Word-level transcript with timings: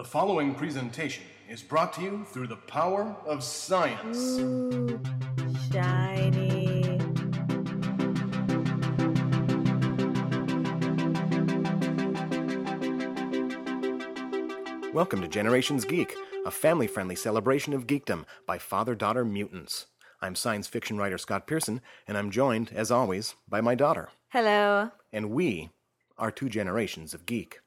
The 0.00 0.06
following 0.06 0.54
presentation 0.54 1.24
is 1.46 1.60
brought 1.60 1.92
to 1.92 2.00
you 2.00 2.24
through 2.30 2.46
the 2.46 2.56
power 2.56 3.14
of 3.26 3.44
science. 3.44 4.16
Ooh, 4.38 4.98
shiny. 5.70 6.98
Welcome 14.94 15.20
to 15.20 15.28
Generations 15.28 15.84
Geek, 15.84 16.16
a 16.46 16.50
family 16.50 16.86
friendly 16.86 17.14
celebration 17.14 17.74
of 17.74 17.86
geekdom 17.86 18.24
by 18.46 18.56
father 18.56 18.94
daughter 18.94 19.26
mutants. 19.26 19.84
I'm 20.22 20.34
science 20.34 20.66
fiction 20.66 20.96
writer 20.96 21.18
Scott 21.18 21.46
Pearson, 21.46 21.82
and 22.08 22.16
I'm 22.16 22.30
joined, 22.30 22.72
as 22.72 22.90
always, 22.90 23.34
by 23.46 23.60
my 23.60 23.74
daughter. 23.74 24.08
Hello. 24.30 24.92
And 25.12 25.28
we 25.28 25.68
are 26.16 26.30
two 26.30 26.48
generations 26.48 27.12
of 27.12 27.26
geek. 27.26 27.60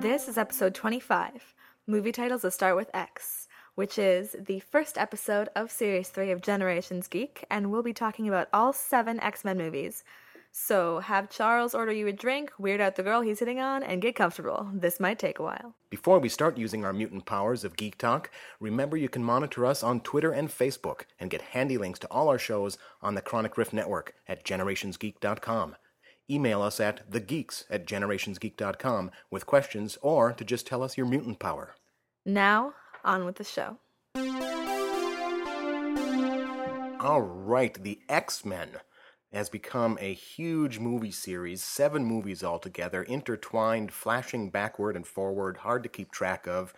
This 0.00 0.28
is 0.28 0.38
episode 0.38 0.76
25, 0.76 1.54
movie 1.88 2.12
titles 2.12 2.42
that 2.42 2.52
start 2.52 2.76
with 2.76 2.88
X, 2.94 3.48
which 3.74 3.98
is 3.98 4.36
the 4.38 4.60
first 4.60 4.96
episode 4.96 5.48
of 5.56 5.72
series 5.72 6.08
3 6.08 6.30
of 6.30 6.40
Generations 6.40 7.08
Geek, 7.08 7.44
and 7.50 7.72
we'll 7.72 7.82
be 7.82 7.92
talking 7.92 8.28
about 8.28 8.48
all 8.52 8.72
seven 8.72 9.18
X 9.18 9.44
Men 9.44 9.58
movies. 9.58 10.04
So 10.52 11.00
have 11.00 11.30
Charles 11.30 11.74
order 11.74 11.90
you 11.90 12.06
a 12.06 12.12
drink, 12.12 12.52
weird 12.60 12.80
out 12.80 12.94
the 12.94 13.02
girl 13.02 13.22
he's 13.22 13.40
hitting 13.40 13.58
on, 13.58 13.82
and 13.82 14.00
get 14.00 14.14
comfortable. 14.14 14.70
This 14.72 15.00
might 15.00 15.18
take 15.18 15.40
a 15.40 15.42
while. 15.42 15.74
Before 15.90 16.20
we 16.20 16.28
start 16.28 16.56
using 16.56 16.84
our 16.84 16.92
mutant 16.92 17.26
powers 17.26 17.64
of 17.64 17.76
Geek 17.76 17.98
Talk, 17.98 18.30
remember 18.60 18.96
you 18.96 19.08
can 19.08 19.24
monitor 19.24 19.66
us 19.66 19.82
on 19.82 20.00
Twitter 20.00 20.30
and 20.30 20.48
Facebook 20.48 21.06
and 21.18 21.28
get 21.28 21.42
handy 21.42 21.76
links 21.76 21.98
to 21.98 22.08
all 22.08 22.28
our 22.28 22.38
shows 22.38 22.78
on 23.02 23.16
the 23.16 23.20
Chronic 23.20 23.58
Rift 23.58 23.72
Network 23.72 24.14
at 24.28 24.44
generationsgeek.com. 24.44 25.74
Email 26.30 26.60
us 26.60 26.78
at 26.78 27.10
thegeeks 27.10 27.64
at 27.70 27.86
generationsgeek.com 27.86 29.10
with 29.30 29.46
questions 29.46 29.96
or 30.02 30.32
to 30.32 30.44
just 30.44 30.66
tell 30.66 30.82
us 30.82 30.96
your 30.96 31.06
mutant 31.06 31.38
power. 31.38 31.74
Now, 32.26 32.74
on 33.04 33.24
with 33.24 33.36
the 33.36 33.44
show. 33.44 33.78
All 37.00 37.22
right, 37.22 37.82
the 37.82 38.00
X 38.08 38.44
Men 38.44 38.68
has 39.32 39.48
become 39.48 39.96
a 40.00 40.12
huge 40.12 40.78
movie 40.78 41.10
series, 41.10 41.62
seven 41.62 42.04
movies 42.04 42.42
altogether, 42.42 43.02
intertwined, 43.02 43.92
flashing 43.92 44.50
backward 44.50 44.96
and 44.96 45.06
forward, 45.06 45.58
hard 45.58 45.82
to 45.82 45.88
keep 45.88 46.10
track 46.10 46.46
of. 46.46 46.74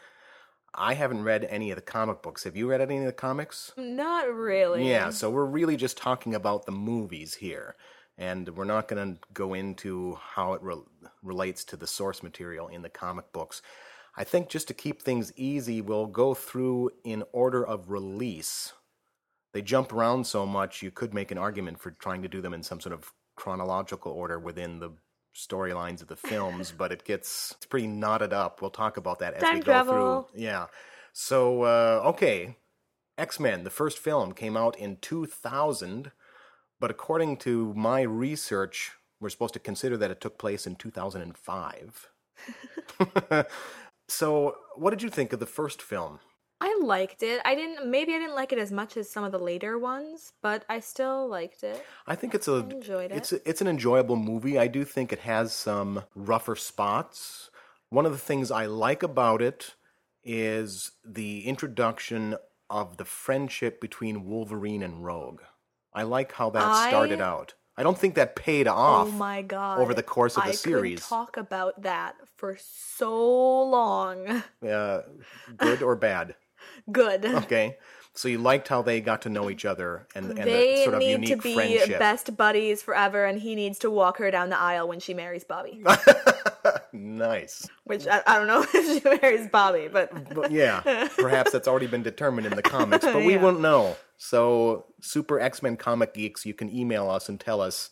I 0.75 0.95
haven't 0.95 1.25
read 1.25 1.45
any 1.45 1.71
of 1.71 1.77
the 1.77 1.83
comic 1.83 2.23
books. 2.23 2.45
Have 2.45 2.57
you 2.57 2.69
read 2.69 2.81
any 2.81 2.99
of 2.99 3.05
the 3.05 3.13
comics? 3.13 3.73
Not 3.77 4.33
really. 4.33 4.89
Yeah, 4.89 5.11
so 5.11 5.31
we're 5.31 5.45
really 5.45 5.77
just 5.77 5.97
talking 5.97 6.35
about 6.35 6.67
the 6.67 6.73
movies 6.73 7.35
here. 7.35 7.75
And 8.21 8.49
we're 8.57 8.65
not 8.65 8.87
going 8.87 9.15
to 9.17 9.21
go 9.35 9.55
into 9.55 10.17
how 10.21 10.53
it 10.53 10.63
re- 10.63 10.77
relates 11.23 11.65
to 11.65 11.77
the 11.77 11.87
source 11.89 12.23
material 12.23 12.69
in 12.69 12.83
the 12.83 12.89
comic 12.89 13.33
books. 13.33 13.63
I 14.17 14.23
think 14.23 14.49
just 14.49 14.69
to 14.69 14.75
keep 14.75 15.03
things 15.03 15.33
easy, 15.37 15.81
we'll 15.81 16.07
go 16.07 16.35
through 16.35 16.91
in 17.03 17.25
order 17.33 17.67
of 17.67 17.91
release 17.91 18.75
they 19.53 19.63
jump 19.63 19.93
around 19.93 20.27
so 20.27 20.47
much, 20.47 20.83
you 20.83 20.91
could 20.91 21.13
make 21.13 21.31
an 21.31 21.39
argument 21.39 21.81
for 21.81 21.91
trying 21.91 22.23
to 22.23 22.29
do 22.29 22.41
them 22.41 22.55
in 22.55 22.63
some 22.63 22.81
sort 22.81 22.93
of 22.93 23.13
chronological 23.37 24.13
order 24.13 24.39
within 24.39 24.79
the 24.79 24.91
storylines 25.35 26.03
of 26.03 26.09
the 26.09 26.17
films, 26.17 26.73
but 26.77 26.93
it 26.93 27.05
gets 27.05 27.55
it's 27.57 27.67
pretty 27.67 27.87
knotted 27.87 28.33
up. 28.33 28.61
We'll 28.61 28.71
talk 28.71 28.97
about 28.97 29.19
that 29.21 29.35
as 29.35 29.43
Time 29.43 29.55
we 29.55 29.61
go 29.61 29.65
travel. 29.73 30.29
through. 30.33 30.41
Yeah. 30.41 30.67
So 31.13 31.63
uh, 31.63 32.03
okay, 32.07 32.57
X 33.19 33.41
Men, 33.41 33.65
the 33.65 33.71
first 33.71 33.99
film, 33.99 34.33
came 34.33 34.57
out 34.57 34.79
in 34.79 34.99
2000, 35.01 36.13
but 36.81 36.91
according 36.91 37.37
to 37.39 37.73
my 37.75 38.03
research, 38.03 38.93
we're 39.21 39.29
supposed 39.29 39.55
to 39.55 39.61
consider 39.61 39.97
that 39.99 40.11
it 40.11 40.21
took 40.21 40.39
place 40.39 40.67
in 40.67 40.77
2005. 40.77 42.09
so, 44.09 44.57
what 44.75 44.91
did 44.91 45.03
you 45.03 45.11
think 45.11 45.33
of 45.33 45.41
the 45.41 45.47
first 45.47 45.83
film? 45.83 46.21
I 46.63 46.79
liked 46.83 47.23
it. 47.23 47.41
I 47.45 47.55
didn't 47.55 47.91
maybe 47.91 48.15
I 48.15 48.19
didn't 48.19 48.35
like 48.35 48.53
it 48.53 48.59
as 48.59 48.71
much 48.71 48.97
as 48.97 49.09
some 49.09 49.25
of 49.25 49.33
the 49.33 49.39
later 49.39 49.79
ones, 49.79 50.33
but 50.43 50.65
I 50.69 50.81
still 50.81 51.27
liked 51.27 51.63
it. 51.63 51.85
I 52.07 52.15
think 52.15 52.35
it's 52.35 52.49
a 52.49 52.57
enjoyed 52.57 53.11
it. 53.11 53.17
it's 53.17 53.33
a, 53.33 53.49
it's 53.49 53.63
an 53.63 53.67
enjoyable 53.67 54.17
movie. 54.17 54.59
I 54.59 54.67
do 54.67 54.85
think 54.85 55.13
it 55.13 55.21
has 55.21 55.55
some 55.55 56.05
rougher 56.15 56.57
spots. 56.57 57.51
One 57.89 58.05
of 58.05 58.13
the 58.13 58.19
things 58.19 58.51
I 58.51 58.67
like 58.67 59.03
about 59.03 59.41
it 59.41 59.75
is 60.23 60.93
the 61.05 61.47
introduction 61.47 62.37
of 62.69 62.99
the 62.99 63.07
friendship 63.07 63.81
between 63.81 64.27
Wolverine 64.27 64.83
and 64.83 65.05
Rogue. 65.05 65.41
I 65.93 66.03
like 66.05 66.33
how 66.33 66.51
that 66.51 66.63
I- 66.63 66.89
started 66.89 67.21
out. 67.21 67.55
I 67.77 67.83
don't 67.83 67.97
think 67.97 68.15
that 68.17 68.37
paid 68.37 68.69
off. 68.69 69.09
oh 69.09 69.11
my 69.13 69.41
god. 69.41 69.79
over 69.81 69.95
the 69.95 70.03
course 70.03 70.37
of 70.37 70.43
the 70.45 70.51
I 70.51 70.53
series. 70.53 71.01
Could 71.01 71.09
talk 71.09 71.37
about 71.39 71.81
that 71.83 72.15
for 72.37 72.59
so 72.61 73.63
long. 73.63 74.43
Uh, 74.69 75.01
good 75.57 75.83
or 75.83 75.97
bad? 75.97 76.35
Good. 76.93 77.25
Okay. 77.25 77.79
So 78.13 78.29
you 78.29 78.37
liked 78.39 78.69
how 78.69 78.83
they 78.83 79.01
got 79.01 79.23
to 79.23 79.31
know 79.31 79.49
each 79.49 79.65
other 79.65 80.07
and, 80.15 80.27
and 80.39 80.39
they 80.51 80.75
the 80.79 80.83
sort 80.83 80.95
of 80.95 81.01
need 81.01 81.11
unique 81.13 81.29
to 81.31 81.37
be 81.39 81.55
friendship. 81.55 81.99
best 81.99 82.37
buddies 82.37 82.83
forever, 82.83 83.25
and 83.25 83.41
he 83.41 83.55
needs 83.55 83.79
to 83.79 83.91
walk 83.91 84.19
her 84.19 84.31
down 84.31 84.51
the 84.51 84.59
aisle 84.59 84.87
when 84.89 85.01
she 85.01 85.15
marries 85.15 85.45
Bobby. 85.45 85.83
nice. 86.93 87.69
Which 87.85 88.07
I, 88.07 88.23
I 88.27 88.37
don't 88.39 88.47
know 88.47 88.65
if 88.75 89.03
she 89.03 89.09
marries 89.23 89.49
Bobby, 89.49 89.89
but 89.89 90.35
But 90.35 90.51
yeah, 90.51 91.09
perhaps 91.19 91.53
that's 91.53 91.69
already 91.69 91.87
been 91.87 92.03
determined 92.03 92.47
in 92.47 92.55
the 92.57 92.63
comics, 92.63 93.05
but 93.05 93.17
we 93.25 93.35
Yeah. 93.35 93.43
won't 93.43 93.61
know. 93.61 93.97
So, 94.23 94.85
Super 95.01 95.41
X 95.41 95.63
Men 95.63 95.79
comic 95.79 96.13
geeks, 96.13 96.45
you 96.45 96.53
can 96.53 96.69
email 96.69 97.09
us 97.09 97.31
and 97.31 97.41
tell 97.41 97.63
us 97.63 97.89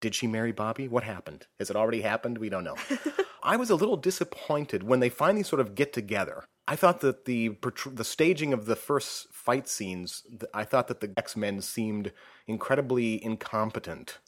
did 0.00 0.12
she 0.12 0.26
marry 0.26 0.50
Bobby? 0.50 0.88
What 0.88 1.04
happened? 1.04 1.46
Has 1.60 1.70
it 1.70 1.76
already 1.76 2.00
happened? 2.00 2.38
We 2.38 2.48
don't 2.48 2.64
know. 2.64 2.74
I 3.44 3.56
was 3.56 3.70
a 3.70 3.76
little 3.76 3.96
disappointed 3.96 4.82
when 4.82 4.98
they 4.98 5.08
finally 5.08 5.44
sort 5.44 5.60
of 5.60 5.76
get 5.76 5.92
together. 5.92 6.44
I 6.66 6.74
thought 6.74 7.00
that 7.02 7.24
the 7.24 7.56
the 7.86 8.04
staging 8.04 8.52
of 8.52 8.66
the 8.66 8.74
first 8.74 9.32
fight 9.32 9.68
scenes, 9.68 10.24
I 10.52 10.64
thought 10.64 10.88
that 10.88 10.98
the 11.00 11.12
X 11.16 11.36
Men 11.36 11.62
seemed 11.62 12.12
incredibly 12.48 13.24
incompetent. 13.24 14.18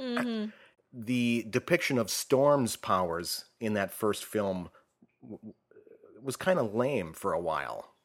Mhm. 0.00 0.50
The 0.94 1.46
depiction 1.50 1.98
of 1.98 2.10
Storm's 2.10 2.76
powers 2.76 3.44
in 3.60 3.74
that 3.74 3.92
first 3.92 4.24
film 4.24 4.70
w- 5.22 5.52
was 6.22 6.36
kind 6.36 6.58
of 6.58 6.74
lame 6.74 7.12
for 7.12 7.34
a 7.34 7.40
while 7.40 7.96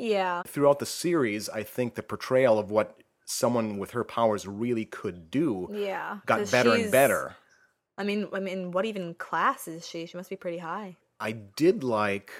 yeah, 0.00 0.42
throughout 0.46 0.78
the 0.78 0.86
series, 0.86 1.48
I 1.48 1.62
think 1.62 1.94
the 1.94 2.02
portrayal 2.02 2.58
of 2.58 2.70
what 2.70 2.96
someone 3.26 3.78
with 3.78 3.92
her 3.92 4.02
powers 4.04 4.46
really 4.46 4.84
could 4.84 5.30
do 5.30 5.68
yeah. 5.72 6.18
got 6.26 6.50
better 6.50 6.72
and 6.74 6.90
better. 6.90 7.36
I 7.96 8.02
mean, 8.04 8.28
I 8.32 8.40
mean, 8.40 8.70
what 8.72 8.84
even 8.86 9.14
class 9.14 9.68
is 9.68 9.86
she? 9.86 10.06
She 10.06 10.16
must 10.16 10.30
be 10.30 10.36
pretty 10.36 10.58
high. 10.58 10.96
I 11.20 11.32
did 11.32 11.84
like 11.84 12.32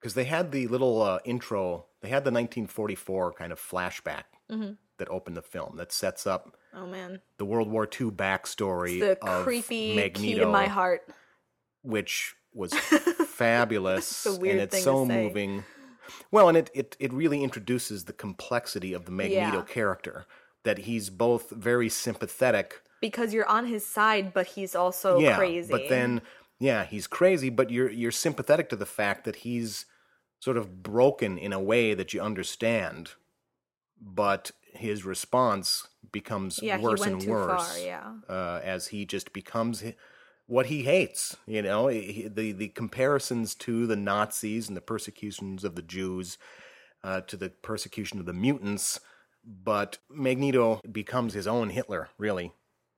because 0.00 0.14
they 0.14 0.24
had 0.24 0.50
the 0.52 0.66
little 0.66 1.00
uh, 1.02 1.20
intro. 1.24 1.86
They 2.02 2.08
had 2.08 2.24
the 2.24 2.30
1944 2.32 3.32
kind 3.32 3.52
of 3.52 3.60
flashback 3.60 4.24
Mhm. 4.50 4.76
that 4.98 5.08
opened 5.08 5.36
the 5.36 5.42
film 5.42 5.76
that 5.78 5.92
sets 5.92 6.26
up 6.26 6.56
Oh 6.74 6.86
man, 6.86 7.20
the 7.38 7.44
World 7.46 7.70
War 7.70 7.84
II 7.84 8.10
backstory 8.10 8.98
the 9.00 9.18
of 9.24 9.44
creepy 9.44 9.94
Magneto, 9.94 10.20
key 10.20 10.34
to 10.40 10.46
my 10.46 10.66
heart. 10.66 11.08
which 11.82 12.34
was 12.52 12.74
fabulous 13.28 14.26
It's 14.26 14.36
a 14.36 14.38
weird 14.40 14.52
and 14.54 14.62
it's 14.62 14.74
thing 14.74 14.80
to 14.80 14.84
so 14.84 15.06
say. 15.08 15.22
moving. 15.24 15.64
Well, 16.30 16.48
and 16.48 16.56
it, 16.56 16.70
it 16.74 16.96
it 16.98 17.12
really 17.12 17.42
introduces 17.42 18.04
the 18.04 18.12
complexity 18.12 18.92
of 18.92 19.04
the 19.04 19.12
Magneto 19.12 19.58
Yeah. 19.58 19.62
character. 19.62 20.26
That 20.64 20.78
he's 20.78 21.10
both 21.10 21.50
very 21.50 21.90
sympathetic 21.90 22.80
because 23.00 23.34
you're 23.34 23.46
on 23.48 23.66
his 23.66 23.86
side, 23.86 24.32
but 24.32 24.46
he's 24.48 24.74
also 24.74 25.22
yeah, 25.22 25.36
crazy. 25.36 25.70
But 25.70 25.88
then, 25.88 26.22
yeah, 26.58 26.84
he's 26.84 27.06
crazy, 27.06 27.50
but 27.50 27.70
you're 27.70 27.90
you're 27.90 28.10
sympathetic 28.10 28.68
to 28.70 28.76
the 28.76 28.86
fact 28.86 29.24
that 29.24 29.36
he's 29.36 29.86
sort 30.40 30.56
of 30.56 30.82
broken 30.82 31.38
in 31.38 31.52
a 31.52 31.60
way 31.60 31.94
that 31.94 32.12
you 32.12 32.20
understand, 32.20 33.12
but 34.00 34.50
his 34.74 35.04
response 35.04 35.88
becomes 36.12 36.62
yeah, 36.62 36.78
worse 36.78 36.78
he 36.78 36.94
went 36.94 37.14
and 37.14 37.24
too 37.24 37.30
worse 37.30 37.46
far. 37.46 37.78
Yeah, 37.78 38.12
uh, 38.28 38.60
as 38.64 38.88
he 38.88 39.06
just 39.06 39.32
becomes 39.32 39.82
what 40.46 40.66
he 40.66 40.82
hates. 40.82 41.36
You 41.46 41.62
know, 41.62 41.86
He- 41.88 42.28
the 42.28 42.52
the 42.52 42.68
comparisons 42.68 43.54
to 43.56 43.86
the 43.86 43.96
Nazis 43.96 44.68
and 44.68 44.76
the 44.76 44.80
persecutions 44.82 45.64
of 45.64 45.74
the 45.74 45.82
Jews, 45.82 46.38
uh, 47.02 47.20
to 47.22 47.36
the 47.36 47.50
persecution 47.50 48.18
of 48.20 48.26
the 48.26 48.32
mutants. 48.32 49.00
But 49.46 49.98
Magneto 50.08 50.80
becomes 50.90 51.34
his 51.34 51.46
own 51.46 51.68
Hitler, 51.70 52.08
really. 52.18 52.52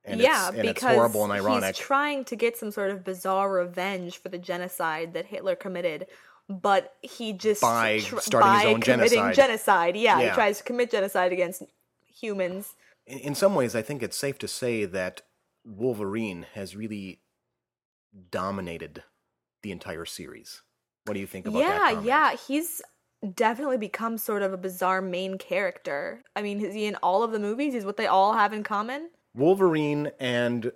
And 0.05 0.21
yeah, 0.21 0.47
it's, 0.47 0.57
and 0.57 0.61
because 0.67 0.83
it's 0.83 0.95
horrible 0.95 1.23
and 1.25 1.33
ironic. 1.33 1.75
he's 1.75 1.85
trying 1.85 2.23
to 2.25 2.37
get 2.37 2.55
some 2.55 2.71
sort 2.71 2.91
of 2.91 3.03
bizarre 3.03 3.51
revenge 3.51 4.17
for 4.19 4.29
the 4.29 4.37
genocide 4.37 5.13
that 5.13 5.25
Hitler 5.25 5.57
committed, 5.57 6.07
but 6.47 6.93
he 7.01 7.33
just 7.33 7.61
By 7.61 7.99
tr- 7.99 8.19
starting 8.19 8.53
his 8.53 8.65
own 8.75 8.79
committing 8.81 9.17
genocide. 9.19 9.35
genocide. 9.35 9.95
Yeah, 9.97 10.19
Yeah. 10.21 10.29
he 10.29 10.35
tries 10.35 10.59
to 10.59 10.63
commit 10.63 10.89
genocide 10.91 11.33
against 11.33 11.63
humans. 12.05 12.75
in, 13.05 13.19
in 13.19 13.35
some 13.35 13.53
ways, 13.53 13.75
I 13.75 13.81
think 13.81 14.01
it's 14.01 14.15
safe 14.17 14.37
to 14.39 14.47
say 14.47 14.85
that 14.85 15.23
Wolverine 15.65 16.45
has 16.53 16.75
really 16.77 17.19
dominated 18.31 19.03
the 19.63 19.71
entire 19.71 20.05
series. 20.05 20.61
What 21.05 21.13
do 21.13 21.19
you 21.19 21.27
think 21.27 21.47
about 21.47 21.59
that? 21.59 21.93
Yeah, 21.93 22.01
yeah, 22.31 22.35
he's 22.35 22.81
definitely 23.33 23.77
become 23.77 24.17
sort 24.17 24.43
of 24.43 24.53
a 24.53 24.57
bizarre 24.57 25.01
main 25.01 25.37
character. 25.37 26.21
I 26.35 26.41
mean, 26.41 26.61
is 26.61 26.73
he 26.73 26.85
in 26.85 26.95
all 26.95 27.23
of 27.23 27.31
the 27.31 27.39
movies? 27.39 27.73
Is 27.73 27.85
what 27.85 27.97
they 27.97 28.07
all 28.07 28.33
have 28.33 28.53
in 28.53 28.63
common? 28.63 29.09
Wolverine 29.33 30.11
and 30.19 30.71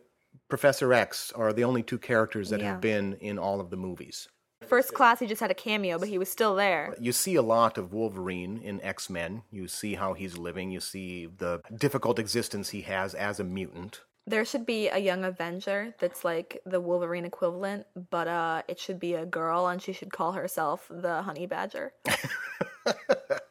Professor 0.49 0.93
X 0.93 1.31
are 1.33 1.53
the 1.53 1.63
only 1.63 1.83
two 1.83 1.97
characters 1.97 2.49
that 2.49 2.59
Yeah. 2.59 2.71
have 2.73 2.81
been 2.81 3.13
in 3.15 3.37
all 3.39 3.59
of 3.59 3.69
the 3.69 3.77
movies. 3.77 4.27
First 4.67 4.93
class, 4.93 5.19
he 5.19 5.25
just 5.25 5.41
had 5.41 5.49
a 5.49 5.55
cameo, 5.55 5.97
but 5.97 6.07
he 6.07 6.17
was 6.17 6.29
still 6.29 6.55
there. 6.55 6.95
You 6.99 7.11
see 7.11 7.35
a 7.35 7.41
lot 7.41 7.77
of 7.77 7.93
Wolverine 7.93 8.61
in 8.61 8.79
X 8.81 9.09
Men. 9.09 9.41
You 9.49 9.67
see 9.67 9.95
how 9.95 10.13
he's 10.13 10.37
living. 10.37 10.71
You 10.71 10.79
see 10.79 11.25
the 11.25 11.61
difficult 11.75 12.19
existence 12.19 12.69
he 12.69 12.81
has 12.81 13.15
as 13.15 13.39
a 13.39 13.43
mutant. 13.43 14.01
There 14.27 14.45
should 14.45 14.65
be 14.65 14.87
a 14.87 14.97
young 14.99 15.23
Avenger 15.25 15.93
that's 15.99 16.23
like 16.23 16.61
the 16.65 16.79
Wolverine 16.79 17.25
equivalent, 17.25 17.87
but 18.11 18.27
uh, 18.27 18.61
it 18.67 18.79
should 18.79 18.99
be 18.99 19.15
a 19.15 19.25
girl, 19.25 19.67
and 19.67 19.81
she 19.81 19.93
should 19.93 20.11
call 20.11 20.31
herself 20.33 20.85
the 20.89 21.23
Honey 21.23 21.47
Badger. 21.47 21.91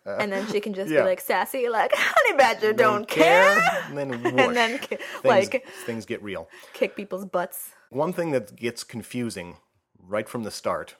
and 0.07 0.31
then 0.33 0.47
she 0.51 0.61
can 0.61 0.73
just 0.75 0.91
Yeah. 0.91 1.01
be 1.03 1.09
like 1.09 1.21
sassy, 1.21 1.69
like 1.69 1.93
Honey 1.95 2.37
Badger 2.37 2.73
don't, 2.73 3.07
care, 3.09 3.59
And 3.89 3.99
then 3.99 4.23
whoosh, 4.23 4.33
and 4.33 4.57
then 4.57 4.79
things, 4.79 5.01
like 5.25 5.67
things 5.87 6.07
get 6.07 6.23
real. 6.23 6.49
kick 6.73 6.97
people's 6.97 7.25
butts. 7.25 7.71
One 7.91 8.13
thing 8.13 8.31
that 8.31 8.55
gets 8.57 8.85
confusing 8.85 9.57
right 9.99 10.29
from 10.29 10.45
the 10.45 10.51
start 10.51 10.95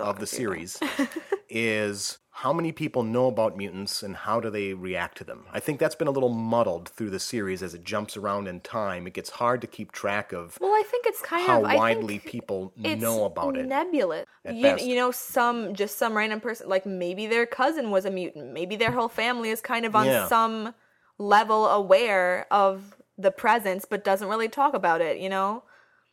Of 0.00 0.18
the 0.18 0.26
series 0.26 0.78
is 1.48 2.18
how 2.30 2.52
many 2.52 2.70
people 2.70 3.02
know 3.02 3.26
about 3.26 3.56
mutants 3.56 4.02
and 4.02 4.14
how 4.14 4.38
do 4.38 4.48
they 4.48 4.72
react 4.72 5.18
to 5.18 5.24
them. 5.24 5.44
I 5.52 5.58
think 5.60 5.80
that's 5.80 5.94
been 5.96 6.06
a 6.06 6.12
little 6.12 6.28
muddled 6.28 6.88
through 6.88 7.10
the 7.10 7.18
series 7.18 7.62
as 7.62 7.74
it 7.74 7.82
jumps 7.84 8.16
around 8.16 8.46
in 8.46 8.60
time. 8.60 9.06
It 9.06 9.14
gets 9.14 9.30
hard 9.30 9.60
to 9.62 9.66
keep 9.66 9.90
track 9.90 10.32
of 10.32 10.56
Well, 10.60 10.70
I 10.70 10.84
think 10.88 11.06
it's 11.06 11.20
kind 11.20 11.46
how 11.46 11.64
of 11.64 11.70
I 11.70 11.76
widely 11.76 12.20
people 12.20 12.72
know 12.76 13.24
about 13.24 13.56
it. 13.56 13.66
Nebulous. 13.66 14.24
You, 14.48 14.76
you 14.78 14.94
know, 14.94 15.10
some 15.10 15.74
just 15.74 15.98
some 15.98 16.16
random 16.16 16.40
person, 16.40 16.68
like 16.68 16.86
maybe 16.86 17.26
their 17.26 17.44
cousin 17.46 17.90
was 17.90 18.04
a 18.04 18.10
mutant. 18.10 18.52
Maybe 18.52 18.76
their 18.76 18.92
whole 18.92 19.08
family 19.08 19.50
is 19.50 19.60
kind 19.60 19.84
of 19.84 19.96
on 19.96 20.06
Yeah. 20.06 20.28
some 20.28 20.74
level 21.18 21.66
aware 21.66 22.46
of 22.52 22.96
the 23.16 23.32
presence, 23.32 23.84
but 23.84 24.04
doesn't 24.04 24.28
really 24.28 24.48
talk 24.48 24.74
about 24.74 25.00
it. 25.00 25.18
You 25.18 25.28
know, 25.28 25.64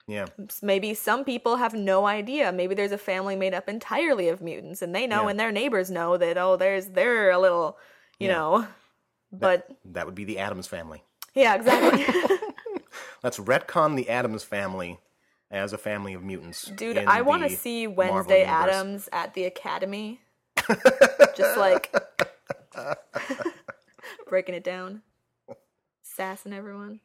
yeah. 0.08 0.26
maybe 0.62 0.94
some 0.94 1.24
people 1.24 1.56
have 1.58 1.74
no 1.74 2.06
idea. 2.06 2.52
Maybe 2.52 2.76
there's 2.76 2.92
a 2.92 2.98
family 2.98 3.36
made 3.36 3.54
up 3.54 3.68
entirely 3.70 4.30
of 4.30 4.42
mutants, 4.42 4.82
and 4.82 4.94
they 4.96 5.08
know, 5.08 5.24
Yeah. 5.24 5.30
and 5.32 5.40
their 5.40 5.52
neighbors 5.52 5.90
know 5.92 6.18
that. 6.18 6.38
Oh, 6.38 6.56
there's 6.58 6.88
they're 6.90 7.32
a 7.32 7.40
little, 7.40 7.78
you 8.20 8.28
Yeah. 8.28 8.34
know. 8.34 8.68
But 9.32 9.68
That 9.86 10.06
would 10.06 10.16
be 10.16 10.24
the 10.26 10.40
Addams 10.40 10.68
family. 10.68 11.04
yeah, 11.34 11.56
exactly. 11.56 12.06
Let's 13.24 13.38
retcon 13.40 13.96
the 13.96 14.10
Addams 14.10 14.44
family 14.44 15.00
as 15.52 15.74
a 15.74 15.78
family 15.78 16.14
of 16.14 16.24
mutants. 16.24 16.64
Dude, 16.66 16.98
I 16.98 17.22
want 17.22 17.44
to 17.44 17.50
see 17.50 17.88
Wednesday. 17.88 18.44
Addams 18.44 19.10
at 19.12 19.34
the 19.34 19.46
Academy. 19.46 20.22
Just 21.36 21.58
like 21.58 21.94
breaking 24.30 24.56
it 24.56 24.64
down, 24.64 25.02
sassing 26.04 26.54
everyone. 26.54 27.00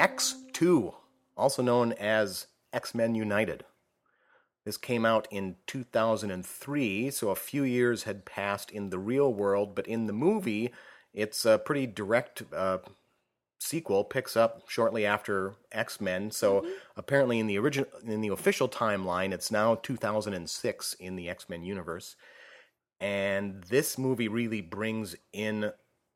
X2, 0.00 0.94
also 1.36 1.62
known 1.62 1.92
as 1.92 2.46
X 2.72 2.94
Men 2.94 3.14
United. 3.14 3.64
This 4.64 4.76
came 4.76 5.04
out 5.04 5.28
in 5.30 5.56
2003, 5.66 7.10
so 7.10 7.28
a 7.28 7.34
few 7.34 7.62
years 7.64 8.04
had 8.04 8.24
passed 8.24 8.70
in 8.70 8.90
the 8.90 8.98
real 8.98 9.32
world, 9.32 9.74
but 9.74 9.86
in 9.86 10.06
the 10.06 10.12
movie, 10.12 10.72
it's 11.12 11.44
a 11.44 11.58
pretty 11.58 11.86
direct 11.86 12.42
uh, 12.54 12.78
sequel. 13.58 14.04
Picks 14.04 14.36
up 14.36 14.62
shortly 14.68 15.04
after 15.04 15.54
X 15.70 16.00
Men. 16.00 16.30
So 16.30 16.66
apparently, 16.96 17.38
in 17.38 17.46
the 17.46 17.58
original, 17.58 17.90
in 18.04 18.22
the 18.22 18.28
official 18.28 18.68
timeline, 18.68 19.32
it's 19.32 19.50
now 19.50 19.74
2006 19.76 20.94
in 20.94 21.16
the 21.16 21.28
X 21.28 21.48
Men 21.48 21.62
universe. 21.62 22.16
And 23.00 23.64
this 23.64 23.98
movie 23.98 24.28
really 24.28 24.60
brings 24.60 25.16
in 25.32 25.72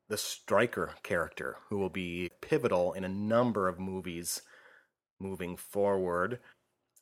the 0.07 0.17
Stryker 0.17 0.93
character, 1.03 1.57
who 1.69 1.77
will 1.77 1.89
be 1.89 2.31
pivotal 2.41 2.93
in 2.93 3.03
a 3.03 3.09
number 3.09 3.67
of 3.67 3.79
movies 3.79 4.41
moving 5.19 5.57
forward. 5.57 6.39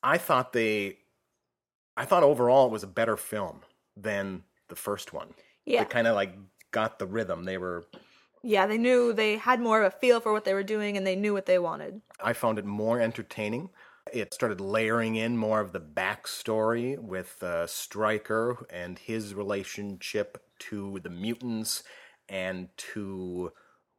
I 0.02 0.18
thought 0.18 0.54
they, 0.54 1.00
I 1.98 2.06
thought 2.06 2.24
overall 2.24 2.68
it 2.68 2.72
was 2.72 2.84
a 2.84 2.88
better 2.88 3.18
film 3.18 3.62
than 3.98 4.44
the 4.70 4.76
first 4.76 5.14
one. 5.14 5.34
Yeah, 5.66 5.84
They 5.84 5.90
kind 5.90 6.08
of 6.08 6.16
like 6.16 6.36
got 6.72 7.00
the 7.00 7.06
rhythm. 7.06 7.44
They 7.44 7.58
were, 7.58 7.86
yeah. 8.42 8.68
They 8.68 8.78
knew 8.78 9.14
they 9.14 9.38
had 9.38 9.60
more 9.60 9.82
of 9.82 9.94
a 9.94 9.98
feel 9.98 10.20
for 10.20 10.34
what 10.34 10.46
they 10.46 10.54
were 10.54 10.64
doing, 10.64 10.98
and 10.98 11.06
they 11.08 11.16
knew 11.16 11.34
what 11.34 11.46
they 11.46 11.60
wanted. 11.60 12.02
I 12.22 12.34
found 12.34 12.60
it 12.60 12.66
more 12.66 13.00
entertaining. 13.00 13.70
It 14.12 14.34
started 14.34 14.60
layering 14.60 15.16
in 15.16 15.38
more 15.38 15.62
of 15.62 15.72
the 15.72 15.80
backstory 15.80 17.00
with 17.00 17.42
uh, 17.42 17.68
Stryker 17.68 18.66
and 18.70 19.00
his 19.00 19.34
relationship 19.34 20.44
to 20.60 21.00
the 21.02 21.10
mutants 21.10 21.84
and 22.30 22.70
to 22.78 23.52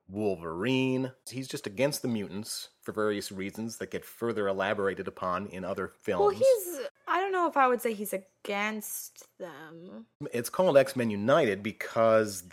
Wolverine. 0.08 1.12
He's 1.28 1.48
just 1.48 1.66
against 1.66 2.02
the 2.02 2.08
mutants 2.08 2.70
for 2.82 2.92
various 2.92 3.32
reasons 3.32 3.78
that 3.78 3.90
get 3.90 4.04
further 4.04 4.48
elaborated 4.48 5.08
upon 5.08 5.46
in 5.46 5.64
other 5.64 5.88
films. 6.02 6.20
Well, 6.20 6.30
he's. 6.30 6.86
I 7.06 7.20
don't 7.20 7.32
know 7.32 7.48
if 7.48 7.56
I 7.56 7.66
would 7.66 7.80
say 7.80 7.94
he's 7.94 8.14
against 8.14 9.26
them. 9.38 10.06
It's 10.32 10.50
called 10.50 10.76
X 10.76 10.96
Men 10.96 11.10
United 11.10 11.62
because 11.62 12.44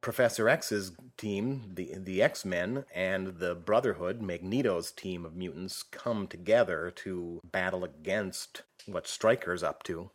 Professor 0.00 0.48
X's 0.48 0.92
team, 1.16 1.72
the 1.74 1.92
the 1.96 2.22
X 2.22 2.44
Men, 2.44 2.84
and 2.94 3.38
the 3.38 3.54
Brotherhood, 3.54 4.20
Magneto's 4.20 4.92
team 4.92 5.24
of 5.24 5.34
mutants, 5.34 5.82
come 5.82 6.26
together 6.26 6.92
to 6.96 7.40
battle 7.44 7.84
against 7.84 8.62
what 8.86 9.06
Stryker's 9.06 9.62
up 9.62 9.82
to. 9.84 10.10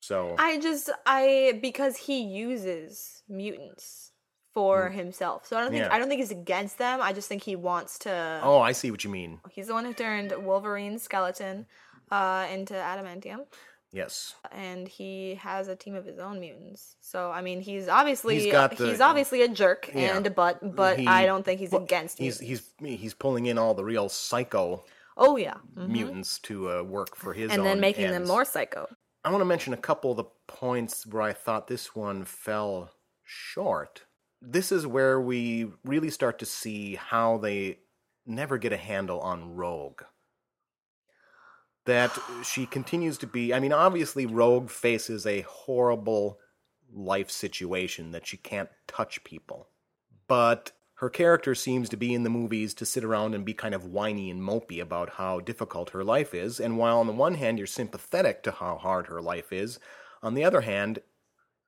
So 0.00 0.34
I 0.38 0.58
just 0.58 0.90
I 1.06 1.58
because 1.60 1.96
he 1.96 2.22
uses 2.22 3.22
mutants 3.28 4.12
for 4.54 4.88
himself. 4.90 5.46
So 5.46 5.56
I 5.56 5.60
don't 5.60 5.70
think 5.70 5.84
Mm. 5.84 5.88
Yeah. 5.88 5.94
I 5.94 5.98
don't 5.98 6.08
think 6.08 6.20
he's 6.20 6.30
against 6.30 6.78
them. 6.78 7.00
I 7.02 7.12
just 7.12 7.28
think 7.28 7.42
he 7.42 7.56
wants 7.56 7.98
to. 8.00 8.40
oh, 8.42 8.60
I 8.60 8.72
see 8.72 8.90
what 8.90 9.04
you 9.04 9.10
mean. 9.10 9.40
He's 9.50 9.66
the 9.68 9.74
one 9.74 9.84
who 9.84 9.92
turned 9.92 10.32
Wolverine's 10.44 11.02
skeleton 11.02 11.66
uh, 12.10 12.46
into 12.50 12.74
adamantium, 12.74 13.44
Yes, 13.92 14.34
and 14.52 14.88
he 14.88 15.34
has 15.36 15.68
a 15.68 15.76
team 15.76 15.94
of 15.94 16.04
his 16.06 16.18
own 16.18 16.40
mutants. 16.40 16.96
So 17.00 17.30
I 17.30 17.40
mean, 17.42 17.60
he's 17.60 17.88
obviously 17.88 18.38
He's 18.40 18.52
got 18.52 18.76
the- 18.76 19.00
obviously 19.02 19.42
a 19.42 19.48
jerk, 19.48 19.90
Yeah. 19.94 20.16
and 20.16 20.34
but 20.34 20.74
but 20.74 20.98
He- 20.98 21.06
I 21.06 21.26
don't 21.26 21.44
think 21.44 21.60
he's 21.60 21.72
against 21.72 22.18
he's 22.18 22.40
mutants. 22.40 22.72
he's 22.80 23.00
he's 23.00 23.14
pulling 23.14 23.46
in 23.46 23.58
all 23.58 23.74
the 23.74 23.84
real 23.84 24.08
psycho 24.08 24.84
oh 25.16 25.36
yeah, 25.36 25.54
Mhm. 25.76 25.88
mutants 25.88 26.38
to 26.40 26.70
uh, 26.70 26.82
work 26.82 27.14
for 27.16 27.32
his 27.34 27.50
and 27.50 27.60
own 27.60 27.66
then 27.66 27.80
making 27.80 28.04
them 28.06 28.14
ends. 28.22 28.28
more 28.30 28.44
psycho. 28.44 28.88
I 29.28 29.30
want 29.30 29.42
to 29.42 29.46
mention 29.46 29.74
a 29.74 29.76
couple 29.76 30.12
of 30.12 30.16
the 30.16 30.24
points 30.46 31.06
where 31.06 31.20
I 31.20 31.34
thought 31.34 31.66
this 31.66 31.94
one 31.94 32.24
fell 32.24 32.92
short. 33.24 34.04
This 34.40 34.72
is 34.72 34.86
where 34.86 35.20
we 35.20 35.66
really 35.84 36.08
start 36.08 36.38
to 36.38 36.46
see 36.46 36.94
how 36.94 37.36
they 37.36 37.80
never 38.24 38.56
get 38.56 38.72
a 38.72 38.78
handle 38.78 39.20
on 39.20 39.54
Rogue. 39.54 40.00
That 41.84 42.18
she 42.42 42.64
continues 42.64 43.18
to 43.18 43.26
be, 43.26 43.52
I 43.52 43.60
mean, 43.60 43.70
obviously, 43.70 44.24
Rogue 44.24 44.70
faces 44.70 45.26
a 45.26 45.42
horrible 45.42 46.38
life 46.90 47.30
situation 47.30 48.12
that 48.12 48.26
she 48.26 48.38
can't 48.38 48.70
touch 48.86 49.22
people. 49.24 49.68
But 50.26 50.72
her 51.00 51.08
character 51.10 51.54
seems 51.54 51.88
to 51.88 51.96
be 51.96 52.12
in 52.12 52.24
the 52.24 52.30
movies 52.30 52.74
to 52.74 52.84
sit 52.86 53.04
around 53.04 53.34
and 53.34 53.44
be 53.44 53.54
kind 53.54 53.74
of 53.74 53.84
whiny 53.86 54.30
and 54.30 54.42
mopey 54.42 54.80
about 54.80 55.10
how 55.10 55.38
difficult 55.40 55.90
her 55.90 56.02
life 56.02 56.34
is. 56.34 56.58
And 56.58 56.76
while 56.76 56.98
on 56.98 57.06
the 57.06 57.12
one 57.12 57.34
hand 57.34 57.58
you're 57.58 57.66
sympathetic 57.68 58.42
to 58.42 58.50
how 58.50 58.76
hard 58.78 59.06
her 59.06 59.22
life 59.22 59.52
is, 59.52 59.78
on 60.22 60.34
the 60.34 60.44
other 60.44 60.62
hand, 60.62 60.98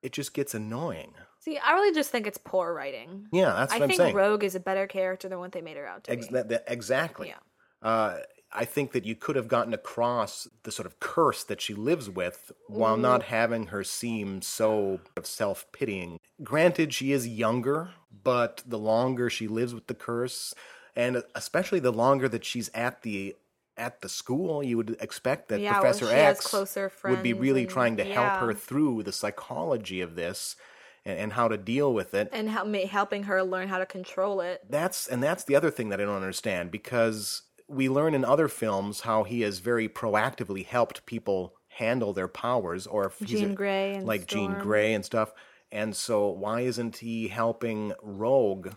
it 0.02 0.12
just 0.12 0.34
gets 0.34 0.52
annoying. 0.54 1.14
See, 1.38 1.58
I 1.58 1.72
really 1.72 1.94
just 1.94 2.10
think 2.10 2.26
it's 2.26 2.38
poor 2.38 2.74
writing. 2.74 3.26
Yeah, 3.32 3.54
that's 3.54 3.72
I 3.72 3.76
what 3.78 3.84
I'm 3.84 3.90
saying. 3.90 4.00
I 4.00 4.04
think. 4.06 4.16
Rogue 4.16 4.44
is 4.44 4.54
a 4.56 4.60
better 4.60 4.86
character 4.86 5.28
than 5.28 5.38
what 5.38 5.52
they 5.52 5.60
made 5.60 5.76
her 5.76 5.86
out 5.86 6.04
to 6.04 6.10
Ex- 6.12 6.26
be. 6.26 6.34
that, 6.34 6.48
that- 6.48 6.64
exactly. 6.66 7.28
Yeah. 7.28 7.88
Uh, 7.88 8.18
I 8.52 8.64
think 8.64 8.90
that 8.92 9.04
you 9.06 9.14
could 9.14 9.36
have 9.36 9.46
gotten 9.46 9.72
across 9.72 10.48
the 10.64 10.72
sort 10.72 10.86
of 10.86 10.98
curse 10.98 11.44
that 11.44 11.60
she 11.60 11.72
lives 11.72 12.10
with 12.10 12.50
while 12.66 12.96
not 12.96 13.22
having 13.22 13.68
her 13.68 13.84
seem 13.84 14.42
so 14.42 15.00
self 15.22 15.70
pitying. 15.70 16.18
Granted, 16.42 16.92
she 16.92 17.12
is 17.12 17.28
younger, 17.28 17.90
but 18.22 18.62
the 18.66 18.78
longer 18.78 19.30
she 19.30 19.48
lives 19.48 19.74
with 19.74 19.86
the 19.86 19.94
curse, 19.94 20.54
and 20.96 21.22
especially 21.34 21.80
the 21.80 21.92
longer 21.92 22.28
that 22.28 22.44
she's 22.44 22.70
at 22.74 23.02
the 23.02 23.36
at 23.76 24.02
the 24.02 24.08
school, 24.08 24.62
you 24.62 24.76
would 24.76 24.96
expect 25.00 25.48
that 25.48 25.60
Yeah, 25.60 25.72
Professor 25.80 26.06
has 26.06 26.38
X 26.76 27.02
would 27.04 27.22
be 27.22 27.32
really 27.32 27.62
and- 27.62 27.70
trying 27.70 27.96
to 27.96 28.04
help 28.04 28.40
her 28.40 28.52
through 28.52 29.04
the 29.04 29.12
psychology 29.12 30.00
of 30.02 30.16
this 30.16 30.56
and, 31.04 31.18
and 31.18 31.32
how 31.32 31.48
to 31.48 31.56
deal 31.56 31.94
with 31.94 32.12
it 32.12 32.28
and 32.32 32.48
help 32.50 32.68
me, 32.68 32.84
helping 32.84 33.22
her 33.24 33.42
learn 33.42 33.68
how 33.68 33.78
to 33.78 33.86
control 33.86 34.40
it. 34.42 34.60
that's 34.68 35.06
and 35.06 35.22
that's 35.22 35.44
the 35.44 35.56
other 35.56 35.70
thing 35.70 35.88
that 35.88 36.00
I 36.00 36.04
don't 36.04 36.16
understand 36.16 36.70
because 36.70 37.42
we 37.68 37.88
learn 37.88 38.14
in 38.14 38.24
other 38.24 38.48
films 38.48 39.02
how 39.02 39.22
he 39.24 39.42
has 39.42 39.60
very 39.60 39.88
proactively 39.88 40.66
helped 40.66 41.06
people 41.06 41.54
handle 41.68 42.12
their 42.12 42.28
powers 42.28 42.86
or 42.86 43.12
Jean 43.22 43.54
Grey 43.54 43.94
and 43.94 44.06
like 44.06 44.26
Jean 44.26 44.58
Grey 44.58 44.92
and 44.92 45.04
stuff. 45.04 45.32
And 45.72 45.94
so 45.94 46.28
why 46.28 46.62
isn't 46.62 46.96
he 46.98 47.28
helping 47.28 47.92
Rogue? 48.02 48.70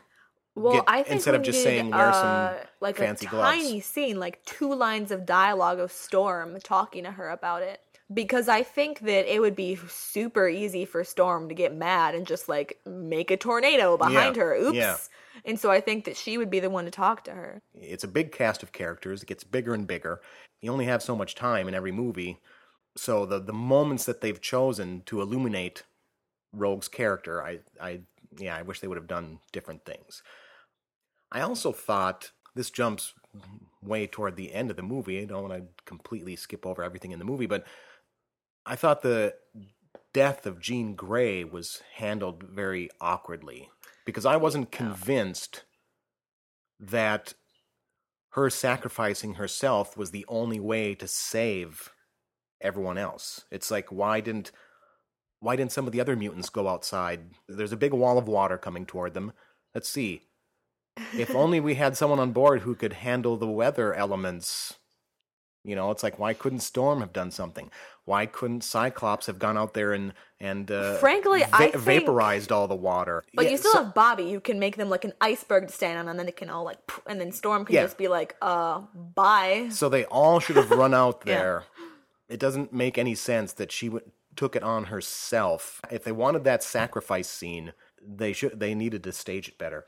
Well, 0.56 0.74
get- 0.76 0.84
I 0.88 1.02
think 1.04 1.16
instead 1.16 1.34
of 1.36 1.42
just 1.42 1.64
saying, 1.64 1.90
"Wear 1.90 2.14
some 2.14 2.28
uh, 2.28 2.54
like 2.80 2.98
fancy 2.98 3.26
a 3.26 3.30
gloves." 3.30 3.50
tiny 3.58 3.80
scene, 3.80 4.20
like 4.20 4.44
two 4.46 4.74
lines 4.74 5.10
of 5.12 5.26
dialogue 5.26 5.80
of 5.80 5.92
Storm 5.92 6.60
talking 6.64 7.04
to 7.06 7.12
her 7.12 7.30
about 7.30 7.64
it. 7.64 7.80
Because 8.14 8.48
I 8.48 8.62
think 8.62 9.00
that 9.00 9.34
it 9.34 9.40
would 9.40 9.56
be 9.56 9.76
super 9.88 10.48
easy 10.48 10.86
for 10.86 11.04
Storm 11.04 11.50
to 11.50 11.56
get 11.56 11.74
mad 11.74 12.14
and 12.14 12.28
just 12.28 12.48
like 12.48 12.78
make 12.86 13.32
a 13.32 13.38
tornado 13.38 13.98
behind 13.98 14.36
Yeah, 14.36 14.44
her. 14.44 14.56
Oops. 14.56 14.76
yeah. 14.76 14.98
And 15.46 15.60
so 15.60 15.72
I 15.72 15.82
think 15.82 16.06
that 16.06 16.16
she 16.16 16.38
would 16.38 16.52
be 16.52 16.60
the 16.60 16.70
one 16.70 16.86
to 16.86 16.92
talk 16.92 17.24
to 17.24 17.32
her. 17.32 17.64
It's 17.74 18.04
a 18.04 18.08
big 18.08 18.32
cast 18.32 18.62
of 18.62 18.72
characters. 18.72 19.24
It 19.24 19.28
gets 19.28 19.44
bigger 19.44 19.74
and 19.74 19.88
bigger. 19.88 20.22
You 20.62 20.72
only 20.72 20.86
have 20.86 21.02
so 21.02 21.16
much 21.16 21.34
time 21.34 21.68
in 21.68 21.74
every 21.74 21.92
movie. 21.92 22.40
So 22.96 23.26
the 23.26 23.40
the 23.40 23.54
moments 23.54 24.06
that 24.06 24.22
they've 24.22 24.40
chosen 24.40 25.02
to 25.08 25.20
illuminate 25.22 25.82
Rogue's 26.54 26.88
character, 26.88 27.44
I 27.44 27.60
I 27.82 28.02
yeah, 28.38 28.56
I 28.56 28.62
wish 28.62 28.80
they 28.80 28.88
would 28.88 28.98
have 28.98 29.08
done 29.08 29.40
different 29.52 29.86
things. 29.86 30.24
I 31.32 31.42
also 31.42 31.72
thought 31.72 32.32
this 32.56 32.70
jumps 32.70 33.14
way 33.82 34.08
toward 34.08 34.36
the 34.36 34.54
end 34.54 34.70
of 34.70 34.78
the 34.78 34.84
movie. 34.84 35.22
I 35.22 35.26
don't 35.26 35.50
want 35.50 35.54
to 35.54 35.84
completely 35.86 36.36
skip 36.36 36.66
over 36.66 36.84
everything 36.84 37.12
in 37.12 37.20
the 37.20 37.26
movie, 37.26 37.48
but 37.48 37.66
I 38.66 38.76
thought 38.76 39.02
the 39.02 39.36
death 40.14 40.46
of 40.46 40.60
Jean 40.60 40.96
Grey 40.96 41.44
was 41.44 41.82
handled 41.96 42.44
very 42.44 42.90
awkwardly 43.02 43.70
because 44.06 44.26
I 44.26 44.38
wasn't 44.38 44.72
convinced 44.72 45.64
that 46.80 47.34
her 48.32 48.50
sacrificing 48.50 49.36
herself 49.36 49.98
was 49.98 50.12
the 50.12 50.26
only 50.28 50.60
way 50.60 50.96
to 50.96 51.08
save 51.08 51.92
everyone 52.62 52.98
else. 52.98 53.46
It's 53.52 53.72
like 53.72 53.92
why 53.92 54.22
didn't 54.22 54.52
why 55.44 55.56
didn't 55.56 55.72
some 55.74 55.86
of 55.86 55.92
the 55.94 56.02
other 56.02 56.16
mutants 56.16 56.50
go 56.50 56.68
outside? 56.68 57.22
There's 57.48 57.72
a 57.74 57.78
big 57.78 57.94
wall 57.94 58.18
of 58.18 58.28
water 58.28 58.58
coming 58.58 58.86
toward 58.86 59.14
them. 59.14 59.34
Let's 59.76 59.90
see. 59.90 60.22
If 61.18 61.36
only 61.44 61.60
we 61.60 61.76
had 61.76 61.98
someone 61.98 62.20
on 62.20 62.32
board 62.32 62.62
who 62.62 62.76
could 62.76 62.94
handle 62.94 63.36
the 63.38 63.48
weather 63.48 63.94
elements. 63.94 64.76
You 65.66 65.76
know, 65.78 65.92
it's 65.92 66.04
like 66.04 66.20
why 66.20 66.34
couldn't 66.34 66.60
Storm 66.60 67.00
have 67.00 67.14
done 67.14 67.32
something? 67.32 67.72
Why 68.06 68.26
couldn't 68.26 68.66
Cyclops 68.66 69.28
have 69.28 69.40
gone 69.40 69.58
out 69.58 69.74
there 69.74 69.94
and 69.94 70.14
and 70.40 70.70
uh, 70.70 70.98
Frankly, 70.98 71.42
I 71.54 71.70
think- 71.72 71.76
vaporized 71.78 72.52
all 72.52 72.68
the 72.68 72.76
water? 72.76 73.24
But 73.34 73.46
Yeah, 73.46 73.52
you 73.52 73.58
still 73.58 73.72
so- 73.72 73.84
have 73.86 73.94
Bobby. 73.94 74.24
You 74.24 74.42
can 74.42 74.60
make 74.60 74.76
them 74.76 74.90
like 74.90 75.06
an 75.06 75.14
iceberg 75.22 75.68
to 75.68 75.74
stand 75.74 75.98
on, 76.00 76.10
and 76.10 76.20
then 76.20 76.26
they 76.26 76.34
can 76.34 76.50
all 76.50 76.66
like, 76.66 76.80
and 77.08 77.20
then 77.20 77.32
Storm 77.32 77.64
can 77.66 77.76
Yeah. 77.76 77.84
just 77.84 77.98
be 77.98 78.10
like, 78.10 78.36
uh, 78.42 78.82
bye. 79.16 79.68
So 79.72 79.88
they 79.88 80.04
all 80.06 80.40
should 80.42 80.58
have 80.58 80.70
run 80.70 80.94
out 80.94 81.24
Yeah. 81.26 81.34
there. 81.38 81.64
It 82.28 82.40
doesn't 82.42 82.74
make 82.74 82.98
any 82.98 83.16
sense 83.16 83.54
that 83.54 83.72
she 83.72 83.88
w- 83.88 84.06
took 84.36 84.56
it 84.56 84.64
on 84.64 84.86
herself. 84.86 85.82
If 85.92 86.04
they 86.04 86.12
wanted 86.12 86.44
that 86.44 86.64
sacrifice 86.64 87.28
scene, 87.30 87.74
they 88.06 88.34
should 88.34 88.60
they 88.60 88.76
needed 88.76 89.04
to 89.04 89.12
stage 89.12 89.48
it 89.50 89.58
better. 89.58 89.86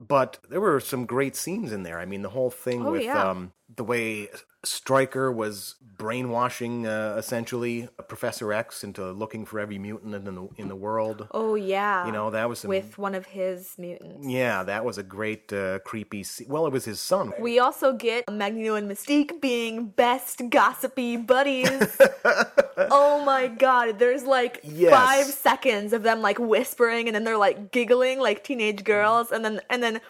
But 0.00 0.38
there 0.48 0.60
were 0.60 0.80
some 0.80 1.04
great 1.04 1.36
scenes 1.36 1.72
in 1.72 1.82
there. 1.82 1.98
I 1.98 2.06
mean, 2.06 2.22
the 2.22 2.30
whole 2.30 2.50
thing 2.50 2.86
Oh, 2.86 2.92
with 2.92 3.02
yeah. 3.04 3.30
um, 3.30 3.52
the 3.74 3.84
way 3.84 4.28
Stryker 4.62 5.32
was 5.32 5.76
brainwashing 5.96 6.86
uh, 6.86 7.14
essentially 7.18 7.88
Professor 8.08 8.52
X 8.52 8.82
into 8.84 9.10
looking 9.12 9.44
for 9.46 9.58
every 9.60 9.78
mutant 9.78 10.14
in 10.14 10.24
the 10.24 10.48
in 10.56 10.68
the 10.68 10.76
world. 10.76 11.28
Oh 11.32 11.54
yeah. 11.54 12.06
You 12.06 12.12
know, 12.12 12.30
that 12.30 12.48
was 12.48 12.60
some, 12.60 12.68
with 12.68 12.98
one 12.98 13.14
of 13.14 13.26
his 13.26 13.74
mutants. 13.78 14.26
yeah, 14.26 14.62
that 14.64 14.84
was 14.84 14.98
a 14.98 15.02
great 15.02 15.52
uh, 15.52 15.78
creepy. 15.80 16.22
Se- 16.22 16.46
well, 16.48 16.66
it 16.66 16.72
was 16.72 16.84
his 16.84 17.00
son. 17.00 17.32
We 17.38 17.58
also 17.58 17.92
get 17.92 18.30
Magneto 18.30 18.74
and 18.74 18.90
Mystique 18.90 19.40
being 19.40 19.86
best 19.86 20.42
gossipy 20.50 21.16
buddies. 21.16 21.98
oh 22.76 23.22
my 23.24 23.46
god, 23.48 23.98
there's 23.98 24.24
like 24.24 24.60
Yes. 24.62 24.92
five 24.92 25.26
seconds 25.26 25.92
of 25.92 26.02
them 26.02 26.20
like 26.22 26.38
whispering 26.38 27.08
and 27.08 27.14
then 27.14 27.24
they're 27.24 27.36
like 27.38 27.70
giggling 27.72 28.18
like 28.20 28.44
teenage 28.44 28.84
girls 28.84 29.32
and 29.32 29.44
then 29.44 29.60
and 29.70 29.82
then 29.82 30.00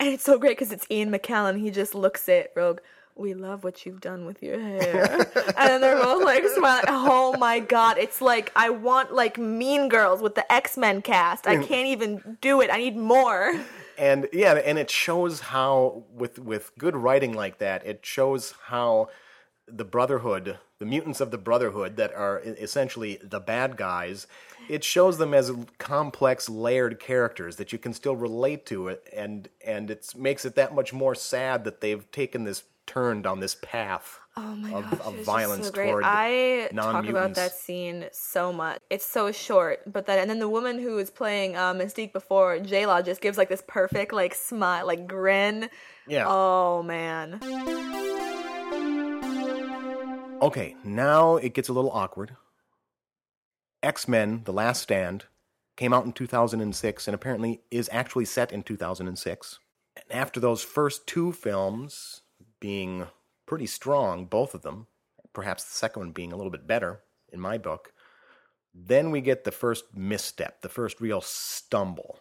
and 0.00 0.08
it's 0.10 0.22
so 0.24 0.38
great 0.38 0.56
because 0.58 0.72
it's 0.72 0.86
Ian 0.90 1.10
McKellen. 1.10 1.60
He 1.60 1.70
just 1.70 1.94
looks 1.94 2.28
at 2.28 2.52
Rogue. 2.54 2.78
We 3.18 3.34
love 3.34 3.64
what 3.64 3.84
you've 3.84 4.00
done 4.00 4.24
with 4.26 4.42
your 4.42 4.58
hair, 4.68 5.12
and 5.12 5.68
then 5.68 5.80
they're 5.80 5.96
both 6.00 6.24
like 6.24 6.44
smiling. 6.54 6.84
Oh 6.88 7.36
my 7.36 7.58
god! 7.58 7.98
It's 7.98 8.20
like 8.20 8.52
I 8.56 8.70
want 8.70 9.12
like 9.12 9.36
Mean 9.38 9.88
Girls 9.88 10.22
with 10.22 10.34
the 10.36 10.50
X 10.52 10.76
Men 10.76 11.02
cast. 11.02 11.46
I 11.46 11.56
can't 11.62 11.88
even 11.88 12.38
do 12.40 12.60
it. 12.60 12.70
I 12.72 12.78
need 12.78 12.96
more. 12.96 13.54
and 13.98 14.28
yeah 14.32 14.54
and 14.54 14.78
it 14.78 14.88
shows 14.88 15.40
how 15.40 16.04
with 16.14 16.38
with 16.38 16.70
good 16.78 16.94
writing 16.94 17.32
like 17.32 17.58
that 17.58 17.84
it 17.84 18.06
shows 18.06 18.54
how 18.66 19.08
the 19.66 19.84
brotherhood 19.84 20.56
the 20.78 20.86
mutants 20.86 21.20
of 21.20 21.32
the 21.32 21.36
brotherhood 21.38 21.96
that 21.96 22.14
are 22.14 22.40
essentially 22.44 23.18
the 23.24 23.40
bad 23.40 23.76
guys 23.76 24.28
it 24.68 24.84
shows 24.84 25.18
them 25.18 25.34
as 25.34 25.50
complex 25.78 26.48
layered 26.48 27.00
characters 27.00 27.56
that 27.56 27.72
you 27.72 27.78
can 27.78 27.92
still 27.92 28.14
relate 28.14 28.64
to 28.64 28.86
it 28.86 29.02
and 29.12 29.48
and 29.66 29.90
it 29.90 30.14
makes 30.16 30.44
it 30.44 30.54
that 30.54 30.72
much 30.72 30.92
more 30.92 31.16
sad 31.16 31.64
that 31.64 31.80
they've 31.80 32.08
taken 32.12 32.44
this 32.44 32.62
turn 32.88 33.24
on 33.26 33.38
this 33.40 33.56
path 33.62 34.18
Oh 34.36 34.54
my 34.54 34.72
of, 34.72 34.88
gosh, 34.90 35.00
of 35.04 35.24
violence 35.24 35.66
so 35.66 35.72
great. 35.72 35.88
toward 35.90 36.04
I 36.04 36.68
talk 36.72 37.08
about 37.08 37.34
that 37.34 37.52
scene 37.52 38.06
so 38.12 38.52
much. 38.52 38.80
It's 38.88 39.04
so 39.04 39.32
short, 39.32 39.80
but 39.92 40.06
then 40.06 40.20
and 40.20 40.30
then 40.30 40.38
the 40.38 40.48
woman 40.48 40.78
who 40.78 40.94
was 40.94 41.10
playing 41.10 41.56
uh, 41.56 41.74
Mystique 41.74 42.12
before 42.12 42.60
J 42.60 42.86
Law 42.86 43.02
just 43.02 43.20
gives 43.20 43.36
like 43.36 43.48
this 43.48 43.64
perfect 43.66 44.12
like 44.12 44.34
smile, 44.34 44.86
like 44.86 45.08
grin. 45.08 45.68
yeah 46.06 46.24
Oh 46.28 46.84
man, 46.84 47.40
Okay, 50.40 50.76
now 50.84 51.34
it 51.36 51.52
gets 51.52 51.68
a 51.68 51.72
little 51.72 51.90
awkward. 51.90 52.36
X 53.82 54.06
Men 54.06 54.42
The 54.44 54.52
Last 54.52 54.82
Stand 54.82 55.24
came 55.76 55.92
out 55.92 56.04
in 56.04 56.12
2006 56.12 57.08
and 57.08 57.14
apparently 57.14 57.62
is 57.72 57.88
actually 57.90 58.24
set 58.24 58.52
in 58.52 58.62
2006. 58.62 59.58
And 59.96 60.04
after 60.12 60.38
those 60.38 60.62
first 60.62 61.08
two 61.08 61.32
films 61.32 62.20
being 62.60 63.06
pretty 63.46 63.66
strong, 63.66 64.26
both 64.26 64.54
of 64.54 64.62
them, 64.62 64.86
perhaps 65.32 65.64
the 65.64 65.74
second 65.74 66.00
one 66.00 66.12
being 66.12 66.32
a 66.32 66.36
little 66.36 66.50
bit 66.50 66.66
better 66.66 67.00
in 67.32 67.40
my 67.40 67.58
book, 67.58 67.92
then 68.74 69.10
we 69.10 69.20
get 69.20 69.44
the 69.44 69.50
first 69.50 69.84
misstep, 69.94 70.60
the 70.60 70.68
first 70.68 71.00
real 71.00 71.20
stumble. 71.20 72.20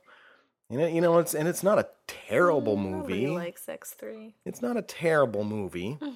And 0.70 0.82
it, 0.82 0.94
you 0.94 1.02
know, 1.02 1.18
it's 1.20 1.34
and 1.34 1.48
it's 1.48 1.64
not 1.64 1.80
a 1.80 1.88
terrible 2.08 2.76
movie. 2.76 3.26
Nobody 3.26 3.46
likes 3.46 3.70
X 3.70 3.94
three. 3.94 4.36
It's 4.46 4.62
not 4.62 4.76
a 4.78 4.82
terrible 4.82 5.44
movie. 5.44 5.98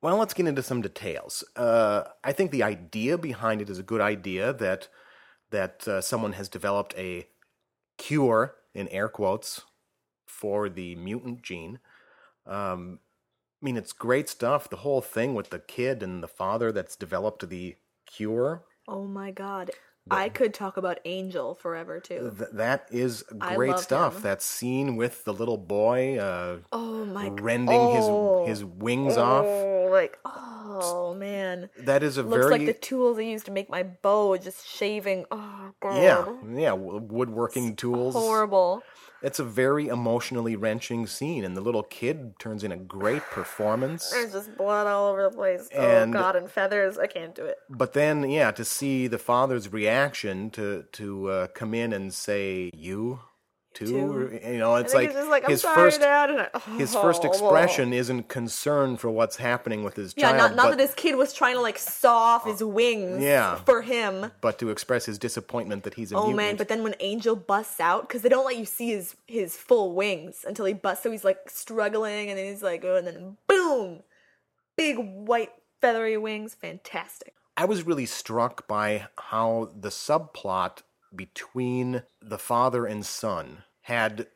Well, 0.00 0.16
let's 0.16 0.34
get 0.34 0.46
into 0.46 0.62
some 0.62 0.80
details. 0.80 1.42
Uh, 1.56 2.04
I 2.22 2.32
think 2.32 2.52
the 2.52 2.62
idea 2.62 3.18
behind 3.18 3.60
it 3.60 3.68
is 3.68 3.80
a 3.80 3.82
good 3.82 4.00
idea 4.00 4.52
that 4.52 4.86
that 5.50 5.88
uh, 5.88 6.00
someone 6.00 6.34
has 6.34 6.48
developed 6.48 6.94
a 6.96 7.26
cure 7.96 8.54
in 8.74 8.86
air 8.88 9.08
quotes 9.08 9.62
for 10.26 10.68
the 10.68 10.94
mutant 10.94 11.42
gene. 11.42 11.80
Um, 12.46 13.00
I 13.60 13.64
mean, 13.64 13.76
it's 13.76 13.92
great 13.92 14.28
stuff. 14.28 14.70
The 14.70 14.76
whole 14.76 15.00
thing 15.00 15.34
with 15.34 15.50
the 15.50 15.58
kid 15.58 16.02
and 16.02 16.22
the 16.22 16.28
father 16.28 16.70
that's 16.70 16.94
developed 16.96 17.48
the 17.48 17.76
cure. 18.06 18.62
Oh 18.86 19.06
my 19.06 19.30
god, 19.32 19.70
I 20.10 20.28
could 20.28 20.54
talk 20.54 20.76
about 20.76 21.00
Angel 21.04 21.54
forever 21.54 22.00
too. 22.00 22.32
Th- 22.38 22.50
that 22.52 22.86
is 22.90 23.24
great 23.38 23.78
stuff. 23.78 24.16
him. 24.16 24.22
That 24.22 24.42
scene 24.42 24.96
with 24.96 25.24
the 25.24 25.32
little 25.32 25.58
boy 25.58 26.18
uh, 26.18 26.58
Oh 26.72 27.04
my 27.04 27.28
rending 27.28 27.76
oh. 27.78 28.46
his 28.46 28.60
his 28.60 28.64
wings 28.64 29.16
off. 29.16 29.44
Oh, 29.44 29.88
like 29.90 30.18
oh 30.24 31.14
man, 31.18 31.68
That 31.78 32.02
is 32.02 32.16
a 32.16 32.22
looks 32.22 32.36
very 32.46 32.58
like 32.58 32.66
the 32.66 32.74
tools 32.74 33.18
I 33.18 33.22
used 33.22 33.46
to 33.46 33.52
make 33.52 33.68
my 33.68 33.82
bow, 33.82 34.36
just 34.36 34.66
shaving. 34.68 35.24
Oh 35.30 35.72
god, 35.80 36.02
Yeah, 36.02 36.26
yeah, 36.54 36.72
woodworking 36.72 37.76
tools. 37.76 38.14
horrible. 38.14 38.82
It's 39.22 39.38
a 39.38 39.44
very 39.44 39.88
emotionally 39.88 40.54
wrenching 40.54 41.06
scene, 41.06 41.44
and 41.44 41.56
the 41.56 41.60
little 41.60 41.82
kid 41.82 42.38
turns 42.38 42.62
in 42.62 42.70
a 42.70 42.76
great 42.76 43.22
performance. 43.22 44.10
There's 44.10 44.32
just 44.32 44.56
blood 44.56 44.86
all 44.86 45.10
over 45.10 45.24
the 45.24 45.36
place. 45.36 45.68
And- 45.72 46.14
oh 46.14 46.18
god, 46.18 46.36
and 46.36 46.50
feathers. 46.50 46.98
I 46.98 47.06
can't 47.06 47.34
do 47.34 47.44
it. 47.44 47.56
But 47.68 47.94
then, 47.94 48.28
yeah, 48.30 48.50
to 48.52 48.64
see 48.64 49.06
the 49.08 49.18
father's 49.18 49.72
reaction 49.72 50.50
to 50.50 50.84
to 50.92 51.28
uh, 51.30 51.46
come 51.48 51.74
in 51.74 51.92
and 51.92 52.14
say 52.14 52.70
"you 52.74 53.20
too," 53.78 53.86
too. 53.86 54.12
or- 54.12 54.32
you 54.52 54.58
know, 54.58 54.74
it's 54.76 54.92
like, 54.94 55.08
think 55.08 55.12
he's 55.12 55.20
just 55.20 55.30
like, 55.30 55.46
his 55.46 55.62
first 55.62 56.00
I, 56.02 56.48
his 56.76 56.94
first 56.94 57.22
Oh. 57.24 57.28
expression 57.28 57.92
isn't 57.92 58.28
concern 58.28 58.96
for 58.96 59.10
what's 59.10 59.36
happening 59.36 59.84
with 59.84 59.96
his 59.96 60.14
Yeah, 60.16 60.32
child, 60.32 60.36
not, 60.38 60.56
not 60.56 60.62
but, 60.70 60.78
that 60.78 60.82
his 60.86 60.94
kid 60.94 61.16
was 61.16 61.32
trying 61.32 61.54
to 61.54 61.60
like 61.60 61.78
saw 61.78 62.16
off 62.36 62.44
his 62.46 62.60
oh, 62.62 62.66
wings 62.68 63.22
Yeah. 63.22 63.56
for 63.64 63.82
him. 63.82 64.32
but 64.40 64.58
to 64.58 64.70
express 64.70 65.06
his 65.06 65.18
disappointment 65.18 65.84
that 65.84 65.94
he's 65.94 66.12
a 66.12 66.16
Oh 66.16 66.26
mutant. 66.26 66.36
man, 66.36 66.56
but 66.56 66.68
then 66.68 66.82
when 66.82 66.94
Angel 67.00 67.36
busts 67.36 67.80
out, 67.80 68.08
because 68.08 68.22
they 68.22 68.28
don't 68.28 68.44
let 68.46 68.56
you 68.56 68.64
see 68.64 68.88
his 68.90 69.16
his 69.26 69.56
full 69.56 69.94
wings 69.94 70.44
until 70.46 70.64
he 70.64 70.74
busts, 70.74 71.02
so 71.02 71.10
he's 71.10 71.24
like 71.24 71.48
struggling, 71.48 72.28
and 72.30 72.38
then 72.38 72.46
he's 72.46 72.62
like, 72.62 72.84
oh, 72.84 72.96
and 72.96 73.06
then 73.06 73.36
boom, 73.46 74.02
big 74.76 74.96
white 74.98 75.52
feathery 75.80 76.16
wings, 76.16 76.54
fantastic. 76.54 77.34
I 77.56 77.64
was 77.64 77.84
really 77.84 78.06
struck 78.06 78.66
by 78.68 79.08
how 79.16 79.70
the 79.78 79.88
subplot 79.88 80.82
between 81.14 82.02
the 82.22 82.38
father 82.38 82.86
and 82.86 83.04
son 83.04 83.64
had 83.88 84.26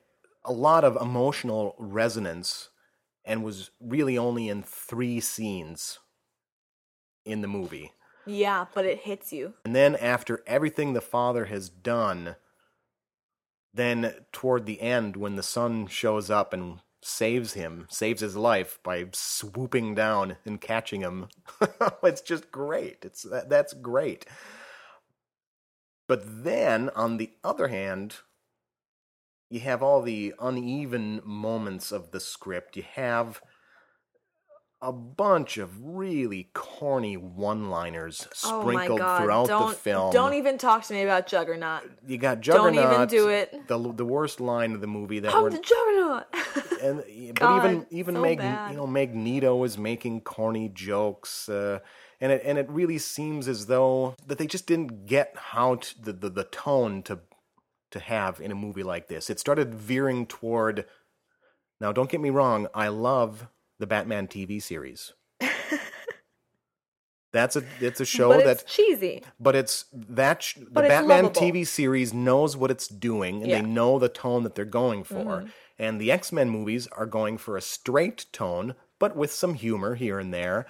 a 0.47 0.52
lot 0.52 0.82
of 0.82 0.97
emotional 0.97 1.75
resonance 1.78 2.71
and 3.23 3.44
was 3.44 3.71
really 3.80 4.16
only 4.16 4.49
in 4.49 4.62
three 4.62 5.21
scenes 5.21 5.99
in 7.26 7.42
the 7.42 7.49
movie. 7.49 7.92
Yeah, 8.25 8.64
but 8.73 8.87
it 8.87 9.00
hits 9.00 9.30
you. 9.30 9.52
And 9.66 9.76
then 9.76 9.94
after 9.97 10.42
everything 10.47 10.94
the 10.94 11.02
father 11.02 11.44
has 11.44 11.68
done, 11.68 12.37
then 13.75 14.14
toward 14.32 14.64
the 14.64 14.80
end, 14.80 15.16
when 15.16 15.37
the 15.37 15.42
son 15.42 15.87
shows 15.87 16.30
up 16.30 16.54
and 16.54 16.78
saves 17.02 17.52
him, 17.52 17.87
saves 17.90 18.23
his 18.23 18.37
life 18.37 18.78
by 18.82 19.04
swooping 19.12 19.94
down 19.94 20.38
and 20.47 20.62
catching 20.62 21.02
him, 21.02 21.28
it's 22.02 22.23
just 22.23 22.50
great. 22.50 23.00
It's 23.02 23.26
that's 23.49 23.75
great. 23.75 24.25
But 26.09 26.23
then, 26.42 26.88
on 26.97 27.18
the 27.18 27.32
other 27.44 27.68
hand, 27.68 28.16
you 29.52 29.61
have 29.61 29.82
all 29.82 30.00
the 30.00 30.32
uneven 30.40 31.21
moments 31.25 31.92
of 31.92 32.11
the 32.11 32.21
script. 32.21 32.75
You 32.75 32.85
have 32.94 33.42
a 34.80 34.90
bunch 34.92 35.59
of 35.59 35.71
really 35.85 36.49
corny 36.54 37.16
one-liners 37.18 38.26
Oh 38.44 38.62
sprinkled 38.62 38.99
god! 38.99 39.21
throughout 39.23 39.47
don't 39.47 39.71
the 39.71 39.76
film. 39.76 40.11
don't 40.12 40.32
even 40.35 40.56
talk 40.56 40.85
to 40.85 40.94
me 40.94 41.02
about 41.02 41.26
Juggernaut. 41.26 41.82
you 42.06 42.16
got 42.16 42.40
Juggernaut. 42.40 42.75
don't 42.75 42.94
even 42.94 43.09
do 43.09 43.28
it. 43.28 43.68
The 43.68 43.78
the 43.92 44.06
worst 44.06 44.40
line 44.40 44.73
of 44.73 44.80
the 44.80 44.87
movie 44.87 45.21
that 45.21 45.35
Oh, 45.35 45.42
we're 45.42 45.50
the 45.50 45.59
Juggernaut! 45.61 46.25
and 46.82 47.35
but 47.35 47.40
God, 47.40 47.64
even 47.66 47.87
even 47.90 48.14
so 48.14 48.23
Mag, 48.23 48.71
you 48.71 48.76
know 48.78 48.87
Magneto 48.87 49.62
is 49.64 49.76
making 49.76 50.23
corny 50.23 50.71
jokes, 50.71 51.49
uh, 51.50 51.80
and 52.23 52.32
it 52.32 52.40
and 52.42 52.56
it 52.56 52.68
really 52.71 52.99
seems 52.99 53.49
as 53.49 53.66
though 53.66 54.16
that 54.26 54.38
they 54.38 54.47
just 54.47 54.66
didn't 54.66 55.04
get 55.04 55.37
how 55.37 55.75
to, 55.76 56.02
the, 56.02 56.12
the 56.14 56.28
the 56.30 56.44
tone 56.44 57.02
to 57.04 57.21
to 57.92 58.00
have 58.00 58.40
in 58.40 58.50
a 58.50 58.54
movie 58.56 58.82
like 58.82 59.08
this. 59.08 59.30
It 59.30 59.38
started 59.40 59.75
veering 59.75 60.26
toward. 60.26 60.84
Now, 61.80 61.92
don't 61.92 62.11
get 62.11 62.20
me 62.20 62.30
wrong. 62.30 62.68
I 62.75 62.88
love 62.88 63.46
the 63.78 63.87
Batman 63.87 64.28
TV 64.28 64.62
series. 64.62 65.12
That's 67.32 67.56
a 67.56 67.64
it's 67.80 67.99
a 68.00 68.04
show 68.04 68.28
but 68.28 68.44
that 68.44 68.66
cheesy. 68.66 69.22
but 69.40 69.56
it's 69.56 69.87
that 69.94 70.42
sh- 70.42 70.56
the 70.56 70.80
it's 70.82 70.88
Batman 70.88 71.25
lovable. 71.25 71.40
TV 71.40 71.66
series 71.66 72.12
knows 72.12 72.58
what 72.58 72.70
it's 72.70 72.87
doing, 72.88 73.40
and 73.40 73.50
Yeah. 73.50 73.58
Mm-hmm. 73.61 73.66
they 73.68 73.72
know 73.72 73.99
the 73.99 74.11
tone 74.11 74.42
that 74.42 74.54
they're 74.54 74.64
going 74.66 75.02
for. 75.02 75.46
And 75.78 75.99
the 75.99 76.12
X 76.12 76.30
Men 76.30 76.50
movies 76.50 76.87
are 76.88 77.06
going 77.06 77.38
for 77.38 77.56
a 77.56 77.62
straight 77.62 78.26
tone, 78.32 78.75
but 78.99 79.16
with 79.16 79.32
some 79.32 79.54
humor 79.54 79.94
here 79.94 80.18
and 80.18 80.32
there. 80.32 80.66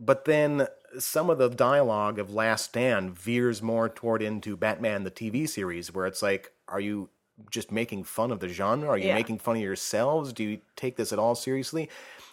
But 0.00 0.24
then 0.24 0.68
some 0.98 1.28
of 1.28 1.36
the 1.36 1.50
dialogue 1.50 2.18
of 2.18 2.32
Last 2.32 2.64
Stand 2.64 3.16
veers 3.18 3.60
more 3.60 3.90
toward 3.90 4.22
into 4.22 4.56
Batman 4.56 5.04
the 5.04 5.10
TV 5.10 5.46
series, 5.46 5.92
where 5.92 6.06
it's 6.06 6.22
like, 6.22 6.52
are 6.68 6.80
you 6.80 7.08
just 7.50 7.70
making 7.70 8.04
fun 8.04 8.30
of 8.32 8.40
the 8.40 8.48
genre? 8.48 8.88
Are 8.88 8.98
you 8.98 9.08
Yeah. 9.08 9.14
making 9.14 9.38
fun 9.38 9.56
of 9.56 9.62
yourselves? 9.62 10.32
Do 10.32 10.42
you 10.44 10.60
take 10.76 10.96
this 10.96 11.12
at 11.12 11.18
all 11.18 11.34
seriously? 11.34 11.88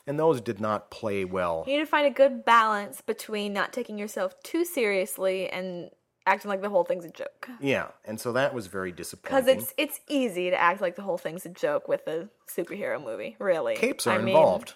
And 0.08 0.20
those 0.20 0.42
did 0.42 0.60
not 0.60 0.92
play 0.92 1.26
well. 1.26 1.64
You 1.68 1.74
need 1.74 1.80
to 1.84 1.86
find 1.86 2.06
a 2.08 2.12
good 2.12 2.46
balance 2.46 3.02
between 3.02 3.54
not 3.54 3.74
taking 3.74 3.98
yourself 3.98 4.36
too 4.44 4.66
seriously 4.66 5.50
and 5.50 5.90
acting 6.28 6.50
like 6.50 6.62
the 6.62 6.70
whole 6.70 6.84
thing's 6.84 7.06
a 7.06 7.10
joke. 7.10 7.50
Yeah, 7.60 7.88
and 8.04 8.20
so 8.20 8.32
that 8.34 8.54
was 8.54 8.68
very 8.68 8.92
disappointing. 8.92 9.46
Because 9.46 9.64
it's 9.64 9.74
it's 9.78 10.00
easy 10.08 10.50
to 10.50 10.60
act 10.60 10.82
like 10.82 10.96
the 10.96 11.02
whole 11.04 11.18
thing's 11.18 11.46
a 11.46 11.50
joke 11.50 11.88
with 11.88 12.08
a 12.08 12.30
superhero 12.50 13.04
movie. 13.04 13.36
Really, 13.40 13.76
capes 13.76 14.08
are 14.08 14.12
I 14.14 14.18
mean, 14.18 14.30
involved. 14.30 14.74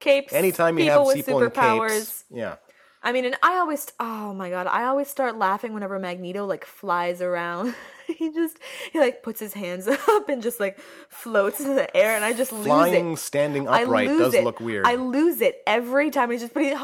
Capes. 0.00 0.32
Anytime 0.32 0.78
you 0.78 0.84
people 0.86 0.98
have 0.98 1.06
with 1.06 1.16
people 1.16 1.40
superpowers. 1.40 1.90
in 1.90 1.98
capes, 1.98 2.24
yeah. 2.30 2.56
I 3.04 3.10
mean, 3.12 3.24
and 3.24 3.36
I 3.42 3.56
always, 3.56 3.90
oh 3.98 4.32
my 4.32 4.48
god, 4.50 4.66
I 4.66 4.84
always 4.84 5.08
start 5.08 5.36
laughing 5.36 5.72
whenever 5.74 5.98
Magneto 5.98 6.46
like 6.46 6.64
flies 6.64 7.20
around. 7.20 7.74
he 8.06 8.32
just, 8.32 8.58
he 8.92 9.00
like 9.00 9.22
puts 9.22 9.40
his 9.40 9.54
hands 9.54 9.88
up 10.08 10.28
and 10.28 10.42
just 10.42 10.60
like 10.60 10.78
floats 11.08 11.60
in 11.60 11.74
the 11.74 11.94
air, 11.96 12.14
and 12.14 12.24
I 12.24 12.32
just 12.32 12.52
lose 12.52 12.66
Flying, 12.66 13.14
it. 13.14 13.18
standing 13.18 13.66
upright 13.68 14.08
does 14.08 14.34
it. 14.34 14.44
look 14.44 14.60
weird. 14.60 14.86
I 14.86 14.94
lose 14.94 15.40
it 15.40 15.62
every 15.66 16.10
time. 16.10 16.30
He 16.30 16.38
just, 16.38 16.54
but 16.54 16.62
he, 16.62 16.76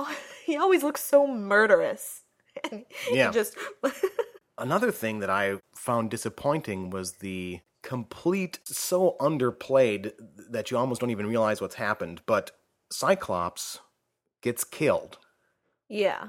he 0.53 0.57
always 0.57 0.83
looks 0.83 1.03
so 1.03 1.27
murderous. 1.27 2.23
And 2.71 2.85
Yeah. 3.13 3.31
Just, 3.31 3.57
Another 4.57 4.91
thing 4.91 5.21
that 5.21 5.31
I 5.31 5.59
found 5.77 6.11
disappointing 6.11 6.91
was 6.91 7.13
the 7.19 7.61
complete, 7.85 8.59
so 8.65 9.15
underplayed 9.21 10.11
that 10.51 10.71
you 10.73 10.77
almost 10.77 11.01
don't 11.01 11.11
even 11.11 11.29
realize 11.29 11.61
what's 11.61 11.77
happened. 11.77 12.23
But 12.27 12.51
Cyclops 12.91 13.79
gets 14.43 14.65
killed, 14.65 15.19
yeah. 15.89 16.29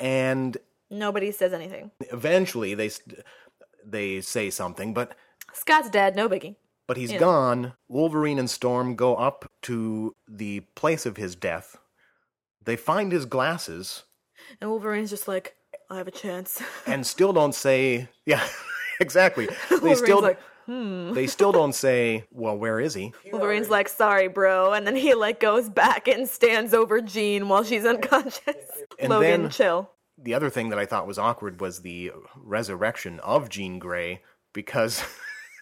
and 0.00 0.56
Nobody 0.90 1.30
says 1.32 1.52
anything. 1.52 1.90
eventually 2.12 2.74
they 2.74 2.90
they 3.84 4.20
say 4.20 4.50
something, 4.50 4.94
but 4.94 5.14
Scott's 5.52 5.90
dead. 5.90 6.16
No 6.16 6.28
biggie. 6.28 6.56
but 6.86 6.96
he's 6.96 7.12
Yeah. 7.12 7.18
gone. 7.18 7.74
Wolverine 7.88 8.38
and 8.38 8.48
Storm 8.48 8.96
go 8.96 9.16
up 9.16 9.50
to 9.62 10.14
the 10.26 10.60
place 10.74 11.04
of 11.06 11.16
his 11.18 11.34
death. 11.36 11.76
They 12.62 12.76
find 12.76 13.12
his 13.12 13.26
glasses. 13.26 14.04
And 14.60 14.70
Wolverine's 14.70 15.10
just 15.10 15.28
like, 15.28 15.56
I 15.90 15.96
have 15.96 16.08
a 16.08 16.12
chance. 16.12 16.62
and 16.86 17.06
still 17.06 17.32
don't 17.34 17.54
say 17.54 18.08
yeah 18.26 18.46
exactly 19.00 19.46
they 19.70 19.76
Wolverine's 19.76 19.98
still 20.00 20.22
like, 20.22 20.38
hmm. 20.68 21.12
they 21.14 21.26
still 21.26 21.50
don't 21.50 21.74
say 21.74 22.24
well 22.30 22.56
where 22.56 22.78
is 22.78 22.94
he 22.94 23.12
Wolverine's 23.32 23.70
like, 23.70 23.88
sorry, 23.88 24.28
bro. 24.28 24.72
And 24.74 24.86
then 24.86 24.94
he 24.94 25.14
like 25.14 25.40
goes 25.40 25.68
back 25.68 26.06
and 26.06 26.28
stands 26.28 26.72
over 26.74 27.00
Jean 27.00 27.48
while 27.48 27.64
she's 27.64 27.84
unconscious. 27.86 28.54
And 29.00 29.08
Logan, 29.10 29.42
then- 29.42 29.50
chill. 29.50 29.90
the 30.20 30.34
other 30.34 30.50
thing 30.50 30.68
that 30.70 30.78
i 30.78 30.84
thought 30.86 31.06
was 31.06 31.18
awkward 31.18 31.60
was 31.60 31.80
the 31.82 32.10
resurrection 32.36 33.20
of 33.20 33.48
jean 33.48 33.78
grey 33.78 34.20
because 34.52 35.04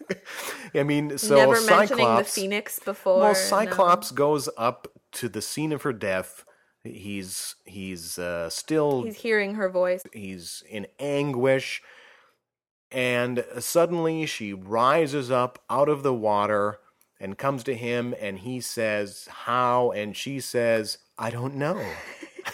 i 0.75 0.81
mean 0.83 1.17
so 1.17 1.35
Never 1.35 1.61
mentioning 1.61 2.05
the 2.05 2.23
cyclops 2.23 2.33
Phoenix 2.35 2.79
before. 2.79 3.19
well 3.19 3.27
no. 3.29 3.33
cyclops 3.33 4.09
goes 4.11 4.49
up 4.57 4.87
to 5.13 5.29
the 5.29 5.41
scene 5.41 5.71
of 5.71 5.83
her 5.83 5.93
death 5.93 6.43
he's 6.83 7.55
he's 7.65 8.17
uh, 8.17 8.49
still 8.49 9.03
He's 9.03 9.17
hearing 9.17 9.55
her 9.55 9.69
voice. 9.69 10.03
he's 10.13 10.63
in 10.69 10.87
anguish 10.99 11.81
and 12.91 13.43
suddenly 13.59 14.25
she 14.25 14.53
rises 14.53 15.29
up 15.31 15.59
out 15.69 15.89
of 15.89 16.03
the 16.03 16.13
water 16.13 16.79
and 17.19 17.37
comes 17.37 17.63
to 17.63 17.75
him 17.75 18.13
and 18.21 18.39
he 18.39 18.61
says 18.61 19.27
how 19.29 19.91
and 19.91 20.15
she 20.15 20.39
says 20.39 20.97
i 21.17 21.29
don't 21.29 21.55
know 21.55 21.83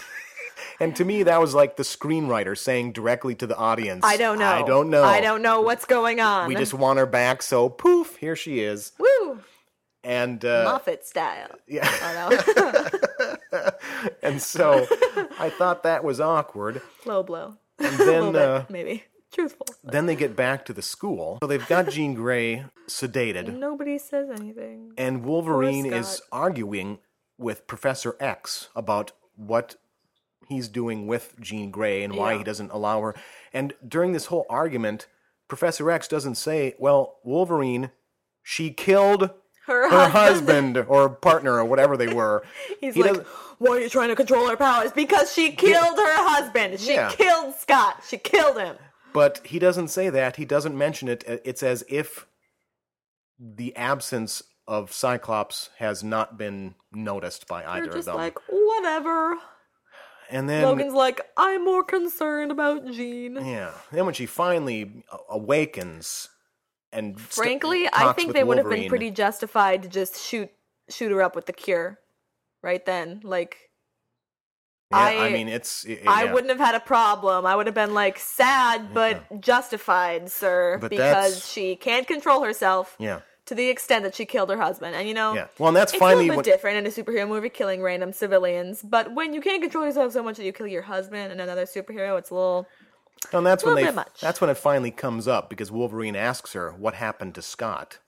and 0.80 0.96
to 0.96 1.06
me 1.06 1.24
that 1.24 1.40
was 1.40 1.54
like 1.54 1.76
the 1.78 1.84
screenwriter 1.84 2.58
saying 2.58 2.92
directly 2.92 3.36
to 3.36 3.46
the 3.46 3.56
audience 3.58 4.04
I 4.06 4.18
don't 4.18 4.40
know. 4.40 4.46
i 4.48 4.64
don't 4.64 4.90
know 4.90 5.04
I 5.04 5.22
don't 5.22 5.42
know 5.42 5.62
what's 5.62 5.86
going 5.86 6.20
on. 6.20 6.48
we 6.48 6.56
just 6.56 6.74
want 6.74 6.98
her 7.00 7.06
back 7.06 7.42
so 7.42 7.70
poof 7.70 8.16
here 8.18 8.36
she 8.36 8.60
is 8.62 8.92
Woo! 8.98 9.40
and 10.04 10.44
uh, 10.44 10.64
Moffat 10.66 11.06
style. 11.06 11.50
yeah 11.68 11.88
Oh 12.02 12.90
no. 13.52 13.70
and 14.24 14.42
so 14.42 14.88
i 15.40 15.50
thought 15.50 15.84
that 15.84 16.04
was 16.04 16.20
awkward 16.20 16.82
Low 17.06 17.22
blow. 17.24 17.56
and 17.80 17.98
then 17.98 18.32
bit, 18.34 18.42
uh, 18.42 18.66
maybe. 18.70 19.04
Truthful. 19.34 19.66
Then 19.84 20.06
they 20.06 20.16
get 20.16 20.36
back 20.36 20.64
to 20.66 20.74
the 20.74 20.82
school. 20.82 21.40
So 21.42 21.48
they've 21.48 21.68
got 21.68 21.90
Jean 21.90 22.14
Grey 22.14 22.66
sedated, 22.88 23.58
Nobody 23.58 23.98
says 23.98 24.30
anything. 24.30 24.94
and 24.98 25.24
Wolverine 25.26 25.86
Poor 25.90 25.94
is 26.00 26.22
arguing 26.32 27.00
with 27.38 27.66
Professor 27.68 28.16
X 28.20 28.70
about 28.76 29.12
what 29.36 29.76
he's 30.50 30.68
doing 30.68 31.08
with 31.08 31.36
Jean 31.40 31.72
Grey 31.72 32.04
and 32.04 32.16
why 32.16 32.34
Yeah. 32.34 32.38
he 32.40 32.44
doesn't 32.44 32.72
allow 32.72 33.02
her. 33.02 33.16
And 33.52 33.74
during 33.88 34.14
this 34.14 34.28
whole 34.28 34.46
argument, 34.50 35.08
Professor 35.48 35.90
X 35.90 36.08
doesn't 36.08 36.36
say, 36.36 36.76
Well, 36.78 37.18
Wolverine, 37.24 37.90
she 38.44 38.70
killed 38.72 39.32
Her, 39.66 39.90
her 39.90 40.10
husband. 40.10 40.76
husband 40.76 40.78
or 40.90 41.10
partner 41.10 41.54
or 41.54 41.66
whatever 41.66 41.98
they 41.98 42.14
were. 42.14 42.44
He's 42.80 42.94
He 42.94 43.02
like, 43.02 43.12
doesn't- 43.12 43.28
why 43.58 43.78
are 43.78 43.80
you 43.80 43.90
trying 43.90 44.10
to 44.10 44.16
control 44.16 44.48
her 44.50 44.58
powers? 44.58 44.92
Because 44.92 45.34
she 45.34 45.54
killed 45.54 45.98
her 45.98 46.28
husband. 46.30 46.80
She 46.80 46.94
Yeah. 46.94 47.10
killed 47.12 47.56
Scott. 47.56 48.04
She 48.08 48.18
killed 48.18 48.58
him. 48.60 48.76
But 49.14 49.42
he 49.46 49.60
doesn't 49.60 49.90
say 49.90 50.10
that. 50.10 50.36
He 50.38 50.46
doesn't 50.46 50.78
mention 50.78 51.08
it. 51.08 51.24
It's 51.28 51.64
as 51.64 51.84
if 51.88 52.28
the 53.40 53.76
absence 53.76 54.44
of 54.68 54.92
Cyclops 54.94 55.70
has 55.78 56.04
not 56.04 56.38
been 56.38 56.76
noticed 56.92 57.48
by 57.48 57.62
They're 57.62 57.70
either 57.70 57.90
of 57.90 57.96
just 57.96 58.06
them. 58.08 58.16
like, 58.16 58.38
whatever. 58.50 59.38
and 60.30 60.50
then, 60.50 60.64
Logan's 60.64 60.94
like, 60.94 61.22
I'm 61.38 61.66
more 61.66 61.84
concerned 61.84 62.52
about 62.52 62.86
Jean. 62.92 63.36
yeah, 63.36 63.72
then 63.92 64.06
when 64.06 64.14
she 64.14 64.26
finally 64.26 65.04
awakens 65.30 66.30
and 66.94 67.20
st- 67.20 67.34
Frankly, 67.34 67.90
I 67.92 68.14
think 68.14 68.34
they 68.34 68.44
would 68.44 68.58
have 68.58 68.70
been 68.70 68.88
pretty 68.88 69.12
justified 69.12 69.84
to 69.84 69.90
just 69.90 70.22
shoot 70.22 70.50
shoot 70.90 71.12
her 71.12 71.22
up 71.22 71.36
with 71.36 71.46
the 71.48 71.54
cure, 71.54 72.00
right 72.62 72.86
then. 72.86 73.20
Like, 73.24 73.58
Yeah, 74.94 75.22
I, 75.22 75.26
I- 75.28 75.34
mean, 75.34 75.48
it's. 75.48 75.86
i- 75.88 76.00
I 76.08 76.24
yeah. 76.26 76.34
wouldn't 76.34 76.50
have 76.52 76.60
had 76.60 76.76
a 76.76 76.80
problem. 76.80 77.46
I 77.46 77.56
would 77.56 77.66
have 77.66 77.76
been 77.76 77.94
like 77.94 78.18
sad, 78.20 78.94
but 78.94 79.40
justified, 79.42 80.30
sir, 80.32 80.78
But 80.80 80.90
because 80.90 81.00
that's- 81.14 81.48
she 81.52 81.76
can't 81.76 82.08
control 82.08 82.44
herself 82.44 82.96
Yeah, 83.00 83.20
to 83.46 83.56
the 83.56 83.70
extent 83.70 84.04
that 84.04 84.16
she 84.16 84.26
killed 84.26 84.50
her 84.50 84.58
husband. 84.60 84.96
And 84.96 85.08
you 85.08 85.14
know, 85.14 85.34
yeah. 85.34 85.48
Well, 85.60 85.70
and 85.70 85.78
that's 85.78 85.94
it's 85.94 86.00
finally 86.00 86.26
a 86.26 86.30
little 86.30 86.44
bit 86.44 86.52
different 86.52 86.78
in 86.78 86.86
a 86.86 86.90
superhero 86.90 87.28
movie, 87.28 87.50
killing 87.50 87.82
random 87.82 88.14
civilians. 88.14 88.82
But 88.84 89.14
when 89.14 89.34
you 89.34 89.42
can't 89.42 89.62
control 89.62 89.86
yourself 89.86 90.14
so 90.14 90.24
much 90.24 90.38
that 90.38 90.46
you 90.46 90.54
kill 90.54 90.68
your 90.68 90.84
husband 90.84 91.32
and 91.32 91.42
another 91.42 91.66
superhero, 91.66 92.18
it's 92.18 92.30
a 92.30 92.36
little. 92.36 92.68
And 93.32 93.46
that's 93.46 93.64
when 93.64 93.76
they. 93.76 93.90
much. 93.92 94.20
That's 94.22 94.42
when 94.42 94.50
it 94.50 94.58
finally 94.58 94.92
comes 94.92 95.28
up 95.28 95.50
because 95.50 95.72
Wolverine 95.72 96.16
asks 96.16 96.54
her 96.54 96.72
what 96.72 96.94
happened 96.96 97.36
to 97.36 97.42
Scott, 97.42 98.00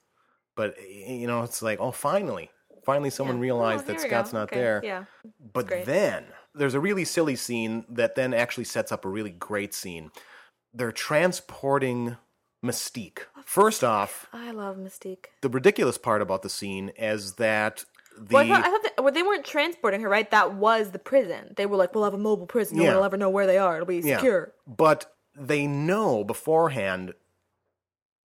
but 0.55 0.75
you 0.89 1.25
know 1.27 1.43
it's 1.43 1.61
like, 1.61 1.79
oh, 1.79 1.91
finally, 1.91 2.49
finally, 2.85 3.09
someone 3.09 3.37
Yeah. 3.37 3.39
Oh, 3.39 3.43
realized 3.43 3.85
Oh, 3.89 3.93
that 3.93 4.01
Scott's 4.01 4.31
go. 4.33 4.39
not 4.39 4.43
Okay, 4.51 4.59
there. 4.59 4.81
Yeah. 4.83 5.05
But 5.53 5.69
then 5.85 6.25
there's 6.57 6.73
a 6.73 6.79
really 6.79 7.05
silly 7.05 7.35
scene 7.35 7.85
that 7.89 8.15
then 8.15 8.33
actually 8.33 8.63
sets 8.63 8.91
up 8.91 9.05
a 9.05 9.09
really 9.09 9.29
great 9.31 9.73
scene. 9.73 10.11
They're 10.73 10.91
transporting 10.91 12.17
Mystique. 12.63 13.19
Oh, 13.37 13.41
First 13.45 13.83
off, 13.83 14.27
I 14.33 14.51
love 14.51 14.77
Mystique. 14.77 15.25
the 15.41 15.49
ridiculous 15.49 15.97
part 15.97 16.21
about 16.21 16.41
the 16.41 16.49
scene 16.49 16.89
is 16.97 17.33
that 17.33 17.85
the 18.17 18.33
Well, 18.33 18.43
I 18.43 18.47
thought, 18.47 18.65
I 18.65 18.69
thought 18.71 18.83
that, 18.83 19.03
well, 19.03 19.13
they 19.13 19.23
weren't 19.23 19.45
transporting 19.45 20.01
her, 20.01 20.09
right? 20.09 20.29
That 20.31 20.53
was 20.53 20.91
the 20.91 20.99
prison. 20.99 21.53
They 21.57 21.65
were 21.65 21.75
like, 21.77 21.93
"We'll 21.93 22.05
have 22.05 22.13
a 22.13 22.17
mobile 22.17 22.47
prison. 22.47 22.77
No 22.77 22.83
Yeah. 22.83 22.89
one 22.91 22.97
will 22.97 23.03
ever 23.05 23.17
know 23.17 23.29
where 23.29 23.45
they 23.45 23.57
are. 23.57 23.75
It'll 23.75 23.85
be 23.85 23.97
Yeah. 23.99 24.17
secure." 24.17 24.53
but 24.65 25.13
they 25.37 25.67
know 25.67 26.23
beforehand 26.23 27.13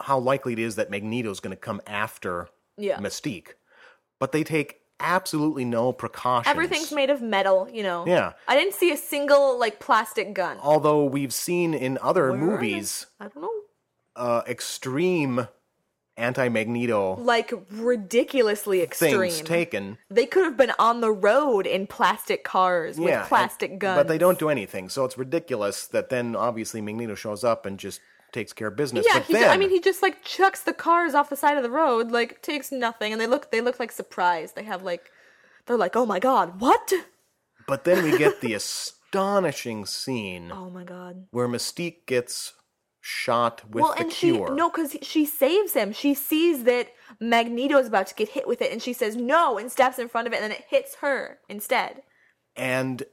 how 0.01 0.17
likely 0.19 0.53
it 0.53 0.59
is 0.61 0.77
that 0.77 0.91
Magneto's 0.91 1.41
going 1.41 1.51
to 1.55 1.61
come 1.61 1.81
after 1.87 2.49
Yeah. 2.79 2.99
Mystique. 2.99 3.55
But 4.21 4.31
they 4.33 4.45
take 4.45 4.80
absolutely 5.01 5.65
no 5.65 5.93
precautions. 5.93 6.51
Everything's 6.51 6.93
made 6.93 7.11
of 7.11 7.21
metal, 7.23 7.69
you 7.73 7.83
know. 7.83 8.05
Yeah. 8.07 8.33
I 8.47 8.55
didn't 8.57 8.75
see 8.75 8.93
a 8.93 8.97
single 8.97 9.59
like 9.59 9.81
plastic 9.81 10.35
gun. 10.35 10.59
Although 10.63 11.05
we've 11.05 11.33
seen 11.35 11.75
in 11.75 11.99
other 12.03 12.31
Where 12.31 12.39
movies 12.39 13.07
I 13.19 13.29
don't 13.29 13.43
know. 13.43 13.51
uh, 14.17 14.43
extreme 14.47 15.49
anti-Magneto 16.17 17.17
Like 17.19 17.53
ridiculously 17.71 18.83
extreme. 18.83 19.19
things 19.21 19.41
taken. 19.41 19.99
They 20.11 20.27
could 20.27 20.45
have 20.45 20.57
been 20.57 20.73
on 20.79 21.01
the 21.01 21.11
road 21.13 21.67
in 21.67 21.87
plastic 21.87 22.45
cars 22.45 22.99
with 22.99 23.27
plastic 23.27 23.71
and- 23.73 23.81
guns. 23.81 23.99
But 23.99 24.09
they 24.09 24.19
don't 24.19 24.39
do 24.39 24.49
anything, 24.49 24.89
so 24.89 25.05
it's 25.05 25.17
ridiculous 25.17 25.87
that 25.89 26.11
then 26.11 26.37
obviously 26.37 26.81
Magneto 26.81 27.15
shows 27.15 27.43
up 27.45 27.65
and 27.67 27.79
just 27.79 28.01
takes 28.33 28.53
care 28.53 28.69
of 28.69 28.77
business. 28.77 29.07
Yeah, 29.07 29.19
but 29.19 29.27
he. 29.27 29.33
then, 29.35 29.51
I 29.51 29.57
mean, 29.57 29.71
he 29.71 29.81
just 29.81 30.03
like 30.03 30.23
chucks 30.25 30.63
the 30.63 30.73
cars 30.73 31.15
off 31.15 31.31
the 31.31 31.37
side 31.37 31.57
of 31.57 31.63
the 31.63 31.71
road, 31.71 32.11
like 32.11 32.43
takes 32.43 32.71
nothing, 32.73 33.13
and 33.13 33.21
they 33.21 33.27
look. 33.27 33.51
They 33.51 33.61
look 33.61 33.79
like 33.81 33.93
surprised. 33.93 34.55
They 34.57 34.65
have 34.65 34.83
like, 34.83 35.11
they're 35.67 35.77
like, 35.77 35.97
"Oh 35.97 36.07
my 36.07 36.19
god, 36.19 36.61
what? 36.61 36.93
but 37.67 37.85
then 37.85 38.03
we 38.05 38.17
get 38.19 38.41
the 38.43 38.55
astonishing 38.55 39.87
scene 39.87 40.51
Oh 40.53 40.71
my 40.71 40.85
god." 40.85 41.27
where 41.31 41.49
Mystique 41.49 42.07
gets 42.07 42.55
shot 43.01 43.63
with 43.71 43.83
well, 43.83 43.95
the 43.97 44.03
and 44.03 44.11
cure. 44.13 44.49
she 44.49 44.55
no, 44.55 44.71
because 44.71 44.97
she 45.03 45.25
saves 45.25 45.73
him. 45.73 45.93
She 45.93 46.13
sees 46.15 46.65
that 46.65 46.89
Magneto's 47.21 47.87
about 47.87 48.07
to 48.09 48.15
get 48.15 48.29
hit 48.31 48.47
with 48.47 48.61
it, 48.63 48.73
and 48.73 48.83
she 48.83 48.93
says 48.93 49.17
no, 49.17 49.59
and 49.59 49.71
steps 49.73 49.99
in 49.99 50.09
front 50.09 50.27
of 50.27 50.33
it, 50.33 50.37
and 50.37 50.45
then 50.45 50.53
it 50.53 50.67
hits 50.69 50.97
her 50.97 51.39
instead. 51.49 52.03
and 52.57 53.05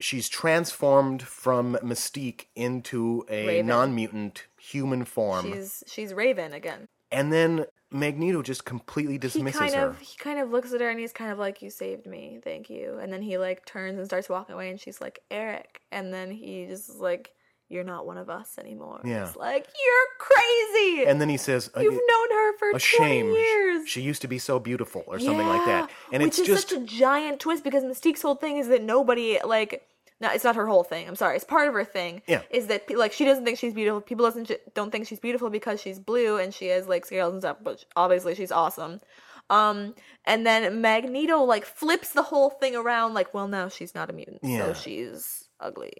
she's 0.00 0.28
transformed 0.28 1.22
from 1.22 1.76
Mystique 1.82 2.46
into 2.54 3.24
a 3.28 3.46
Raven. 3.46 3.66
non-mutant 3.66 4.46
human 4.58 5.04
form. 5.04 5.52
She's 5.52 5.84
she's 5.86 6.14
Raven 6.14 6.52
again. 6.52 6.88
And 7.10 7.32
then 7.32 7.66
Magneto 7.90 8.42
just 8.42 8.64
completely 8.64 9.14
He 9.14 9.18
dismisses 9.18 9.60
kind 9.60 9.74
her. 9.74 9.86
of 9.86 9.98
he 10.00 10.16
kind 10.18 10.38
of 10.40 10.50
looks 10.50 10.72
at 10.72 10.80
her 10.80 10.90
and 10.90 10.98
he's 10.98 11.12
kind 11.12 11.30
of 11.30 11.38
like, 11.38 11.62
"You 11.62 11.70
saved 11.70 12.06
me, 12.06 12.40
thank 12.42 12.68
you." 12.68 12.98
And 13.00 13.12
then 13.12 13.22
he 13.22 13.38
like 13.38 13.64
turns 13.64 13.96
and 13.96 14.06
starts 14.06 14.28
walking 14.28 14.54
away, 14.54 14.70
and 14.70 14.80
she's 14.80 15.00
like, 15.00 15.20
"Eric," 15.30 15.80
and 15.92 16.12
then 16.12 16.30
he 16.30 16.66
just 16.66 16.88
is 16.88 16.96
like, 16.96 17.30
"You're 17.68 17.84
not 17.84 18.06
one 18.06 18.18
of 18.18 18.28
us 18.30 18.58
anymore." 18.58 19.00
Yeah. 19.04 19.26
It's 19.26 19.36
like 19.36 19.66
you're 19.84 20.08
crazy. 20.18 21.04
And 21.06 21.20
then 21.20 21.28
he 21.28 21.36
says, 21.36 21.70
"Uh, 21.76 21.80
You've 21.80 21.94
known 21.94 22.30
her 22.38 22.58
for 22.58 22.68
"A 22.68 22.72
20 22.72 22.80
shame. 22.80 23.32
years. 23.32 23.88
She 23.88 24.00
used 24.00 24.22
to 24.22 24.28
be 24.28 24.38
so 24.38 24.58
beautiful," 24.58 25.04
or 25.06 25.18
something 25.18 25.46
like 25.46 25.64
that. 25.66 25.88
Yeah, 25.90 25.96
And 26.12 26.22
which 26.22 26.30
it's 26.38 26.40
is 26.40 26.46
just 26.46 26.68
such 26.70 26.78
a 26.78 26.84
giant 26.84 27.40
twist 27.40 27.64
because 27.64 27.84
Mystique's 27.84 28.22
whole 28.22 28.34
thing 28.36 28.58
is 28.58 28.68
that 28.68 28.82
nobody 28.82 29.38
like. 29.44 29.86
No, 30.18 30.30
it's 30.30 30.44
not 30.44 30.56
her 30.56 30.66
whole 30.66 30.82
thing. 30.82 31.06
I'm 31.06 31.14
sorry. 31.14 31.36
It's 31.36 31.44
part 31.44 31.68
of 31.68 31.74
her 31.74 31.84
thing. 31.84 32.22
Yeah. 32.26 32.40
Is 32.48 32.68
that 32.68 32.88
like 32.96 33.12
she 33.12 33.26
doesn't 33.26 33.44
think 33.44 33.58
she's 33.58 33.74
beautiful. 33.74 34.00
People 34.00 34.24
doesn't 34.24 34.50
don't 34.74 34.90
think 34.90 35.06
she's 35.06 35.20
beautiful 35.20 35.50
because 35.50 35.78
she's 35.78 35.98
blue 35.98 36.38
and 36.38 36.54
she 36.54 36.68
has 36.68 36.88
like 36.88 37.04
scales 37.04 37.34
and 37.34 37.42
stuff. 37.42 37.58
But 37.62 37.84
obviously 37.96 38.34
she's 38.34 38.50
awesome. 38.50 39.02
Um, 39.50 39.94
and 40.24 40.46
then 40.46 40.80
Magneto 40.80 41.42
like 41.42 41.66
flips 41.66 42.12
the 42.14 42.22
whole 42.22 42.48
thing 42.48 42.74
around. 42.74 43.12
Like, 43.12 43.34
well, 43.34 43.46
now 43.46 43.68
she's 43.68 43.94
not 43.94 44.08
a 44.08 44.14
mutant, 44.14 44.40
Yeah. 44.42 44.64
so 44.68 44.72
she's 44.72 45.45
ugly. 45.60 45.92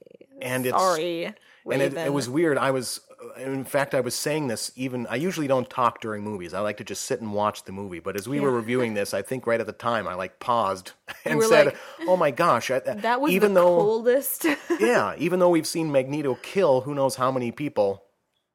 And 0.43 0.67
it's- 0.67 0.81
sorry. 0.81 1.25
and 1.71 1.83
it, 1.83 1.95
it 1.95 2.13
was 2.13 2.29
weird. 2.29 2.59
I 2.59 2.71
was, 2.71 3.01
in 3.39 3.65
fact, 3.65 3.95
I 3.95 4.01
was 4.01 4.15
saying 4.15 4.49
this 4.49 4.71
even. 4.77 5.07
I 5.09 5.17
usually 5.17 5.47
don't 5.47 5.69
talk 5.69 6.01
during 6.01 6.23
movies. 6.23 6.53
I 6.55 6.61
like 6.61 6.77
to 6.77 6.85
just 6.85 7.05
sit 7.07 7.21
and 7.21 7.33
watch 7.33 7.65
the 7.65 7.73
movie. 7.73 7.99
But 7.99 8.17
as 8.17 8.29
we 8.29 8.39
were 8.41 8.51
reviewing 8.51 8.95
this, 8.95 9.15
I 9.15 9.23
think 9.23 9.47
right 9.47 9.59
at 9.61 9.67
the 9.67 9.73
time, 9.73 10.07
I 10.07 10.15
like 10.15 10.39
paused 10.39 10.93
and 11.25 11.43
said, 11.43 11.67
like, 11.67 11.77
"Oh 12.03 12.17
my 12.17 12.31
gosh!" 12.31 12.71
I, 12.71 12.81
that 12.81 13.21
was 13.21 13.33
even 13.33 13.55
the 13.55 13.61
though, 13.63 13.77
coldest. 13.79 14.45
yeah, 14.81 15.15
even 15.19 15.41
though 15.41 15.49
we've 15.51 15.67
seen 15.67 15.91
Magneto 15.91 16.39
kill 16.43 16.83
who 16.83 16.95
knows 16.95 17.17
how 17.17 17.33
many 17.33 17.51
people, 17.51 18.05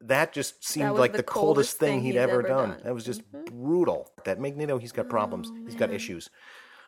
that 0.02 0.32
just 0.34 0.64
seemed 0.64 0.92
was 0.92 1.00
like 1.00 1.12
the 1.14 1.18
the, 1.18 1.24
coldest 1.24 1.78
coldest 1.78 1.80
thing 1.80 2.02
he'd 2.02 2.10
he's 2.10 2.16
ever, 2.18 2.40
ever 2.40 2.42
done. 2.44 2.58
done. 2.70 2.70
Mm-hmm. 2.78 2.88
That 2.88 2.94
was 2.94 3.04
just 3.04 3.22
brutal. 3.32 4.12
That 4.26 4.40
Magneto, 4.40 4.78
he's 4.78 4.92
got 4.92 5.10
problems. 5.10 5.52
he's 5.66 5.76
got 5.76 5.92
issues. 5.92 6.30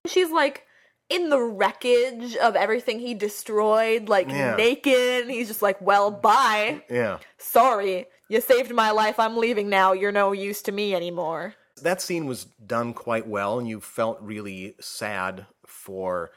she's 0.05 0.29
like 0.29 0.65
in 1.13 1.29
the 1.29 1.39
wreckage 1.39 2.35
of 2.37 2.55
everything 2.55 2.99
he 2.99 3.13
destroyed, 3.13 4.09
like 4.09 4.27
Yeah. 4.29 4.55
naked. 4.55 5.29
He's 5.29 5.47
just 5.47 5.61
like, 5.61 5.79
well, 5.81 6.09
bye. 6.11 6.83
Yeah. 6.89 7.19
Sorry, 7.37 8.05
you 8.29 8.41
saved 8.41 8.73
my 8.73 8.91
life. 8.91 9.19
I'm 9.19 9.37
leaving 9.37 9.69
now. 9.69 9.93
You're 9.93 10.11
no 10.11 10.31
use 10.31 10.61
to 10.63 10.71
me 10.71 10.95
anymore. 10.95 11.55
that 11.81 12.01
scene 12.01 12.27
was 12.27 12.45
done 12.45 12.93
quite 12.93 13.27
well, 13.27 13.59
and 13.59 13.67
you 13.67 13.81
felt 13.81 14.17
really 14.21 14.75
sad 14.79 15.45
for 15.65 16.31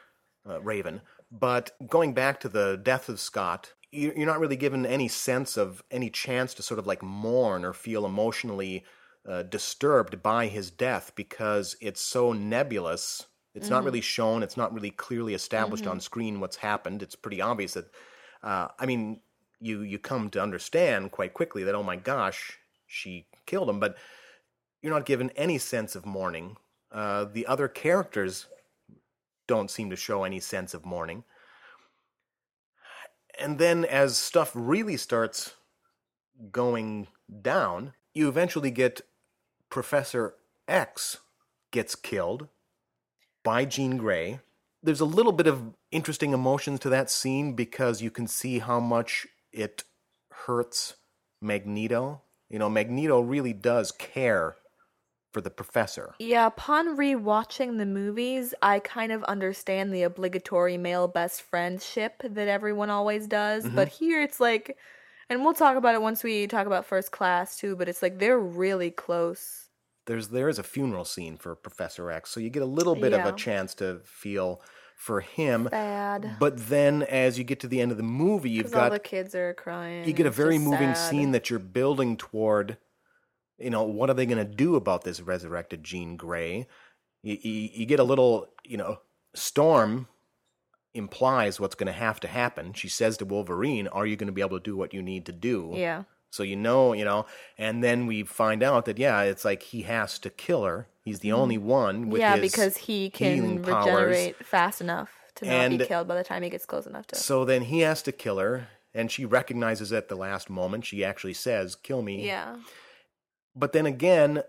uh, 0.49 0.61
Raven. 0.63 1.03
But 1.31 1.71
going 1.89 2.15
back 2.15 2.41
to 2.41 2.49
the 2.49 2.77
death 2.83 3.09
of 3.09 3.21
Scott, 3.21 3.73
you- 3.93 4.13
you're 4.17 4.27
not 4.27 4.41
really 4.41 4.57
given 4.57 4.85
any 4.87 5.09
sense 5.09 5.57
of 5.57 5.83
any 5.91 6.11
chance 6.11 6.53
to 6.55 6.63
sort 6.63 6.79
of 6.81 6.87
like 6.87 7.03
mourn 7.03 7.65
or 7.65 7.73
feel 7.73 8.05
emotionally 8.07 8.85
uh, 9.29 9.43
disturbed 9.43 10.23
by 10.23 10.47
his 10.47 10.71
death 10.71 11.13
because 11.15 11.77
it's 11.81 12.01
so 12.01 12.33
nebulous. 12.33 13.27
It's 13.57 13.71
not 13.71 13.85
really 13.85 14.03
shown. 14.03 14.43
It's 14.43 14.59
not 14.59 14.75
really 14.75 14.91
clearly 14.91 15.33
established 15.33 15.87
on 15.87 15.99
screen 15.99 16.41
what's 16.41 16.57
happened. 16.57 17.03
It's 17.03 17.15
pretty 17.15 17.41
obvious 17.41 17.73
that, 17.73 17.87
uh, 18.43 18.69
I 18.79 18.85
mean, 18.85 19.21
you 19.61 19.81
you 19.81 19.99
come 19.99 20.29
to 20.31 20.43
understand 20.43 21.11
quite 21.11 21.33
quickly 21.33 21.65
that 21.65 21.75
oh 21.75 21.83
my 21.83 21.97
gosh, 21.97 22.59
she 22.87 23.27
killed 23.47 23.71
him, 23.71 23.81
but 23.81 23.97
you're 24.83 24.93
not 24.93 25.07
given 25.07 25.31
any 25.31 25.57
sense 25.57 25.97
of 25.97 26.05
mourning. 26.05 26.59
Uh, 26.93 27.25
the 27.25 27.47
other 27.47 27.67
characters 27.67 28.47
don't 29.47 29.71
seem 29.71 29.89
to 29.89 29.97
show 29.97 30.25
any 30.25 30.39
sense 30.39 30.75
of 30.75 30.85
mourning. 30.85 31.25
And 33.39 33.59
then, 33.59 33.85
as 33.87 34.19
stuff 34.19 34.53
really 34.55 34.99
starts 34.99 35.55
going 36.53 37.07
down, 37.43 37.95
you 38.13 38.29
eventually 38.29 38.71
get 38.71 39.01
Professor 39.71 40.35
X 40.69 41.19
gets 41.71 41.95
killed 41.95 42.49
by 43.47 43.65
Jean 43.65 43.97
Grey. 43.97 44.41
There's 44.83 45.01
a 45.01 45.05
little 45.05 45.31
bit 45.31 45.47
of 45.47 45.73
interesting 45.93 46.33
emotions 46.33 46.81
to 46.81 46.89
that 46.89 47.09
scene 47.09 47.53
because 47.53 48.03
you 48.03 48.11
can 48.11 48.27
see 48.27 48.59
how 48.59 48.81
much 48.81 49.25
it 49.53 49.85
hurts 50.33 50.97
Magneto. 51.41 52.23
You 52.51 52.59
know, 52.59 52.69
Magneto 52.69 53.21
really 53.21 53.53
does 53.53 53.93
care 53.93 54.57
for 55.33 55.41
the 55.41 55.51
professor. 55.51 56.17
Yeah, 56.19 56.47
upon 56.47 56.97
rewatching 56.97 57.79
the 57.79 57.87
movies, 57.87 58.53
I 58.63 58.81
kind 58.81 59.13
of 59.13 59.23
understand 59.25 59.95
the 59.95 60.03
obligatory 60.03 60.77
male 60.77 61.07
best 61.07 61.43
friendship 61.43 62.23
that 62.25 62.49
everyone 62.49 62.91
always 62.91 63.29
does. 63.29 63.65
Mm-hmm. 63.65 63.77
But 63.77 63.89
here 63.89 64.23
it's 64.23 64.41
like, 64.41 64.77
and 65.31 65.45
we'll 65.45 65.55
talk 65.55 65.77
about 65.77 65.95
it 65.95 66.03
once 66.03 66.25
we 66.25 66.49
talk 66.49 66.67
about 66.67 66.85
first 66.85 67.13
class 67.13 67.57
too, 67.57 67.77
but 67.77 67.89
it's 67.89 68.03
like 68.03 68.19
they're 68.19 68.41
really 68.41 68.91
close. 68.91 69.66
There's 70.07 70.29
there 70.29 70.49
is 70.49 70.59
a 70.59 70.63
funeral 70.63 71.05
scene 71.05 71.37
for 71.37 71.55
Professor 71.55 72.11
X, 72.11 72.31
so 72.31 72.41
you 72.41 72.51
get 72.51 72.63
a 72.63 72.67
little 72.67 72.95
bit 72.95 73.13
of 73.13 73.25
a 73.25 73.33
chance 73.33 73.75
to 73.75 74.01
feel 74.05 74.63
for 74.97 75.21
him. 75.21 75.65
Bad. 75.65 76.37
But 76.39 76.69
then, 76.69 77.03
as 77.03 77.39
you 77.39 77.45
get 77.45 77.61
to 77.61 77.69
the 77.69 77.81
end 77.81 77.91
of 77.91 77.97
the 77.97 78.03
movie, 78.03 78.51
you've 78.51 78.71
got 78.71 78.93
the 78.93 78.99
kids 78.99 79.35
are 79.35 79.53
crying. 79.55 80.07
you 80.07 80.13
get 80.13 80.27
a 80.27 80.31
very 80.31 80.59
moving 80.59 80.95
sad. 80.95 81.11
scene 81.11 81.31
that 81.33 81.51
you're 81.51 81.59
building 81.59 82.17
toward 82.17 82.79
you 83.59 83.71
know 83.71 83.83
what 83.85 84.11
are 84.11 84.15
they 84.15 84.27
going 84.27 84.37
to 84.39 84.45
do 84.45 84.77
about 84.77 85.03
this 85.05 85.21
resurrected 85.21 85.83
jean 85.83 86.17
grey 86.17 86.67
you, 87.23 87.39
you, 87.41 87.69
you 87.73 87.87
get 87.87 87.99
a 87.99 88.05
little 88.05 88.49
you 88.65 88.77
know 88.77 88.99
storm 89.35 90.09
implies 90.93 91.59
what's 91.59 91.75
going 91.75 91.87
to 91.87 91.93
have 91.99 92.21
to 92.21 92.29
happen 92.29 92.75
she 92.75 92.89
says 92.89 93.17
to 93.17 93.25
wolverine 93.25 93.89
are 93.89 94.05
you 94.07 94.15
going 94.17 94.27
to 94.27 94.33
be 94.33 94.43
able 94.43 94.59
to 94.59 94.63
do 94.63 94.77
what 94.77 94.93
you 94.95 95.01
need 95.03 95.25
to 95.27 95.33
do 95.33 95.73
Yeah. 95.75 96.05
So 96.31 96.43
you 96.43 96.57
know 96.57 96.93
you 96.93 97.05
know 97.05 97.25
and 97.59 97.83
then 97.83 98.07
we 98.07 98.23
find 98.23 98.63
out 98.63 98.85
that 98.85 98.99
yeah 98.99 99.23
it's 99.23 99.45
like 99.45 99.63
he 99.63 99.83
has 99.83 100.19
to 100.19 100.29
kill 100.31 100.65
her 100.65 100.89
he's 101.05 101.21
the 101.21 101.33
only 101.33 101.57
one 101.59 102.11
with 102.11 102.21
Mm-hmm. 102.21 102.35
yeah, 102.37 102.37
his 102.43 102.53
because 102.53 102.77
he 102.77 103.11
can 103.11 103.63
powers. 103.63 103.87
regenerate 103.87 104.45
fast 104.47 104.81
enough 104.81 105.11
to 105.37 105.45
not 105.47 105.53
And- 105.55 105.79
be 105.79 105.87
killed 105.87 106.09
by 106.09 106.17
the 106.17 106.25
time 106.25 106.43
he 106.43 106.51
gets 106.51 106.67
close 106.67 106.87
enough 106.87 107.07
to. 107.09 107.17
so 107.17 107.45
then 107.45 107.63
he 107.63 107.81
has 107.81 108.03
to 108.03 108.13
kill 108.13 108.39
her 108.39 108.69
and 108.95 109.11
she 109.11 109.25
recognizes 109.25 109.93
at 109.93 110.09
the 110.09 110.17
last 110.17 110.49
moment 110.51 110.85
she 110.85 111.05
actually 111.05 111.35
says 111.35 111.75
kill 111.77 112.03
me 112.03 112.27
yeah. 112.27 112.57
but 113.55 113.73
then 113.73 113.87
again, 113.87 114.43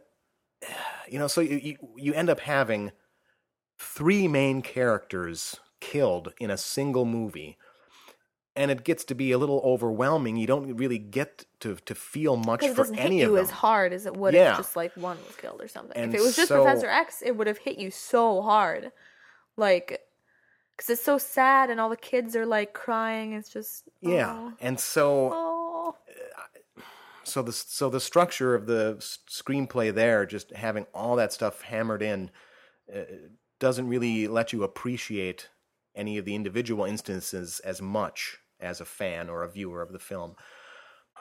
you 1.09 1.19
know, 1.19 1.27
so 1.27 1.41
you 1.41 1.77
you 1.95 2.13
end 2.13 2.29
up 2.29 2.39
having 2.41 2.91
three 3.79 4.27
main 4.27 4.61
characters 4.61 5.57
killed 5.79 6.33
in 6.39 6.49
a 6.49 6.57
single 6.57 7.05
movie, 7.05 7.57
and 8.57 8.71
it 8.71 8.83
gets 8.83 9.05
to 9.05 9.15
be 9.15 9.31
a 9.31 9.37
little 9.37 9.61
overwhelming. 9.63 10.35
You 10.35 10.47
don't 10.47 10.75
really 10.75 10.97
get 10.97 11.45
to 11.61 11.75
to 11.85 11.95
feel 11.95 12.35
much 12.35 12.61
Because 12.61 12.73
it 12.73 12.75
for 12.75 12.81
doesn't 12.81 12.95
hit 12.97 13.05
any 13.05 13.21
of 13.21 13.29
you 13.29 13.35
them. 13.35 13.43
as 13.43 13.51
hard 13.51 13.93
as 13.93 14.05
it 14.05 14.17
would 14.17 14.33
Yeah. 14.33 14.51
if 14.51 14.57
just 14.57 14.75
like 14.75 14.97
one 14.97 15.17
was 15.25 15.35
killed 15.37 15.61
or 15.61 15.67
something. 15.67 15.95
And 15.95 16.13
if 16.13 16.19
it 16.19 16.23
was 16.23 16.35
just 16.35 16.49
so- 16.49 16.63
Professor 16.63 16.87
X, 16.87 17.21
it 17.21 17.37
would 17.37 17.47
have 17.47 17.59
hit 17.59 17.77
you 17.77 17.91
so 17.91 18.41
hard, 18.41 18.91
like, 19.55 20.01
because 20.75 20.89
it's 20.89 21.03
so 21.03 21.17
sad 21.17 21.69
and 21.69 21.79
all 21.79 21.89
the 21.89 21.95
kids 21.95 22.35
are 22.35 22.45
like 22.45 22.73
crying. 22.73 23.33
It's 23.33 23.49
just 23.49 23.83
yeah, 24.01 24.31
oh, 24.35 24.53
and 24.59 24.79
so 24.79 25.31
oh. 25.33 25.95
so 27.23 27.41
the 27.43 27.51
so 27.53 27.89
the 27.89 27.99
structure 27.99 28.55
of 28.55 28.65
the 28.65 28.95
screenplay 28.99 29.93
there, 29.93 30.25
just 30.25 30.51
having 30.51 30.85
all 30.93 31.15
that 31.15 31.31
stuff 31.31 31.61
hammered 31.61 32.01
in, 32.01 32.31
uh, 32.93 33.01
doesn't 33.59 33.87
really 33.87 34.27
let 34.27 34.51
you 34.51 34.63
appreciate 34.63 35.49
any 35.95 36.17
of 36.17 36.25
the 36.25 36.35
individual 36.35 36.85
instances 36.85 37.59
as 37.61 37.81
much 37.81 38.37
as 38.59 38.81
a 38.81 38.85
fan 38.85 39.29
or 39.29 39.43
a 39.43 39.49
viewer 39.49 39.81
of 39.81 39.91
the 39.91 39.99
film. 39.99 40.35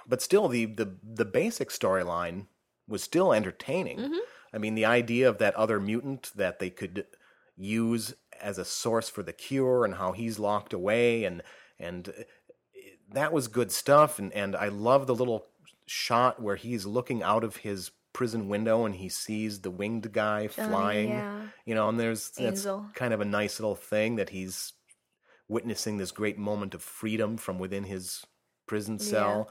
but 0.07 0.23
still, 0.23 0.49
the 0.49 0.67
the 0.67 0.97
the 1.03 1.25
basic 1.25 1.71
storyline 1.71 2.47
was 2.89 3.03
still 3.03 3.33
entertaining. 3.33 3.99
Mm-hmm. 3.99 4.19
I 4.53 4.59
mean, 4.59 4.75
the 4.75 4.85
idea 4.85 5.29
of 5.29 5.39
that 5.39 5.55
other 5.57 5.81
mutant 5.81 6.31
that 6.37 6.59
they 6.59 6.71
could 6.71 7.07
use 7.57 8.15
as 8.41 8.59
a 8.59 8.65
source 8.65 9.09
for 9.09 9.23
the 9.23 9.33
cure, 9.33 9.85
and 9.85 9.95
how 9.95 10.13
he's 10.13 10.39
locked 10.39 10.73
away, 10.73 11.25
and 11.25 11.43
and 11.79 12.09
uh, 12.09 12.23
that 13.13 13.33
was 13.33 13.49
good 13.49 13.73
stuff. 13.73 14.19
And 14.19 14.33
and 14.33 14.55
I 14.55 14.69
love 14.69 15.07
the 15.07 15.15
little 15.15 15.47
shot 15.87 16.43
where 16.43 16.57
he's 16.57 16.87
looking 16.87 17.23
out 17.23 17.45
of 17.45 17.57
his 17.57 17.91
prison 18.13 18.49
window 18.49 18.87
and 18.87 18.95
he 18.95 19.11
sees 19.11 19.61
the 19.61 19.71
winged 19.71 20.11
guy 20.11 20.49
flying. 20.49 21.11
yeah. 21.11 21.43
You 21.67 21.75
know, 21.75 21.89
and 21.91 22.01
there's 22.01 22.31
that's 22.31 22.67
kind 22.95 23.13
of 23.13 23.21
a 23.21 23.27
nice 23.27 23.61
little 23.61 23.75
thing 23.77 24.17
that 24.17 24.31
he's 24.31 24.73
witnessing 25.49 25.97
this 25.99 26.11
great 26.11 26.39
moment 26.39 26.75
of 26.75 26.83
freedom 26.83 27.37
from 27.37 27.59
within 27.59 27.85
his 27.85 28.25
prison 28.67 28.99
cell. 28.99 29.49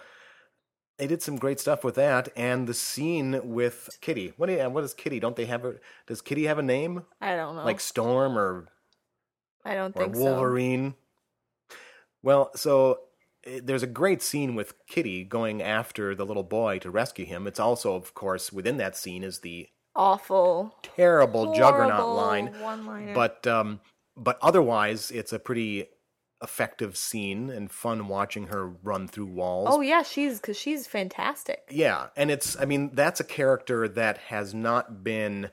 They 0.98 1.08
did 1.08 1.22
some 1.22 1.36
great 1.36 1.60
stuff 1.60 1.84
with 1.84 1.96
that, 1.96 2.30
and 2.38 2.68
the 2.68 2.74
scene 2.74 3.40
with 3.44 3.98
Kitty. 4.00 4.34
What? 4.38 4.48
Do 4.48 4.54
you, 4.54 4.70
what 4.70 4.84
is 4.84 4.94
Kitty? 4.94 5.20
Don't 5.20 5.36
they 5.36 5.46
have 5.46 5.66
a? 5.66 5.76
Does 6.08 6.22
Kitty 6.22 6.46
have 6.46 6.58
a 6.58 6.64
name 6.64 7.04
I 7.22 7.36
don't 7.36 7.56
know. 7.58 7.66
like 7.66 7.82
Storm 7.82 8.38
or 8.38 8.68
I 9.66 9.74
don't 9.76 9.96
or 9.96 10.04
think 10.04 10.16
so. 10.16 10.22
Wolverine? 10.22 10.96
Well, 12.24 12.52
so 12.56 13.00
eh, 13.46 13.60
there's 13.64 13.84
a 13.84 13.88
great 13.88 14.22
scene 14.22 14.56
with 14.56 14.74
Kitty 14.88 15.24
going 15.26 15.62
after 15.62 16.16
the 16.16 16.26
little 16.26 16.44
boy 16.44 16.80
to 16.80 16.90
rescue 16.90 17.26
him. 17.26 17.46
It's 17.46 17.60
also, 17.60 17.96
of 17.96 18.14
course, 18.14 18.54
within 18.54 18.78
that 18.78 18.96
scene 18.96 19.24
is 19.24 19.40
the 19.40 19.68
Awful. 19.98 20.76
terrible 20.82 21.54
Juggernaut 21.56 22.16
line. 22.16 22.48
One-liner. 22.62 23.14
But 23.14 23.46
um, 23.48 23.80
but 24.18 24.38
otherwise, 24.42 25.12
it's 25.12 25.34
a 25.34 25.40
pretty 25.40 25.88
effective 26.44 26.98
scene 26.98 27.50
and 27.50 27.72
fun 27.72 28.08
watching 28.08 28.48
her 28.48 28.68
run 28.68 29.08
through 29.08 29.26
walls. 29.26 29.70
oh 29.72 29.82
yeah, 29.82 30.04
she's 30.04 30.40
because 30.40 30.58
she's 30.58 30.86
fantastic. 30.88 31.62
Yeah, 31.72 32.08
and 32.16 32.30
it's 32.30 32.60
I 32.60 32.66
mean 32.66 32.92
that's 32.94 33.20
a 33.20 33.24
character 33.26 33.88
that 33.88 34.18
has 34.18 34.54
not 34.54 35.04
been 35.04 35.50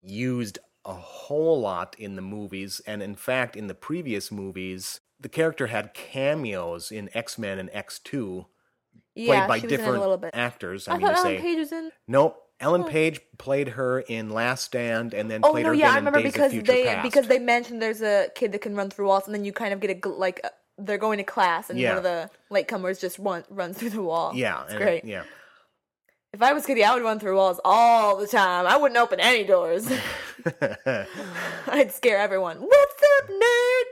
used 0.00 0.58
a 0.84 0.92
whole 0.92 1.60
lot 1.60 1.96
in 1.98 2.14
the 2.14 2.22
movies 2.22 2.80
and 2.86 3.02
in 3.02 3.14
fact 3.14 3.56
in 3.56 3.68
the 3.68 3.74
previous 3.74 4.30
movies 4.30 5.00
the 5.18 5.30
character 5.30 5.68
had 5.68 5.94
cameos 5.94 6.92
in 6.92 7.08
X-Men 7.14 7.58
and 7.58 7.70
X2 7.70 8.44
played 9.16 9.48
by 9.48 9.58
she 9.58 9.62
was 9.62 9.64
in 9.64 9.64
it 9.64 9.68
different 9.76 9.96
a 9.96 10.00
little 10.00 10.18
bit. 10.18 10.30
actors. 10.34 10.86
I, 10.86 10.92
I 10.92 10.98
mean 10.98 11.06
thought 11.06 11.12
to 11.14 11.18
Ellen 11.20 11.36
say 11.36 11.40
Page 11.42 11.58
was 11.58 11.72
in. 11.72 11.90
Nope. 12.06 12.36
Ellen 12.64 12.84
Page 12.84 13.20
played 13.38 13.68
her 13.68 14.00
in 14.00 14.30
Last 14.30 14.64
Stand 14.64 15.12
and 15.14 15.30
then 15.30 15.40
Oh 15.44 15.52
played 15.52 15.64
no, 15.64 15.68
her 15.68 15.74
yeah, 15.74 15.92
I 15.92 15.96
remember 15.96 16.22
because 16.22 16.50
they 16.52 16.84
Past. 16.86 17.02
because 17.02 17.28
they 17.28 17.38
mentioned 17.38 17.80
there's 17.82 18.02
a 18.02 18.28
kid 18.34 18.52
that 18.52 18.60
can 18.62 18.74
run 18.74 18.88
through 18.90 19.06
walls, 19.06 19.26
and 19.26 19.34
then 19.34 19.44
you 19.44 19.52
kind 19.52 19.72
of 19.74 19.80
get 19.80 20.04
a 20.04 20.08
like 20.08 20.40
uh, 20.42 20.48
they're 20.78 20.98
going 20.98 21.18
to 21.18 21.24
class, 21.24 21.70
and 21.70 21.78
Yeah. 21.78 21.90
one 21.90 21.98
of 21.98 22.02
the 22.04 22.30
latecomers 22.50 22.98
just 23.00 23.18
run 23.18 23.44
runs 23.50 23.76
through 23.78 23.90
the 23.90 24.02
wall. 24.02 24.32
yeah, 24.34 24.64
it's 24.64 24.74
great. 24.74 25.04
Yeah. 25.04 25.24
If 26.32 26.42
I 26.42 26.52
was 26.52 26.66
Kitty, 26.66 26.82
I 26.82 26.92
would 26.94 27.04
run 27.04 27.20
through 27.20 27.36
walls 27.36 27.60
all 27.64 28.16
the 28.16 28.26
time. 28.26 28.66
I 28.66 28.76
wouldn't 28.76 28.98
open 28.98 29.20
any 29.20 29.44
doors. 29.44 29.86
I'd 31.68 31.92
scare 31.92 32.18
everyone. 32.18 32.56
What's 32.58 33.02
up, 33.20 33.28
nerds? 33.30 33.90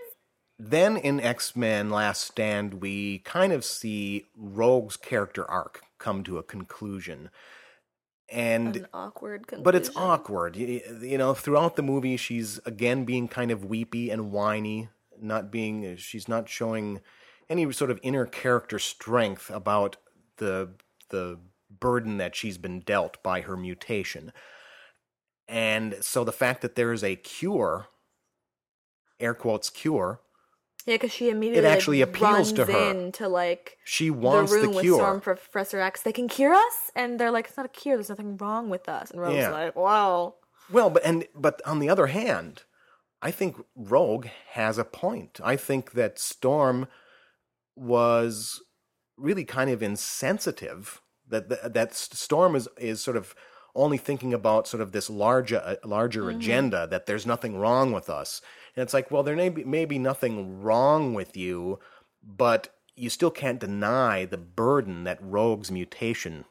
Then 0.58 0.96
in 0.96 1.20
X 1.20 1.54
Men 1.56 1.90
Last 1.90 2.22
Stand, 2.22 2.74
we 2.74 3.18
kind 3.20 3.52
of 3.52 3.64
see 3.64 4.26
Rogue's 4.36 4.96
character 4.96 5.48
arc 5.48 5.82
come 5.98 6.24
to 6.24 6.38
a 6.38 6.42
conclusion. 6.42 7.30
And 8.28 8.76
An 8.76 8.86
awkward 8.94 9.46
conclusion. 9.46 9.62
but 9.62 9.74
it's 9.74 9.90
awkward. 9.94 10.56
You, 10.56 10.80
you 11.02 11.18
know, 11.18 11.34
throughout 11.34 11.76
the 11.76 11.82
movie, 11.82 12.16
she's 12.16 12.58
again 12.64 13.04
being 13.04 13.28
kind 13.28 13.50
of 13.50 13.64
weepy 13.64 14.10
and 14.10 14.32
whiny, 14.32 14.88
not 15.20 15.50
being, 15.50 15.84
uh, 15.86 15.96
she's 15.96 16.28
not 16.28 16.48
showing 16.48 17.00
any 17.50 17.70
sort 17.72 17.90
of 17.90 17.98
inner 18.02 18.24
character 18.24 18.78
strength 18.78 19.50
about 19.50 19.96
the 20.38 20.70
the 21.10 21.38
burden 21.78 22.16
that 22.18 22.34
she's 22.34 22.56
been 22.58 22.80
dealt 22.80 23.22
by 23.22 23.42
her 23.42 23.56
mutation. 23.56 24.32
And 25.48 25.96
so 26.00 26.24
the 26.24 26.32
fact 26.32 26.62
that 26.62 26.74
there 26.74 26.92
is 26.92 27.04
a 27.04 27.16
cure, 27.16 27.88
air 29.20 29.34
quotes 29.34 29.68
cure, 29.68 30.20
Yeah, 30.86 30.96
because 30.96 31.12
she 31.12 31.30
immediately 31.30 31.68
like, 31.68 31.76
actually 31.76 32.00
appeals 32.00 32.52
to 32.54 32.64
her. 32.64 32.90
into 32.90 33.28
like 33.28 33.78
she 33.84 34.10
wants 34.10 34.50
the 34.52 34.58
the, 34.58 34.66
room 34.66 34.74
with. 34.74 34.86
Storm 34.86 35.20
Professor 35.20 35.80
X. 35.80 36.02
They 36.02 36.12
can 36.12 36.28
cure 36.28 36.54
us, 36.54 36.90
and 36.96 37.18
they're 37.20 37.30
like, 37.30 37.46
"It's 37.46 37.56
not 37.56 37.66
a 37.66 37.68
cure. 37.68 37.96
There's 37.96 38.08
nothing 38.08 38.36
wrong 38.36 38.68
with 38.68 38.88
us." 38.88 39.10
And 39.10 39.20
Rogue's 39.20 39.36
Yeah. 39.36 39.50
like, 39.50 39.76
"Wow." 39.76 40.34
Well, 40.70 40.90
but 40.90 41.04
and 41.04 41.26
but 41.34 41.60
on 41.64 41.78
the 41.78 41.88
other 41.88 42.08
hand, 42.08 42.64
I 43.20 43.30
think 43.30 43.56
Rogue 43.76 44.26
has 44.50 44.78
a 44.78 44.84
point. 44.84 45.40
I 45.42 45.56
think 45.56 45.92
that 45.92 46.18
Storm 46.18 46.88
was 47.76 48.60
really 49.16 49.44
kind 49.44 49.70
of 49.70 49.82
insensitive. 49.82 51.00
That 51.28 51.48
that, 51.48 51.74
that 51.74 51.94
Storm 51.94 52.56
is 52.56 52.68
is 52.78 53.00
sort 53.00 53.16
of 53.16 53.34
only 53.74 53.96
thinking 53.96 54.34
about 54.34 54.68
sort 54.68 54.82
of 54.82 54.92
this 54.92 55.08
larger 55.08 55.62
uh, 55.64 55.76
larger 55.84 56.28
agenda 56.28 56.86
that 56.88 57.06
there's 57.06 57.24
nothing 57.24 57.56
wrong 57.56 57.92
with 57.92 58.10
us. 58.10 58.42
And 58.74 58.82
it's 58.82 58.94
like, 58.94 59.10
well, 59.10 59.22
there 59.22 59.36
may 59.36 59.48
be, 59.48 59.64
may 59.64 59.84
be 59.84 59.98
nothing 59.98 60.62
wrong 60.62 61.14
with 61.14 61.36
you, 61.36 61.78
but 62.22 62.74
you 62.96 63.10
still 63.10 63.30
can't 63.30 63.60
deny 63.60 64.24
the 64.24 64.38
burden 64.38 65.04
that 65.04 65.18
Rogue's 65.20 65.70
mutation 65.70 66.44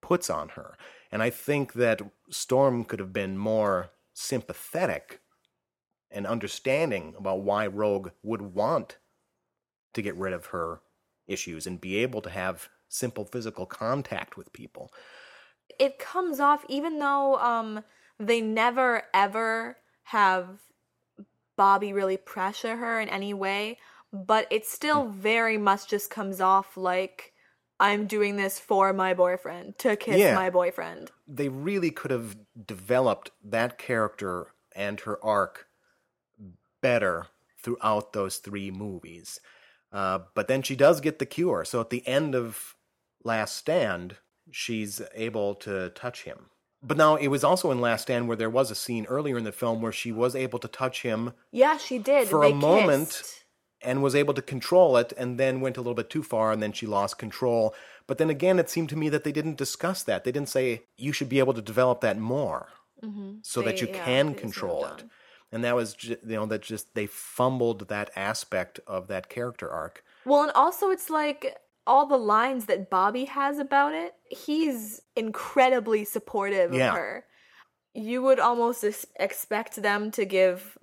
puts 0.00 0.30
on 0.30 0.50
her. 0.50 0.76
And 1.10 1.22
I 1.22 1.30
think 1.30 1.74
that 1.74 2.02
Storm 2.30 2.84
could 2.84 2.98
have 3.00 3.12
been 3.12 3.38
more 3.38 3.90
sympathetic 4.12 5.20
and 6.10 6.26
understanding 6.26 7.14
about 7.18 7.40
why 7.42 7.66
Rogue 7.66 8.10
would 8.22 8.42
want 8.42 8.98
to 9.94 10.02
get 10.02 10.16
rid 10.16 10.32
of 10.32 10.46
her 10.46 10.80
issues 11.26 11.66
and 11.66 11.80
be 11.80 11.96
able 11.96 12.22
to 12.22 12.30
have 12.30 12.68
simple 12.88 13.24
physical 13.24 13.66
contact 13.66 14.36
with 14.36 14.52
people. 14.52 14.92
it 15.80 15.98
comes 15.98 16.38
off 16.38 16.64
even 16.68 16.98
though 17.00 17.36
um 17.38 17.82
they 18.20 18.40
never 18.40 19.02
ever 19.12 19.76
have 20.04 20.60
Bobby 21.56 21.92
really 21.92 22.16
pressure 22.16 22.76
her 22.76 23.00
in 23.00 23.08
any 23.08 23.34
way, 23.34 23.78
but 24.12 24.46
it 24.50 24.66
still 24.66 25.04
Hmm. 25.04 25.18
very 25.20 25.58
much 25.58 25.88
just 25.88 26.10
comes 26.10 26.40
off 26.40 26.76
like 26.76 27.32
I'm 27.78 28.06
doing 28.06 28.36
this 28.36 28.58
for 28.58 28.92
my 28.92 29.12
boyfriend 29.14 29.78
to 29.80 29.96
kiss 29.96 30.16
Yeah. 30.18 30.34
my 30.34 30.48
boyfriend. 30.50 31.12
They 31.26 31.48
really 31.50 31.90
could 31.90 32.10
have 32.10 32.36
developed 32.66 33.32
that 33.44 33.76
character 33.78 34.54
and 34.74 35.00
her 35.00 35.22
arc 35.24 35.68
better 36.80 37.26
throughout 37.62 38.12
those 38.12 38.38
three 38.38 38.70
movies. 38.70 39.40
Uh, 39.92 40.20
but 40.34 40.48
then 40.48 40.62
she 40.62 40.76
does 40.76 41.00
get 41.00 41.18
the 41.18 41.26
cure. 41.26 41.64
So 41.64 41.80
at 41.80 41.90
the 41.90 42.06
end 42.06 42.34
of 42.34 42.76
Last 43.24 43.56
Stand, 43.56 44.16
she's 44.50 45.02
able 45.14 45.54
to 45.56 45.90
touch 45.90 46.22
him. 46.24 46.50
But 46.82 46.96
now 46.96 47.16
it 47.16 47.28
was 47.28 47.42
also 47.42 47.70
in 47.70 47.80
Last 47.80 48.02
Stand 48.02 48.28
where 48.28 48.36
there 48.36 48.50
was 48.50 48.70
a 48.70 48.74
scene 48.74 49.06
earlier 49.06 49.38
in 49.38 49.44
the 49.44 49.52
film 49.52 49.80
where 49.80 49.92
she 49.92 50.12
was 50.12 50.36
able 50.36 50.58
to 50.60 50.68
touch 50.68 51.02
him 51.02 51.32
Yeah, 51.50 51.78
she 51.78 51.98
did. 51.98 52.28
for 52.28 52.40
They 52.40 52.52
a 52.52 52.54
moment 52.54 53.22
and 53.82 54.02
was 54.02 54.14
able 54.14 54.34
to 54.34 54.42
control 54.42 54.96
it 54.96 55.12
and 55.16 55.38
then 55.38 55.60
went 55.60 55.76
a 55.76 55.80
little 55.80 55.94
bit 55.94 56.10
too 56.10 56.22
far 56.22 56.52
and 56.52 56.62
then 56.62 56.72
she 56.72 56.86
lost 56.86 57.18
control. 57.18 57.74
But 58.06 58.18
then 58.18 58.30
again, 58.30 58.58
it 58.58 58.70
seemed 58.70 58.88
to 58.90 58.96
me 58.96 59.08
that 59.08 59.24
they 59.24 59.32
didn't 59.32 59.56
discuss 59.56 60.02
that. 60.04 60.24
They 60.24 60.32
didn't 60.32 60.48
say 60.48 60.84
you 60.96 61.12
should 61.12 61.28
be 61.28 61.38
able 61.38 61.54
to 61.54 61.62
develop 61.62 62.00
that 62.02 62.18
more 62.18 62.68
mm-hmm. 63.02 63.38
so 63.42 63.62
that 63.62 63.80
you 63.80 63.88
yeah, 63.88 64.04
can 64.04 64.34
control 64.34 64.84
it. 64.84 65.04
And 65.52 65.64
that 65.64 65.76
was, 65.76 65.96
you 66.02 66.18
know, 66.22 66.46
that 66.46 66.62
just 66.62 66.94
they 66.94 67.06
fumbled 67.06 67.88
that 67.88 68.10
aspect 68.16 68.80
of 68.86 69.06
that 69.08 69.28
character 69.28 69.70
arc. 69.70 70.02
Well, 70.24 70.42
and 70.42 70.52
also 70.52 70.90
it's 70.90 71.08
like 71.08 71.56
all 71.86 72.06
the 72.06 72.16
lines 72.16 72.66
that 72.66 72.90
Bobby 72.90 73.24
has 73.26 73.58
about 73.58 73.92
it, 73.94 74.14
he's 74.30 75.00
incredibly 75.14 76.04
supportive 76.04 76.72
Yeah. 76.74 76.88
of 76.90 76.94
her. 76.96 77.24
You 77.94 78.22
would 78.22 78.40
almost 78.40 78.84
expect 79.18 79.76
them 79.82 80.10
to 80.12 80.24
give 80.24 80.76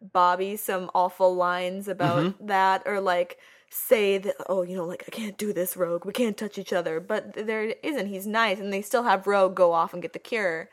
Bobby 0.00 0.56
some 0.56 0.90
awful 0.94 1.34
lines 1.34 1.88
about 1.88 2.18
Mm-hmm. 2.18 2.46
that 2.46 2.82
or 2.86 3.00
like 3.00 3.38
say 3.70 4.16
that 4.18 4.34
oh, 4.48 4.62
you 4.62 4.74
know, 4.76 4.84
like 4.86 5.04
I 5.06 5.10
can't 5.10 5.36
do 5.36 5.52
this, 5.52 5.76
Rogue. 5.76 6.04
We 6.06 6.12
can't 6.12 6.36
touch 6.36 6.56
each 6.58 6.72
other. 6.72 7.00
But 7.00 7.34
there 7.34 7.74
isn't. 7.82 8.06
He's 8.06 8.26
nice 8.26 8.58
and 8.58 8.72
they 8.72 8.80
still 8.82 9.02
have 9.02 9.26
Rogue 9.26 9.54
go 9.54 9.72
off 9.72 9.92
and 9.92 10.00
get 10.02 10.14
the 10.14 10.18
cure, 10.18 10.70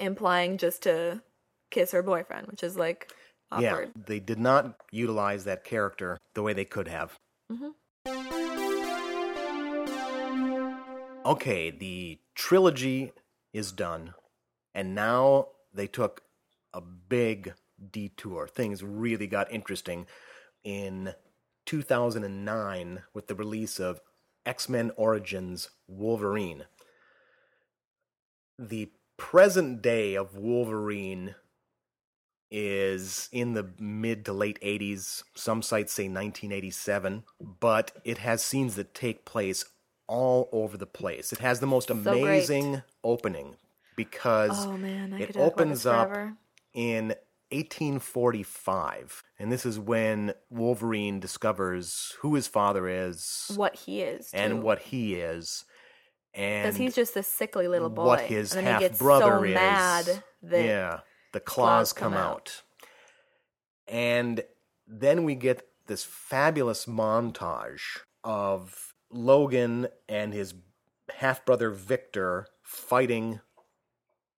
implying 0.00 0.58
just 0.58 0.82
to 0.82 1.22
kiss 1.70 1.92
her 1.92 2.02
boyfriend, 2.02 2.48
which 2.48 2.62
is 2.64 2.76
like 2.76 3.12
awkward. 3.52 3.90
Yeah, 3.94 4.02
they 4.06 4.20
did 4.20 4.38
not 4.40 4.76
utilize 4.90 5.44
that 5.44 5.62
character 5.64 6.18
the 6.34 6.42
way 6.42 6.52
they 6.52 6.64
could 6.64 6.88
have. 6.88 7.16
Okay, 11.26 11.70
the 11.72 12.20
trilogy 12.36 13.10
is 13.52 13.72
done, 13.72 14.14
and 14.72 14.94
now 14.94 15.48
they 15.74 15.88
took 15.88 16.22
a 16.72 16.80
big 16.80 17.54
detour. 17.90 18.46
Things 18.46 18.84
really 18.84 19.26
got 19.26 19.50
interesting 19.50 20.06
in 20.62 21.14
2009 21.64 23.02
with 23.12 23.26
the 23.26 23.34
release 23.34 23.80
of 23.80 24.00
X 24.46 24.68
Men 24.68 24.92
Origins 24.94 25.70
Wolverine. 25.88 26.66
The 28.56 28.92
present 29.16 29.82
day 29.82 30.14
of 30.14 30.36
Wolverine 30.36 31.34
is 32.52 33.28
in 33.32 33.54
the 33.54 33.70
mid 33.80 34.24
to 34.26 34.32
late 34.32 34.60
80s. 34.60 35.24
Some 35.34 35.60
sites 35.60 35.92
say 35.92 36.04
1987, 36.04 37.24
but 37.40 37.90
it 38.04 38.18
has 38.18 38.44
scenes 38.44 38.76
that 38.76 38.94
take 38.94 39.24
place 39.24 39.64
all 40.08 40.48
over 40.52 40.76
the 40.76 40.86
place. 40.86 41.32
It 41.32 41.38
has 41.40 41.60
the 41.60 41.66
most 41.66 41.90
amazing 41.90 42.82
opening 43.02 43.56
because 43.96 44.66
Oh 44.66 44.76
man, 44.76 45.12
it 45.14 45.26
could 45.26 45.34
talk 45.34 45.42
about 45.42 45.52
opens 45.52 45.86
up 45.86 46.12
in 46.74 47.14
1845, 47.50 49.22
and 49.38 49.52
this 49.52 49.64
is 49.64 49.78
when 49.78 50.34
Wolverine 50.50 51.20
discovers 51.20 52.14
who 52.20 52.34
his 52.34 52.46
father 52.46 52.88
is 52.88 53.52
What 53.54 53.76
he 53.76 54.02
is, 54.02 54.30
and 54.32 54.62
what 54.62 54.80
he 54.80 55.14
is, 55.14 55.64
and 56.34 56.64
because 56.64 56.76
he's 56.76 56.94
just 56.94 57.14
this 57.14 57.28
sickly 57.28 57.68
little 57.68 57.88
boy. 57.90 58.04
what 58.04 58.20
his 58.22 58.52
half 58.52 58.82
he 58.82 58.88
gets 58.88 58.98
brother 58.98 59.38
so 59.38 59.42
is. 59.44 59.54
mad 59.54 60.22
that 60.42 60.64
yeah, 60.64 61.00
the 61.32 61.40
claws 61.40 61.66
claws 61.66 61.92
come 61.92 62.12
come 62.12 62.20
out. 62.20 62.30
out. 62.30 62.62
And 63.88 64.42
then 64.86 65.24
we 65.24 65.36
get 65.36 65.62
this 65.86 66.04
fabulous 66.04 66.86
montage 66.86 67.98
of 68.24 68.94
Logan 69.16 69.88
and 70.08 70.32
his 70.32 70.54
half 71.14 71.44
brother 71.44 71.70
Victor 71.70 72.46
fighting 72.62 73.40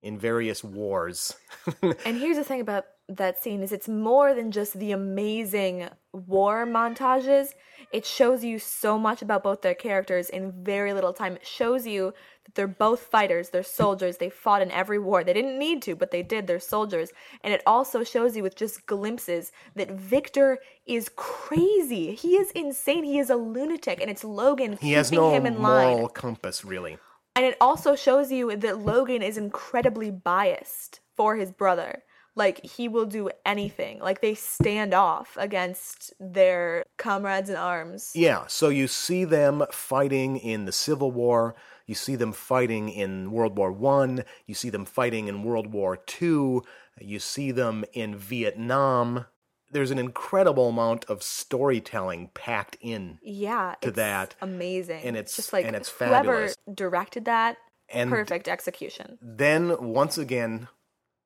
in 0.02 0.18
various 0.18 0.62
wars. 0.62 1.34
And 2.04 2.16
here's 2.16 2.36
the 2.36 2.44
thing 2.44 2.60
about 2.60 2.86
that 3.08 3.42
scene 3.42 3.62
is 3.62 3.72
it's 3.72 3.88
more 3.88 4.34
than 4.34 4.50
just 4.50 4.78
the 4.78 4.92
amazing 4.92 5.88
war 6.12 6.66
montages. 6.66 7.54
It 7.90 8.04
shows 8.04 8.44
you 8.44 8.58
so 8.58 8.98
much 8.98 9.22
about 9.22 9.42
both 9.42 9.62
their 9.62 9.74
characters 9.74 10.28
in 10.28 10.52
very 10.62 10.92
little 10.92 11.12
time. 11.12 11.36
It 11.36 11.46
shows 11.46 11.86
you 11.86 12.12
that 12.44 12.54
they're 12.54 12.68
both 12.68 13.00
fighters, 13.00 13.48
they're 13.48 13.62
soldiers, 13.62 14.18
they 14.18 14.28
fought 14.28 14.60
in 14.62 14.70
every 14.70 14.98
war. 14.98 15.24
They 15.24 15.32
didn't 15.32 15.58
need 15.58 15.80
to, 15.82 15.96
but 15.96 16.10
they 16.10 16.22
did. 16.22 16.46
They're 16.46 16.60
soldiers. 16.60 17.12
And 17.42 17.52
it 17.54 17.62
also 17.66 18.04
shows 18.04 18.36
you 18.36 18.42
with 18.42 18.56
just 18.56 18.86
glimpses 18.86 19.52
that 19.74 19.90
Victor 19.90 20.58
is 20.86 21.10
crazy. 21.16 22.14
He 22.14 22.36
is 22.36 22.50
insane. 22.52 23.04
He 23.04 23.18
is 23.18 23.30
a 23.30 23.36
lunatic 23.36 24.00
and 24.00 24.10
it's 24.10 24.24
Logan 24.24 24.72
he 24.72 24.76
keeping 24.76 24.94
has 24.94 25.12
no 25.12 25.30
him 25.32 25.46
in 25.46 25.62
line. 25.62 25.92
moral 25.92 26.08
compass, 26.08 26.64
really. 26.64 26.98
And 27.38 27.46
it 27.46 27.56
also 27.60 27.94
shows 27.94 28.32
you 28.32 28.56
that 28.56 28.80
Logan 28.80 29.22
is 29.22 29.38
incredibly 29.38 30.10
biased 30.10 30.98
for 31.14 31.36
his 31.36 31.52
brother. 31.52 32.02
Like, 32.34 32.64
he 32.66 32.88
will 32.88 33.06
do 33.06 33.30
anything. 33.46 34.00
Like, 34.00 34.20
they 34.20 34.34
stand 34.34 34.92
off 34.92 35.36
against 35.38 36.12
their 36.18 36.82
comrades 36.96 37.48
in 37.48 37.54
arms. 37.54 38.10
Yeah, 38.12 38.48
so 38.48 38.70
you 38.70 38.88
see 38.88 39.22
them 39.22 39.64
fighting 39.70 40.36
in 40.36 40.64
the 40.64 40.72
Civil 40.72 41.12
War, 41.12 41.54
you 41.86 41.94
see 41.94 42.16
them 42.16 42.32
fighting 42.32 42.88
in 42.88 43.30
World 43.30 43.56
War 43.56 43.70
One, 43.70 44.24
you 44.46 44.54
see 44.56 44.70
them 44.70 44.84
fighting 44.84 45.28
in 45.28 45.44
World 45.44 45.72
War 45.72 45.96
Two, 45.96 46.64
you 47.00 47.20
see 47.20 47.52
them 47.52 47.84
in 47.92 48.16
Vietnam. 48.16 49.26
There's 49.70 49.90
an 49.90 49.98
incredible 49.98 50.68
amount 50.68 51.04
of 51.06 51.22
storytelling 51.22 52.30
packed 52.34 52.76
in. 52.80 53.18
Yeah, 53.22 53.74
To 53.82 53.88
it's 53.88 53.96
that. 53.96 54.34
amazing. 54.40 55.02
And 55.04 55.16
it's- 55.16 55.36
just 55.36 55.52
like 55.52 55.66
and 55.66 55.76
it's 55.76 55.90
whoever 55.90 56.48
directed 56.72 57.24
that, 57.26 57.58
And 57.88 58.10
perfect 58.10 58.48
execution. 58.48 59.18
then 59.20 59.76
once 59.92 60.16
again, 60.18 60.68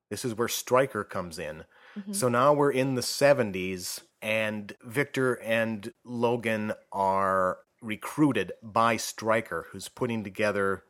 this 0.09 0.25
is 0.25 0.35
where 0.35 0.47
Stryker 0.49 1.03
comes 1.03 1.39
in. 1.39 1.63
Mm-hmm. 1.97 2.13
So 2.13 2.27
now 2.29 2.53
we're 2.53 2.71
in 2.71 2.95
the 2.95 3.01
70s, 3.01 4.01
and 4.21 4.75
Victor 4.83 5.35
and 5.41 5.93
Logan 6.03 6.73
are 6.91 7.59
recruited 7.81 8.51
by 8.61 8.97
Stryker, 8.97 9.67
who's 9.71 9.89
putting 9.89 10.23
together 10.23 10.83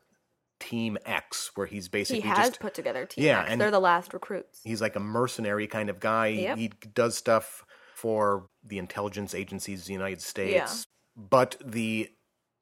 Team 0.60 0.96
X, 1.04 1.50
where 1.54 1.66
he's 1.66 1.88
basically 1.88 2.22
He 2.22 2.28
has 2.28 2.48
just 2.48 2.60
put 2.60 2.74
together 2.74 3.06
Team 3.06 3.24
Yeah, 3.24 3.40
X. 3.42 3.50
and- 3.50 3.60
They're 3.60 3.70
the 3.70 3.80
last 3.80 4.12
recruits. 4.14 4.60
he's 4.64 4.80
like 4.80 4.96
a 4.96 5.00
mercenary 5.00 5.66
kind 5.66 5.90
of 5.90 6.00
guy. 6.00 6.28
Yep. 6.28 6.58
He 6.58 6.68
does 6.94 7.16
stuff 7.16 7.64
for 7.94 8.48
the 8.64 8.78
intelligence 8.78 9.34
agencies 9.34 9.80
of 9.82 9.86
the 9.86 9.92
United 9.92 10.20
States. 10.22 10.86
But 11.16 11.56
the 11.64 12.10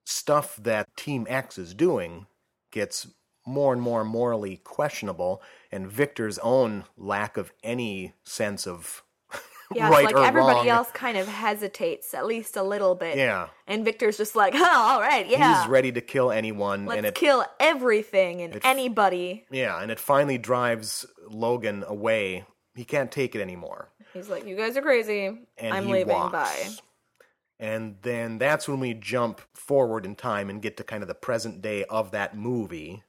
stuff 0.05 0.57
that 0.57 0.87
Team 0.97 1.27
X 1.29 1.59
is 1.59 1.75
doing 1.75 2.27
gets 2.71 3.07
more 3.47 3.73
and 3.73 3.83
more 3.83 4.05
morally 4.05 4.59
questionable, 4.59 5.43
and 5.71 5.91
Victor's 5.91 6.39
own 6.39 6.85
lack 6.97 7.37
of 7.37 7.53
any 7.63 8.13
sense 8.25 8.67
of 8.67 9.03
Yeah, 9.75 9.89
right 9.89 10.05
it's 10.05 10.13
or 10.13 10.17
like 10.17 10.29
everybody 10.29 10.59
wrong. 10.59 10.69
else 10.69 10.91
kind 10.93 11.17
of 11.17 11.27
hesitates 11.29 12.15
at 12.15 12.27
least 12.27 12.57
a 12.57 12.63
little 12.63 12.95
bit. 12.95 13.17
Yeah. 13.17 13.49
And 13.67 13.85
Victor's 13.85 14.17
just 14.17 14.35
like, 14.37 14.55
oh, 14.57 14.65
all 14.65 15.01
right, 15.01 15.27
yeah. 15.29 15.61
He's 15.63 15.69
ready 15.71 15.93
to 15.93 16.01
kill 16.01 16.31
anyone, 16.31 16.87
Let's 16.87 16.97
and 16.99 17.07
it 17.07 17.15
kill 17.15 17.45
everything 17.61 18.43
and 18.43 18.57
It- 18.57 18.65
anybody. 18.65 19.45
yeah, 19.51 19.81
and 19.83 19.91
it 19.91 19.99
finally 20.01 20.39
drives 20.39 21.07
Logan 21.29 21.85
away. 21.87 22.45
He 22.75 22.85
can't 22.85 23.11
take 23.13 23.35
it 23.35 23.41
anymore. 23.41 23.89
He's 24.15 24.29
like, 24.29 24.47
you 24.47 24.57
guys 24.57 24.77
are 24.77 24.83
crazy. 24.83 25.27
and 25.59 25.75
I'm 25.75 25.89
leaving. 25.89 26.09
walks. 26.15 26.33
Bye. 26.33 26.71
And 27.59 27.97
then 28.03 28.39
that's 28.39 28.67
when 28.69 28.81
we 28.81 28.93
jump 28.95 29.41
forward 29.55 30.05
in 30.05 30.17
time 30.17 30.51
and 30.51 30.61
get 30.61 30.77
to 30.79 30.85
kind 30.85 31.03
of 31.03 31.09
the 31.09 31.15
present 31.15 31.63
day 31.63 31.85
of 31.85 32.11
that 32.11 32.37
movie, 32.37 33.03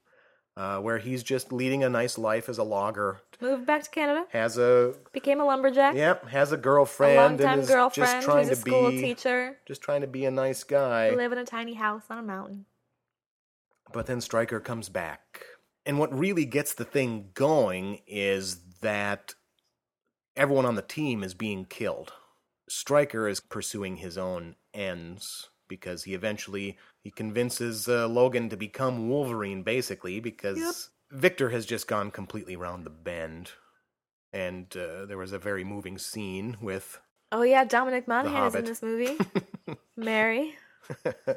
uh, 0.55 0.77
where 0.79 0.97
he's 0.99 1.23
just 1.23 1.51
leading 1.51 1.83
a 1.83 1.89
nice 1.89 2.17
life 2.17 2.47
as 2.49 2.57
a 2.57 2.63
logger, 2.63 3.21
Moved 3.41 3.65
back 3.65 3.83
to 3.83 3.89
Canada. 3.89 4.25
has 4.31 4.57
a 4.57 4.93
Became 5.11 5.39
a 5.41 5.45
lumberjack. 5.45 5.95
yep, 5.95 6.27
has 6.29 6.51
a 6.51 6.55
a 6.55 6.57
girlfriend, 6.57 7.15
longtime 7.39 7.47
and 7.53 7.61
is 7.61 7.67
girlfriend 7.69 8.11
just 8.11 8.25
trying 8.25 8.47
who's 8.47 8.59
a 8.59 8.61
to 8.63 8.69
school 8.69 8.89
be 8.91 9.01
teacher. 9.01 9.57
just 9.67 9.81
trying 9.81 10.01
to 10.01 10.07
be 10.07 10.25
a 10.25 10.31
nice 10.31 10.63
guy. 10.63 11.09
Live 11.11 11.31
in 11.31 11.37
a 11.37 11.45
tiny 11.45 11.73
house 11.73 12.03
on 12.09 12.17
a 12.17 12.23
mountain. 12.23 12.65
But 13.91 14.05
then 14.05 14.21
Stryker 14.21 14.59
comes 14.59 14.89
back. 14.89 15.43
And 15.85 15.99
what 15.99 16.17
really 16.17 16.45
gets 16.45 16.73
the 16.73 16.85
thing 16.85 17.29
going 17.33 17.99
is 18.07 18.57
that 18.81 19.33
everyone 20.37 20.65
on 20.65 20.75
the 20.75 20.81
team 20.81 21.23
is 21.23 21.33
being 21.33 21.65
killed. 21.65 22.13
Stryker 22.69 23.27
is 23.27 23.39
pursuing 23.41 23.97
his 23.97 24.17
own 24.17 24.55
ends 24.73 25.49
because 25.67 26.03
he 26.03 26.13
eventually 26.13 26.77
he 27.03 27.11
convinces 27.11 27.87
uh, 27.87 28.07
Logan 28.07 28.49
to 28.49 28.57
become 28.57 29.09
Wolverine 29.09 29.61
basically 29.61 30.19
because 30.19 30.57
Yep. 30.57 30.75
Victor 31.11 31.49
has 31.49 31.65
just 31.65 31.87
gone 31.87 32.09
completely 32.11 32.55
round 32.55 32.85
the 32.85 32.89
bend. 32.89 33.51
And 34.31 34.75
uh, 34.75 35.05
there 35.05 35.17
was 35.17 35.31
a 35.31 35.37
very 35.37 35.63
moving 35.63 35.97
scene 35.97 36.57
with 36.61 36.99
Oh 37.31 37.43
yeah, 37.43 37.65
Dominic 37.65 38.07
Monaghan 38.07 38.47
is 38.47 38.55
in 38.55 38.65
this 38.65 38.81
movie. 38.81 39.17
Mary. 39.97 40.55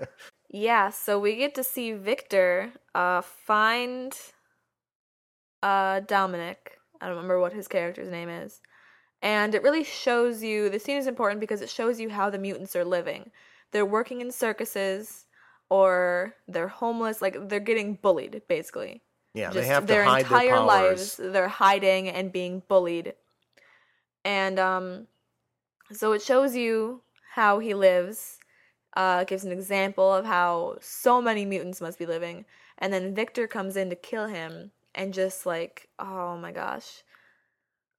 Yeah, 0.49 0.91
so 0.91 1.19
we 1.19 1.37
get 1.37 1.57
to 1.57 1.65
see 1.65 1.93
Victor 1.93 2.73
uh 2.95 3.21
find 3.21 4.17
uh 5.63 6.01
Dominic. 6.01 6.79
I 7.01 7.07
don't 7.07 7.17
remember 7.17 7.41
what 7.41 7.53
his 7.53 7.69
character's 7.69 8.11
name 8.11 8.29
is. 8.29 8.61
And 9.23 9.55
it 9.55 9.63
really 9.63 9.85
shows 9.85 10.43
you 10.43 10.69
the 10.71 10.79
scene 10.79 10.97
is 10.97 11.09
important 11.09 11.41
because 11.41 11.63
it 11.63 11.69
shows 11.69 11.99
you 11.99 12.09
how 12.09 12.31
the 12.31 12.39
mutants 12.39 12.77
are 12.77 12.85
living. 12.85 13.33
They're 13.73 13.85
working 13.85 14.21
in 14.21 14.31
circuses 14.31 15.26
or 15.69 16.35
they're 16.49 16.69
homeless, 16.69 17.23
like 17.23 17.49
they're 17.49 17.61
getting 17.61 17.95
bullied 17.95 18.43
basically. 18.49 19.03
yeah, 19.35 19.51
Just 19.51 19.65
they 19.65 19.67
have 19.67 19.87
to 19.87 19.95
their 19.95 20.05
hide 20.05 20.21
entire 20.21 20.47
their 20.49 20.61
lives 20.61 21.17
they're 21.19 21.49
hiding 21.49 22.09
and 22.09 22.33
being 22.33 22.63
bullied. 22.69 23.15
And 24.25 24.59
um 24.59 25.07
so 25.93 26.13
it 26.13 26.23
shows 26.23 26.57
you 26.57 27.03
how 27.35 27.59
he 27.59 27.75
lives. 27.75 28.39
Uh 28.95 29.25
gives 29.25 29.45
an 29.45 29.53
example 29.53 30.13
of 30.13 30.25
how 30.25 30.79
so 30.81 31.21
many 31.23 31.45
mutants 31.45 31.81
must 31.81 31.99
be 31.99 32.07
living. 32.07 32.45
And 32.79 32.93
then 32.93 33.15
Victor 33.15 33.47
comes 33.47 33.77
in 33.77 33.91
to 33.91 33.97
kill 33.97 34.27
him 34.27 34.73
and 34.95 35.15
just 35.15 35.47
like, 35.47 35.89
oh 35.99 36.37
my 36.39 36.53
gosh. 36.53 37.03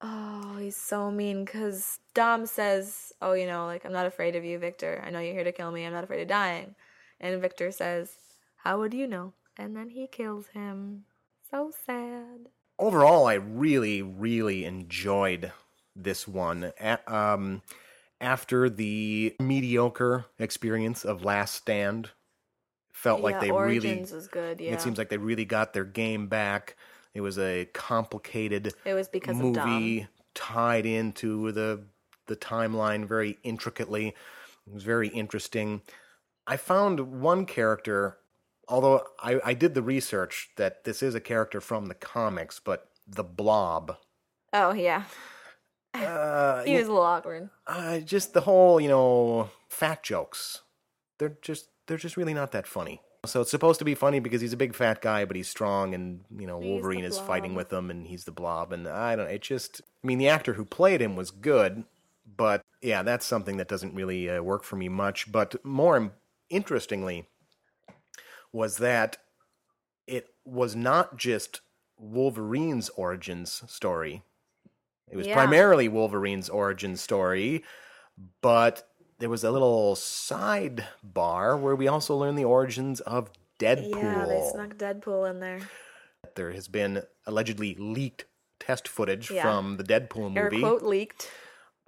Oh, 0.01 0.57
he's 0.59 0.75
so 0.77 1.09
mean 1.11 1.45
cuz 1.45 1.99
Dom 2.13 2.45
says, 2.45 3.13
"Oh, 3.21 3.33
you 3.33 3.47
know, 3.47 3.65
like 3.65 3.85
I'm 3.85 3.91
not 3.93 4.05
afraid 4.05 4.35
of 4.35 4.45
you, 4.45 4.59
Victor. 4.59 5.01
I 5.05 5.09
know 5.09 5.19
you're 5.19 5.33
here 5.33 5.43
to 5.43 5.51
kill 5.51 5.71
me. 5.71 5.85
I'm 5.85 5.93
not 5.93 6.03
afraid 6.03 6.21
of 6.21 6.27
dying." 6.27 6.75
And 7.19 7.41
Victor 7.41 7.71
says, 7.71 8.17
"How 8.57 8.79
would 8.79 8.93
you 8.93 9.07
know?" 9.07 9.33
And 9.57 9.75
then 9.75 9.89
he 9.89 10.07
kills 10.07 10.47
him. 10.47 11.05
So 11.49 11.71
sad. 11.71 12.49
overall, 12.79 13.25
I 13.25 13.35
really, 13.35 14.01
really 14.01 14.65
enjoyed 14.65 15.51
this 15.95 16.27
one. 16.27 16.71
A- 16.79 17.13
um, 17.13 17.61
after 18.21 18.69
the 18.69 19.35
mediocre 19.39 20.25
experience 20.39 21.05
of 21.05 21.23
Last 21.23 21.55
Stand, 21.55 22.11
felt 22.93 23.21
like 23.21 23.39
they 23.39 23.51
Origins 23.51 24.11
really. 24.11 24.15
was 24.15 24.27
good. 24.27 24.61
Yeah, 24.61 24.73
It 24.73 24.81
seems 24.81 24.97
like 24.97 25.09
they 25.09 25.17
really 25.17 25.45
got 25.45 25.73
their 25.73 25.85
game 25.85 26.27
back. 26.27 26.75
It 27.13 27.21
was 27.21 27.37
a 27.39 27.65
complicated 27.73 28.73
it 28.85 28.93
was 28.93 29.07
because 29.07 29.37
movie 29.37 30.07
tied 30.35 30.85
into 30.85 31.51
the 31.51 31.83
the 32.27 32.35
timeline 32.35 33.07
very 33.07 33.37
intricately. 33.43 34.07
It 34.09 34.73
was 34.73 34.83
very 34.83 35.07
interesting. 35.09 35.81
I 36.47 36.57
found 36.57 37.21
one 37.21 37.45
character, 37.45 38.17
although 38.69 39.03
I, 39.19 39.39
I 39.43 39.53
did 39.53 39.73
the 39.73 39.81
research 39.81 40.49
that 40.55 40.85
this 40.85 41.03
is 41.03 41.13
a 41.13 41.19
character 41.19 41.59
from 41.61 41.87
the 41.87 41.93
comics, 41.93 42.59
but 42.63 42.89
the 43.05 43.23
Blob. 43.23 43.97
Oh 44.53 44.71
yeah, 44.73 45.03
Uh, 45.93 46.63
he 46.65 46.73
was 46.77 46.87
a 46.87 46.91
little 46.91 47.01
awkward. 47.05 47.49
uh, 47.67 47.99
just 47.99 48.33
the 48.33 48.41
whole, 48.41 48.79
you 48.79 48.87
know, 48.87 49.49
fat 49.69 50.03
jokes. 50.03 50.61
They're 51.19 51.37
just 51.41 51.69
they're 51.87 51.97
just 51.97 52.17
really 52.17 52.33
not 52.33 52.51
that 52.53 52.67
funny. 52.67 53.01
So 53.25 53.41
it's 53.41 53.51
supposed 53.51 53.79
to 53.79 53.85
be 53.85 53.95
funny 53.95 54.19
because 54.19 54.39
he's 54.39 54.53
a 54.53 54.57
big 54.57 54.73
fat 54.73 55.01
guy, 55.01 55.25
but 55.25 55.35
he's 55.35 55.49
strong, 55.49 55.93
and 55.93 56.21
you 56.37 56.47
know 56.47 56.59
Wolverine 56.59 57.03
is 57.03 57.19
fighting 57.19 57.55
with 57.55 57.73
him, 57.73 57.89
and 57.91 58.07
he's 58.07 58.23
the 58.23 58.31
Blob, 58.31 58.71
and 58.71 58.87
I 58.87 59.15
don't. 59.17 59.27
It 59.27 59.41
just, 59.41 59.81
I 60.03 60.07
mean, 60.07 60.17
the 60.17 60.29
actor 60.29 60.53
who 60.53 60.63
played 60.63 61.01
him 61.01 61.15
was 61.17 61.31
good, 61.31 61.83
but 62.37 62.61
yeah, 62.81 63.03
that's 63.03 63.25
something 63.25 63.57
that 63.57 63.67
doesn't 63.67 63.95
really 63.95 64.29
uh, 64.29 64.41
work 64.41 64.63
for 64.63 64.77
me 64.77 64.87
much. 64.87 65.29
But 65.31 65.63
more 65.65 66.13
interestingly, 66.49 67.27
was 68.51 68.77
that 68.77 69.17
it 70.05 70.29
was 70.45 70.75
not 70.75 71.17
just 71.17 71.61
Wolverine's 71.97 72.89
origins 72.89 73.63
story. 73.67 74.23
It 75.09 75.17
was 75.17 75.27
Yeah. 75.27 75.33
primarily 75.35 75.87
Wolverine's 75.87 76.49
origin 76.49 76.95
story, 76.97 77.63
but 78.41 78.89
there 79.19 79.29
was 79.29 79.43
a 79.43 79.51
little 79.51 79.95
sidebar 79.95 81.59
where 81.59 81.75
we 81.75 81.87
also 81.87 82.15
learned 82.15 82.37
the 82.37 82.45
origins 82.45 82.99
of 83.01 83.31
Deadpool. 83.59 83.95
Yeah, 84.03 84.25
they 84.25 84.49
snuck 84.51 84.75
Deadpool 84.75 85.29
in 85.29 85.39
there. 85.39 85.61
There 86.35 86.51
has 86.51 86.67
been 86.67 87.03
allegedly 87.25 87.73
leaked 87.75 88.25
test 88.59 88.87
footage 88.87 89.31
Yeah. 89.31 89.41
from 89.43 89.77
the 89.77 89.83
Deadpool 89.83 90.35
Air 90.37 90.43
movie. 90.45 90.59
quote 90.59 90.83
leaked. 90.83 91.31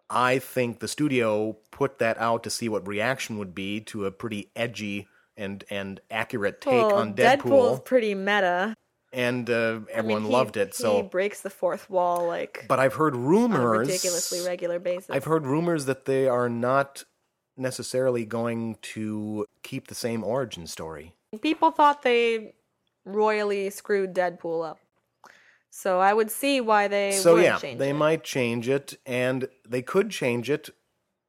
I 0.10 0.40
think 0.40 0.80
the 0.80 0.88
studio 0.88 1.58
put 1.72 2.00
that 2.00 2.18
out 2.20 2.44
to 2.44 2.50
see 2.50 2.68
what 2.70 2.88
reaction 2.88 3.38
would 3.38 3.54
be 3.54 3.80
to 3.82 4.06
a 4.06 4.12
pretty 4.12 4.50
edgy 4.56 5.08
and 5.38 5.64
and 5.70 6.00
accurate 6.12 6.62
take 6.62 6.74
Well, 6.74 6.96
on 6.96 7.14
Deadpool's 7.14 7.80
Deadpool, 7.80 7.86
pretty 7.86 8.16
meta. 8.16 8.74
and 9.14 9.50
uh, 9.50 9.54
I 9.54 9.74
mean, 9.78 9.86
everyone 9.94 10.24
he- 10.24 10.30
loved 10.30 10.58
it. 10.58 10.74
so 10.76 10.98
he 10.98 11.02
breaks 11.04 11.42
the 11.42 11.50
fourth 11.50 11.90
wall 11.90 12.26
like 12.28 12.66
but 12.68 12.80
I've 12.80 12.96
heard 12.96 13.14
on 13.16 13.22
a 13.22 13.24
rumors. 13.28 13.88
ridiculously 13.88 14.42
regular 14.46 14.80
basis. 14.80 15.10
I've 15.10 15.26
heard 15.26 15.46
rumors 15.46 15.86
that 15.86 16.06
they 16.06 16.28
are 16.28 16.50
not 16.50 17.04
necessarily 17.56 18.26
going 18.26 18.78
to 18.82 19.46
keep 19.64 19.88
the 19.88 19.96
same 19.96 20.24
origin 20.24 20.66
story. 20.68 21.14
People 21.42 21.72
thought 21.72 22.02
they 22.04 22.54
royally 23.06 23.70
screwed 23.70 24.14
Deadpool 24.14 24.68
up. 24.70 24.80
So 25.70 26.00
I 26.00 26.14
would 26.14 26.32
see 26.32 26.62
why 26.62 26.88
they 26.88 27.12
so 27.12 27.36
would 27.36 27.44
yeah, 27.44 27.58
change 27.58 27.80
they 27.80 27.92
it. 27.92 27.94
might 27.94 28.24
change 28.24 28.68
it, 28.68 28.98
and 29.06 29.48
they 29.68 29.82
could 29.82 30.10
change 30.10 30.50
it 30.50 30.70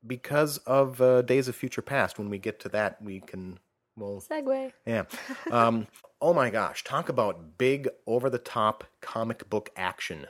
because 0.06 0.58
of 0.58 1.00
uh, 1.00 1.22
Days 1.22 1.46
of 1.48 1.54
Future 1.56 1.82
Past. 1.82 2.18
When 2.18 2.30
we 2.30 2.38
get 2.38 2.58
to 2.60 2.68
that, 2.70 3.02
we 3.02 3.20
can 3.20 3.58
well 3.96 4.22
segue. 4.28 4.72
Yeah. 4.86 5.04
Um, 5.50 5.86
oh 6.20 6.32
my 6.32 6.48
gosh, 6.50 6.84
talk 6.84 7.08
about 7.08 7.58
big 7.58 7.88
over 8.06 8.30
the 8.30 8.38
top 8.38 8.84
comic 9.02 9.50
book 9.50 9.70
action 9.76 10.26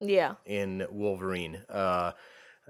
Yeah. 0.00 0.34
in 0.44 0.86
Wolverine. 0.90 1.62
Uh, 1.70 2.12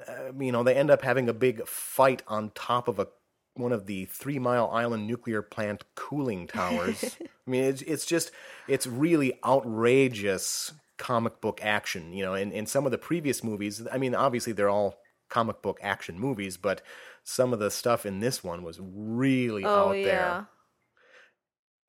uh, 0.07 0.33
you 0.39 0.53
know, 0.53 0.63
they 0.63 0.75
end 0.75 0.91
up 0.93 1.03
having 1.03 1.29
a 1.29 1.35
big 1.35 1.67
fight 1.67 2.23
on 2.29 2.51
top 2.55 2.87
of 2.87 3.01
a 3.01 3.09
one 3.55 3.73
of 3.73 3.87
the 3.87 4.05
Three 4.05 4.39
Mile 4.39 4.71
Island 4.73 5.09
nuclear 5.09 5.43
plant 5.43 5.83
cooling 5.97 6.47
towers. 6.47 7.17
I 7.49 7.51
mean, 7.51 7.65
it's 7.65 7.83
it's 7.83 8.07
just 8.07 8.31
it's 8.69 8.87
really 8.87 9.39
outrageous 9.45 10.73
comic 10.99 11.41
book 11.41 11.61
action. 11.63 12.13
You 12.13 12.25
know, 12.25 12.35
in 12.35 12.53
in 12.53 12.67
some 12.67 12.87
of 12.87 12.93
the 12.93 12.99
previous 12.99 13.43
movies, 13.43 13.87
I 13.91 13.99
mean, 13.99 14.15
obviously 14.15 14.53
they're 14.53 14.69
all 14.69 14.99
comic 15.29 15.63
book 15.63 15.79
action 15.83 16.19
movies, 16.19 16.57
but 16.57 16.83
some 17.25 17.53
of 17.53 17.59
the 17.59 17.71
stuff 17.71 18.07
in 18.07 18.21
this 18.21 18.45
one 18.45 18.63
was 18.63 18.79
really 18.81 19.65
Oh 19.65 19.91
out 19.91 19.99
yeah. 19.99 20.05
there 20.05 20.49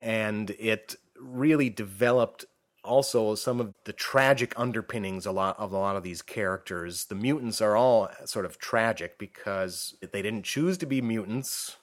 and 0.02 0.52
it 0.52 0.96
really 1.20 1.70
developed 1.70 2.46
also 2.84 3.36
some 3.36 3.60
of 3.60 3.74
the 3.86 3.94
tragic 3.94 4.54
underpinnings 4.58 5.26
a 5.26 5.32
lot 5.32 5.60
of 5.60 5.74
a 5.74 5.78
lot 5.78 5.98
of 5.98 6.04
these 6.04 6.22
characters. 6.22 7.06
The 7.06 7.16
mutants 7.16 7.62
are 7.62 7.76
all 7.76 8.10
sort 8.26 8.46
of 8.46 8.58
tragic 8.58 9.20
because 9.20 9.96
they 10.02 10.22
didn't 10.22 10.46
choose 10.46 10.78
to 10.80 10.86
be 10.86 11.02
mutants. 11.02 11.76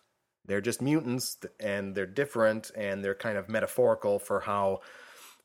They're 0.47 0.61
just 0.61 0.83
mutants 0.83 1.39
and 1.61 1.95
they're 1.95 2.07
different 2.07 2.71
and 2.77 3.05
they're 3.05 3.15
kind 3.15 3.37
of 3.37 3.49
metaphorical 3.49 4.19
for 4.19 4.41
how 4.41 4.81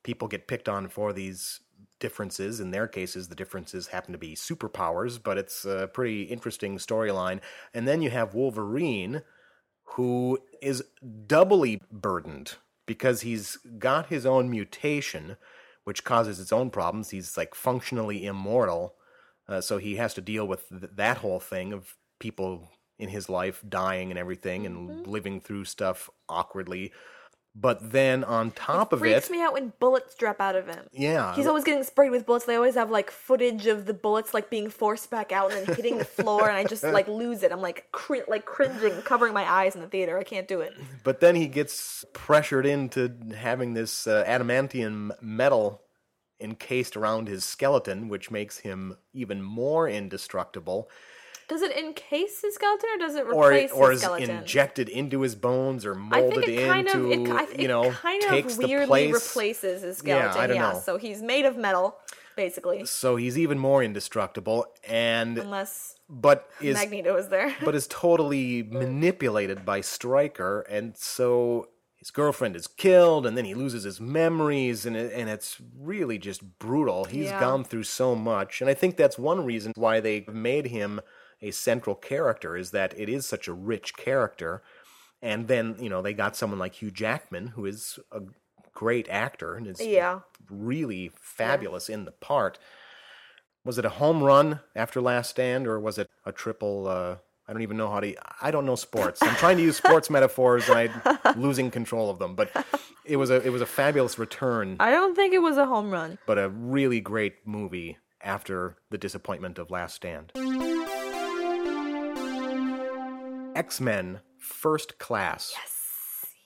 people 0.04 0.28
get 0.28 0.48
picked 0.48 0.70
on 0.70 0.88
for 0.88 1.14
these 1.14 1.60
differences. 2.00 2.60
In 2.60 2.72
their 2.72 2.88
cases, 2.88 3.28
the 3.28 3.36
differences 3.36 3.88
happen 3.88 4.12
to 4.12 4.18
be 4.18 4.36
superpowers, 4.36 5.22
but 5.22 5.38
it's 5.38 5.66
a 5.66 5.90
pretty 5.94 6.24
interesting 6.24 6.78
storyline. 6.78 7.40
And 7.74 7.88
then 7.88 8.02
you 8.02 8.10
have 8.10 8.34
Wolverine, 8.34 9.22
who 9.84 10.40
is 10.62 10.84
doubly 11.28 11.82
burdened 11.92 12.56
because 12.86 13.22
he's 13.22 13.58
got 13.78 14.08
his 14.08 14.26
own 14.26 14.50
mutation, 14.50 15.38
which 15.84 16.04
causes 16.04 16.40
its 16.40 16.52
own 16.52 16.70
problems. 16.70 17.10
He's 17.10 17.38
like 17.38 17.56
functionally 17.56 18.26
immortal, 18.26 18.96
uh, 19.48 19.62
so 19.62 19.78
he 19.78 19.96
has 19.96 20.14
to 20.16 20.22
deal 20.22 20.48
with 20.48 20.68
th- 20.70 20.92
that 20.96 21.18
whole 21.18 21.40
thing 21.40 21.74
of 21.74 21.96
people 22.20 22.70
in 23.02 23.10
his 23.10 23.28
life 23.30 23.62
dying 23.68 24.12
and 24.12 24.20
everything 24.20 24.66
and 24.66 25.06
living 25.08 25.42
through 25.42 25.66
stuff 25.66 26.10
awkwardly. 26.30 26.94
But 27.54 27.92
then 27.92 28.24
on 28.24 28.52
top 28.52 28.94
of 28.94 29.00
it, 29.00 29.02
Freaks 29.02 29.28
it, 29.28 29.32
me 29.34 29.42
out 29.42 29.52
when 29.52 29.74
bullets 29.78 30.16
drop 30.16 30.40
out 30.40 30.56
of 30.56 30.68
him. 30.68 30.86
yeah, 30.94 31.36
He's 31.36 31.48
always 31.48 31.66
getting 31.66 31.84
sprayed 31.84 32.10
with 32.12 32.26
bullets. 32.26 32.46
They 32.46 32.56
always 32.56 32.76
have 32.76 32.90
like 32.90 33.12
footage 33.12 33.68
of 33.68 33.86
the 33.88 33.94
bullets 33.94 34.34
like 34.34 34.50
being 34.50 34.70
forced 34.70 35.10
back 35.10 35.34
out 35.34 35.52
and 35.52 35.68
then 35.68 35.76
hitting 35.76 35.98
the 35.98 36.06
floor, 36.06 36.48
and 36.48 36.56
I 36.58 36.64
just 36.64 36.82
like 36.84 37.08
lose 37.24 37.44
it. 37.44 37.52
I'm 37.52 37.60
like 37.62 37.92
cr- 37.92 38.24
like 38.30 38.46
cringing, 38.46 39.02
covering 39.02 39.34
my 39.34 39.44
eyes 39.44 39.76
in 39.76 39.82
the 39.82 39.88
theater. 39.88 40.18
I 40.18 40.24
can't 40.24 40.48
do 40.48 40.62
it. 40.62 40.74
But 41.04 41.20
then 41.20 41.36
he 41.36 41.48
gets 41.48 42.06
pressured 42.14 42.66
into 42.66 43.12
having 43.36 43.74
this 43.74 44.08
uh, 44.08 44.24
adamantium 44.26 45.12
metal 45.22 45.82
encased 46.40 46.96
around 46.96 47.28
his 47.28 47.44
skeleton, 47.44 48.08
which 48.08 48.32
makes 48.32 48.60
him 48.60 48.96
even 49.14 49.42
more 49.42 49.90
indestructible. 49.90 50.90
Does 51.52 51.62
it 51.62 51.76
encase 51.76 52.42
his 52.42 52.56
skeleton 52.56 52.90
or 52.96 52.98
does 52.98 53.16
it 53.16 53.26
Or, 53.26 53.48
replace 53.50 53.72
or 53.74 53.92
his 53.92 54.00
skeleton? 54.00 54.30
Or 54.30 54.34
is 54.36 54.40
injected 54.40 54.88
into 54.88 55.20
his 55.20 55.36
bones 55.36 55.86
or 55.86 55.94
molded 55.94 56.48
it 56.48 56.66
kind 56.66 56.88
of 56.88 57.12
into, 57.12 57.30
it, 57.34 57.36
I 57.36 57.62
you 57.62 57.68
know, 57.68 57.92
kind 57.92 58.22
takes 58.22 58.54
of 58.54 58.62
the 58.62 58.68
weirdly 58.68 59.12
place. 59.12 59.14
replaces 59.14 59.82
his 59.82 59.98
skeleton. 59.98 60.32
Yeah. 60.34 60.42
I 60.42 60.48
don't 60.48 60.58
know. 60.58 60.80
So 60.80 60.96
he's 60.96 61.22
made 61.22 61.44
of 61.44 61.58
metal, 61.58 61.98
basically, 62.38 62.86
So 62.86 63.18
he's 63.18 63.38
even 63.38 63.60
more 63.60 63.84
indestructible, 63.84 64.66
and 64.88 65.38
unless 65.40 65.98
but 66.10 66.50
is 66.62 66.76
Magneto 66.78 67.18
is 67.18 67.28
there. 67.28 67.54
but 67.66 67.76
is 67.76 67.86
totally 67.88 68.64
manipulated 68.64 69.66
by 69.66 69.82
Stryker, 69.82 70.62
and 70.70 70.96
so 70.96 71.68
his 71.98 72.12
girlfriend 72.12 72.56
is 72.56 72.66
killed, 72.68 73.26
and 73.26 73.38
then 73.38 73.44
he 73.46 73.54
loses 73.54 73.84
his 73.84 74.00
memories, 74.00 74.86
and 74.86 74.96
it, 74.96 75.12
and 75.14 75.30
it's 75.30 75.58
really 75.78 76.18
just 76.18 76.58
brutal. 76.60 77.04
He's 77.06 77.26
Yeah. 77.26 77.40
gone 77.42 77.66
through 77.66 77.84
so 77.84 78.16
much, 78.16 78.62
and 78.62 78.70
I 78.70 78.74
think 78.74 78.96
that's 78.96 79.18
one 79.20 79.44
reason 79.46 79.74
why 79.76 80.00
they 80.00 80.26
made 80.32 80.68
him 80.68 81.02
a 81.42 81.52
central 81.52 81.96
character 81.96 82.56
is 82.56 82.72
that 82.72 82.94
it 83.00 83.10
is 83.10 83.26
such 83.26 83.48
a 83.48 83.54
rich 83.54 83.96
character, 83.98 84.62
and 85.22 85.48
then 85.48 85.76
you 85.80 85.90
know 85.90 86.02
they 86.02 86.14
got 86.14 86.36
someone 86.36 86.60
like 86.60 86.76
Hugh 86.76 86.92
Jackman, 86.92 87.48
who 87.48 87.66
is 87.66 88.00
a 88.12 88.22
great 88.74 89.08
actor 89.10 89.56
and 89.56 89.68
is 89.68 89.82
Yeah. 89.82 90.20
really 90.50 91.12
fabulous 91.16 91.90
in 91.90 92.06
the 92.06 92.12
part. 92.12 92.58
Was 93.64 93.78
it 93.78 93.86
a 93.86 93.90
home 93.90 94.24
run 94.24 94.60
after 94.76 95.02
Last 95.02 95.30
Stand, 95.32 95.68
or 95.68 95.80
was 95.80 95.98
it 95.98 96.10
a 96.26 96.32
triple? 96.32 96.88
Uh, 96.88 97.18
I 97.48 97.54
don't 97.54 97.62
even 97.64 97.78
know 97.78 97.90
how 97.92 98.00
to. 98.00 98.16
I 98.42 98.50
don't 98.50 98.66
know 98.66 98.76
sports. 98.76 99.22
I'm 99.22 99.36
trying 99.36 99.58
to 99.58 99.64
use 99.64 99.78
sports 99.78 100.10
metaphors, 100.18 100.68
and 100.70 100.92
I'm 101.26 101.42
losing 101.42 101.70
control 101.70 102.10
of 102.10 102.18
them. 102.18 102.34
But 102.36 102.50
it 103.06 103.18
was 103.18 103.30
a 103.30 103.36
it 103.46 103.50
was 103.50 103.62
a 103.62 103.66
fabulous 103.66 104.18
return, 104.18 104.78
I 104.80 104.90
don't 104.92 105.16
think 105.16 105.34
it 105.34 105.42
was 105.42 105.58
a 105.58 105.66
home 105.66 105.92
run. 105.92 106.18
but 106.26 106.38
a 106.40 106.50
really 106.50 107.02
great 107.02 107.46
movie 107.46 107.98
after 108.24 108.78
the 108.90 108.98
disappointment 108.98 109.60
of 109.60 109.70
Last 109.70 109.96
Stand. 109.96 110.32
X 113.62 113.80
Men 113.80 114.22
First 114.40 114.98
Class 114.98 115.54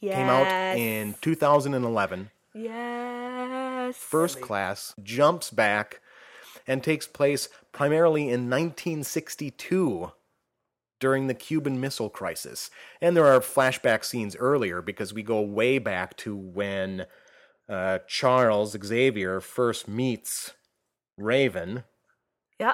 Yes. 0.02 0.16
came 0.18 0.28
out 0.28 0.76
in 0.78 1.16
2011. 1.22 2.30
Yes. 2.54 3.96
First 3.96 4.42
Class 4.42 4.94
jumps 5.02 5.50
back 5.50 6.02
and 6.68 6.84
takes 6.84 7.08
place 7.08 7.48
primarily 7.72 8.24
in 8.24 8.50
1962 8.50 10.12
during 11.00 11.28
the 11.28 11.34
Cuban 11.34 11.80
Missile 11.80 12.10
Crisis. 12.10 12.70
And 13.00 13.16
there 13.16 13.28
are 13.28 13.40
flashback 13.40 14.04
scenes 14.04 14.36
earlier 14.36 14.82
because 14.82 15.14
we 15.14 15.24
go 15.24 15.40
way 15.40 15.78
back 15.78 16.18
to 16.18 16.36
when 16.36 17.06
uh, 17.70 18.00
Charles 18.08 18.76
Xavier 18.86 19.40
first 19.40 19.88
meets 19.88 20.52
Raven. 21.18 21.86
Yeah. 22.60 22.74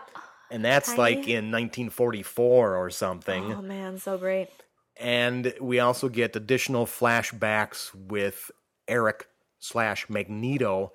And 0.51 0.63
that's 0.63 0.89
Tiny. 0.89 0.99
like 0.99 1.27
in 1.27 1.51
1944 1.51 2.75
or 2.75 2.89
something. 2.89 3.53
Oh 3.53 3.61
man, 3.61 3.97
so 3.97 4.17
great. 4.17 4.49
And 4.97 5.53
we 5.59 5.79
also 5.79 6.09
get 6.09 6.35
additional 6.35 6.85
flashbacks 6.85 7.95
with 7.95 8.51
Erik 8.87 9.27
slash 9.59 10.09
Magneto 10.09 10.91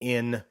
in 0.00 0.42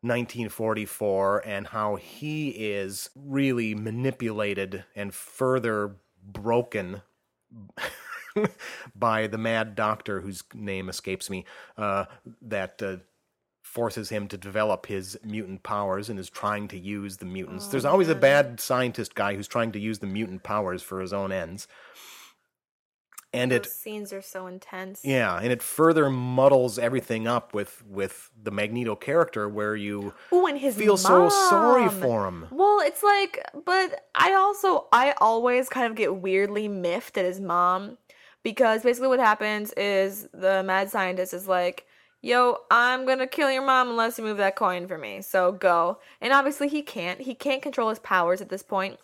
1944 0.00 1.42
and 1.46 1.66
how 1.66 1.96
he 1.96 2.48
is 2.48 3.10
really 3.14 3.74
manipulated 3.74 4.84
and 4.94 5.12
further 5.14 5.96
broken 6.22 7.02
by 8.94 9.26
the 9.26 9.38
mad 9.38 9.74
doctor 9.74 10.20
whose 10.20 10.44
name 10.54 10.88
escapes 10.88 11.28
me 11.28 11.44
uh, 11.76 12.04
that 12.42 12.82
uh, 12.82 12.96
forces 13.76 14.08
him 14.08 14.26
to 14.26 14.38
develop 14.38 14.86
his 14.86 15.18
mutant 15.22 15.62
powers 15.62 16.08
and 16.08 16.18
is 16.18 16.30
trying 16.30 16.66
to 16.66 16.78
use 16.78 17.18
the 17.18 17.26
mutants. 17.26 17.66
Oh, 17.66 17.70
There's 17.72 17.84
always 17.84 18.08
a 18.08 18.14
bad 18.14 18.58
scientist 18.58 19.14
guy 19.14 19.34
who's 19.36 19.46
trying 19.46 19.70
to 19.72 19.78
use 19.78 19.98
the 19.98 20.06
mutant 20.06 20.42
powers 20.42 20.80
for 20.82 20.98
his 20.98 21.12
own 21.12 21.30
ends. 21.30 21.68
And 23.34 23.50
Those 23.50 23.58
it 23.58 23.66
scenes 23.66 24.14
are 24.14 24.22
so 24.22 24.46
intense. 24.46 25.02
yeah, 25.04 25.36
and 25.36 25.52
it 25.52 25.62
further 25.62 26.08
muddles 26.08 26.78
everything 26.78 27.26
up 27.28 27.52
with 27.52 27.84
with 27.86 28.30
the 28.42 28.50
Magneto 28.50 28.96
character 28.96 29.46
where 29.46 29.76
you 29.76 30.14
Ooh, 30.32 30.46
and 30.46 30.56
his 30.58 30.74
feel 30.74 30.96
so 30.96 31.28
sorry 31.28 31.90
for 31.90 32.26
him. 32.26 32.46
Well, 32.50 32.80
it's 32.80 33.02
like, 33.02 33.44
but 33.66 34.06
I 34.14 34.32
also, 34.32 34.86
I 34.90 35.12
always 35.20 35.68
kind 35.68 35.86
of 35.86 35.96
get 35.96 36.16
weirdly 36.16 36.66
miffed 36.66 37.18
at 37.18 37.26
his 37.26 37.40
mom 37.40 37.98
because 38.42 38.82
basically 38.82 39.08
what 39.08 39.20
happens 39.20 39.70
is 39.76 40.28
the 40.32 40.62
mad 40.62 40.88
scientist 40.88 41.34
is 41.34 41.46
like, 41.46 41.84
"Yo, 42.26 42.58
I'm 42.72 43.06
gonna 43.06 43.28
kill 43.28 43.52
your 43.52 43.64
mom 43.64 43.88
unless 43.88 44.18
you 44.18 44.24
move 44.24 44.38
that 44.38 44.56
coin 44.56 44.88
for 44.88 44.98
me. 44.98 45.22
So 45.22 45.52
go." 45.52 45.98
And 46.20 46.32
obviously 46.32 46.66
he 46.66 46.82
can't. 46.82 47.20
He 47.20 47.36
can't 47.36 47.62
control 47.62 47.88
his 47.88 48.00
powers 48.00 48.40
at 48.40 48.48
this 48.48 48.64
point. 48.64 48.98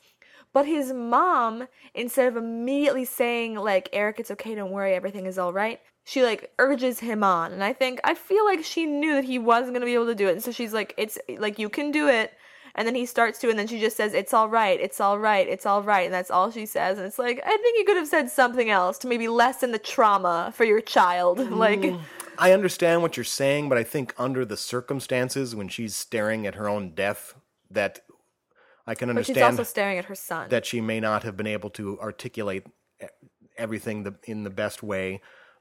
But 0.53 0.67
his 0.67 0.93
mom, 0.93 1.69
instead 1.95 2.27
of 2.27 2.37
immediately 2.37 3.05
saying 3.05 3.55
like, 3.55 3.89
"Erik, 3.93 4.19
it's 4.19 4.33
okay, 4.33 4.57
don't 4.57 4.73
worry, 4.73 4.93
everything 4.95 5.27
is 5.27 5.39
all 5.39 5.53
right," 5.53 5.81
she 6.05 6.25
like 6.25 6.53
urges 6.59 6.99
him 6.99 7.23
on. 7.23 7.53
And 7.53 7.63
I 7.63 7.73
think 7.73 8.01
I 8.03 8.15
feel 8.15 8.45
like 8.45 8.65
she 8.65 8.87
knew 8.87 9.15
that 9.15 9.25
he 9.25 9.39
wasn't 9.39 9.75
gonna 9.75 9.87
be 9.87 9.95
able 9.95 10.07
to 10.07 10.17
do 10.17 10.29
it, 10.29 10.33
and 10.33 10.43
so 10.43 10.51
she's 10.51 10.73
like, 10.73 10.93
"It's 10.97 11.17
like 11.39 11.61
you 11.61 11.69
can 11.69 11.93
do 11.93 12.09
it." 12.09 12.33
And 12.75 12.89
then 12.89 12.95
he 12.95 13.07
starts 13.07 13.39
to, 13.41 13.51
and 13.51 13.59
then 13.59 13.67
she 13.67 13.79
just 13.79 13.97
says, 13.97 14.15
It's 14.15 14.33
all 14.33 14.49
right, 14.49 14.81
it's 14.81 14.99
all 15.01 15.19
right, 15.19 15.47
it's 15.47 15.67
all 15.67 15.83
right. 15.83 16.07
And 16.07 16.15
that's 16.15 16.31
all 16.31 16.51
she 16.51 16.65
says. 16.65 16.97
And 16.97 17.07
it's 17.07 17.19
like, 17.19 17.39
I 17.45 17.57
think 17.57 17.79
you 17.79 17.85
could 17.85 17.99
have 17.99 18.09
said 18.09 18.31
something 18.31 18.71
else 18.71 18.97
to 18.99 19.09
maybe 19.09 19.29
lessen 19.29 19.73
the 19.73 19.79
trauma 19.79 20.53
for 20.57 20.65
your 20.65 20.81
child. 20.81 21.39
Like, 21.63 21.95
I 22.39 22.53
understand 22.53 23.03
what 23.03 23.17
you're 23.17 23.25
saying, 23.25 23.69
but 23.69 23.79
I 23.79 23.85
think 23.85 24.15
under 24.19 24.45
the 24.45 24.57
circumstances 24.57 25.55
when 25.55 25.69
she's 25.69 25.95
staring 25.95 26.47
at 26.47 26.55
her 26.55 26.69
own 26.69 26.95
death, 26.95 27.35
that 27.71 28.01
I 28.87 28.95
can 28.95 29.09
understand. 29.11 29.37
but 29.37 29.41
she's 29.41 29.59
also 29.59 29.63
staring 29.71 29.99
at 29.99 30.07
her 30.07 30.15
son. 30.15 30.49
that 30.51 30.67
she 30.67 30.81
may 30.81 31.01
not 31.01 31.23
have 31.23 31.37
been 31.37 31.47
able 31.47 31.71
to 31.71 31.99
articulate 32.01 32.67
everything 33.57 34.03
the, 34.03 34.15
in 34.25 34.45
the 34.45 34.51
best 34.51 34.83
way. 34.83 35.21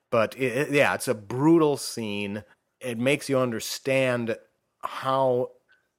But 0.09 0.35
it, 0.37 0.57
it- 0.57 0.71
yeah, 0.71 0.93
it's 0.93 1.07
a 1.07 1.13
brutal 1.13 1.77
scene. 1.77 2.43
It 2.79 2.97
makes 2.97 3.29
you 3.29 3.37
understand 3.37 4.37
how 4.83 5.51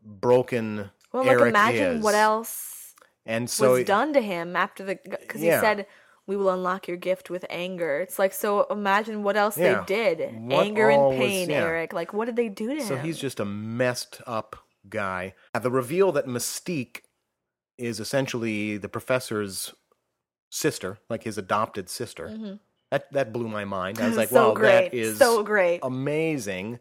broken 0.04 0.78
Erik 0.78 0.86
is. 0.88 0.90
well, 1.12 1.24
like, 1.24 1.48
imagine 1.48 1.96
is. 1.98 2.04
what 2.04 2.14
else 2.14 2.94
and 3.24 3.48
so 3.48 3.72
was 3.74 3.84
done 3.84 4.12
to 4.14 4.20
him 4.20 4.56
after 4.56 4.84
the. 4.84 4.98
Because 5.08 5.40
Yeah. 5.40 5.60
he 5.60 5.64
said, 5.64 5.86
we 6.32 6.36
will 6.42 6.50
unlock 6.50 6.88
your 6.88 6.96
gift 6.96 7.28
with 7.30 7.44
anger. 7.50 8.00
It's 8.00 8.18
like, 8.18 8.32
so 8.32 8.64
imagine 8.70 9.22
what 9.22 9.36
else 9.36 9.58
Yeah. 9.58 9.84
they 9.84 9.84
did. 10.16 10.34
What 10.40 10.64
anger 10.66 10.90
all 10.90 11.10
and 11.10 11.20
was- 11.20 11.28
pain, 11.28 11.50
yeah. 11.50 11.56
Erik. 11.64 11.92
Like, 11.92 12.12
what 12.14 12.24
did 12.24 12.36
they 12.36 12.48
do 12.48 12.68
to 12.68 12.74
him? 12.76 12.86
So 12.86 12.96
him? 12.96 13.04
he's 13.04 13.18
just 13.18 13.38
a 13.40 13.44
messed 13.44 14.20
up 14.26 14.56
guy. 14.88 15.34
Uh, 15.54 15.58
The 15.58 15.70
reveal 15.70 16.10
that 16.12 16.26
Mystique 16.26 17.02
is 17.76 18.00
essentially 18.00 18.78
the 18.78 18.88
professor's 18.88 19.74
sister, 20.50 20.98
like 21.10 21.22
his 21.24 21.36
adopted 21.38 21.88
sister. 21.88 22.58
That 22.90 23.10
that 23.12 23.32
blew 23.32 23.48
my 23.48 23.64
mind. 23.64 24.00
I 24.00 24.08
was 24.08 24.16
like, 24.16 24.28
Mm-hmm. 24.28 24.36
so 24.36 24.48
wow, 24.48 24.54
great. 24.54 24.90
that 24.90 24.94
is 24.94 25.18
so 25.18 25.42
great. 25.42 25.80
amazing. 25.82 26.78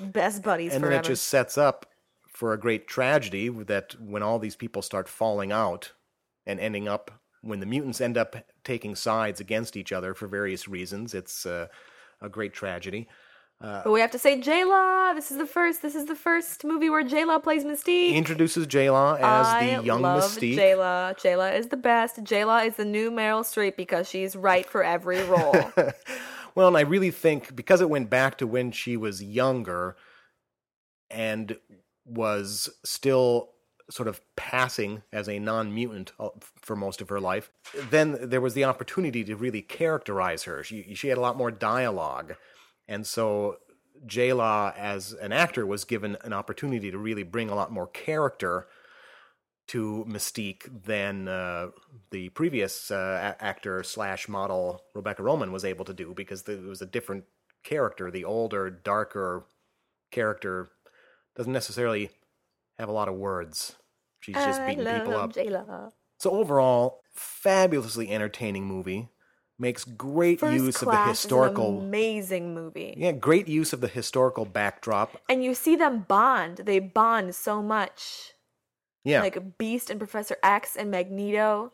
Best 0.00 0.42
buddies 0.42 0.72
and 0.74 0.84
then 0.84 0.92
it 0.92 1.04
just 1.04 1.26
sets 1.26 1.58
up 1.58 1.86
for 2.28 2.52
a 2.52 2.58
great 2.58 2.86
tragedy 2.86 3.48
that 3.48 3.94
when 4.00 4.22
all 4.22 4.38
these 4.38 4.56
people 4.56 4.82
start 4.82 5.08
falling 5.08 5.52
out 5.52 5.92
and 6.46 6.58
ending 6.60 6.86
up 6.88 7.19
when 7.42 7.60
the 7.60 7.66
mutants 7.66 8.00
end 8.00 8.18
up 8.18 8.36
taking 8.64 8.94
sides 8.94 9.40
against 9.40 9.76
each 9.76 9.92
other 9.92 10.14
for 10.14 10.26
various 10.26 10.68
reasons, 10.68 11.14
it's 11.14 11.46
uh, 11.46 11.68
a 12.20 12.28
great 12.28 12.52
tragedy. 12.52 13.08
But 13.62 13.92
we 13.92 14.00
have 14.00 14.10
to 14.12 14.18
say 14.18 14.40
J-Law. 14.40 15.12
This 15.12 15.30
is 15.30 15.36
the 15.36 15.46
first. 15.46 15.82
This 15.82 15.94
is 15.94 16.06
the 16.06 16.14
first 16.14 16.64
movie 16.64 16.88
where 16.88 17.02
J-Law 17.02 17.40
plays 17.40 17.62
Mystique. 17.62 18.14
Introduces 18.14 18.66
J-Law 18.66 19.16
as 19.16 19.46
I 19.46 19.76
the 19.76 19.84
young 19.84 20.00
love 20.00 20.22
Mystique. 20.22 20.54
J-Law. 20.54 21.12
J-Law 21.12 21.48
is 21.48 21.68
the 21.68 21.76
best. 21.76 22.22
J-Law 22.22 22.60
is 22.60 22.76
the 22.76 22.86
new 22.86 23.10
Meryl 23.10 23.42
Streep 23.42 23.76
because 23.76 24.08
she's 24.08 24.34
right 24.34 24.64
for 24.64 24.82
every 24.82 25.22
role. 25.24 25.54
Well, 26.54 26.68
and 26.68 26.76
I 26.76 26.80
really 26.80 27.10
think 27.10 27.54
because 27.54 27.80
it 27.80 27.90
went 27.90 28.10
back 28.10 28.38
to 28.38 28.46
when 28.46 28.72
she 28.72 28.96
was 28.96 29.22
younger 29.22 29.96
and 31.10 31.56
was 32.04 32.70
still 32.84 33.50
sort 33.90 34.08
of 34.08 34.20
passing 34.36 35.02
as 35.12 35.28
a 35.28 35.38
non 35.38 35.74
mutant 35.74 36.12
for 36.60 36.76
most 36.76 37.00
of 37.00 37.08
her 37.08 37.20
life, 37.20 37.50
then 37.90 38.18
there 38.22 38.40
was 38.40 38.54
the 38.54 38.64
opportunity 38.64 39.24
to 39.24 39.36
really 39.36 39.62
characterize 39.62 40.44
her. 40.44 40.62
She, 40.62 40.94
she 40.94 41.08
had 41.08 41.18
a 41.18 41.20
lot 41.20 41.36
more 41.36 41.50
dialogue. 41.50 42.36
And 42.88 43.06
so 43.06 43.58
J 44.06 44.32
Law, 44.32 44.72
as 44.76 45.12
an 45.12 45.32
actor, 45.32 45.66
was 45.66 45.84
given 45.84 46.16
an 46.22 46.32
opportunity 46.32 46.90
to 46.90 46.98
really 46.98 47.22
bring 47.22 47.50
a 47.50 47.54
lot 47.54 47.70
more 47.70 47.86
character 47.86 48.66
to 49.68 50.04
Mystique 50.08 50.68
than 50.84 51.28
uh, 51.28 51.68
the 52.10 52.30
previous 52.30 52.90
uh, 52.90 53.34
actor 53.38 53.84
slash 53.84 54.28
model 54.28 54.82
Rebecca 54.94 55.22
Romijn 55.22 55.52
was 55.52 55.64
able 55.64 55.84
to 55.84 55.94
do 55.94 56.12
because 56.12 56.42
it 56.48 56.62
was 56.62 56.82
a 56.82 56.86
different 56.86 57.24
character. 57.62 58.10
The 58.10 58.24
older, 58.24 58.68
darker 58.68 59.44
character 60.10 60.70
doesn't 61.36 61.52
necessarily 61.52 62.10
have 62.80 62.88
a 62.88 62.92
lot 62.92 63.08
of 63.08 63.14
words. 63.14 63.76
She's 64.20 64.34
just 64.36 64.64
beating 64.66 64.84
people 64.84 65.16
up. 65.16 65.32
So 66.18 66.30
overall, 66.30 67.00
fabulously 67.14 68.10
entertaining 68.10 68.66
movie. 68.66 69.08
Makes 69.58 69.84
great 69.84 70.40
First 70.40 70.54
use 70.54 70.74
of 70.76 70.80
the 70.86 70.86
Class 70.92 71.08
historical. 71.20 71.74
is 71.76 71.80
an 71.82 71.86
amazing 71.88 72.54
movie. 72.54 72.94
yeah, 72.96 73.12
great 73.12 73.46
use 73.46 73.74
of 73.74 73.82
the 73.82 73.88
historical 73.88 74.46
backdrop. 74.46 75.20
And 75.28 75.44
you 75.44 75.54
see 75.54 75.76
them 75.76 76.06
bond. 76.08 76.62
They 76.64 76.78
bond 76.78 77.34
so 77.34 77.62
much. 77.62 78.32
Yeah, 79.04 79.20
Like 79.20 79.58
Beast 79.58 79.90
and 79.90 80.00
Professor 80.00 80.36
X 80.42 80.76
and 80.76 80.90
Magneto. 80.90 81.72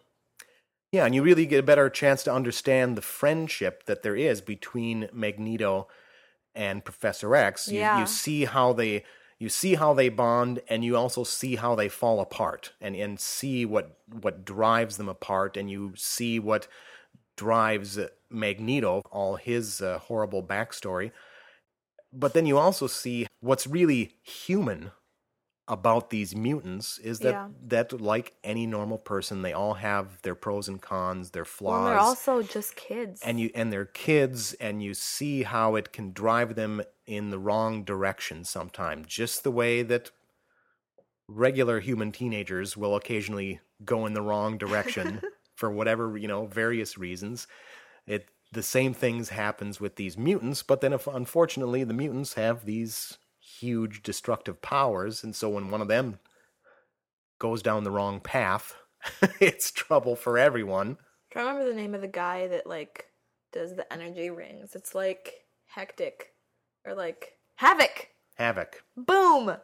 Yeah, 0.92 1.04
and 1.04 1.14
you 1.14 1.22
really 1.22 1.46
get 1.46 1.60
a 1.60 1.62
better 1.64 1.88
chance 1.90 2.22
to 2.24 2.32
understand 2.32 2.96
the 2.96 3.02
friendship 3.02 3.84
that 3.86 4.02
there 4.02 4.16
is 4.16 4.40
between 4.40 5.08
Magneto 5.12 5.86
and 6.56 6.84
Professor 6.84 7.34
X. 7.36 7.68
You, 7.68 7.80
Yeah. 7.80 8.00
you 8.00 8.06
see 8.06 8.46
how 8.46 8.72
they 8.72 9.04
you 9.38 9.48
see 9.48 9.74
how 9.74 9.92
they 9.92 10.08
bond 10.08 10.60
and 10.68 10.84
you 10.84 10.96
also 10.96 11.24
see 11.24 11.56
how 11.56 11.74
they 11.74 11.88
fall 11.88 12.20
apart 12.20 12.72
and, 12.80 12.96
and 12.96 13.20
see 13.20 13.64
what 13.64 13.98
what 14.22 14.44
drives 14.44 14.96
them 14.96 15.08
apart 15.08 15.56
and 15.56 15.70
you 15.70 15.92
see 15.96 16.38
what 16.38 16.66
drives 17.36 17.98
Magneto, 18.30 19.02
all 19.12 19.36
his 19.36 19.80
uh, 19.80 19.98
horrible 19.98 20.42
backstory. 20.42 21.12
But 22.12 22.32
then 22.32 22.46
you 22.46 22.56
also 22.56 22.86
see 22.86 23.26
what's 23.40 23.66
really 23.66 24.14
human 24.22 24.92
about 25.68 26.10
these 26.10 26.34
mutants 26.36 26.98
is 26.98 27.18
that 27.20 27.32
Yeah. 27.32 27.48
that 27.66 28.00
like 28.00 28.34
any 28.44 28.66
normal 28.66 28.98
person 28.98 29.42
they 29.42 29.52
all 29.52 29.74
have 29.74 30.22
their 30.22 30.34
pros 30.36 30.68
and 30.68 30.80
cons 30.80 31.30
their 31.30 31.44
flaws 31.44 31.72
Well, 31.82 31.84
they're 31.90 31.98
also 31.98 32.42
just 32.42 32.76
kids. 32.76 33.20
and 33.24 33.40
you 33.40 33.50
and 33.54 33.72
they're 33.72 33.84
kids 33.84 34.54
and 34.54 34.82
you 34.82 34.94
see 34.94 35.42
how 35.42 35.74
it 35.74 35.92
can 35.92 36.12
drive 36.12 36.54
them 36.54 36.82
in 37.06 37.30
the 37.30 37.38
wrong 37.38 37.82
direction 37.82 38.44
sometimes 38.44 39.08
just 39.08 39.42
the 39.42 39.50
way 39.50 39.82
that 39.82 40.10
regular 41.28 41.80
human 41.80 42.12
teenagers 42.12 42.76
will 42.76 42.94
occasionally 42.94 43.60
go 43.84 44.06
in 44.06 44.14
the 44.14 44.22
wrong 44.22 44.56
direction 44.56 45.20
for 45.54 45.70
whatever 45.70 46.16
you 46.16 46.28
know 46.28 46.46
various 46.46 46.96
reasons 46.96 47.46
it 48.06 48.28
the 48.52 48.62
same 48.62 48.94
things 48.94 49.30
happens 49.30 49.80
with 49.80 49.96
these 49.96 50.16
mutants 50.16 50.62
but 50.62 50.80
then 50.80 50.92
if 50.92 51.06
unfortunately 51.08 51.82
the 51.84 51.92
mutants 51.94 52.34
have 52.34 52.64
these 52.64 53.18
huge 53.60 54.02
destructive 54.02 54.60
powers 54.62 55.22
and 55.24 55.34
so 55.34 55.48
when 55.48 55.70
one 55.70 55.80
of 55.80 55.88
them 55.88 56.18
goes 57.38 57.62
down 57.62 57.84
the 57.84 57.90
wrong 57.90 58.20
path 58.20 58.76
it's 59.40 59.70
trouble 59.70 60.16
for 60.16 60.38
everyone 60.38 60.96
Can 61.30 61.42
I 61.42 61.50
remember 61.50 61.68
the 61.68 61.80
name 61.80 61.94
of 61.94 62.00
the 62.00 62.08
guy 62.08 62.48
that 62.48 62.66
like 62.66 63.06
does 63.56 63.74
the 63.74 63.90
energy 63.92 64.30
rings. 64.30 64.74
It's 64.74 64.94
like 64.94 65.32
hectic 65.66 66.32
or 66.84 66.94
like 66.94 67.32
havoc. 67.56 68.08
havoc 68.36 68.82
Boom. 68.96 69.56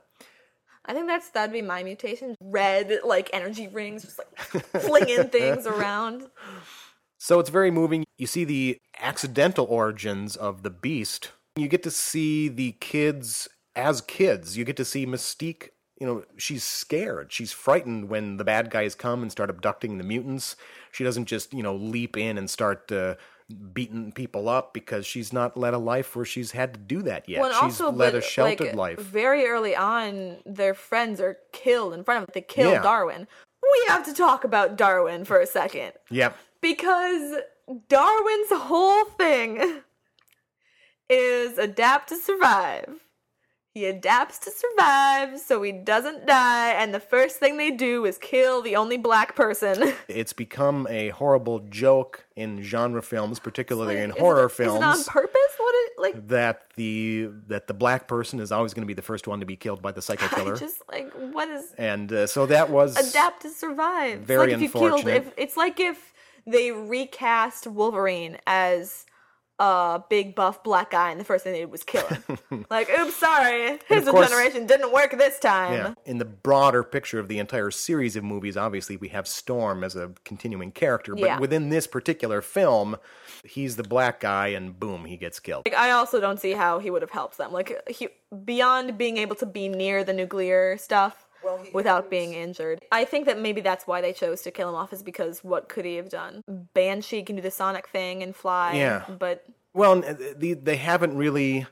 I 0.85 0.95
think 0.95 1.07
that's 1.07 1.31
that'd 1.31 1.53
be 1.53 1.63
my 1.63 1.83
mutation. 1.83 2.35
Red 2.41 3.01
like 3.05 3.31
energy 3.33 3.69
rings, 3.69 4.03
just 4.03 4.19
like 4.19 4.83
flinging 4.83 5.29
things 5.29 5.67
around. 5.67 6.27
So 7.19 7.39
it's 7.39 7.51
very 7.51 7.71
moving. 7.71 8.05
You 8.19 8.27
see 8.27 8.45
the 8.45 8.79
accidental 8.99 9.67
origins 9.67 10.35
of 10.35 10.65
the 10.65 10.71
beast. 10.71 11.31
You 11.55 11.69
get 11.69 11.85
to 11.85 11.91
see 11.91 12.49
the 12.49 12.73
kids 12.81 13.49
as 13.77 14.01
kids. 14.01 14.57
You 14.57 14.65
get 14.65 14.77
to 14.77 14.85
see 14.85 15.07
Mystique. 15.07 15.69
You 15.99 16.07
know, 16.07 16.25
she's 16.37 16.65
scared. 16.65 17.33
She's 17.33 17.53
frightened 17.53 18.09
when 18.09 18.37
the 18.37 18.45
bad 18.45 18.71
guys 18.71 18.95
come 18.95 19.23
and 19.23 19.31
start 19.31 19.51
abducting 19.51 19.99
the 19.99 20.05
mutants. 20.05 20.57
She 20.91 21.05
doesn't 21.05 21.27
just, 21.27 21.55
you 21.55 21.63
know, 21.63 21.77
leap 21.77 22.17
in 22.17 22.39
and 22.39 22.51
start 22.51 22.91
uh, 22.91 23.15
beating 23.73 24.11
people 24.11 24.49
up 24.49 24.75
because 24.75 25.07
she's 25.07 25.33
not 25.33 25.57
led 25.57 25.75
a 25.75 25.79
life 25.79 26.17
where 26.17 26.25
she's 26.25 26.51
had 26.53 26.75
to 26.75 26.81
do 26.81 27.03
that 27.03 27.29
yet. 27.29 27.41
Well, 27.41 27.53
she's 27.53 27.81
also, 27.81 27.93
led 27.93 28.13
but, 28.13 28.19
a 28.19 28.21
sheltered 28.21 28.75
like, 28.75 28.99
life. 28.99 28.99
Very 28.99 29.47
early 29.47 29.77
on, 29.77 30.39
their 30.45 30.75
friends 30.75 31.21
are 31.21 31.39
killed 31.53 31.95
in 31.95 32.03
front 32.03 32.23
of 32.23 32.27
them. 32.27 32.33
They 32.35 32.41
kill 32.41 32.73
Yeah. 32.73 32.83
Darwin. 32.83 33.29
We 33.63 33.85
have 33.89 34.05
to 34.07 34.13
talk 34.15 34.43
about 34.45 34.77
Darwin 34.77 35.25
for 35.25 35.39
a 35.39 35.47
second. 35.47 35.93
Yep. 36.11 36.37
Because 36.61 37.37
Darwin's 37.89 38.51
whole 38.51 39.05
thing 39.05 39.83
is 41.09 41.59
adapt 41.59 42.09
to 42.09 42.17
survive. 42.17 43.02
He 43.75 43.87
adapts 43.87 44.39
to 44.41 44.51
survive 44.51 45.41
so 45.41 45.63
he 45.63 45.73
doesn't 45.73 46.27
die, 46.27 46.73
and 46.73 46.93
the 46.93 47.01
first 47.01 47.39
thing 47.39 47.57
they 47.57 47.71
do 47.71 48.05
is 48.05 48.19
kill 48.19 48.61
the 48.61 48.77
only 48.77 48.99
black 48.99 49.35
person. 49.35 49.95
It's 50.09 50.35
become 50.35 50.87
a 50.91 51.09
horrible 51.09 51.61
joke 51.61 52.27
in 52.37 52.63
genre 52.63 53.03
films, 53.03 53.39
particularly 53.39 53.97
in 53.97 54.11
horror 54.11 54.45
it, 54.47 54.51
films. 54.51 54.75
Is 54.75 55.07
it 55.07 55.09
on 55.09 55.13
purpose? 55.13 55.39
What 55.57 55.75
it 55.75 55.93
like? 55.99 56.29
that 56.29 56.65
the 56.77 57.31
that 57.47 57.67
the 57.67 57.73
black 57.75 58.09
person 58.09 58.41
is 58.41 58.53
always 58.53 58.75
going 58.75 58.83
to 58.83 58.87
be 58.87 58.95
the 58.95 59.01
first 59.01 59.27
one 59.27 59.41
to 59.41 59.47
be 59.47 59.57
killed 59.57 59.81
by 59.81 59.93
the 59.93 60.03
psycho 60.03 60.29
killer, 60.37 60.57
just 60.57 60.83
like 60.91 61.11
what 61.33 61.49
is 61.49 61.73
and 61.79 62.13
uh, 62.13 62.27
so 62.27 62.45
that 62.47 62.69
was 62.69 62.97
adapt 62.97 63.41
to 63.43 63.49
survive? 63.49 64.19
It's 64.19 64.27
Very 64.27 64.49
like 64.49 64.57
if 64.57 64.61
you 64.61 64.69
killed 64.69 64.85
unfortunate. 65.07 65.27
if 65.29 65.33
it's 65.39 65.57
like 65.57 65.81
if 65.81 66.13
they 66.47 66.73
recast 66.73 67.67
Wolverine 67.67 68.37
as 68.47 69.07
a 69.63 70.03
big 70.09 70.35
buff 70.35 70.65
black 70.65 70.91
guy, 70.91 71.11
and 71.13 71.21
the 71.21 71.25
first 71.25 71.45
thing 71.45 71.53
they 71.53 71.61
did 71.61 71.71
was 71.71 71.85
kill 71.85 72.05
him. 72.07 72.67
like, 72.71 72.91
oops, 72.99 73.15
sorry, 73.15 73.79
his 73.87 74.09
course- 74.09 74.29
generation 74.29 74.67
didn't 74.67 74.93
work 74.93 75.13
this 75.17 75.39
time. 75.39 75.73
Yeah. 75.75 75.95
In 76.05 76.19
the 76.19 76.25
broader 76.25 76.83
picture 76.83 77.21
of 77.21 77.29
the 77.29 77.39
entire 77.39 77.71
series 77.71 78.17
of 78.17 78.25
movies, 78.25 78.57
obviously 78.57 78.97
we 78.97 79.09
have 79.11 79.29
Storm 79.29 79.85
as 79.85 79.95
a 79.95 80.11
continuing 80.25 80.73
character, 80.73 81.15
but 81.15 81.25
Yeah. 81.25 81.39
within 81.39 81.69
this 81.69 81.87
particular 81.87 82.43
film, 82.43 82.97
he's 83.45 83.77
the 83.77 83.85
black 83.85 84.19
guy, 84.19 84.49
and 84.49 84.79
boom, 84.81 85.05
he 85.05 85.17
gets 85.17 85.39
killed. 85.39 85.63
Like, 85.67 85.77
I 85.79 85.93
also 85.93 86.19
don't 86.21 86.41
see 86.41 86.53
how 86.53 86.81
he 86.81 86.91
would 86.91 87.03
have 87.03 87.11
helped 87.13 87.39
them. 87.39 87.53
Like, 87.53 87.89
he, 87.89 88.09
beyond 88.45 88.99
being 88.99 89.17
able 89.17 89.37
to 89.37 89.47
be 89.47 89.69
near 89.69 90.03
the 90.03 90.13
nuclear 90.13 90.77
stuff 90.77 91.29
without 91.73 92.11
being 92.11 92.35
injured. 92.35 92.81
I 92.93 93.05
think 93.05 93.27
that 93.27 93.39
maybe 93.41 93.61
that's 93.61 93.87
why 93.87 94.01
they 94.01 94.13
chose 94.13 94.43
to 94.43 94.51
kill 94.51 94.69
him 94.69 94.75
off, 94.75 94.93
is 94.93 95.03
because 95.03 95.43
what 95.45 95.69
could 95.69 95.85
he 95.85 95.97
have 95.97 96.09
done? 96.09 96.43
Banshee 96.75 97.23
can 97.23 97.37
do 97.37 97.43
the 97.43 97.51
sonic 97.51 97.89
thing 97.89 98.23
and 98.23 98.35
fly. 98.35 98.75
Yeah. 98.75 99.05
But 99.19 99.45
Well, 99.75 100.05
n- 100.05 100.05
uh, 100.05 100.55
they 100.63 100.77
haven't 100.77 101.17
really, 101.17 101.67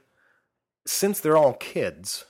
since 0.86 1.20
they're 1.20 1.36
all 1.36 1.54
kids, 1.54 2.24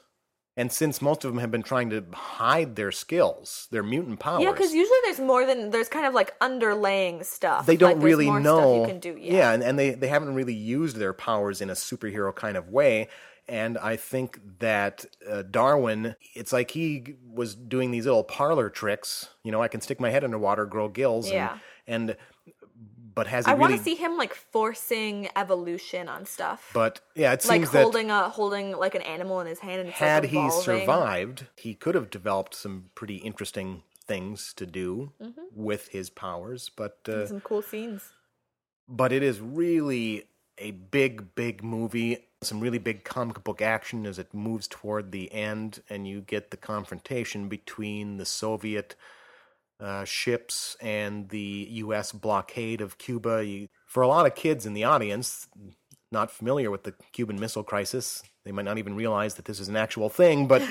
and 0.57 0.71
since 0.71 1.01
most 1.01 1.25
of 1.25 1.31
them 1.31 1.39
have 1.39 1.51
been 1.51 1.63
trying 1.63 1.89
to 1.91 2.05
hide 2.13 2.77
their 2.77 2.91
skills, 2.93 3.69
their 3.71 3.83
mutant 3.83 4.19
powers. 4.21 4.43
yeah, 4.43 4.51
because 4.51 4.75
usually 4.75 4.99
there's 5.05 5.21
more 5.21 5.47
than 5.47 5.71
there's 5.71 5.89
kind 5.89 6.05
of 6.07 6.13
like 6.13 6.39
underlaying 6.41 7.25
stuff. 7.25 7.65
they 7.67 7.77
don't 7.77 7.97
Like, 7.99 8.05
really 8.05 8.27
more 8.27 8.41
know. 8.41 8.59
stuff 8.59 8.81
you 8.81 8.87
can 8.87 9.01
do. 9.01 9.17
Yeah. 9.19 9.53
and, 9.53 9.63
and 9.63 9.79
they, 9.79 9.91
they 9.91 10.09
haven't 10.09 10.35
really 10.35 10.53
used 10.53 10.97
their 10.97 11.13
powers 11.15 11.61
in 11.61 11.71
a 11.71 11.75
superhero 11.75 12.35
kind 12.35 12.57
of 12.57 12.69
way. 12.69 13.09
And 13.51 13.77
I 13.79 13.97
think 13.97 14.39
that 14.61 15.07
uh, 15.29 15.43
Darwin, 15.43 16.15
it's 16.35 16.53
like 16.53 16.71
he 16.71 17.17
was 17.29 17.57
doing 17.57 17.91
these 17.91 18.07
little 18.07 18.23
parlor 18.23 18.71
tricks. 18.71 19.29
You 19.43 19.51
know, 19.51 19.61
I 19.61 19.67
can 19.69 19.81
stick 19.81 19.99
my 19.99 20.11
head 20.11 20.23
underwater, 20.23 20.67
grow 20.67 20.89
gills, 20.89 21.27
and, 21.27 21.35
Yeah. 21.35 21.59
and 21.87 22.17
but 23.13 23.27
has 23.27 23.45
he 23.47 23.51
I 23.51 23.55
really? 23.55 23.61
want 23.73 23.77
to 23.79 23.83
see 23.83 23.97
him 23.97 24.17
like 24.17 24.35
forcing 24.35 25.29
evolution 25.35 26.09
on 26.09 26.27
stuff. 26.27 26.71
But 26.73 27.01
yeah, 27.17 27.33
it 27.33 27.45
like 27.45 27.57
seems 27.63 27.71
that 27.73 27.83
holding 27.83 28.11
a 28.11 28.29
holding 28.29 28.77
like 28.77 28.95
an 28.95 29.03
animal 29.03 29.41
in 29.41 29.49
his 29.49 29.59
hand 29.59 29.81
and 29.81 29.89
it's 29.91 29.99
had 29.99 30.23
like 30.23 30.31
he 30.31 30.51
survived, 30.51 31.47
he 31.57 31.75
could 31.75 31.97
have 31.97 32.09
developed 32.09 32.55
some 32.55 32.91
pretty 32.95 33.17
interesting 33.17 33.83
things 34.07 34.53
to 34.55 34.65
do 34.65 35.13
Mm-hmm. 35.21 35.41
with 35.53 35.89
his 35.89 36.09
powers. 36.09 36.71
But 36.75 36.99
uh, 37.09 37.27
Some 37.27 37.41
cool 37.41 37.63
scenes. 37.63 38.13
but 38.89 39.13
it 39.13 39.25
is 39.25 39.41
really 39.41 40.25
a 40.59 40.71
big, 40.71 41.35
big 41.35 41.65
movie. 41.65 42.27
Some 42.43 42.61
really 42.61 42.79
big 42.79 43.05
comic 43.05 43.45
book 43.45 43.61
action 43.61 44.07
as 44.07 44.19
it 44.19 44.33
moves 44.33 44.67
toward 44.67 45.13
the 45.13 45.31
end, 45.33 45.83
and 45.91 46.09
you 46.09 46.23
get 46.23 46.51
the 46.51 46.57
confrontation 46.57 47.49
between 47.49 48.17
the 48.17 48.25
Soviet 48.25 48.97
uh, 49.79 50.05
ships 50.05 50.77
and 50.81 51.29
the 51.29 51.69
U.S. 51.71 52.13
blockade 52.13 52.81
of 52.81 52.99
Cuba. 52.99 53.45
You, 53.45 53.69
for 53.87 54.03
a 54.03 54.09
lot 54.09 54.27
of 54.27 54.35
kids 54.35 54.65
in 54.65 54.73
the 54.73 54.85
audience, 54.85 55.49
not 56.11 56.31
familiar 56.31 56.71
with 56.71 56.85
the 56.85 56.95
Cuban 57.13 57.39
Missile 57.39 57.63
Crisis, 57.63 58.23
they 58.45 58.53
might 58.53 58.65
not 58.65 58.79
even 58.79 58.97
realize 58.97 59.35
that 59.35 59.45
this 59.45 59.61
is 59.61 59.69
an 59.69 59.77
actual 59.77 60.09
thing, 60.09 60.47
but 60.47 60.63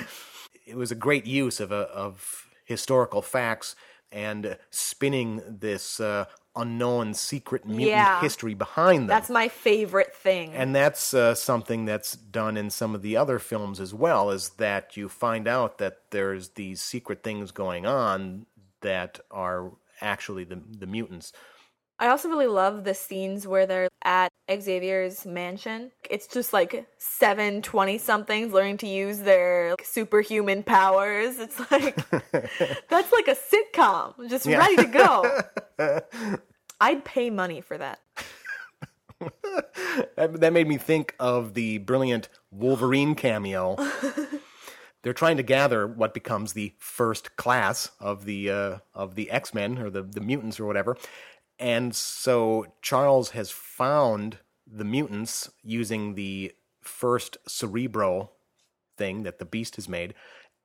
it 0.66 0.76
was 0.76 0.90
a 0.90 0.96
great 0.96 1.26
use 1.26 1.60
of, 1.60 1.72
a, 1.72 1.88
of 1.88 2.48
historical 2.64 3.22
facts 3.22 3.74
and 4.12 4.56
spinning 4.70 5.42
this 5.46 6.00
uh, 6.00 6.24
unknown 6.56 7.14
secret 7.14 7.64
mutant 7.64 7.88
Yeah. 7.88 8.20
history 8.20 8.54
behind 8.54 9.02
them. 9.02 9.06
That's 9.06 9.30
my 9.30 9.48
favorite 9.48 10.14
thing. 10.14 10.52
And 10.52 10.74
that's 10.74 11.14
uh, 11.14 11.34
something 11.34 11.84
that's 11.84 12.12
done 12.16 12.56
in 12.56 12.70
some 12.70 12.94
of 12.94 13.02
the 13.02 13.16
other 13.16 13.38
films 13.38 13.80
as 13.80 13.94
well, 13.94 14.30
is 14.30 14.50
that 14.50 14.96
you 14.96 15.08
find 15.08 15.46
out 15.46 15.78
that 15.78 15.98
there's 16.10 16.50
these 16.50 16.80
secret 16.80 17.22
things 17.22 17.50
going 17.52 17.86
on 17.86 18.46
that 18.80 19.20
are 19.30 19.72
actually 20.00 20.44
the, 20.44 20.60
the 20.78 20.86
mutants. 20.86 21.32
I 22.00 22.08
also 22.08 22.28
really 22.30 22.46
love 22.46 22.84
the 22.84 22.94
scenes 22.94 23.46
where 23.46 23.66
they're 23.66 23.90
at 24.02 24.30
Xavier's 24.50 25.26
mansion. 25.26 25.92
It's 26.08 26.26
just 26.26 26.52
like 26.54 26.86
seven 26.98 27.60
20 27.60 27.98
somethings 27.98 28.52
learning 28.54 28.78
to 28.78 28.86
use 28.88 29.18
their 29.18 29.70
like, 29.72 29.84
superhuman 29.84 30.62
powers. 30.62 31.38
It's 31.38 31.60
like, 31.70 31.96
that's 32.88 33.12
like 33.12 33.28
a 33.28 33.36
sitcom, 33.36 34.28
just 34.30 34.46
Yeah. 34.46 34.58
ready 34.58 34.76
to 34.76 34.86
go. 35.78 36.00
I'd 36.80 37.04
pay 37.04 37.28
money 37.28 37.60
for 37.60 37.76
that. 37.76 38.00
That, 40.16 40.40
that 40.40 40.52
made 40.54 40.66
me 40.66 40.78
think 40.78 41.14
of 41.20 41.52
the 41.52 41.76
brilliant 41.78 42.30
Wolverine 42.50 43.14
cameo. 43.14 43.76
They're 45.02 45.12
trying 45.12 45.36
to 45.36 45.42
gather 45.42 45.86
what 45.86 46.14
becomes 46.14 46.54
the 46.54 46.74
first 46.78 47.36
class 47.36 47.90
of 48.00 48.24
the 48.24 48.50
uh, 48.50 48.78
of 48.94 49.14
the 49.14 49.30
X 49.30 49.52
Men 49.54 49.78
or 49.78 49.90
the 49.90 50.02
the 50.02 50.20
mutants 50.20 50.58
or 50.60 50.66
whatever, 50.66 50.96
and 51.60 51.94
so 51.94 52.66
Charles 52.82 53.30
has 53.30 53.50
found 53.50 54.38
the 54.66 54.84
mutants 54.84 55.50
using 55.62 56.14
the 56.14 56.52
first 56.80 57.36
Cerebro 57.46 58.30
thing 58.96 59.22
that 59.22 59.38
the 59.38 59.44
Beast 59.44 59.76
has 59.76 59.88
made, 59.88 60.14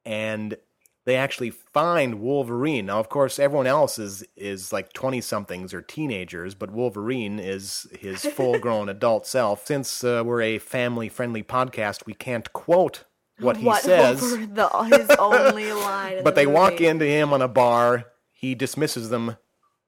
and 0.06 0.58
they 1.06 1.16
actually 1.16 1.52
find 1.52 2.20
Wolverine. 2.20 2.88
Now, 2.88 3.00
of 3.00 3.10
course, 3.10 3.38
everyone 3.38 3.68
else 3.68 4.00
is 4.00 4.24
is 4.36 4.74
like 4.74 4.94
twenty 4.94 5.22
somethings 5.22 5.74
or 5.74 5.82
teenagers, 5.82 6.56
but 6.56 6.72
Wolverine 6.72 7.40
is 7.40 7.86
his 8.00 8.26
full 8.36 8.58
grown 8.58 8.90
adult 8.90 9.28
self. 9.28 9.68
Since 9.68 10.04
uh, 10.04 10.24
we're 10.26 10.42
a 10.42 10.58
family 10.60 11.10
friendly 11.10 11.44
podcast, 11.44 12.06
we 12.06 12.14
can't 12.14 12.52
quote 12.54 13.04
what 13.40 13.58
he 13.58 13.66
what 13.66 13.82
says. 13.84 14.22
the, 14.22 14.68
his 14.90 15.10
only 15.20 15.72
line. 15.74 16.18
in 16.20 16.24
But 16.24 16.36
the 16.36 16.42
they 16.42 16.48
walk 16.48 16.80
into 16.82 17.06
him 17.06 17.34
on 17.34 17.42
a 17.42 17.48
bar. 17.50 18.06
He 18.32 18.56
dismisses 18.56 19.10
them 19.10 19.38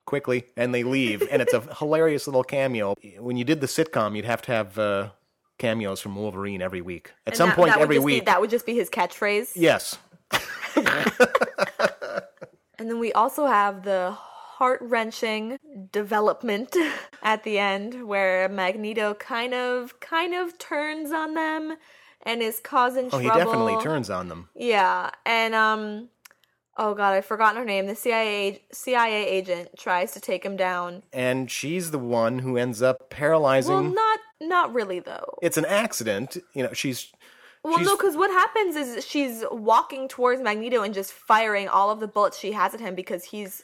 quickly, 0.08 0.46
and 0.56 0.74
they 0.74 0.82
leave. 0.84 1.22
and 1.30 1.40
it's 1.44 1.54
a 1.54 1.62
hilarious 1.76 2.26
little 2.26 2.44
cameo. 2.44 2.96
When 3.20 3.38
you 3.38 3.44
did 3.44 3.62
the 3.62 3.68
sitcom, 3.68 4.16
you'd 4.16 4.26
have 4.26 4.42
to 4.44 4.52
have 4.52 4.80
uh, 4.80 5.10
cameos 5.60 6.02
from 6.02 6.16
Wolverine 6.16 6.64
every 6.64 6.82
week. 6.82 7.12
At 7.28 7.34
And 7.34 7.38
some 7.38 7.50
that- 7.50 7.56
point 7.56 7.74
that 7.74 7.82
every 7.82 7.98
just 7.98 8.08
be- 8.08 8.14
week. 8.16 8.26
that 8.26 8.42
would 8.42 8.50
just 8.50 8.66
be 8.66 8.74
his 8.74 8.90
catchphrase. 8.90 9.52
yes. 9.56 10.00
And 12.80 12.88
then 12.92 13.00
we 13.00 13.12
also 13.14 13.48
have 13.48 13.84
the 13.84 14.12
heart 14.12 14.80
wrenching 14.84 15.58
development 15.92 16.76
at 17.24 17.44
the 17.44 17.58
end 17.58 18.08
where 18.08 18.48
Magneto 18.50 19.16
kind 19.16 19.56
of 19.56 20.00
kind 20.00 20.36
of 20.36 20.60
turns 20.60 21.12
on 21.12 21.34
them 21.34 21.76
and 22.22 22.44
is 22.44 22.60
causing 22.60 23.06
Oh, 23.08 23.10
trouble. 23.20 23.30
he 23.32 23.38
definitely 23.40 23.82
turns 23.84 24.12
on 24.12 24.28
them. 24.30 24.50
Yeah, 24.56 25.10
and 25.26 25.56
um 25.56 26.10
oh 26.78 26.94
god, 26.94 27.14
I've 27.14 27.26
forgotten 27.26 27.58
her 27.58 27.66
name. 27.66 27.88
The 27.88 27.96
CIA 27.96 28.62
CIA 28.72 29.28
agent 29.28 29.70
tries 29.78 30.12
to 30.14 30.20
take 30.20 30.46
him 30.46 30.56
down. 30.56 31.04
And 31.12 31.50
she's 31.52 31.92
the 31.92 32.00
one 32.00 32.40
who 32.40 32.58
ends 32.58 32.82
up 32.82 33.10
paralyzing. 33.10 33.74
Well, 33.74 33.84
not 33.84 34.20
not 34.42 34.74
really 34.74 35.00
though. 35.00 35.38
it's 35.42 35.58
an 35.58 35.66
accident. 35.66 36.38
You 36.54 36.64
know, 36.64 36.74
she's. 36.74 37.12
Well, 37.64 37.78
she's 37.80 37.88
no, 37.88 37.98
because 37.98 38.16
what 38.16 38.30
happens 38.32 38.76
is 38.76 39.06
she's 39.06 39.44
walking 39.52 40.08
towards 40.08 40.42
Magneto 40.42 40.84
and 40.84 40.94
just 40.94 41.12
firing 41.12 41.68
all 41.68 41.90
of 41.90 42.00
the 42.00 42.08
bullets 42.08 42.40
she 42.40 42.54
has 42.54 42.74
at 42.74 42.80
him 42.80 42.96
because 42.96 43.26
he's 43.26 43.64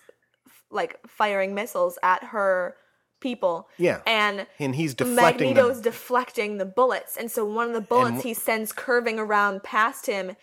like 0.71 0.99
firing 1.07 1.53
missiles 1.53 1.97
at 2.03 2.23
her 2.25 2.75
people. 3.21 3.69
Yeah. 3.77 4.01
And 4.05 4.45
and 4.59 4.75
he's 4.75 4.93
deflecting 4.93 5.53
Magneto's 5.53 5.75
them. 5.77 5.83
deflecting 5.83 6.57
the 6.57 6.65
bullets, 6.65 7.15
and 7.15 7.31
so 7.31 7.45
one 7.45 7.67
of 7.67 7.73
the 7.73 7.81
bullets 7.81 8.15
And- 8.15 8.23
he 8.23 8.33
sends 8.33 8.71
curving 8.73 9.19
around 9.19 9.63
past 9.63 10.07
him 10.07 10.35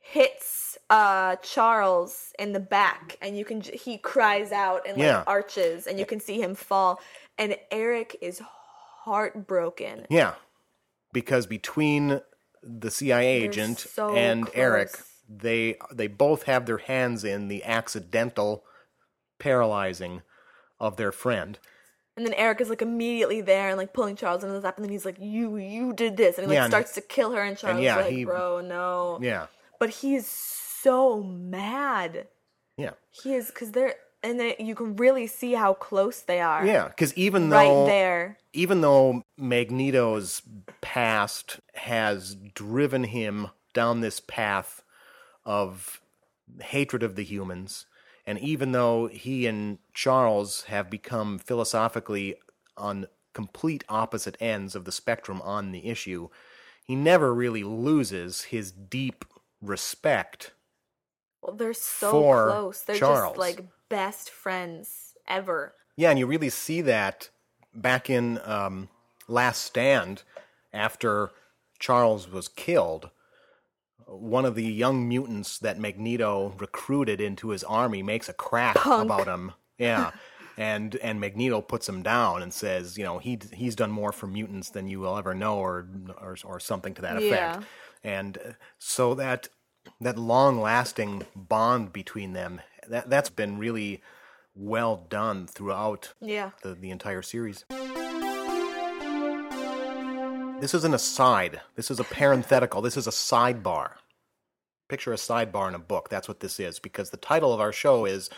hits 0.00 0.78
uh 0.90 1.36
Charles 1.36 2.32
in 2.38 2.52
the 2.52 2.60
back, 2.60 3.16
and 3.20 3.36
you 3.36 3.44
can 3.44 3.60
he 3.60 3.98
cries 3.98 4.52
out 4.52 4.86
and 4.86 4.96
like 4.96 5.04
Yeah. 5.06 5.24
arches, 5.26 5.86
and 5.86 5.98
you 5.98 6.06
can 6.06 6.20
see 6.20 6.40
him 6.40 6.54
fall, 6.54 7.00
and 7.36 7.56
Erik 7.70 8.16
is 8.20 8.40
heartbroken. 9.04 10.06
Yeah, 10.10 10.34
because 11.12 11.46
between 11.46 12.20
the 12.62 12.90
CIA 12.90 13.42
agent 13.44 13.78
so 13.80 14.10
and 14.14 14.50
Erik, 14.54 14.98
they 15.28 15.76
they 15.92 16.06
both 16.06 16.44
have 16.44 16.66
their 16.66 16.78
hands 16.78 17.24
in 17.24 17.48
the 17.48 17.64
accidental 17.64 18.64
paralyzing 19.38 20.22
of 20.80 20.96
their 20.96 21.12
friend. 21.12 21.58
And 22.16 22.26
then 22.26 22.34
Erik 22.34 22.60
is 22.60 22.68
like 22.68 22.82
immediately 22.82 23.40
there 23.40 23.68
and 23.68 23.78
like 23.78 23.92
pulling 23.92 24.16
Charles 24.16 24.42
into 24.42 24.54
his 24.54 24.64
lap, 24.64 24.76
and 24.76 24.84
then 24.84 24.90
he's 24.90 25.04
like, 25.04 25.18
"You, 25.20 25.56
you 25.56 25.92
did 25.92 26.16
this," 26.16 26.36
and 26.36 26.44
he 26.46 26.48
like 26.48 26.56
Yeah, 26.56 26.64
and- 26.64 26.72
starts 26.72 26.94
to 26.94 27.00
kill 27.00 27.30
her, 27.32 27.42
and 27.42 27.56
Charles 27.56 27.80
yeah, 27.80 27.98
is 27.98 28.04
like, 28.06 28.12
he- 28.12 28.24
"Bro, 28.24 28.62
no." 28.62 29.18
Yeah, 29.22 29.46
But 29.78 29.90
he 29.90 30.14
is 30.14 30.26
so 30.26 31.22
mad. 31.22 32.28
yeah, 32.76 32.92
He 33.10 33.34
is 33.34 33.46
because 33.46 33.72
they're 33.72 33.94
and 34.22 34.40
then 34.40 34.54
you 34.58 34.74
can 34.74 34.96
really 34.96 35.26
see 35.26 35.52
how 35.52 35.74
close 35.74 36.20
they 36.20 36.40
are. 36.40 36.66
yeah. 36.66 36.88
Because 36.88 37.14
even 37.14 37.50
though 37.50 37.84
right 37.84 37.86
there. 37.90 38.38
even 38.52 38.80
though 38.80 39.22
Magneto's 39.36 40.42
past 40.80 41.60
has 41.74 42.34
driven 42.34 43.04
him 43.04 43.48
down 43.74 44.00
this 44.00 44.20
path 44.20 44.82
of 45.44 46.00
hatred 46.60 47.02
of 47.02 47.14
the 47.14 47.22
humans, 47.22 47.86
and 48.26 48.38
even 48.40 48.72
though 48.72 49.06
he 49.06 49.46
and 49.46 49.78
Charles 49.94 50.62
have 50.64 50.90
become 50.90 51.38
philosophically 51.38 52.34
on 52.76 53.06
complete 53.34 53.84
opposite 53.88 54.36
ends 54.40 54.74
of 54.74 54.84
the 54.84 54.92
spectrum 54.92 55.40
on 55.42 55.70
the 55.70 55.86
issue, 55.86 56.28
he 56.84 56.96
never 56.96 57.32
really 57.32 57.62
loses 57.62 58.42
his 58.44 58.72
deep 58.72 59.24
respect. 59.62 60.52
Well, 61.42 61.56
they're 61.56 61.72
so 61.72 62.10
close. 62.10 62.82
They're 62.82 62.96
Charles. 62.96 63.30
just 63.30 63.38
like 63.38 63.64
best 63.88 64.30
friends 64.30 65.14
ever. 65.26 65.74
Yeah, 65.96 66.10
and 66.10 66.18
you 66.18 66.26
really 66.26 66.50
see 66.50 66.80
that 66.82 67.30
back 67.74 68.10
in 68.10 68.40
um, 68.44 68.88
Last 69.28 69.62
Stand 69.62 70.22
after 70.72 71.30
Charles 71.78 72.30
was 72.30 72.48
killed. 72.48 73.10
One 74.06 74.44
of 74.44 74.54
the 74.54 74.64
young 74.64 75.06
mutants 75.06 75.58
that 75.58 75.78
Magneto 75.78 76.54
recruited 76.58 77.20
into 77.20 77.50
his 77.50 77.62
army 77.64 78.02
makes 78.02 78.28
a 78.28 78.32
crack 78.32 78.76
about 78.86 79.26
him. 79.26 79.52
Yeah. 79.78 80.12
And 80.60 80.96
and 80.96 81.20
Magneto 81.20 81.60
puts 81.60 81.88
him 81.88 82.02
down 82.02 82.42
and 82.42 82.52
says, 82.52 82.98
you 82.98 83.04
know, 83.04 83.18
he 83.18 83.38
he's 83.52 83.76
done 83.76 83.92
more 83.92 84.10
for 84.10 84.26
mutants 84.26 84.70
than 84.70 84.88
you 84.88 84.98
will 84.98 85.16
ever 85.16 85.32
know, 85.32 85.56
or 85.56 85.86
or, 86.20 86.36
or 86.42 86.58
something 86.58 86.94
to 86.94 87.02
that 87.02 87.16
effect. 87.16 87.30
Yeah. 87.30 87.62
And 88.04 88.38
uh, 88.38 88.52
so 88.78 89.14
that 89.14 89.48
that 90.00 90.18
long 90.18 90.60
lasting 90.60 91.26
bond 91.34 91.92
between 91.92 92.32
them 92.32 92.60
that 92.88 93.08
that's 93.10 93.30
been 93.30 93.58
really 93.58 94.02
well 94.54 95.06
done 95.08 95.46
throughout 95.46 96.14
Yeah. 96.20 96.50
the, 96.62 96.74
the 96.74 96.90
entire 96.90 97.22
series. 97.22 97.64
This 100.60 100.74
is 100.74 100.82
an 100.84 100.92
aside. 100.94 101.60
This 101.76 101.88
is 101.90 102.00
a 102.00 102.04
parenthetical. 102.04 102.82
This 102.82 102.96
is 102.96 103.06
a 103.06 103.10
sidebar. 103.12 103.92
Picture 104.88 105.12
a 105.12 105.16
sidebar 105.16 105.68
in 105.68 105.74
a 105.76 105.78
book. 105.78 106.08
That's 106.08 106.26
what 106.26 106.40
this 106.40 106.58
is 106.58 106.80
because 106.80 107.10
the 107.10 107.16
title 107.16 107.52
of 107.54 107.60
our 107.60 107.72
show 107.72 108.04
is 108.06 108.28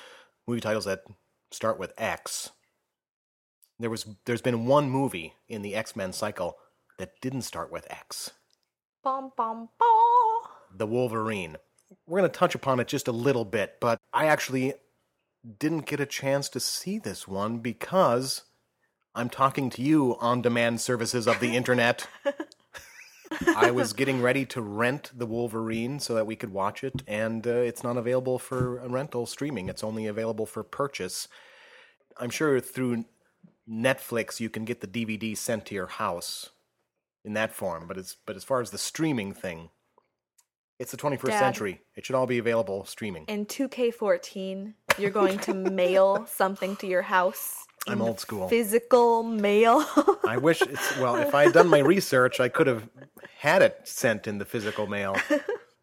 movie 0.46 0.60
titles 0.60 0.84
that 0.84 1.02
start 1.50 1.78
with 1.78 1.94
X. 1.96 2.50
There 3.78 3.88
was 3.88 4.06
there's 4.26 4.42
been 4.42 4.66
one 4.66 4.90
movie 4.90 5.32
in 5.48 5.62
the 5.62 5.74
X-Men 5.74 6.12
cycle 6.12 6.56
that 6.98 7.12
didn't 7.22 7.42
start 7.42 7.72
with 7.72 7.86
X. 7.90 8.32
The 10.76 10.86
Wolverine. 10.86 11.56
We're 12.06 12.20
going 12.20 12.30
to 12.30 12.38
touch 12.38 12.54
upon 12.54 12.80
it 12.80 12.88
just 12.88 13.08
a 13.08 13.12
little 13.12 13.44
bit, 13.44 13.76
but 13.80 13.98
I 14.12 14.26
actually 14.26 14.74
didn't 15.58 15.86
get 15.86 16.00
a 16.00 16.06
chance 16.06 16.48
to 16.50 16.60
see 16.60 16.98
this 16.98 17.26
one 17.26 17.58
because 17.58 18.42
I'm 19.14 19.28
talking 19.28 19.70
to 19.70 19.82
you 19.82 20.16
on 20.20 20.42
demand 20.42 20.80
services 20.80 21.26
of 21.26 21.40
the 21.40 21.56
internet. 21.56 22.06
I 23.56 23.70
was 23.70 23.92
getting 23.92 24.20
ready 24.20 24.44
to 24.46 24.60
rent 24.60 25.10
the 25.16 25.26
Wolverine 25.26 25.98
so 26.00 26.14
that 26.14 26.26
we 26.26 26.36
could 26.36 26.52
watch 26.52 26.84
it, 26.84 27.02
and 27.06 27.46
uh, 27.46 27.50
it's 27.50 27.82
not 27.82 27.96
available 27.96 28.38
for 28.38 28.86
rental 28.86 29.24
streaming. 29.24 29.68
It's 29.68 29.84
only 29.84 30.06
available 30.06 30.46
for 30.46 30.62
purchase. 30.62 31.26
I'm 32.18 32.30
sure 32.30 32.60
through 32.60 33.04
Netflix 33.68 34.40
you 34.40 34.50
can 34.50 34.64
get 34.64 34.80
the 34.80 34.86
DVD 34.86 35.36
sent 35.36 35.64
to 35.66 35.74
your 35.74 35.86
house 35.86 36.50
in 37.24 37.34
that 37.34 37.52
form, 37.52 37.86
but 37.86 37.98
it's 37.98 38.16
but 38.26 38.36
as 38.36 38.44
far 38.44 38.60
as 38.60 38.70
the 38.70 38.78
streaming 38.78 39.32
thing, 39.32 39.70
it's 40.78 40.90
the 40.90 40.96
21st 40.96 41.26
Dad. 41.26 41.38
century. 41.38 41.80
It 41.94 42.06
should 42.06 42.14
all 42.16 42.26
be 42.26 42.38
available 42.38 42.84
streaming. 42.84 43.24
In 43.28 43.46
2K14, 43.46 44.74
you're 44.98 45.10
going 45.10 45.38
to 45.40 45.54
mail 45.54 46.26
something 46.30 46.76
to 46.76 46.86
your 46.86 47.02
house. 47.02 47.66
I'm 47.86 48.02
old 48.02 48.20
school. 48.20 48.48
Physical 48.48 49.22
mail. 49.22 49.86
I 50.26 50.36
wish 50.36 50.60
it's 50.60 50.98
well. 50.98 51.16
If 51.16 51.34
I 51.34 51.44
had 51.44 51.54
done 51.54 51.68
my 51.68 51.78
research, 51.78 52.38
I 52.38 52.48
could 52.48 52.66
have 52.66 52.88
had 53.38 53.62
it 53.62 53.80
sent 53.84 54.26
in 54.26 54.38
the 54.38 54.44
physical 54.44 54.86
mail. 54.86 55.16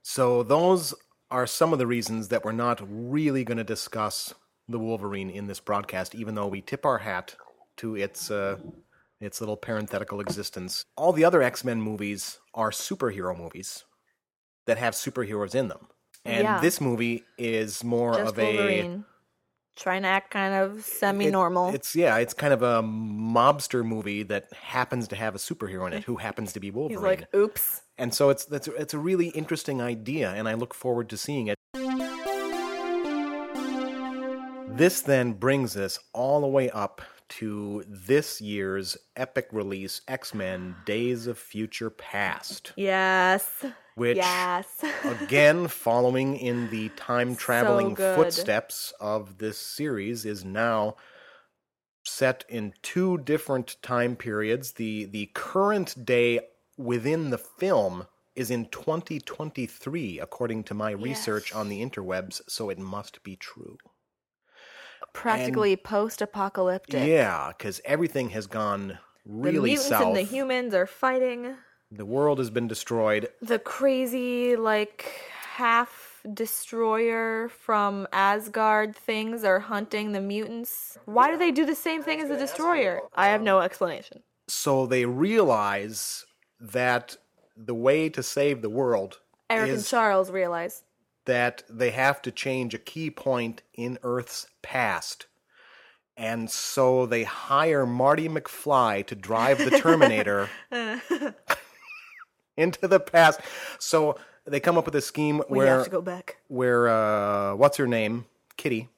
So 0.09 0.41
those 0.41 0.93
are 1.29 1.45
some 1.45 1.73
of 1.73 1.79
the 1.79 1.85
reasons 1.85 2.29
that 2.29 2.45
we're 2.45 2.53
not 2.53 2.79
really 2.81 3.43
going 3.43 3.57
to 3.57 3.65
discuss 3.65 4.33
the 4.69 4.79
Wolverine 4.79 5.29
in 5.29 5.47
this 5.47 5.59
broadcast, 5.59 6.15
even 6.15 6.33
though 6.33 6.47
we 6.47 6.61
tip 6.61 6.85
our 6.85 6.99
hat 6.99 7.35
to 7.75 7.97
its 7.97 8.31
uh, 8.31 8.55
its 9.19 9.39
little 9.41 9.57
parenthetical 9.57 10.19
existence. 10.21 10.83
All 10.95 11.11
the 11.13 11.25
other 11.25 11.41
X 11.41 11.63
Men 11.63 11.81
movies 11.81 12.39
are 12.53 12.71
superhero 12.71 13.37
movies 13.37 13.83
that 14.65 14.77
have 14.77 14.93
superheroes 14.93 15.55
in 15.55 15.67
them, 15.69 15.87
and 16.25 16.43
Yeah. 16.43 16.59
this 16.59 16.79
movie 16.81 17.23
is 17.37 17.83
more 17.83 18.13
Just 18.15 18.29
of 18.33 18.39
a 18.39 19.01
Trying 19.75 20.01
to 20.01 20.07
act 20.07 20.31
kind 20.31 20.55
of 20.55 20.83
semi-normal. 20.83 21.69
it- 21.69 21.75
it's 21.75 21.95
yeah, 21.95 22.17
it's 22.17 22.33
kind 22.33 22.51
of 22.51 22.63
a 22.63 22.81
mobster 22.81 23.85
movie 23.85 24.23
that 24.23 24.51
happens 24.53 25.07
to 25.09 25.15
have 25.15 25.35
a 25.35 25.37
superhero 25.37 25.85
in 25.85 25.93
it 25.93 26.03
who 26.05 26.15
happens 26.15 26.51
to 26.53 26.59
be 26.59 26.71
Wolverine. 26.71 26.97
He's 26.99 27.19
like, 27.21 27.35
oops. 27.35 27.83
and 27.95 28.11
so 28.11 28.29
it's 28.31 28.43
that's 28.45 28.67
it's 28.67 28.95
a 28.95 28.97
really 28.97 29.27
interesting 29.29 29.79
idea, 29.79 30.31
and 30.31 30.49
I 30.49 30.55
look 30.55 30.73
forward 30.73 31.09
to 31.09 31.17
seeing 31.17 31.47
it. 31.47 31.57
This 34.77 35.01
then 35.01 35.33
brings 35.33 35.75
us 35.77 35.97
all 36.13 36.41
the 36.41 36.47
way 36.47 36.69
up 36.69 37.01
to 37.29 37.83
this 37.87 38.41
year's 38.41 38.97
epic 39.15 39.47
release, 39.51 40.01
X 40.07 40.33
Men: 40.33 40.75
Days 40.85 41.27
of 41.27 41.37
Future 41.37 41.89
Past, 41.89 42.73
Yes. 42.75 43.65
which 43.95 44.17
yes. 44.17 44.83
again, 45.03 45.67
following 45.67 46.37
in 46.37 46.69
the 46.69 46.89
time 46.89 47.35
traveling 47.35 47.93
good. 47.93 48.15
footsteps 48.15 48.93
of 48.99 49.37
this 49.37 49.57
series, 49.57 50.25
is 50.25 50.45
now 50.45 50.95
set 52.03 52.45
in 52.47 52.73
two 52.81 53.17
different 53.19 53.75
time 53.81 54.15
periods. 54.15 54.73
The 54.73 55.05
the 55.05 55.31
current 55.33 56.05
day 56.05 56.39
within 56.77 57.29
the 57.31 57.37
film 57.37 58.07
is 58.35 58.51
in 58.51 58.65
2023, 58.67 60.19
according 60.19 60.63
to 60.63 60.73
my 60.75 60.91
research 60.91 61.53
on 61.53 61.69
the 61.69 61.81
interwebs, 61.83 62.39
so 62.47 62.69
it 62.69 62.77
must 62.77 63.23
be 63.23 63.35
true. 63.35 63.77
Practically 65.21 65.75
post-apocalyptic. 65.75 67.07
Yeah, 67.07 67.51
because 67.57 67.81
everything 67.85 68.29
has 68.29 68.47
gone 68.47 68.97
really 69.25 69.55
The 69.55 69.61
mutants 69.61 69.87
south. 69.89 70.03
and 70.07 70.15
the 70.15 70.21
humans 70.21 70.73
are 70.73 70.85
fighting. 70.85 71.55
the 71.91 72.05
world 72.05 72.37
has 72.39 72.49
been 72.49 72.67
destroyed. 72.67 73.29
The 73.41 73.59
crazy, 73.59 74.55
like, 74.55 75.09
half 75.55 76.21
destroyer 76.33 77.49
from 77.49 78.07
Asgard 78.11 78.95
things 78.95 79.43
are 79.43 79.59
hunting 79.59 80.11
the 80.11 80.19
mutants. 80.21 80.97
Why 81.05 81.31
do 81.31 81.37
they 81.37 81.51
do 81.51 81.65
the 81.65 81.75
same 81.75 82.03
thing 82.03 82.19
as 82.21 82.27
the 82.29 82.35
destroyer? 82.37 83.01
I 83.15 83.27
have 83.29 83.41
no 83.41 83.61
explanation. 83.61 84.23
So 84.47 84.85
they 84.85 85.05
realize 85.05 86.25
that 86.59 87.17
the 87.55 87.73
way 87.73 88.09
to 88.09 88.21
save 88.21 88.61
the 88.61 88.69
world 88.69 89.19
Erik 89.49 89.71
and 89.71 89.85
Charles 89.85 90.29
realize. 90.29 90.83
That 91.27 91.63
they 91.69 91.91
have 91.91 92.21
to 92.23 92.31
change 92.31 92.73
a 92.73 92.79
key 92.79 93.09
point 93.11 93.61
in 93.73 93.99
Earth's 94.03 94.47
past. 94.61 95.27
And 96.17 96.49
so 96.49 97.05
they 97.05 97.23
hire 97.23 97.85
Marty 97.85 98.27
McFly 98.27 99.05
to 99.05 99.13
drive 99.13 99.59
the 99.59 99.69
Terminator 99.79 100.49
into 102.57 102.87
the 102.87 102.99
past. 102.99 103.39
So 103.77 104.17
they 104.45 104.59
come 104.59 104.77
up 104.77 104.85
with 104.85 104.95
a 104.95 105.01
scheme 105.01 105.43
We 105.49 105.59
where 105.59 105.75
have 105.77 105.83
to 105.83 105.91
go 105.91 106.01
back. 106.01 106.37
where 106.47 106.87
uh, 106.87 107.53
what's 107.55 107.77
her 107.77 107.85
name? 107.87 108.25
Kitty, 108.55 108.89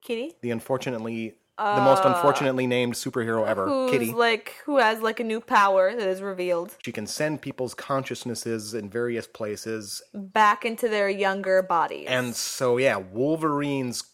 Kitty? 0.00 0.32
the 0.40 0.50
unfortunately 0.50 1.34
the 1.58 1.80
most 1.80 2.04
unfortunately 2.04 2.66
named 2.66 2.94
superhero 2.94 3.46
ever, 3.46 3.64
Uh, 3.66 3.68
Who's 3.70 3.90
Kitty. 3.90 4.12
like 4.12 4.56
who 4.64 4.78
has 4.78 5.00
like 5.00 5.20
a 5.20 5.24
new 5.24 5.40
power 5.40 5.94
that 5.94 6.06
is 6.08 6.20
revealed 6.20 6.76
She 6.84 6.92
can 6.92 7.06
send 7.06 7.40
people's 7.40 7.74
consciousnesses 7.74 8.74
in 8.74 8.90
various 8.90 9.26
places 9.26 10.02
back 10.14 10.64
into 10.64 10.88
their 10.88 11.08
younger 11.08 11.62
bodies. 11.62 12.06
And 12.08 12.34
so, 12.36 12.76
yeah, 12.76 12.96
Wolverine's 12.96 14.04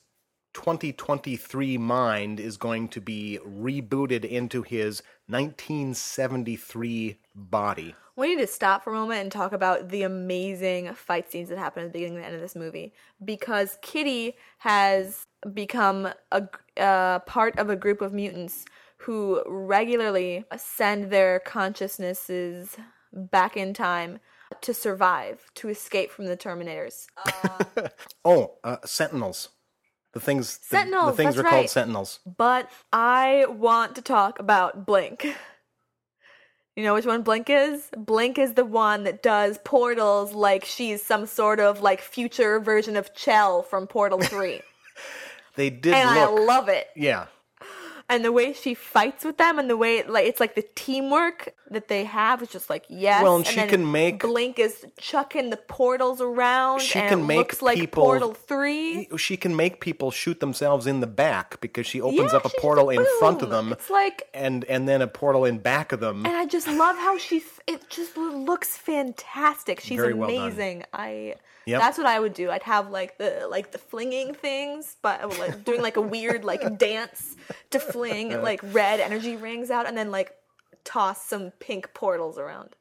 2023 0.54 1.78
mind 1.78 2.38
is 2.38 2.56
going 2.58 2.86
to 2.88 3.00
be 3.00 3.38
rebooted 3.46 4.24
into 4.24 4.62
his 4.62 5.02
1973 5.28 7.18
body. 7.34 7.94
We 8.16 8.34
need 8.34 8.42
to 8.42 8.46
stop 8.46 8.84
for 8.84 8.90
a 8.90 8.94
moment 8.96 9.22
and 9.22 9.32
talk 9.32 9.52
about 9.52 9.88
the 9.88 10.02
amazing 10.02 10.92
fight 10.94 11.30
scenes 11.32 11.48
that 11.48 11.56
happen 11.58 11.82
at 11.82 11.86
the 11.86 11.98
beginning 11.98 12.16
and 12.16 12.22
the 12.22 12.26
end 12.26 12.34
of 12.34 12.42
this 12.42 12.54
movie 12.54 12.92
because 13.24 13.78
Kitty 13.80 14.36
has 14.58 15.26
become 15.52 16.08
a 16.30 16.48
uh, 16.76 17.18
part 17.20 17.58
of 17.58 17.70
a 17.70 17.76
group 17.76 18.00
of 18.00 18.12
mutants 18.12 18.64
who 18.98 19.42
regularly 19.46 20.44
send 20.56 21.10
their 21.10 21.40
consciousnesses 21.40 22.76
back 23.12 23.56
in 23.56 23.74
time 23.74 24.20
to 24.60 24.72
survive, 24.72 25.50
to 25.54 25.68
escape 25.68 26.10
from 26.10 26.26
the 26.26 26.36
Terminators. 26.36 27.06
Oh, 28.24 28.52
uh, 28.62 28.76
Sentinels. 28.84 29.48
The 30.12 30.20
things, 30.20 30.58
the, 30.70 30.84
the 30.84 31.12
things 31.16 31.38
are 31.38 31.42
called. 31.42 31.70
Sentinels. 31.70 32.20
But 32.24 32.68
I 32.92 33.46
want 33.48 33.96
to 33.96 34.02
talk 34.02 34.38
about 34.38 34.86
Blink. 34.86 35.26
You 36.74 36.84
know 36.84 36.94
which 36.94 37.04
one 37.04 37.20
Blink 37.20 37.50
is? 37.50 37.90
Blink 37.98 38.38
is 38.38 38.54
the 38.54 38.64
one 38.64 39.04
that 39.04 39.22
does 39.22 39.58
portals 39.62 40.32
like 40.32 40.64
she's 40.64 41.02
some 41.02 41.26
sort 41.26 41.60
of 41.60 41.82
like 41.82 42.00
future 42.00 42.58
version 42.60 42.96
of 42.96 43.14
Chell 43.14 43.62
from 43.62 43.86
Portal 43.86 44.18
3. 44.18 44.62
They 45.56 45.70
did 45.70 45.94
and 45.94 46.08
I 46.08 46.26
love 46.28 46.68
it. 46.68 46.88
yeah. 46.96 47.26
And 48.08 48.22
the 48.24 48.32
way 48.32 48.52
she 48.52 48.74
fights 48.74 49.24
with 49.24 49.38
them 49.38 49.58
and 49.58 49.70
the 49.70 49.76
way 49.76 50.02
like 50.02 50.26
it's 50.26 50.40
like 50.40 50.54
the 50.54 50.66
teamwork 50.74 51.54
that 51.70 51.88
they 51.88 52.04
have 52.04 52.42
is 52.42 52.48
just 52.50 52.68
like 52.68 52.84
yes. 52.88 53.22
Well, 53.22 53.36
and 53.36 53.46
she 53.46 53.56
then 53.56 53.68
can 53.70 53.90
make- 53.90 54.20
Blink 54.20 54.58
is 54.58 54.84
chucking 54.98 55.48
the 55.48 55.56
portals 55.56 56.20
around 56.20 56.80
She 56.82 56.98
and 56.98 57.08
can 57.08 57.26
make 57.26 57.38
looks 57.38 57.62
like 57.62 57.78
people- 57.78 58.02
Portal 58.02 58.34
3. 58.34 59.08
She 59.16 59.38
can 59.38 59.56
make 59.56 59.80
people 59.80 60.10
shoot 60.10 60.40
themselves 60.40 60.86
in 60.86 61.00
the 61.00 61.06
back 61.06 61.58
because 61.62 61.86
she 61.86 62.02
opens 62.02 62.32
Yeah, 62.32 62.38
up 62.38 62.44
a 62.44 62.50
portal 62.60 62.90
in 62.90 63.06
front 63.18 63.40
of 63.40 63.48
them 63.48 63.72
It's 63.72 63.88
like 63.88 64.28
and, 64.34 64.64
and 64.64 64.86
then 64.86 65.00
a 65.00 65.06
portal 65.06 65.46
in 65.46 65.58
back 65.58 65.92
of 65.92 66.00
them. 66.00 66.26
And 66.26 66.36
I 66.36 66.44
just 66.44 66.66
love 66.68 66.96
how 66.96 67.16
she. 67.16 67.42
It 67.66 67.88
just 67.88 68.16
looks 68.18 68.76
fantastic. 68.76 69.80
She's 69.80 69.98
well 69.98 70.10
done. 70.10 70.22
amazing. 70.22 70.84
I 70.92 71.36
Yep. 71.66 71.80
That's 71.80 71.98
what 71.98 72.06
I 72.06 72.18
would 72.18 72.34
do. 72.34 72.50
I'd 72.50 72.62
have 72.64 72.90
like 72.90 73.18
the 73.18 73.46
like 73.50 73.72
the 73.72 73.78
flinging 73.78 74.34
things, 74.34 74.96
but 75.02 75.20
I 75.20 75.26
would, 75.26 75.38
like 75.38 75.64
doing 75.64 75.82
like 75.82 75.96
a 75.96 76.00
weird 76.00 76.44
like 76.44 76.78
dance 76.78 77.36
to 77.70 77.78
fling 77.78 78.40
like 78.42 78.60
red 78.72 79.00
energy 79.00 79.36
rings 79.36 79.70
out, 79.70 79.86
and 79.86 79.96
then 79.96 80.10
like 80.10 80.34
toss 80.84 81.24
some 81.26 81.50
pink 81.60 81.94
portals 81.94 82.38
around. 82.38 82.76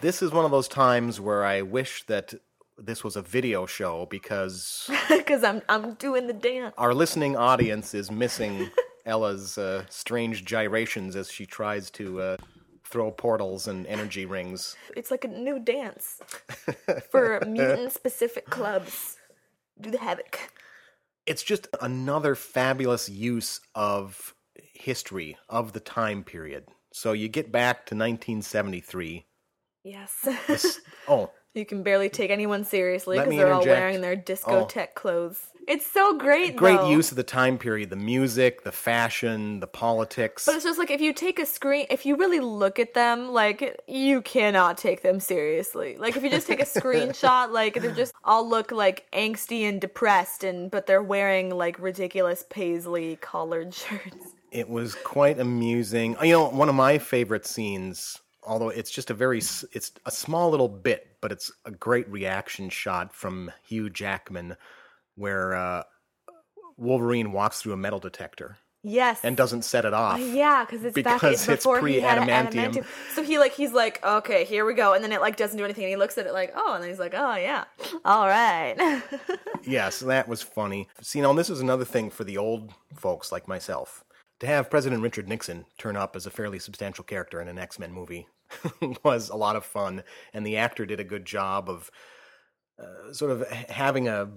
This 0.00 0.22
is 0.22 0.32
one 0.32 0.44
of 0.44 0.50
those 0.50 0.68
times 0.68 1.20
where 1.20 1.44
I 1.44 1.62
wish 1.62 2.04
that 2.04 2.34
this 2.78 3.04
was 3.04 3.16
a 3.16 3.22
video 3.22 3.66
show 3.66 4.06
because 4.10 4.90
Because 5.08 5.44
I'm 5.44 5.62
I'm 5.68 5.94
doing 5.94 6.26
the 6.26 6.32
dance. 6.32 6.74
our 6.78 6.94
listening 6.94 7.36
audience 7.36 7.94
is 7.94 8.10
missing 8.10 8.70
Ella's 9.06 9.58
uh, 9.58 9.84
strange 9.90 10.44
gyrations 10.44 11.14
as 11.14 11.30
she 11.30 11.44
tries 11.46 11.90
to 11.92 12.20
uh, 12.20 12.36
throw 12.94 13.10
portals 13.10 13.66
and 13.66 13.88
energy 13.88 14.24
rings. 14.24 14.76
It's 14.96 15.10
like 15.10 15.24
a 15.24 15.28
new 15.28 15.58
dance 15.58 16.20
for 17.10 17.42
mutant 17.44 17.92
specific 17.92 18.48
clubs. 18.48 19.16
Do 19.80 19.90
the 19.90 19.98
havoc. 19.98 20.38
It's 21.26 21.42
just 21.42 21.66
another 21.80 22.36
fabulous 22.36 23.08
use 23.08 23.60
of 23.74 24.32
history 24.54 25.36
of 25.48 25.72
the 25.72 25.80
time 25.80 26.22
period. 26.22 26.68
So 26.92 27.10
you 27.10 27.26
get 27.26 27.50
back 27.50 27.78
to 27.86 27.96
1973. 27.96 29.26
Yes. 29.82 30.28
Oh, 31.08 31.32
you 31.54 31.64
can 31.64 31.82
barely 31.82 32.08
take 32.08 32.30
anyone 32.30 32.64
seriously 32.64 33.16
Let 33.16 33.24
because 33.24 33.30
me 33.30 33.38
they're 33.38 33.52
all 33.52 33.62
interject. 33.62 33.80
wearing 33.80 34.00
their 34.00 34.16
discotheque 34.16 34.88
oh. 34.90 34.94
clothes. 34.94 35.40
It's 35.66 35.86
so 35.86 36.18
great, 36.18 36.56
great 36.56 36.76
though. 36.76 36.90
use 36.90 37.10
of 37.10 37.16
the 37.16 37.22
time 37.22 37.56
period 37.56 37.88
the 37.88 37.96
music, 37.96 38.64
the 38.64 38.72
fashion, 38.72 39.60
the 39.60 39.66
politics. 39.66 40.44
But 40.44 40.56
it's 40.56 40.64
just 40.64 40.78
like 40.78 40.90
if 40.90 41.00
you 41.00 41.12
take 41.12 41.38
a 41.38 41.46
screen, 41.46 41.86
if 41.88 42.04
you 42.04 42.16
really 42.16 42.40
look 42.40 42.78
at 42.78 42.92
them, 42.92 43.30
like 43.30 43.82
you 43.88 44.20
cannot 44.22 44.76
take 44.76 45.02
them 45.02 45.20
seriously. 45.20 45.96
Like 45.96 46.16
if 46.16 46.22
you 46.22 46.28
just 46.28 46.46
take 46.46 46.60
a 46.60 46.64
screenshot, 46.80 47.50
like 47.50 47.80
they 47.80 47.92
just 47.92 48.12
all 48.24 48.46
look 48.46 48.72
like 48.72 49.06
angsty 49.12 49.62
and 49.62 49.80
depressed, 49.80 50.44
and 50.44 50.70
but 50.70 50.86
they're 50.86 51.02
wearing 51.02 51.50
like 51.50 51.78
ridiculous 51.78 52.44
paisley 52.50 53.16
collared 53.16 53.72
shirts. 53.74 54.34
It 54.50 54.68
was 54.68 54.94
quite 54.94 55.40
amusing. 55.40 56.16
You 56.22 56.32
know, 56.32 56.48
one 56.50 56.68
of 56.68 56.74
my 56.74 56.98
favorite 56.98 57.46
scenes, 57.46 58.20
although 58.46 58.68
it's 58.68 58.90
just 58.90 59.10
a 59.10 59.14
very, 59.14 59.38
it's 59.38 59.92
a 60.06 60.10
small 60.10 60.50
little 60.50 60.68
bit, 60.68 61.16
but 61.20 61.32
it's 61.32 61.50
a 61.64 61.70
great 61.70 62.08
reaction 62.10 62.68
shot 62.70 63.14
from 63.14 63.50
Hugh 63.62 63.90
Jackman, 63.90 64.56
where 65.16 65.54
uh, 65.54 65.82
Wolverine 66.76 67.32
walks 67.32 67.60
through 67.62 67.72
a 67.72 67.76
metal 67.76 67.98
detector 68.00 68.58
Yes. 68.86 69.20
and 69.24 69.34
doesn't 69.36 69.62
set 69.62 69.86
it 69.86 69.94
off. 69.94 70.20
yeah, 70.20 70.64
because 70.64 70.84
it's 70.84 70.94
back 71.00 71.20
Because 71.20 71.34
it's 71.40 71.48
it's 71.48 71.64
before 71.64 71.86
he 71.86 72.00
had 72.00 72.18
pre-adamantium. 72.18 72.72
adamantium. 72.74 72.86
So 73.14 73.22
he 73.22 73.38
like 73.38 73.52
he's 73.54 73.72
like, 73.72 74.04
okay, 74.04 74.44
here 74.44 74.66
we 74.66 74.74
go, 74.74 74.92
and 74.92 75.02
then 75.02 75.10
it 75.12 75.22
like 75.22 75.36
doesn't 75.36 75.56
do 75.56 75.64
anything. 75.64 75.84
And 75.84 75.90
he 75.90 75.96
looks 75.96 76.18
at 76.18 76.26
it 76.26 76.32
like, 76.34 76.52
oh, 76.54 76.74
and 76.74 76.82
then 76.82 76.90
he's 76.90 76.98
like, 76.98 77.14
oh 77.14 77.36
yeah, 77.36 77.64
all 78.04 78.26
right. 78.26 79.02
Yes, 79.66 80.00
that 80.00 80.28
was 80.28 80.42
funny. 80.42 80.88
See, 81.00 81.22
now 81.22 81.32
this 81.32 81.48
is 81.48 81.60
another 81.62 81.86
thing 81.86 82.10
for 82.10 82.22
the 82.24 82.36
old 82.36 82.74
folks 82.94 83.32
like 83.32 83.48
myself. 83.48 84.04
To 84.40 84.46
have 84.46 84.68
President 84.68 85.00
Richard 85.02 85.26
Nixon 85.26 85.64
turn 85.78 85.96
up 85.96 86.14
as 86.14 86.26
a 86.26 86.30
fairly 86.30 86.58
substantial 86.58 87.02
character 87.02 87.40
in 87.40 87.48
an 87.48 87.58
X 87.58 87.78
Men 87.78 87.90
movie 87.90 88.26
was 89.04 89.28
a 89.30 89.36
lot 89.36 89.56
of 89.56 89.64
fun, 89.64 90.02
and 90.32 90.46
the 90.46 90.56
actor 90.56 90.86
did 90.86 91.00
a 91.00 91.04
good 91.04 91.24
job 91.24 91.68
of 91.68 91.90
uh, 92.78 93.12
sort 93.12 93.30
of 93.30 93.48
having 93.50 94.08
a 94.08 94.28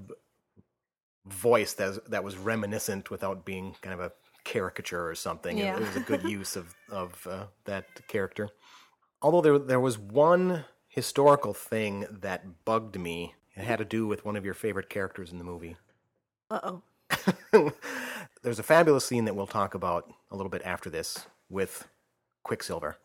voice 1.25 1.73
that 1.73 2.09
that 2.09 2.23
was 2.23 2.37
reminiscent 2.37 3.09
without 3.11 3.45
being 3.45 3.75
kind 3.81 3.93
of 3.93 3.99
a 3.99 4.11
caricature 4.43 5.07
or 5.09 5.15
something. 5.15 5.57
It- 5.57 5.65
It, 5.75 5.79
was 5.79 5.95
a 5.95 5.99
good 6.01 6.23
use 6.37 6.55
of 6.55 6.75
of 6.89 7.27
uh, 7.27 7.47
that 7.65 7.85
character. 8.07 8.49
Although 9.21 9.41
there 9.41 9.59
there 9.59 9.79
was 9.79 9.97
one 9.97 10.65
historical 10.87 11.53
thing 11.53 12.05
that 12.09 12.65
bugged 12.65 12.97
me. 12.99 13.35
It 13.55 13.63
had 13.63 13.79
to 13.79 13.85
do 13.85 14.05
with 14.07 14.23
one 14.23 14.35
of 14.35 14.45
your 14.45 14.53
favorite 14.53 14.89
characters 14.89 15.31
in 15.31 15.37
the 15.39 15.43
movie. 15.43 15.75
uh 16.51 16.59
oh. 16.63 16.81
There's 18.43 18.59
a 18.59 18.63
fabulous 18.63 19.05
scene 19.05 19.25
that 19.25 19.35
we'll 19.35 19.47
talk 19.47 19.73
about 19.73 20.11
a 20.31 20.35
little 20.35 20.49
bit 20.49 20.61
after 20.63 20.89
this 20.89 21.25
with 21.49 21.87
Quicksilver. 22.43 22.97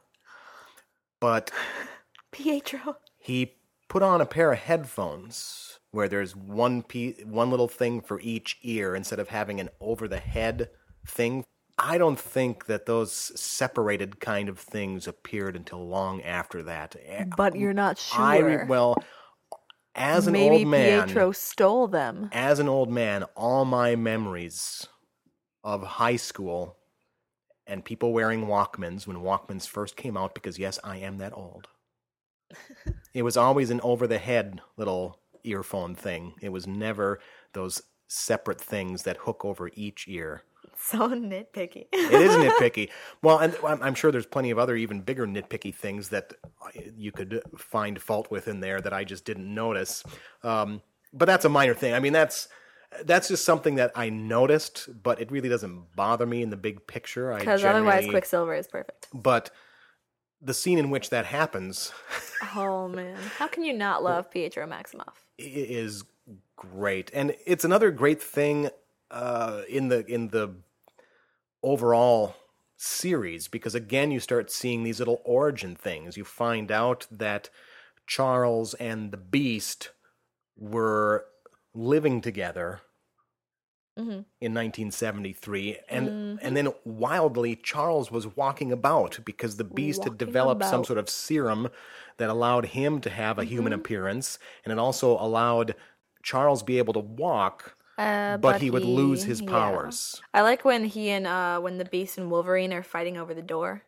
But 1.22 1.52
Pietro. 2.32 2.96
he 3.16 3.54
put 3.88 4.02
on 4.02 4.20
a 4.20 4.26
pair 4.26 4.52
of 4.52 4.58
headphones 4.58 5.78
where 5.92 6.08
there's 6.08 6.34
one 6.34 6.82
pe- 6.82 7.22
one 7.22 7.48
little 7.48 7.68
thing 7.68 8.00
for 8.00 8.20
each 8.20 8.58
ear 8.62 8.96
instead 8.96 9.20
of 9.20 9.28
having 9.28 9.60
an 9.60 9.68
over 9.80 10.08
the 10.08 10.18
head 10.18 10.70
thing. 11.06 11.44
I 11.78 11.96
don't 11.96 12.18
think 12.18 12.66
that 12.66 12.86
those 12.86 13.12
separated 13.40 14.18
kind 14.18 14.48
of 14.48 14.58
things 14.58 15.06
appeared 15.06 15.54
until 15.54 15.86
long 15.86 16.22
after 16.22 16.60
that. 16.64 16.96
But 17.36 17.54
you're 17.54 17.72
not 17.72 17.98
sure. 17.98 18.20
I 18.20 18.64
well, 18.64 18.96
as 19.94 20.26
an 20.26 20.32
Maybe 20.32 20.56
old 20.56 20.68
man, 20.68 21.06
Pietro 21.06 21.30
stole 21.30 21.86
them. 21.86 22.30
as 22.32 22.58
an 22.58 22.68
old 22.68 22.90
man, 22.90 23.22
all 23.36 23.64
my 23.64 23.94
memories 23.94 24.88
of 25.62 25.82
high 25.84 26.16
school 26.16 26.76
and 27.72 27.82
people 27.82 28.12
wearing 28.12 28.44
Walkmans 28.46 29.06
when 29.06 29.16
Walkmans 29.16 29.66
first 29.66 29.96
came 29.96 30.14
out, 30.14 30.34
because 30.34 30.58
yes, 30.58 30.78
I 30.84 30.98
am 30.98 31.16
that 31.18 31.32
old. 31.34 31.68
it 33.14 33.22
was 33.22 33.38
always 33.38 33.70
an 33.70 33.80
over 33.82 34.06
the 34.06 34.18
head 34.18 34.60
little 34.76 35.18
earphone 35.42 35.94
thing. 35.94 36.34
It 36.42 36.50
was 36.50 36.66
never 36.66 37.18
those 37.54 37.82
separate 38.08 38.60
things 38.60 39.04
that 39.04 39.16
hook 39.16 39.42
over 39.46 39.70
each 39.74 40.06
ear. 40.06 40.42
So 40.76 41.08
nitpicky. 41.08 41.86
It 41.92 42.12
is 42.12 42.32
nitpicky. 42.36 42.90
Well, 43.22 43.38
and 43.38 43.56
I'm 43.66 43.82
I'm 43.82 43.94
sure 43.94 44.12
there's 44.12 44.26
plenty 44.26 44.50
of 44.50 44.58
other 44.58 44.76
even 44.76 45.00
bigger 45.00 45.26
nitpicky 45.26 45.74
things 45.74 46.10
that 46.10 46.34
you 46.94 47.10
could 47.10 47.40
find 47.56 48.02
fault 48.02 48.30
with 48.30 48.48
in 48.48 48.60
there 48.60 48.82
that 48.82 48.92
I 48.92 49.04
just 49.04 49.24
didn't 49.24 49.52
notice. 49.52 50.04
Um, 50.42 50.82
but 51.14 51.24
that's 51.24 51.46
a 51.46 51.48
minor 51.48 51.74
thing. 51.74 51.94
I 51.94 52.00
mean, 52.00 52.12
that's 52.12 52.48
that's 53.05 53.28
just 53.28 53.45
something 53.45 53.76
that 53.76 53.93
I 53.95 54.11
noticed, 54.11 54.88
but 55.03 55.20
it 55.20 55.30
really 55.30 55.49
doesn't 55.49 55.95
bother 55.97 56.26
me 56.26 56.43
in 56.43 56.51
the 56.51 56.57
big 56.57 56.86
picture. 56.86 57.34
Because 57.38 57.64
otherwise, 57.64 58.07
Quicksilver 58.09 58.55
is 58.55 58.66
perfect. 58.66 59.09
But 59.12 59.51
the 60.40 60.55
scene 60.55 60.78
in 60.78 60.90
which 60.90 61.11
that 61.11 61.24
happens 61.24 61.93
Oh 62.57 62.88
man, 62.88 63.16
how 63.38 63.47
can 63.47 63.64
you 63.64 63.72
not 63.72 64.03
love 64.03 64.30
Pietro 64.30 64.66
Maximoff? 64.66 65.14
is 65.38 66.05
great, 66.57 67.11
and 67.14 67.34
it's 67.47 67.64
another 67.64 67.90
great 67.90 68.22
thing 68.22 68.68
uh, 69.11 69.62
in 69.68 69.88
the 69.88 70.05
in 70.07 70.28
the 70.28 70.57
overall 71.62 72.34
series 72.76 73.47
because 73.47 73.76
again 73.76 74.11
you 74.11 74.18
start 74.18 74.51
seeing 74.51 74.82
these 74.82 74.99
little 74.99 75.22
origin 75.24 75.76
things. 75.76 76.16
You 76.16 76.24
find 76.24 76.72
out 76.72 77.07
that 77.11 77.49
Charles 78.07 78.74
and 78.74 79.12
the 79.12 79.16
Beast 79.16 79.90
were 80.57 81.26
living 81.74 82.20
together 82.20 82.80
Mhm. 83.98 84.24
in 84.40 84.54
1973 84.54 85.78
and 85.90 86.38
and 86.40 86.56
then 86.56 86.68
wildly 86.84 87.56
Charles 87.56 88.10
was 88.10 88.26
walking 88.26 88.72
about 88.72 89.18
because 89.24 89.58
the 89.58 89.64
beast 89.64 90.04
had 90.04 90.12
Walking 90.12 90.16
developed 90.16 90.64
some 90.64 90.82
sort 90.82 90.98
of 90.98 91.10
serum 91.10 91.68
that 92.16 92.30
allowed 92.30 92.66
him 92.66 93.02
to 93.02 93.10
have 93.10 93.38
a 93.38 93.44
human 93.44 93.74
appearance 93.74 94.38
and 94.64 94.72
it 94.72 94.78
also 94.78 95.18
allowed 95.18 95.74
Charles 96.22 96.62
be 96.62 96.78
able 96.78 96.94
to 96.94 97.00
walk 97.00 97.76
Uh, 97.98 98.38
but, 98.38 98.62
he 98.62 98.70
would 98.70 98.84
lose 98.84 99.24
his 99.24 99.42
yeah. 99.42 99.50
powers. 99.50 100.22
I 100.32 100.40
like 100.40 100.64
when 100.64 100.86
he 100.86 101.10
and 101.10 101.26
uh 101.26 101.60
when 101.60 101.76
the 101.76 101.84
Beast 101.84 102.16
and 102.16 102.30
Wolverine 102.30 102.72
are 102.72 102.82
fighting 102.82 103.18
over 103.18 103.34
the 103.34 103.42
door. 103.42 103.84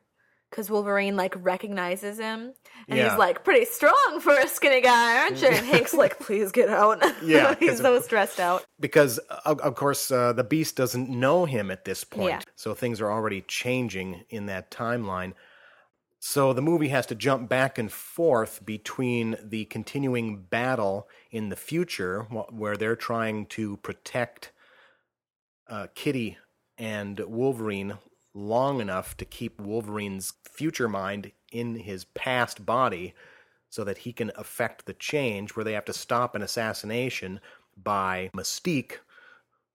Cause 0.54 0.70
Wolverine 0.70 1.16
like 1.16 1.34
recognizes 1.38 2.18
him, 2.18 2.54
and 2.88 2.96
Yeah. 2.98 3.08
he's 3.10 3.18
like, 3.18 3.42
"Pretty 3.42 3.64
strong 3.64 4.20
for 4.20 4.32
a 4.38 4.46
skinny 4.46 4.80
guy, 4.82 5.18
aren't 5.18 5.42
you?" 5.42 5.48
And 5.48 5.66
Hank's 5.66 5.92
like, 5.94 6.18
"Please 6.26 6.52
get 6.52 6.68
out." 6.68 7.02
Yeah, 7.24 7.56
he's 7.58 7.78
so 7.80 8.00
stressed 8.00 8.38
out. 8.38 8.64
because 8.78 9.18
of, 9.44 9.58
of 9.60 9.74
course 9.74 10.10
uh, 10.12 10.32
the 10.32 10.44
beast 10.44 10.76
doesn't 10.76 11.08
know 11.10 11.44
him 11.44 11.70
at 11.72 11.84
this 11.84 12.04
point 12.04 12.28
Yeah. 12.28 12.40
so 12.54 12.72
things 12.74 13.00
are 13.00 13.10
already 13.10 13.40
changing 13.42 14.24
in 14.30 14.46
that 14.46 14.70
timeline 14.70 15.32
so 16.20 16.52
the 16.52 16.62
movie 16.62 16.88
has 16.88 17.04
to 17.06 17.14
jump 17.14 17.48
back 17.48 17.76
and 17.78 17.90
forth 17.92 18.64
between 18.64 19.36
the 19.42 19.64
continuing 19.66 20.42
battle 20.44 21.08
in 21.30 21.48
the 21.50 21.56
future 21.56 22.22
where 22.50 22.76
they're 22.76 22.96
trying 22.96 23.46
to 23.46 23.76
protect 23.78 24.52
uh, 25.68 25.86
kitty 25.94 26.38
and 26.78 27.18
wolverine 27.26 27.98
long 28.34 28.80
enough 28.80 29.16
to 29.16 29.24
keep 29.24 29.60
wolverine's 29.60 30.32
future 30.44 30.88
mind 30.88 31.30
in 31.52 31.76
his 31.76 32.04
past 32.04 32.66
body 32.66 33.14
so 33.70 33.84
that 33.84 33.98
he 33.98 34.12
can 34.12 34.30
affect 34.36 34.86
the 34.86 34.92
change 34.94 35.54
where 35.56 35.64
they 35.64 35.72
have 35.72 35.84
to 35.84 35.92
stop 35.92 36.34
an 36.34 36.42
assassination 36.42 37.40
by 37.76 38.30
Mystique 38.36 38.98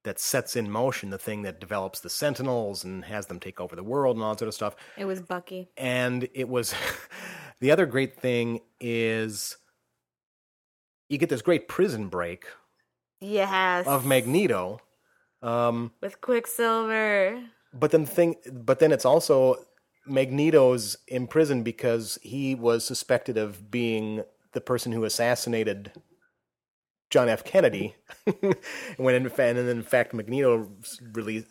that 0.04 0.20
sets 0.20 0.56
in 0.56 0.72
motion 0.72 1.10
the 1.10 1.18
thing 1.18 1.42
that 1.42 1.60
develops 1.60 2.00
the 2.00 2.10
Sentinels 2.10 2.86
and 2.86 3.04
has 3.04 3.26
them 3.26 3.40
take 3.40 3.60
over 3.60 3.76
the 3.76 3.84
world 3.84 4.16
and 4.16 4.24
all 4.24 4.32
that 4.32 4.40
sort 4.40 4.48
of 4.48 4.54
stuff. 4.54 4.76
It 4.98 5.04
was 5.04 5.22
Bucky. 5.22 5.70
And 5.76 6.30
it 6.34 6.48
was 6.48 6.74
the 7.60 7.72
other 7.72 7.86
great 7.86 8.16
thing 8.16 8.62
is 8.80 9.58
you 11.10 11.18
get 11.18 11.28
this 11.30 11.42
great 11.42 11.68
prison 11.68 12.08
break 12.08 12.46
Yes. 13.20 13.86
of 13.86 14.06
Magneto. 14.06 14.80
Um, 15.42 15.92
with 16.02 16.22
Quicksilver. 16.22 17.44
But 17.74 17.92
then 17.92 18.02
the 18.02 18.12
thing 18.12 18.36
but 18.52 18.80
then 18.80 18.92
it's 18.92 19.06
also 19.06 19.56
Magneto's 20.06 20.98
in 21.08 21.28
prison 21.28 21.64
because 21.64 22.18
he 22.24 22.56
was 22.56 22.86
suspected 22.86 23.38
of 23.38 23.70
being 23.70 24.24
the 24.54 24.62
person 24.62 24.92
who 24.92 25.04
assassinated 25.04 25.92
John 27.10 27.30
F. 27.30 27.44
Kennedy. 27.44 27.96
when 28.98 29.16
in 29.16 29.26
and 29.28 29.70
in 29.70 29.84
fact, 29.84 30.14
Magneto 30.14 30.70
really 31.14 31.46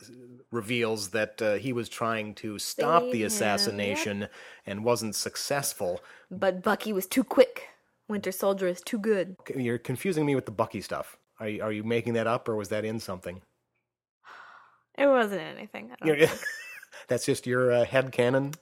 reveals 0.50 1.10
that 1.10 1.42
uh, 1.42 1.54
he 1.54 1.72
was 1.72 1.88
trying 1.88 2.34
to 2.36 2.58
stop 2.58 3.02
Save 3.02 3.12
the 3.12 3.20
him, 3.22 3.26
assassination 3.26 4.28
and 4.66 4.84
wasn't 4.84 5.14
successful. 5.14 6.00
But 6.30 6.62
Bucky 6.62 6.92
was 6.92 7.06
too 7.06 7.24
quick. 7.24 7.68
Winter 8.08 8.32
Soldier 8.32 8.68
is 8.68 8.80
too 8.80 8.98
good. 8.98 9.36
You're 9.54 9.78
confusing 9.78 10.24
me 10.24 10.34
with 10.34 10.46
the 10.46 10.52
Bucky 10.52 10.80
stuff. 10.80 11.18
Are 11.40 11.48
you, 11.48 11.62
are 11.62 11.72
you 11.72 11.84
making 11.84 12.14
that 12.14 12.26
up, 12.26 12.48
or 12.48 12.56
was 12.56 12.70
that 12.70 12.84
in 12.84 12.98
something? 12.98 13.42
It 14.98 15.06
wasn't 15.06 15.40
anything. 15.40 15.90
I 15.92 16.06
don't 16.06 16.18
think. 16.18 16.40
That's 17.08 17.24
just 17.24 17.46
your 17.46 17.72
uh, 17.72 17.84
head 17.84 18.12
canon. 18.12 18.54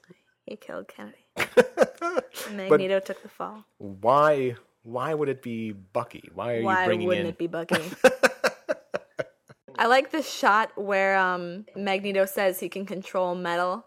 He 0.44 0.56
killed 0.56 0.86
Kennedy. 0.88 1.24
Magneto 2.52 3.00
took 3.00 3.22
the 3.22 3.28
fall. 3.28 3.64
Why? 3.78 4.56
Why 4.82 5.14
would 5.14 5.28
it 5.28 5.42
be 5.42 5.72
Bucky? 5.72 6.30
Why 6.32 6.54
are 6.54 6.58
you 6.58 6.64
Why 6.64 6.86
bringing 6.86 7.08
wouldn't 7.08 7.26
in? 7.26 7.30
it 7.32 7.38
be 7.38 7.48
Bucky? 7.48 7.82
I 9.78 9.86
like 9.86 10.10
the 10.10 10.22
shot 10.22 10.70
where 10.76 11.18
um, 11.18 11.66
Magneto 11.74 12.24
says 12.24 12.60
he 12.60 12.68
can 12.68 12.86
control 12.86 13.34
metal, 13.34 13.84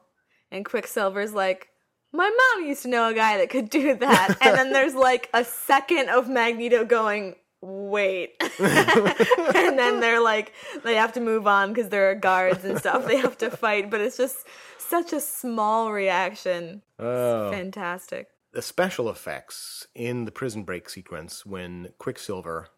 and 0.52 0.66
Quicksilver's 0.66 1.34
like, 1.34 1.70
"My 2.12 2.30
mom 2.30 2.68
used 2.68 2.82
to 2.84 2.90
know 2.90 3.10
a 3.10 3.14
guy 3.14 3.38
that 3.38 3.50
could 3.50 3.70
do 3.70 3.96
that." 3.96 4.38
and 4.42 4.56
then 4.56 4.74
there's 4.74 4.94
like 4.94 5.30
a 5.34 5.44
second 5.46 6.10
of 6.10 6.28
Magneto 6.28 6.84
going, 6.84 7.36
"Wait," 7.62 8.36
and 8.60 9.78
then 9.80 10.00
they're 10.00 10.22
like, 10.22 10.54
they 10.84 10.96
have 10.96 11.14
to 11.14 11.20
move 11.20 11.48
on 11.48 11.74
because 11.74 11.90
there 11.90 12.10
are 12.12 12.16
guards 12.16 12.64
and 12.66 12.78
stuff 12.80 13.06
they 13.06 13.18
have 13.18 13.38
to 13.40 13.50
fight, 13.64 13.90
but 13.90 14.02
it's 14.02 14.18
just 14.18 14.48
such 14.78 15.14
a 15.14 15.20
small 15.20 15.92
reaction. 15.92 16.82
Oh. 16.98 17.52
Fantastic. 17.52 18.28
the 18.52 18.62
special 18.62 19.10
effects 19.10 19.86
in 19.94 20.26
the 20.26 20.32
prison 20.32 20.64
break 20.64 20.90
sequence 20.90 21.46
when 21.46 21.90
Quicksilver 22.00 22.70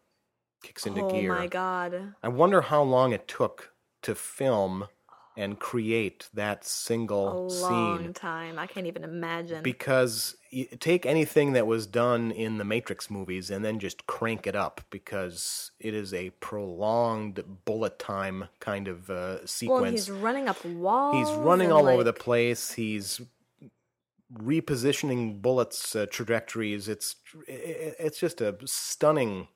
kicks 0.62 0.86
into 0.86 1.02
oh 1.02 1.10
gear. 1.10 1.34
Oh 1.34 1.38
my 1.38 1.46
god. 1.46 2.14
I 2.22 2.28
wonder 2.28 2.60
how 2.60 2.82
long 2.82 3.12
it 3.12 3.26
took 3.26 3.72
to 4.02 4.14
film 4.14 4.88
and 5.36 5.58
create 5.58 6.28
that 6.34 6.64
single 6.64 7.46
A 7.48 7.52
long 7.52 7.98
scene. 7.98 8.12
time. 8.12 8.58
I 8.58 8.66
can't 8.66 8.86
even 8.86 9.04
imagine. 9.04 9.62
Because 9.62 10.36
take 10.80 11.06
anything 11.06 11.54
that 11.54 11.66
was 11.66 11.86
done 11.86 12.30
in 12.30 12.58
the 12.58 12.64
Matrix 12.64 13.10
movies 13.10 13.50
and 13.50 13.64
then 13.64 13.78
just 13.78 14.06
crank 14.06 14.46
it 14.46 14.54
up 14.54 14.82
because 14.90 15.70
it 15.80 15.94
is 15.94 16.12
a 16.12 16.30
prolonged 16.40 17.42
bullet 17.64 17.98
time 17.98 18.48
kind 18.60 18.88
of 18.88 19.08
uh, 19.08 19.46
sequence. 19.46 19.82
Well, 19.82 19.90
he's 19.90 20.10
running 20.10 20.48
up 20.48 20.62
walls. 20.64 21.16
He's 21.28 21.36
running 21.38 21.72
all 21.72 21.88
over 21.88 22.04
the 22.04 22.12
place. 22.12 22.72
He's 22.72 23.20
repositioning 24.34 25.42
bullets 25.42 25.94
uh, 25.94 26.06
trajectories. 26.10 26.88
It's 26.88 27.16
it's 27.46 28.18
just 28.18 28.40
a 28.40 28.56
stunning 28.64 29.48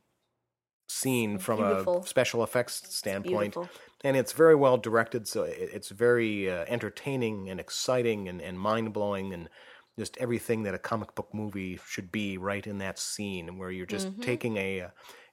scene 0.87 1.39
from 1.39 1.59
beautiful. 1.59 2.03
a 2.03 2.07
special 2.07 2.43
effects 2.45 2.83
standpoint, 2.95 3.55
beautiful. 3.55 3.69
and 4.05 4.17
it's 4.17 4.33
very 4.33 4.55
well 4.55 4.77
directed. 4.79 5.27
So 5.29 5.43
it's 5.45 5.89
very 5.91 6.51
uh, 6.51 6.65
entertaining 6.69 7.49
and 7.51 7.59
exciting 7.61 8.29
and, 8.29 8.41
and 8.41 8.59
mind 8.59 8.93
blowing 8.93 9.33
and. 9.33 9.49
Just 9.99 10.19
everything 10.19 10.65
that 10.65 10.75
a 10.75 10.79
comic 10.79 11.15
book 11.15 11.33
movie 11.33 11.81
should 11.89 12.13
be, 12.13 12.37
right 12.37 12.67
in 12.67 12.77
that 12.81 12.99
scene, 12.99 13.57
where 13.57 13.71
you're 13.71 13.87
just 13.87 14.09
Mm-hmm. 14.09 14.21
taking 14.21 14.57
a, 14.59 14.89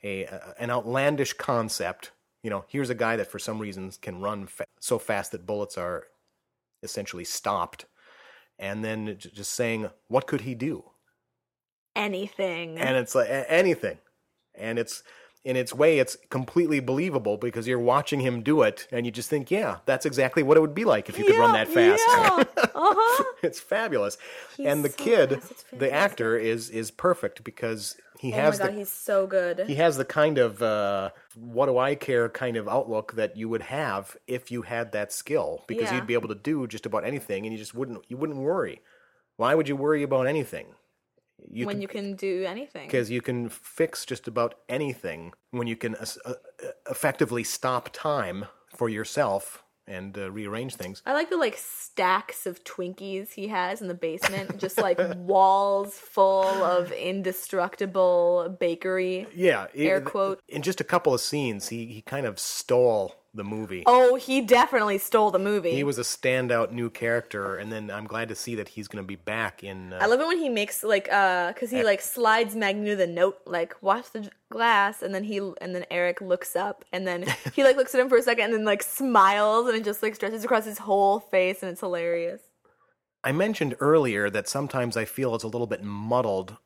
a, 0.06 0.24
a 0.24 0.54
an 0.58 0.72
outlandish 0.72 1.34
concept. 1.34 2.12
You 2.44 2.50
know, 2.50 2.64
here's 2.70 2.90
a 2.90 2.96
guy 2.96 3.18
that 3.18 3.30
for 3.30 3.40
some 3.40 3.60
reasons 3.60 3.98
can 3.98 4.22
run 4.22 4.48
fa- 4.48 4.64
so 4.80 5.00
fast 5.00 5.34
that 5.34 5.46
bullets 5.46 5.78
are 5.78 6.06
essentially 6.82 7.26
stopped 7.26 7.88
and 8.58 8.86
then 8.86 9.18
just 9.20 9.52
saying 9.52 9.90
what 10.08 10.28
could 10.28 10.40
he 10.48 10.56
do 10.56 10.86
anything. 11.96 12.78
and 12.78 12.96
it's 12.98 13.16
like 13.16 13.28
anything 13.30 13.98
and 14.56 14.80
it's 14.80 15.04
in 15.46 15.56
its 15.56 15.74
way 15.74 16.00
it's 16.00 16.16
completely 16.30 16.80
believable 16.80 17.38
because 17.38 17.68
you're 17.68 17.80
watching 17.80 18.22
him 18.22 18.42
do 18.42 18.62
it 18.62 18.88
and 18.92 19.06
you 19.06 19.12
just 19.12 19.30
think 19.30 19.52
yeah 19.52 19.78
that's 19.86 20.06
exactly 20.06 20.42
what 20.44 20.56
it 20.58 20.62
would 20.62 20.74
be 20.76 20.86
like 20.86 21.10
if 21.10 21.18
you 21.20 21.26
could 21.26 21.38
run 21.38 21.52
that 21.54 21.68
fast 21.68 22.02
yeah. 22.08 22.44
Uh-huh. 22.76 23.24
it's 23.44 23.60
fabulous 23.60 24.18
He's 24.58 24.66
and 24.68 24.84
the 24.84 24.90
so 24.90 24.96
kid 24.98 25.42
the 25.72 25.92
actor 25.94 26.38
is 26.38 26.70
is 26.70 26.92
perfect 26.92 27.44
because 27.44 27.96
he 28.20 28.32
Oh 28.32 28.38
has 28.38 28.58
god, 28.60 28.70
the 28.70 28.78
he's 28.78 28.90
so 28.90 29.28
good. 29.28 29.66
he 29.68 29.76
has 29.76 29.98
the 29.98 30.06
kind 30.06 30.38
of 30.38 30.62
uh, 30.64 31.10
what 31.36 31.66
do 31.66 31.78
I 31.78 31.96
care 31.96 32.30
kind 32.30 32.56
of 32.56 32.70
outlook 32.70 33.14
that 33.14 33.36
you 33.36 33.50
would 33.50 33.64
have 33.64 34.16
if 34.28 34.50
you 34.50 34.62
had 34.62 34.94
that 34.94 35.12
skill 35.12 35.64
because 35.68 35.90
Yeah. 35.92 35.98
you'd 35.98 36.08
be 36.08 36.14
able 36.14 36.30
to 36.30 36.36
do 36.36 36.66
just 36.68 36.86
about 36.86 37.04
anything 37.06 37.46
and 37.46 37.52
you 37.54 37.60
just 37.60 37.76
wouldn't 37.76 38.04
you 38.08 38.16
wouldn't 38.18 38.40
worry. 38.40 38.82
Why 39.36 39.56
would 39.56 39.68
you 39.68 39.76
worry 39.76 40.04
about 40.04 40.26
anything? 40.28 40.68
You 41.52 41.66
when 41.66 41.82
you 41.82 41.88
can 41.88 42.16
do 42.16 42.46
anything. 42.46 42.88
because 42.88 43.10
you 43.12 43.22
can 43.22 43.50
fix 43.50 44.06
just 44.06 44.28
about 44.28 44.56
anything 44.70 45.34
when 45.52 45.68
you 45.68 45.76
can 45.76 45.96
uh, 45.96 46.06
uh, 46.26 46.34
effectively 46.90 47.44
stop 47.44 47.90
time 47.92 48.46
for 48.76 48.90
yourself 48.90 49.64
and 49.86 50.18
uh, 50.18 50.32
rearrange 50.32 50.76
things. 50.76 51.02
I 51.06 51.14
like 51.14 51.30
the 51.30 51.38
like 51.38 51.58
stacks 51.58 52.46
of 52.46 52.64
Twinkies 52.64 53.34
he 53.34 53.50
has 53.50 53.82
in 53.82 53.88
the 53.90 53.94
basement, 53.94 54.58
just 54.58 54.78
like 54.78 54.98
walls 55.18 55.94
full 55.96 56.46
of 56.64 56.92
indestructible 56.94 58.56
bakery. 58.60 59.28
Yeah, 59.36 59.68
Air 59.76 59.98
it- 59.98 60.06
quote. 60.06 60.40
In 60.48 60.62
just 60.62 60.82
a 60.82 60.84
couple 60.84 61.14
of 61.14 61.22
scenes, 61.22 61.70
he 61.70 61.86
he 61.88 62.02
kind 62.02 62.26
of 62.26 62.40
stole 62.40 63.16
the 63.34 63.44
movie. 63.44 63.84
Oh, 63.86 64.16
he 64.16 64.42
definitely 64.42 64.98
stole 64.98 65.32
the 65.32 65.40
movie. 65.40 65.72
He 65.72 65.84
was 65.84 65.98
a 65.98 66.04
standout 66.04 66.72
new 66.72 66.90
character, 66.90 67.58
and 67.58 67.72
then 67.72 67.90
I'm 67.90 68.06
glad 68.06 68.30
to 68.30 68.36
see 68.36 68.56
that 68.56 68.70
he's 68.70 68.88
going 68.88 69.04
to 69.04 69.08
be 69.08 69.16
back 69.16 69.64
in. 69.64 69.94
Uh, 69.94 70.00
I 70.02 70.06
love 70.06 70.20
it 70.20 70.28
when 70.28 70.38
he 70.38 70.50
makes 70.50 70.84
like 70.84 71.12
uh 71.12 71.54
cuz 71.54 71.72
he 71.72 71.84
like 71.84 72.02
slides 72.02 72.56
Magneto 72.56 72.96
the 72.96 73.08
note 73.08 73.40
like 73.46 73.76
watch 73.82 74.12
the 74.12 74.30
glass 74.50 75.02
and 75.02 75.16
then 75.16 75.24
he 75.24 75.38
and 75.62 75.74
then 75.74 75.86
Erik 75.90 76.22
looks 76.22 76.56
up 76.56 76.86
and 76.92 77.08
then 77.08 77.26
he 77.54 77.64
like 77.64 77.76
looks 77.76 77.96
at 77.96 78.02
him 78.02 78.10
for 78.10 78.18
a 78.18 78.22
second 78.22 78.46
and 78.46 78.54
then 78.54 78.66
like 78.66 78.84
smiles 78.84 79.68
and 79.68 79.76
it 79.76 79.84
just 79.84 80.04
like 80.04 80.16
stretches 80.16 80.44
across 80.44 80.66
his 80.66 80.78
whole 80.78 81.20
face 81.20 81.64
and 81.64 81.72
it's 81.72 81.82
hilarious. 81.82 82.42
I 83.24 83.32
mentioned 83.32 83.76
earlier 83.80 84.30
that 84.30 84.50
sometimes 84.50 84.98
I 84.98 85.06
feel 85.06 85.34
it's 85.34 85.46
a 85.46 85.48
little 85.48 85.68
bit 85.68 85.82
muddled. 85.82 86.58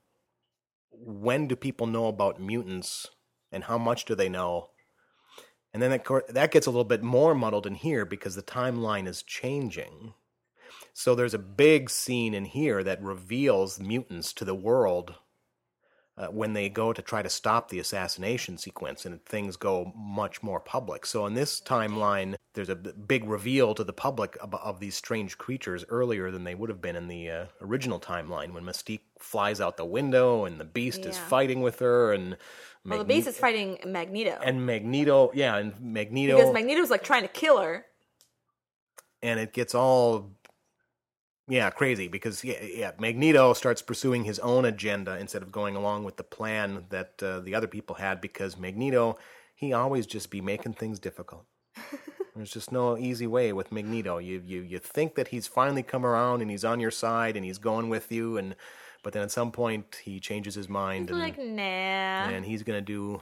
When 0.89 1.47
do 1.47 1.55
people 1.55 1.85
know 1.85 2.07
about 2.07 2.41
mutants, 2.41 3.07
and 3.51 3.65
how 3.65 3.77
much 3.77 4.05
do 4.05 4.15
they 4.15 4.27
know? 4.27 4.69
And 5.77 5.83
then 5.83 5.91
that, 5.91 6.33
that 6.33 6.49
gets 6.49 6.65
a 6.65 6.71
little 6.71 6.83
bit 6.83 7.03
more 7.03 7.35
muddled 7.35 7.67
in 7.67 7.75
here 7.75 8.03
because 8.03 8.33
the 8.33 8.41
timeline 8.41 9.07
is 9.07 9.21
changing. 9.21 10.15
So 10.91 11.13
there's 11.13 11.35
a 11.35 11.37
big 11.37 11.91
scene 11.91 12.33
in 12.33 12.45
here 12.45 12.83
that 12.83 12.99
reveals 12.99 13.79
mutants 13.79 14.33
to 14.33 14.43
the 14.43 14.55
world 14.55 15.13
uh, 16.17 16.29
when 16.29 16.53
they 16.53 16.67
go 16.67 16.93
to 16.93 17.01
try 17.03 17.21
to 17.21 17.29
stop 17.29 17.69
the 17.69 17.77
assassination 17.77 18.57
sequence 18.57 19.05
and 19.05 19.23
things 19.23 19.55
go 19.55 19.93
much 19.95 20.41
more 20.41 20.59
public. 20.59 21.05
So 21.05 21.27
in 21.27 21.35
this 21.35 21.61
timeline, 21.61 22.33
there's 22.55 22.69
a 22.69 22.75
big 22.75 23.25
reveal 23.25 23.75
to 23.75 23.83
the 23.83 23.93
public 23.93 24.35
of, 24.41 24.55
of 24.55 24.79
these 24.79 24.95
strange 24.95 25.37
creatures 25.37 25.85
earlier 25.89 26.31
than 26.31 26.43
they 26.43 26.55
would 26.55 26.69
have 26.69 26.81
been 26.81 26.95
in 26.95 27.07
the 27.07 27.29
uh, 27.29 27.45
original 27.61 27.99
timeline 27.99 28.51
when 28.51 28.63
Mystique 28.63 29.01
flies 29.19 29.61
out 29.61 29.77
the 29.77 29.85
window 29.85 30.45
and 30.45 30.59
the 30.59 30.65
Beast 30.65 31.05
is 31.05 31.19
fighting 31.19 31.61
with 31.61 31.77
her 31.77 32.13
and 32.13 32.35
Well, 32.87 32.99
the 32.99 33.05
Beast 33.05 33.27
is 33.27 33.37
fighting 33.37 33.79
Magneto. 33.85 34.39
and 34.43 34.65
Magneto, 34.65 35.31
yeah, 35.33 35.57
and 35.57 35.73
Magneto 35.79 36.37
because 36.37 36.53
Magneto's 36.53 36.89
like 36.89 37.03
trying 37.03 37.23
to 37.23 37.27
kill 37.27 37.59
her. 37.59 37.85
and 39.21 39.39
it 39.39 39.53
gets 39.53 39.75
all 39.75 40.31
yeah 41.47 41.69
crazy 41.69 42.07
because 42.07 42.43
yeah, 42.43 42.61
yeah 42.61 42.91
magneto 42.99 43.53
starts 43.53 43.81
pursuing 43.81 44.23
his 44.25 44.39
own 44.39 44.65
agenda 44.65 45.17
instead 45.17 45.41
of 45.41 45.51
going 45.51 45.75
along 45.75 46.03
with 46.03 46.17
the 46.17 46.23
plan 46.23 46.85
that 46.89 47.21
uh, 47.23 47.39
the 47.39 47.55
other 47.55 47.67
people 47.67 47.95
had 47.95 48.19
because 48.21 48.57
magneto 48.57 49.17
he 49.55 49.73
always 49.73 50.05
just 50.05 50.29
be 50.29 50.41
making 50.41 50.73
things 50.73 50.99
difficult 50.99 51.45
there's 52.35 52.51
just 52.51 52.71
no 52.71 52.97
easy 52.97 53.27
way 53.27 53.53
with 53.53 53.71
magneto 53.71 54.17
you, 54.17 54.41
you 54.45 54.61
you 54.61 54.77
think 54.77 55.15
that 55.15 55.29
he's 55.29 55.47
finally 55.47 55.83
come 55.83 56.05
around 56.05 56.41
and 56.41 56.51
he's 56.51 56.65
on 56.65 56.79
your 56.79 56.91
side 56.91 57.35
and 57.35 57.45
he's 57.45 57.57
going 57.57 57.87
with 57.89 58.11
you 58.11 58.37
and 58.37 58.55
but 59.03 59.13
then 59.13 59.23
at 59.23 59.31
some 59.31 59.51
point 59.51 60.01
he 60.03 60.19
changes 60.19 60.55
his 60.55 60.69
mind 60.69 61.09
and, 61.09 61.19
like, 61.19 61.37
nah. 61.37 61.61
and 61.61 62.45
he's 62.45 62.63
gonna 62.63 62.81
do 62.81 63.21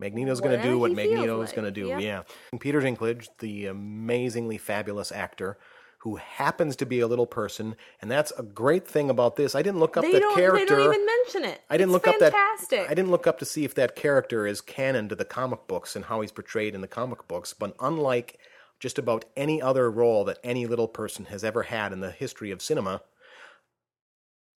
Magneto's 0.00 0.40
gonna 0.40 0.62
do 0.62 0.78
what 0.78 0.92
Magneto's 0.92 1.48
like, 1.48 1.56
gonna 1.56 1.70
do. 1.70 1.86
yep. 1.86 2.00
Yeah. 2.00 2.22
Peter 2.58 2.80
Dinklage, 2.80 3.28
the 3.38 3.66
amazingly 3.66 4.58
fabulous 4.58 5.12
actor, 5.12 5.58
who 5.98 6.16
happens 6.16 6.74
to 6.74 6.84
be 6.84 6.98
a 6.98 7.06
little 7.06 7.28
person, 7.28 7.76
and 8.00 8.10
that's 8.10 8.32
a 8.32 8.42
great 8.42 8.88
thing 8.88 9.08
about 9.08 9.36
this. 9.36 9.54
I 9.54 9.62
didn't 9.62 9.78
look 9.78 9.96
up 9.96 10.02
They 10.02 10.12
that 10.12 10.34
character. 10.34 10.58
They 10.58 10.82
don't 10.82 10.92
even 10.92 11.06
mention 11.06 11.44
it. 11.44 11.60
I 11.70 11.76
didn't 11.76 11.94
It's 11.94 12.04
look 12.04 12.08
up 12.08 12.18
that. 12.18 12.34
I 12.34 12.94
didn't 12.94 13.12
look 13.12 13.28
up 13.28 13.38
to 13.38 13.44
see 13.44 13.64
if 13.64 13.76
that 13.76 13.94
character 13.94 14.44
is 14.44 14.60
canon 14.60 15.08
to 15.10 15.14
the 15.14 15.24
comic 15.24 15.68
books 15.68 15.94
and 15.94 16.06
how 16.06 16.20
he's 16.20 16.32
portrayed 16.32 16.74
in 16.74 16.80
the 16.80 16.88
comic 16.88 17.28
books. 17.28 17.54
But 17.54 17.76
unlike 17.78 18.40
just 18.80 18.98
about 18.98 19.26
any 19.36 19.62
other 19.62 19.88
role 19.88 20.24
that 20.24 20.38
any 20.42 20.66
little 20.66 20.88
person 20.88 21.26
has 21.26 21.44
ever 21.44 21.62
had 21.62 21.92
in 21.92 22.00
the 22.00 22.10
history 22.10 22.50
of 22.50 22.60
cinema, 22.60 23.02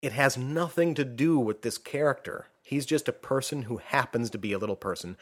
it 0.05 0.13
has 0.13 0.37
nothing 0.37 0.93
to 0.95 1.03
do 1.03 1.39
with 1.39 1.61
this 1.61 1.77
character. 1.77 2.47
He's 2.61 2.85
just 2.85 3.07
a 3.07 3.13
person 3.13 3.63
who 3.63 3.77
happens 3.77 4.29
to 4.31 4.37
be 4.37 4.53
a 4.53 4.57
little 4.57 4.75
person. 4.75 5.17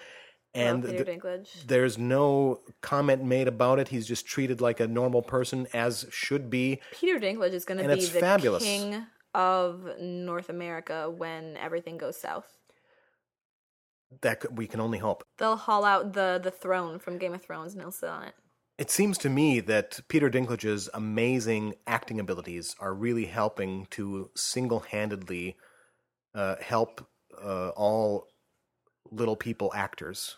And 0.54 0.84
Love 0.84 0.92
Peter 0.92 1.04
th- 1.06 1.20
Dinklage. 1.20 1.50
there's 1.68 1.98
no 1.98 2.60
comment 2.82 3.24
made 3.24 3.48
about 3.48 3.80
it. 3.80 3.88
He's 3.88 4.06
just 4.08 4.26
treated 4.28 4.62
like 4.62 4.80
a 4.80 4.88
normal 4.88 5.22
person, 5.24 5.68
as 5.74 6.06
should 6.12 6.50
be. 6.50 6.80
Peter 6.92 7.20
Dinklage 7.20 7.54
is 7.54 7.66
going 7.66 7.80
to 7.80 7.96
be 7.96 8.06
the 8.06 8.20
fabulous. 8.20 8.64
king 8.64 9.06
of 9.34 9.90
North 10.00 10.50
America 10.50 11.10
when 11.10 11.58
everything 11.58 11.98
goes 11.98 12.18
south. 12.18 12.48
that 14.22 14.42
could, 14.42 14.56
we 14.58 14.68
can 14.68 14.80
only 14.80 15.00
hope. 15.00 15.24
They'll 15.40 15.56
haul 15.56 15.84
out 15.86 16.14
the 16.14 16.40
the 16.44 16.52
throne 16.52 17.00
from 17.00 17.18
Game 17.18 17.34
of 17.34 17.42
Thrones 17.42 17.74
and 17.74 17.82
he'll 17.82 17.92
sit 17.92 18.10
on 18.10 18.24
it. 18.24 18.36
It 18.78 18.90
seems 18.90 19.18
to 19.20 19.30
me 19.30 19.60
that 19.62 20.00
Peter 20.08 20.30
Dinklage's 20.30 20.90
amazing 20.94 21.76
acting 21.86 22.20
abilities 22.20 22.76
are 22.80 22.94
really 22.94 23.26
helping 23.26 23.86
to 23.92 24.32
single 24.36 24.80
handedly 24.80 25.56
uh, 26.34 26.56
help 26.60 27.06
uh, 27.42 27.70
all 27.70 28.28
little 29.12 29.36
people 29.36 29.72
actors 29.76 30.38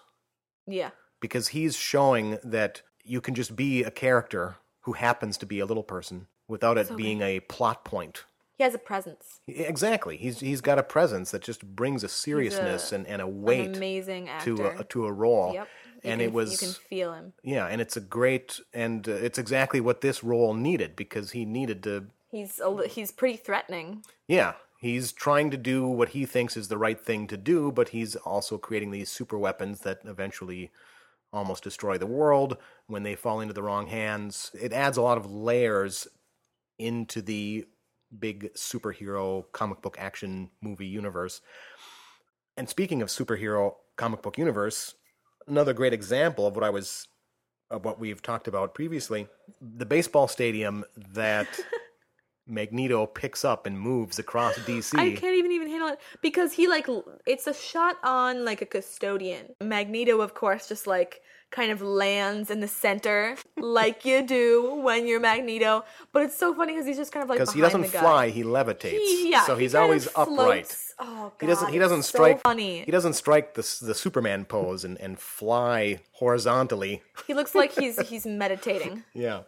Yeah. 0.68 0.90
because 1.22 1.50
he's 1.50 1.78
showing 1.78 2.38
that 2.44 2.82
you 3.06 3.22
can 3.22 3.36
just 3.36 3.56
be 3.56 3.84
a 3.84 3.92
character 3.92 4.58
who 4.82 4.94
happens 4.94 5.38
to 5.38 5.46
be 5.46 5.60
a 5.60 5.66
little 5.66 5.84
person 5.84 6.28
without 6.48 6.78
it 6.78 6.88
So 6.88 6.96
being 6.96 7.22
a 7.22 7.40
plot 7.40 7.86
point. 7.86 8.26
He 8.58 8.64
has 8.64 8.74
a 8.74 8.78
presence. 8.80 9.42
Exactly. 9.48 10.16
He's 10.18 10.40
he's 10.40 10.62
got 10.62 10.80
a 10.80 10.84
presence 10.84 11.32
that 11.32 11.42
just 11.42 11.66
brings 11.66 12.04
a 12.06 12.10
seriousness 12.10 12.92
and, 12.94 13.06
and 13.06 13.22
a 13.22 13.28
weight 13.28 13.76
amazing 13.76 14.30
actor. 14.30 14.56
to 14.56 14.80
a, 14.80 14.84
to 14.86 15.06
a 15.08 15.12
role. 15.12 15.54
Yep. 15.54 15.68
You 16.04 16.12
And 16.12 16.20
can- 16.20 16.30
it 16.30 16.34
was 16.34 16.52
you 16.52 16.58
can 16.58 16.74
feel 16.74 17.14
him. 17.14 17.34
yeah, 17.44 17.66
and 17.68 17.80
it's 17.82 17.96
a 17.98 18.02
great 18.02 18.60
and 18.74 19.08
uh, 19.08 19.12
it's 19.14 19.38
exactly 19.38 19.80
what 19.82 20.02
this 20.02 20.24
role 20.24 20.54
needed 20.54 20.96
because 20.96 21.32
he 21.32 21.46
needed 21.46 21.84
to 21.84 22.08
He's 22.32 22.60
a, 22.60 22.88
he's 22.88 23.12
pretty 23.12 23.38
threatening. 23.38 24.04
yeah, 24.28 24.54
he's 24.82 25.14
trying 25.14 25.52
to 25.52 25.58
do 25.58 25.88
what 25.88 26.10
he 26.10 26.26
thinks 26.26 26.58
is 26.58 26.68
the 26.68 26.78
right 26.78 27.00
thing 27.00 27.28
to 27.28 27.38
do, 27.38 27.72
but 27.72 27.90
he's 27.90 28.16
also 28.18 28.58
creating 28.58 28.92
these 28.92 29.10
super 29.10 29.38
weapons 29.38 29.80
that 29.82 30.00
eventually 30.04 30.72
almost 31.32 31.64
destroy 31.64 31.98
the 31.98 32.06
world 32.06 32.58
when 32.88 33.04
they 33.04 33.16
fall 33.16 33.40
into 33.40 33.54
the 33.54 33.64
wrong 33.64 33.88
hands. 33.88 34.52
It 34.60 34.74
adds 34.74 34.98
a 34.98 35.02
lot 35.02 35.18
of 35.18 35.32
layers 35.32 36.08
into 36.78 37.22
the 37.22 37.66
big 38.20 38.54
superhero 38.54 39.46
comic 39.54 39.82
book 39.82 39.96
action 40.00 40.50
movie 40.62 40.88
universe. 40.88 41.42
And 42.58 42.68
speaking 42.70 43.02
of 43.02 43.10
superhero 43.10 43.76
comic 43.98 44.22
book 44.22 44.38
universe, 44.38 44.96
another 45.48 45.74
great 45.74 45.94
example 45.94 46.48
of 46.48 46.56
what 46.56 46.64
I 46.64 46.70
was 46.70 47.08
of 47.72 47.84
what 47.84 48.00
we've 48.00 48.22
talked 48.22 48.48
about 48.48 48.76
previously, 48.76 49.28
the 49.60 49.86
baseball 49.86 50.28
stadium 50.28 50.86
that 51.14 51.48
Magneto 52.48 53.08
picks 53.08 53.44
up 53.44 53.66
and 53.66 53.80
moves 53.80 54.20
across 54.20 54.56
DC. 54.60 54.98
I 54.98 55.16
can't 55.16 55.36
even 55.36 55.52
even 55.52 55.68
handle 55.68 55.90
it 55.90 56.00
because 56.22 56.54
he 56.54 56.68
like 56.68 56.88
it's 57.26 57.48
a 57.48 57.54
shot 57.54 57.98
on 58.04 58.46
like 58.46 58.62
a 58.62 58.66
custodian. 58.66 59.48
Magneto, 59.62 60.22
of 60.22 60.34
course, 60.34 60.68
just 60.68 60.86
like 60.86 61.22
kind 61.56 61.72
of 61.72 61.82
lands 61.82 62.52
in 62.52 62.60
the 62.60 62.68
center 62.68 63.38
like 63.58 64.04
you 64.06 64.22
do 64.22 64.76
when 64.84 65.08
you're 65.08 65.22
Magneto. 65.22 65.86
But 66.12 66.24
it's 66.24 66.38
so 66.38 66.54
funny 66.54 66.74
because 66.74 66.86
he's 66.86 66.98
just 66.98 67.12
kind 67.14 67.24
of 67.24 67.30
like 67.30 67.40
because 67.40 67.54
he 67.54 67.62
doesn't 67.62 67.86
fly, 67.86 68.30
he 68.30 68.44
levitates. 68.44 68.92
He- 68.92 69.32
yeah, 69.32 69.46
so 69.46 69.56
he 69.56 69.64
he's 69.64 69.74
of 69.76 69.82
always 69.84 70.08
upright. 70.16 70.76
Oh, 71.00 71.32
He 71.42 71.48
doesn't. 71.48 71.72
He 71.74 71.80
doesn't 71.80 72.00
it's 72.00 72.10
so 72.10 72.18
strike. 72.20 72.42
funny. 72.42 72.84
He 72.84 72.92
doesn't 72.92 73.14
strike 73.14 73.54
the 73.54 73.64
the 73.82 73.96
Superman 73.96 74.46
pose 74.46 74.84
and, 74.86 75.00
and 75.02 75.18
fly 75.20 76.00
horizontally. 76.14 77.02
He 77.28 77.34
looks 77.34 77.54
like 77.56 77.72
he's 77.74 78.00
he's 78.10 78.26
meditating. 78.26 79.04
Yeah. 79.14 79.42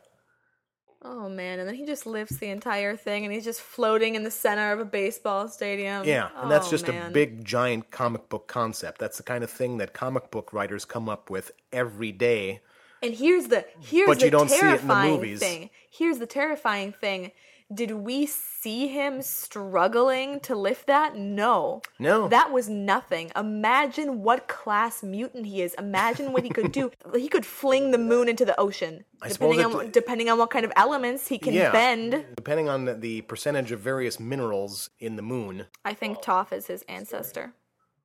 Oh 1.04 1.30
man, 1.30 1.60
and 1.60 1.68
then 1.68 1.76
he 1.76 1.86
just 1.86 2.06
lifts 2.08 2.38
the 2.38 2.50
entire 2.50 2.96
thing 2.98 3.24
and 3.24 3.34
he's 3.34 3.44
just 3.44 3.62
floating 3.62 4.16
in 4.16 4.24
the 4.24 4.32
center 4.32 4.72
of 4.72 4.80
a 4.80 4.86
baseball 4.86 5.48
stadium. 5.48 6.04
Yeah, 6.06 6.30
and 6.36 6.50
that's 6.50 6.68
Oh, 6.68 6.72
just 6.72 6.90
a 6.90 6.94
big, 6.94 7.46
giant 7.46 7.92
comic 7.92 8.30
book 8.30 8.48
concept. 8.48 9.00
That's 9.00 9.18
the 9.18 9.24
kind 9.24 9.44
of 9.44 9.50
thing 9.52 9.78
that 9.78 9.94
comic 9.94 10.32
book 10.32 10.54
writers 10.54 10.86
come 10.86 11.08
up 11.08 11.30
with 11.30 11.52
every 11.72 12.12
day. 12.12 12.62
And 13.02 13.14
here's 13.14 13.48
the 13.48 13.66
here's 13.80 14.08
But 14.08 14.20
the 14.20 14.26
you 14.26 14.32
don't 14.32 14.50
see 14.50 14.72
it 14.74 14.82
in 14.82 14.88
the 14.90 14.96
terrifying 14.96 15.12
movies. 15.12 15.40
thing. 15.40 15.70
Here's 15.90 16.18
the 16.20 16.26
terrifying 16.26 16.94
thing. 16.94 17.32
Did 17.74 17.92
we 17.92 18.26
see 18.26 18.88
him 18.88 19.22
struggling 19.22 20.40
to 20.42 20.56
lift 20.56 20.88
that? 20.88 21.18
No. 21.18 21.82
No. 22.00 22.30
That 22.30 22.54
was 22.54 22.70
nothing. 22.70 23.30
Imagine 23.36 24.24
what 24.24 24.48
class 24.48 25.04
mutant 25.04 25.46
he 25.46 25.62
is. 25.62 25.74
Imagine 25.74 26.32
what 26.32 26.44
he 26.44 26.50
could 26.50 26.72
do. 26.72 26.92
he 27.16 27.28
could 27.28 27.46
fling 27.46 27.92
the 27.92 27.98
moon 27.98 28.30
into 28.30 28.46
the 28.46 28.58
ocean. 28.58 29.04
I 29.22 29.28
depending 29.28 29.60
suppose 29.60 29.76
on 29.76 29.86
it- 29.88 29.92
depending 29.94 30.30
on 30.30 30.38
what 30.38 30.50
kind 30.50 30.64
of 30.64 30.72
elements 30.78 31.28
he 31.28 31.38
can 31.38 31.54
Yeah. 31.54 31.72
bend. 31.74 32.26
Depending 32.38 32.70
on 32.70 32.86
the, 32.86 32.94
the 32.94 33.22
percentage 33.24 33.74
of 33.74 33.82
various 33.82 34.18
minerals 34.18 34.90
in 35.00 35.18
the 35.18 35.22
moon. 35.22 35.66
I 35.84 35.94
think 35.94 36.20
oh. 36.20 36.22
Toph 36.22 36.54
is 36.54 36.68
his 36.68 36.84
ancestor. 36.88 37.54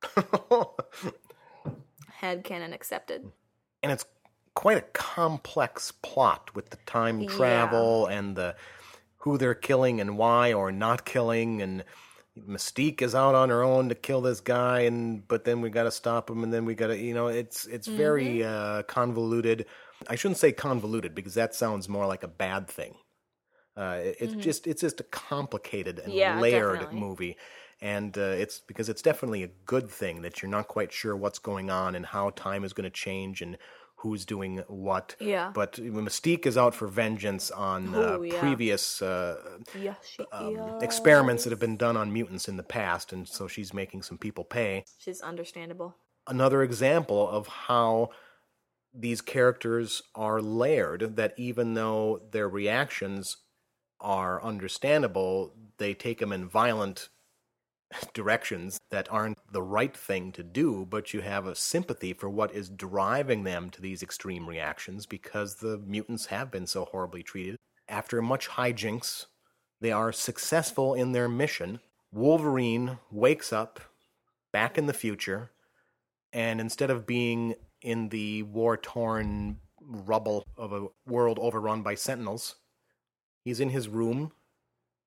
Headcanon 2.21 2.73
accepted. 2.73 3.31
and 3.81 3.91
it's 3.91 4.05
quite 4.55 4.77
a 4.77 4.81
complex 4.93 5.91
plot 5.91 6.53
with 6.53 6.69
the 6.69 6.77
time 6.85 7.21
Yeah. 7.21 7.29
travel 7.29 8.05
and 8.07 8.35
the 8.35 8.55
who 9.23 9.37
they're 9.37 9.55
killing 9.55 10.01
and 10.01 10.17
why 10.17 10.53
or 10.53 10.71
not 10.71 11.05
killing 11.05 11.61
and 11.61 11.83
Mystique 12.37 13.01
is 13.01 13.13
out 13.13 13.35
on 13.35 13.49
her 13.49 13.63
own 13.63 13.89
to 13.89 13.95
kill 13.95 14.21
this 14.21 14.41
guy 14.41 14.81
and 14.81 15.27
but 15.27 15.43
then 15.45 15.61
we 15.61 15.69
got 15.69 15.83
to 15.83 15.91
stop 15.91 16.29
him 16.29 16.43
and 16.43 16.51
then 16.53 16.65
we 16.65 16.73
got 16.75 16.87
to 16.87 16.97
you 16.97 17.13
know 17.13 17.27
it's 17.27 17.65
it's 17.67 17.87
very 17.89 18.43
Mm-hmm. 18.43 18.43
uh, 18.43 18.83
convoluted. 18.83 19.67
I 20.09 20.15
shouldn't 20.15 20.39
say 20.39 20.51
convoluted 20.51 21.13
because 21.15 21.35
that 21.35 21.53
sounds 21.55 21.87
more 21.87 22.07
like 22.07 22.23
a 22.23 22.27
bad 22.27 22.67
thing. 22.67 22.95
Uh, 23.75 23.99
it- 24.03 24.17
it's 24.19 24.35
just 24.35 24.67
it's 24.67 24.81
just 24.81 24.99
a 24.99 25.03
complicated 25.05 25.99
and 25.99 26.13
Mm-hmm. 26.13 26.17
Yeah, 26.17 26.35
layered 26.39 26.47
definitely. 26.49 26.91
movie, 26.91 27.37
and 27.81 28.17
uh, 28.17 28.21
it's 28.21 28.59
because 28.61 28.89
it's 28.89 29.01
definitely 29.01 29.43
a 29.43 29.47
good 29.65 29.89
thing 29.89 30.21
that 30.21 30.41
you're 30.41 30.51
not 30.51 30.67
quite 30.67 30.91
sure 30.91 31.15
what's 31.17 31.39
going 31.39 31.69
on 31.71 31.95
and 31.95 32.05
how 32.05 32.29
time 32.31 32.63
is 32.63 32.73
going 32.73 32.85
to 32.85 32.89
change 32.91 33.41
and 33.41 33.57
who's 34.03 34.25
doing 34.25 34.61
what. 34.67 35.15
Yeah. 35.19 35.51
But 35.55 35.73
Mystique 35.73 36.45
is 36.45 36.57
out 36.57 36.75
for 36.75 36.87
vengeance 36.87 37.49
on 37.51 37.95
uh, 37.95 38.19
yeah. 38.19 38.37
previous 38.37 39.01
uh, 39.01 39.37
um, 40.33 40.79
experiments 40.81 41.45
that 41.45 41.51
have 41.51 41.59
been 41.59 41.77
done 41.77 41.95
on 41.95 42.11
mutants 42.11 42.49
in 42.49 42.57
the 42.57 42.63
past, 42.63 43.13
and 43.13 43.25
so 43.25 43.47
she's 43.47 43.73
making 43.73 44.03
some 44.03 44.17
people 44.17 44.43
pay. 44.43 44.83
She's 44.97 45.21
understandable. 45.21 45.95
Another 46.27 46.63
example 46.63 47.29
of 47.29 47.47
how 47.47 48.09
these 48.93 49.21
characters 49.21 50.03
are 50.13 50.41
layered 50.41 51.15
that 51.15 51.33
even 51.37 51.73
though 51.73 52.23
their 52.31 52.49
reactions 52.49 53.37
are 54.01 54.43
understandable, 54.43 55.53
they 55.77 55.93
take 55.93 56.19
them 56.19 56.33
in 56.33 56.49
violent 56.49 57.07
directions 58.13 58.79
that 58.89 59.11
aren't 59.11 59.37
the 59.51 59.61
right 59.61 59.95
thing 59.95 60.31
to 60.33 60.43
do, 60.43 60.85
but 60.89 61.13
you 61.13 61.21
have 61.21 61.45
a 61.45 61.55
sympathy 61.55 62.13
for 62.13 62.29
what 62.29 62.53
is 62.53 62.69
driving 62.69 63.43
them 63.43 63.69
to 63.71 63.81
these 63.81 64.03
extreme 64.03 64.47
reactions 64.47 65.05
because 65.05 65.55
the 65.55 65.77
mutants 65.77 66.27
have 66.27 66.51
been 66.51 66.67
so 66.67 66.85
horribly 66.85 67.23
treated. 67.23 67.57
After 67.87 68.21
much 68.21 68.49
hijinks, 68.49 69.25
they 69.81 69.91
are 69.91 70.11
successful 70.11 70.93
in 70.93 71.11
their 71.11 71.27
mission. 71.27 71.79
Wolverine 72.11 72.99
wakes 73.11 73.51
up 73.51 73.79
back 74.51 74.77
in 74.77 74.85
the 74.85 74.93
future, 74.93 75.51
and 76.31 76.61
instead 76.61 76.89
of 76.89 77.05
being 77.05 77.55
in 77.81 78.09
the 78.09 78.43
war 78.43 78.77
torn 78.77 79.59
rubble 79.81 80.45
of 80.57 80.71
a 80.71 80.87
world 81.05 81.37
overrun 81.39 81.81
by 81.81 81.95
sentinels, 81.95 82.55
he's 83.43 83.59
in 83.59 83.69
his 83.69 83.89
room 83.89 84.31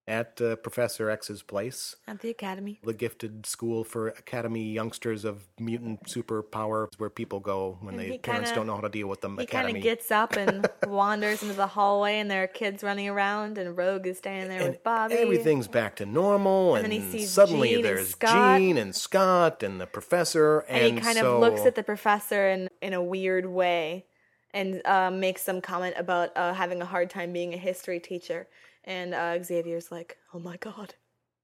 at 0.09 0.41
uh, 0.41 0.55
Professor 0.57 1.11
X's 1.11 1.43
place, 1.43 1.97
At 2.07 2.21
the 2.21 2.31
academy. 2.31 2.79
the 2.85 2.95
gifted 2.95 3.45
school 3.45 3.83
for 3.83 4.09
academy 4.09 4.71
youngsters 4.71 5.25
of 5.25 5.49
mutant 5.59 6.05
superpower, 6.05 6.89
where 6.99 7.11
people 7.11 7.41
go 7.41 7.79
when 7.81 7.97
they 7.97 8.19
parents 8.19 8.53
don't 8.53 8.67
know 8.69 8.77
how 8.77 8.83
to 8.83 8.89
deal 8.89 9.09
with 9.09 9.21
them. 9.21 9.37
He 9.39 9.47
kind 9.47 9.77
of 9.77 9.83
gets 9.83 10.11
up 10.13 10.37
and 10.37 10.69
wanders 10.87 11.43
into 11.43 11.55
the 11.55 11.67
hallway, 11.67 12.19
and 12.19 12.31
there 12.31 12.45
are 12.45 12.49
kids 12.49 12.85
running 12.85 13.09
around, 13.09 13.59
and 13.59 13.77
Rogue 13.77 14.07
is 14.07 14.19
standing 14.19 14.49
there 14.49 14.61
and 14.61 14.71
with 14.71 14.85
Bobby. 14.85 15.15
everything's 15.15 15.67
back 15.67 15.97
to 15.97 16.07
normal, 16.07 16.77
And 16.77 16.85
and, 16.85 16.93
then 16.93 17.01
he 17.01 17.11
sees 17.19 17.31
suddenly 17.31 17.71
Jean 17.71 17.83
there's. 17.83 18.15
Jean 18.15 18.79
and 18.79 18.95
Scott 18.95 19.63
and 19.65 19.81
the 19.81 19.87
professor, 19.87 20.61
and, 20.61 20.85
and 20.85 20.95
he 20.99 21.01
kind 21.01 21.19
so, 21.19 21.35
of 21.35 21.41
looks 21.41 21.67
at 21.67 21.75
the 21.75 21.83
professor 21.83 22.49
in 22.49 22.69
in 22.81 22.93
a 22.93 23.03
weird 23.03 23.47
way, 23.47 24.07
and 24.55 24.81
uh, 24.87 25.11
makes 25.11 25.43
some 25.43 25.61
comment 25.61 25.97
about 25.99 26.31
uh, 26.37 26.55
having 26.55 26.81
a 26.81 26.87
hard 26.87 27.11
time 27.11 27.33
being 27.33 27.55
a 27.55 27.59
history 27.59 27.99
teacher. 27.99 28.47
And 28.87 29.15
uh, 29.15 29.43
Xavier's 29.43 29.91
like, 29.91 30.17
"Oh 30.33 30.39
my 30.39 30.57
god, 30.59 30.95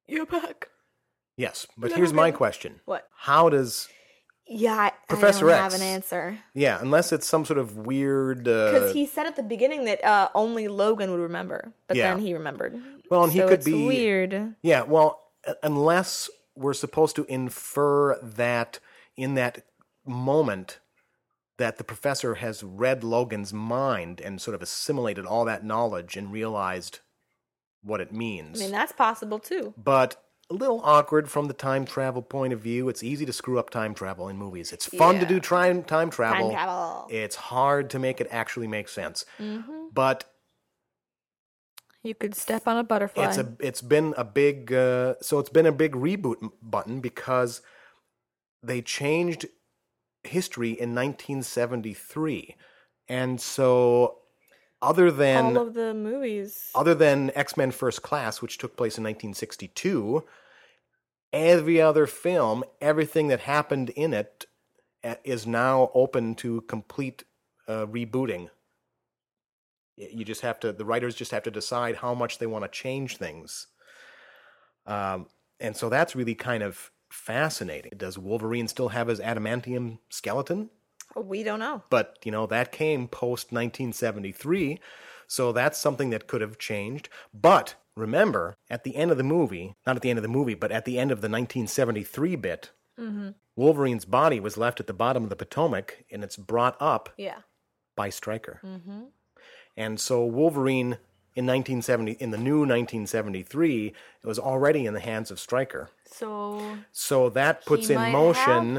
you're 0.07 0.27
back." 0.27 0.69
yes. 1.37 1.67
But 1.77 1.93
here's 1.93 2.13
my 2.13 2.31
question: 2.31 2.81
What? 2.85 3.09
How 3.17 3.49
does 3.49 3.89
Yeah, 4.47 4.75
I, 4.75 4.93
Professor 5.09 5.51
I 5.51 5.57
have 5.57 5.75
an 5.75 5.83
answer 5.83 6.39
yeah? 6.55 6.79
Unless 6.81 7.13
it's 7.13 7.27
some 7.27 7.45
sort 7.45 7.59
of 7.59 7.77
weird. 7.77 8.47
Uh, 8.47 8.73
because 8.73 8.93
he 8.93 9.07
said 9.07 9.27
at 9.27 9.37
the 9.37 9.43
beginning 9.43 9.85
that 9.87 10.05
uh, 10.05 10.29
only 10.35 10.69
Logan 10.69 11.11
would 11.11 11.21
remember, 11.21 11.73
but 11.89 11.97
Yeah. 11.97 12.11
then 12.15 12.21
he 12.25 12.33
remembered. 12.35 12.81
Well, 13.11 13.25
and 13.25 13.33
he 13.33 13.41
could 13.41 13.65
be- 13.65 13.87
weird. 13.87 14.55
Yeah, 14.63 14.83
well, 14.83 15.21
unless 15.63 16.31
we're 16.55 16.75
supposed 16.75 17.17
to 17.17 17.25
infer 17.25 18.19
that 18.23 18.79
in 19.17 19.35
that 19.35 19.65
moment 20.07 20.79
that 21.59 21.79
the 21.79 21.85
professor 21.85 22.35
has 22.37 22.63
read 22.65 23.05
Logan's 23.05 23.53
mind 23.53 24.21
and 24.21 24.41
sort 24.41 24.55
of 24.55 24.63
assimilated 24.63 25.27
all 25.27 25.45
that 25.45 25.65
knowledge 25.65 26.17
and 26.17 26.33
realized 26.33 27.01
what 27.83 28.01
it 28.01 28.13
means. 28.13 28.61
I 28.61 28.65
mean, 28.65 28.73
that's 28.73 28.93
possible 28.93 29.39
too. 29.39 29.75
but 29.77 30.17
a 30.51 30.55
little 30.55 30.81
awkward 30.85 31.31
from 31.31 31.47
the 31.49 31.55
time 31.55 31.87
travel 31.87 32.21
point 32.21 32.53
of 32.53 32.61
view. 32.61 32.89
It's 32.91 33.03
easy 33.03 33.25
to 33.25 33.33
screw 33.33 33.59
up 33.59 33.71
time 33.71 33.95
travel 33.95 34.29
in 34.29 34.37
movies. 34.37 34.71
It's 34.73 34.85
fun 34.85 35.19
to 35.19 35.25
do 35.25 35.41
try- 35.41 35.73
time 35.81 36.11
travel. 36.11 36.49
Time 36.49 36.53
travel. 36.53 37.07
It's 37.11 37.37
hard 37.37 37.89
to 37.91 37.99
make 37.99 38.21
it 38.21 38.29
actually 38.31 38.67
make 38.69 38.89
sense. 38.89 39.25
hmm 39.39 39.87
But 39.93 40.25
You 42.03 42.15
could 42.15 42.35
step 42.35 42.67
on 42.69 42.77
a 42.77 42.85
butterfly. 42.85 43.25
it's 43.25 43.39
a 43.39 43.55
it's 43.61 43.81
been 43.81 44.13
a 44.19 44.25
big 44.25 44.73
uh, 44.73 45.15
so 45.23 45.39
it's 45.39 45.49
been 45.51 45.67
a 45.67 45.73
big 45.73 45.93
reboot 45.93 46.37
button 46.61 47.01
because 47.01 47.63
they 48.63 48.83
changed 48.83 49.47
history 50.25 50.71
in 50.71 50.95
1973. 50.95 52.57
And 53.09 53.41
so 53.41 54.19
other 54.83 55.11
than 55.11 55.57
All 55.57 55.69
of 55.69 55.75
the 55.75 55.95
movies. 55.95 56.71
other 56.75 56.95
than 56.95 57.31
X-Men 57.35 57.71
First 57.71 58.03
Class 58.03 58.43
which 58.43 58.59
took 58.59 58.77
place 58.77 58.99
in 58.99 59.05
1962, 59.05 60.25
every 61.33 61.81
other 61.81 62.07
film, 62.07 62.65
everything 62.81 63.29
that 63.29 63.41
happened 63.41 63.91
in 63.91 64.13
it 64.13 64.47
uh, 65.05 65.15
now 65.47 65.91
open 65.95 66.35
to 66.37 66.61
complete 66.63 67.25
uh, 67.69 67.87
rebooting. 67.87 68.51
You 69.97 70.25
just 70.25 70.41
have 70.41 70.59
to, 70.61 70.73
the 70.73 70.85
writers 70.85 71.15
just 71.15 71.31
have 71.31 71.43
to 71.45 71.51
decide 71.51 71.97
how 71.97 72.15
much 72.15 72.39
they 72.39 72.47
want 72.47 72.65
to 72.65 72.69
change 72.69 73.17
things. 73.17 73.69
Um, 74.87 75.27
and 75.61 75.77
so 75.77 75.89
that's 75.89 76.17
really 76.17 76.35
kind 76.35 76.63
of 76.63 76.91
fascinating. 77.11 77.93
Does 77.97 78.19
Wolverine 78.19 78.69
still 78.69 78.89
have 78.89 79.09
his 79.09 79.21
adamantium 79.21 79.99
skeleton? 80.09 80.71
We 81.17 81.43
don't 81.43 81.59
know. 81.61 81.83
but 81.91 82.19
you 82.25 82.33
know 82.33 82.47
that 82.47 82.73
came 82.73 83.09
post 83.09 83.53
1973 83.53 84.79
so 85.27 85.53
that's 85.53 85.79
something 85.79 86.11
that 86.11 86.27
could 86.27 86.41
have 86.41 86.59
changed 86.59 87.09
but 87.33 87.75
remember 87.97 88.55
at 88.71 88.85
the 88.85 88.97
end 88.97 89.11
of 89.11 89.17
the 89.19 89.23
movie 89.23 89.75
not 89.87 89.97
at 89.97 90.03
the 90.03 90.11
end 90.11 90.19
of 90.19 90.23
the 90.23 90.29
movie 90.29 90.55
but 90.55 90.73
at 90.73 90.85
the 90.85 90.99
end 90.99 91.11
of 91.11 91.21
the 91.21 91.29
1973 91.29 92.37
bit 92.37 92.71
mm-hmm. 92.99 93.31
wolverine's 93.57 94.05
body 94.05 94.41
was 94.41 94.57
left 94.57 94.81
at 94.81 94.87
the 94.87 94.93
bottom 94.95 95.25
of 95.25 95.31
the 95.31 95.37
potomac 95.37 96.05
and 96.11 96.25
it's 96.25 96.37
brought 96.37 96.77
up 96.81 97.11
Yeah. 97.17 97.41
by 97.97 98.09
Stryker. 98.11 98.61
Mm-hmm. 98.65 99.03
And 99.77 99.99
so 100.01 100.25
Wolverine 100.25 100.99
in 101.35 101.47
1970 101.47 102.13
in 102.13 102.31
the 102.31 102.37
new 102.39 102.59
1973 102.61 103.87
it 104.23 104.27
was 104.27 104.39
already 104.39 104.85
in 104.87 104.93
the 104.95 105.01
hands 105.01 105.31
of 105.31 105.41
Stryker. 105.41 105.89
So 106.05 106.77
So 106.93 107.29
that 107.31 107.65
puts 107.65 107.89
in 107.91 108.13
motion 108.13 108.75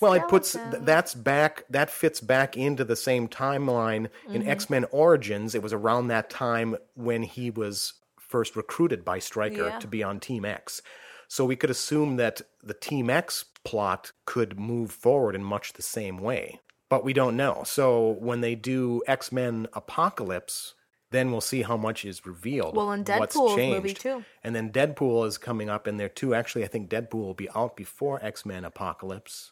well, 0.00 0.12
it 0.14 0.28
puts 0.28 0.56
that's 0.80 1.14
back 1.14 1.64
that 1.70 1.90
fits 1.90 2.20
back 2.20 2.56
into 2.56 2.84
the 2.84 2.96
same 2.96 3.28
timeline 3.28 4.08
Mm-hmm. 4.26 4.34
in 4.36 4.48
X-Men 4.48 4.84
Origins. 4.90 5.54
It 5.54 5.62
was 5.62 5.72
around 5.72 6.08
that 6.08 6.30
time 6.30 6.76
when 6.94 7.22
he 7.22 7.50
was 7.50 7.94
first 8.18 8.56
recruited 8.56 9.04
by 9.04 9.18
Stryker 9.18 9.68
Yeah. 9.68 9.78
to 9.78 9.86
be 9.86 10.02
on 10.02 10.20
Team 10.20 10.44
X. 10.44 10.80
So 11.28 11.44
we 11.44 11.56
could 11.56 11.70
assume 11.70 12.16
that 12.16 12.42
the 12.62 12.74
Team 12.74 13.08
X 13.10 13.44
plot 13.64 14.12
could 14.26 14.58
move 14.58 14.90
forward 14.90 15.34
in 15.34 15.42
much 15.44 15.72
the 15.74 15.82
same 15.82 16.18
way. 16.18 16.60
But 16.88 17.04
we 17.04 17.12
don't 17.14 17.36
know. 17.36 17.62
So 17.64 18.16
when 18.20 18.42
they 18.42 18.54
do 18.54 19.02
X-Men 19.06 19.66
Apocalypse, 19.72 20.74
then 21.10 21.30
we'll 21.30 21.40
see 21.40 21.62
how 21.62 21.76
much 21.76 22.04
is 22.04 22.26
revealed. 22.26 22.74
Well, 22.76 22.90
and 22.90 23.06
what's 23.08 23.34
changed. 23.36 23.74
movie, 23.76 23.94
too. 23.94 24.24
And 24.42 24.54
then 24.54 24.70
Deadpool 24.72 25.26
is 25.26 25.38
coming 25.38 25.68
up 25.70 25.86
in 25.86 25.96
there 25.96 26.08
too. 26.08 26.34
Actually, 26.34 26.64
I 26.64 26.68
think 26.68 26.88
Deadpool 26.90 27.14
will 27.22 27.34
be 27.34 27.48
out 27.54 27.76
before 27.76 28.18
X-Men 28.24 28.64
Apocalypse 28.64 29.51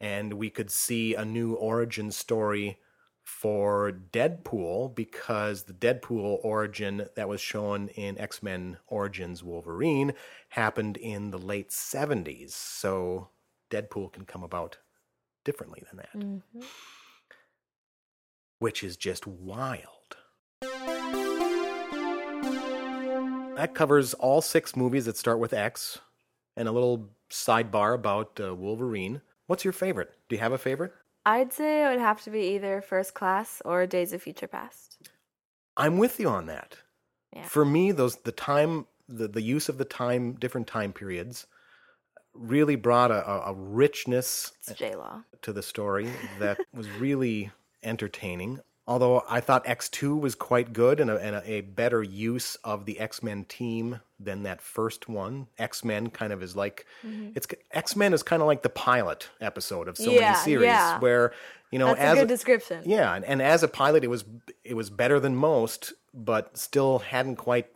And 0.00 0.34
we 0.34 0.50
could 0.50 0.70
see 0.70 1.14
a 1.14 1.24
new 1.24 1.54
origin 1.54 2.10
story 2.10 2.78
for 3.24 3.90
Deadpool 4.12 4.94
because 4.94 5.64
the 5.64 5.72
Deadpool 5.72 6.38
origin 6.44 7.08
that 7.16 7.28
was 7.28 7.40
shown 7.40 7.88
in 7.88 8.16
X 8.18 8.42
Men 8.42 8.78
Origins 8.86 9.42
Wolverine 9.42 10.14
happened 10.50 10.96
in 10.96 11.30
the 11.30 11.38
late 11.38 11.70
70s. 11.70 12.50
So 12.52 13.30
Deadpool 13.70 14.12
can 14.12 14.26
come 14.26 14.44
about 14.44 14.78
differently 15.44 15.82
than 15.90 15.96
that, 15.98 16.14
which 18.60 18.84
is 18.84 18.96
just 18.96 19.26
wild. 19.26 20.16
That 23.56 23.72
covers 23.74 24.14
all 24.14 24.42
six 24.42 24.76
movies 24.76 25.06
that 25.06 25.16
start 25.16 25.38
with 25.38 25.52
X 25.52 25.98
and 26.56 26.68
a 26.68 26.72
little 26.72 27.10
sidebar 27.30 27.94
about 27.94 28.38
uh, 28.40 28.54
Wolverine. 28.54 29.22
What's 29.46 29.64
your 29.64 29.72
favorite? 29.72 30.12
Do 30.28 30.36
you 30.36 30.40
have 30.40 30.52
a 30.52 30.58
favorite? 30.58 30.92
I'd 31.24 31.52
say 31.52 31.84
it 31.84 31.88
would 31.88 32.00
have 32.00 32.22
to 32.22 32.30
be 32.30 32.54
either 32.54 32.80
First 32.80 33.14
Class 33.14 33.60
or 33.64 33.86
Days 33.86 34.12
of 34.12 34.22
Future 34.22 34.46
Past. 34.46 35.08
I'm 35.76 35.98
with 35.98 36.18
you 36.20 36.28
on 36.28 36.46
that. 36.46 36.76
Yeah. 37.34 37.42
For 37.42 37.64
me, 37.64 37.92
those 37.92 38.16
the 38.16 38.32
time, 38.32 38.86
the, 39.08 39.28
the 39.28 39.42
use 39.42 39.68
of 39.68 39.78
the 39.78 39.84
time, 39.84 40.34
different 40.34 40.66
time 40.66 40.92
periods, 40.92 41.46
really 42.32 42.76
brought 42.76 43.10
a, 43.10 43.28
a, 43.28 43.52
a 43.52 43.54
richness 43.54 44.52
It's 44.68 44.78
J 44.78 44.94
Law. 44.94 45.22
to 45.42 45.52
the 45.52 45.62
story 45.62 46.10
that 46.38 46.58
was 46.72 46.88
really 46.90 47.50
entertaining. 47.82 48.60
Although 48.86 49.24
I 49.28 49.40
thought 49.40 49.64
X2 49.64 50.20
was 50.20 50.34
quite 50.34 50.72
good 50.72 51.00
and 51.00 51.10
a, 51.10 51.16
and 51.16 51.36
a, 51.36 51.50
a 51.50 51.60
better 51.60 52.02
use 52.02 52.56
of 52.62 52.84
the 52.84 53.00
X 53.00 53.22
Men 53.22 53.44
team 53.44 54.00
than 54.18 54.44
that 54.44 54.62
first 54.62 55.08
one. 55.08 55.46
X 55.58 55.84
Men 55.84 56.08
kind 56.10 56.32
of 56.32 56.42
is 56.42 56.56
like 56.56 56.86
it's 57.34 57.46
X 57.72 57.96
Men 57.96 58.12
is 58.14 58.22
kind 58.22 58.40
of 58.42 58.46
like 58.46 58.62
the 58.62 58.70
pilot 58.70 59.28
episode 59.40 59.88
of 59.88 59.96
so 59.96 60.04
Mm-hmm. 60.04 60.14
Yeah, 60.14 60.32
many 60.32 60.36
series 60.44 60.66
yeah. 60.66 60.98
where 61.00 61.32
you 61.70 61.78
know 61.78 61.88
That's 61.88 62.00
as 62.00 62.18
a 62.18 62.20
good 62.22 62.28
description. 62.28 62.82
yeah, 62.86 63.14
and, 63.14 63.24
and 63.24 63.42
as 63.42 63.62
a 63.62 63.68
pilot, 63.68 64.04
it 64.04 64.08
was 64.08 64.24
it 64.64 64.74
was 64.74 64.88
better 64.90 65.20
than 65.20 65.36
most, 65.36 65.92
but 66.14 66.56
still 66.56 67.00
hadn't 67.00 67.36
quite 67.36 67.68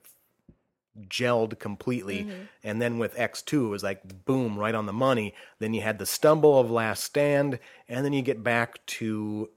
gelled 1.08 1.58
completely. 1.58 2.24
Mm-hmm. 2.24 2.42
And 2.64 2.80
then 2.80 2.98
with 2.98 3.18
X 3.18 3.42
two, 3.42 3.66
it 3.66 3.70
was 3.70 3.82
like 3.82 4.24
boom, 4.24 4.58
right 4.58 4.74
on 4.74 4.86
the 4.86 4.92
money. 4.92 5.34
Then 5.58 5.74
you 5.74 5.82
had 5.82 5.98
the 5.98 6.06
stumble 6.06 6.58
of 6.58 6.70
Last 6.70 7.04
Stand, 7.04 7.58
and 7.88 8.04
then 8.04 8.12
you 8.12 8.22
get 8.22 8.42
back 8.42 8.84
to 8.86 9.50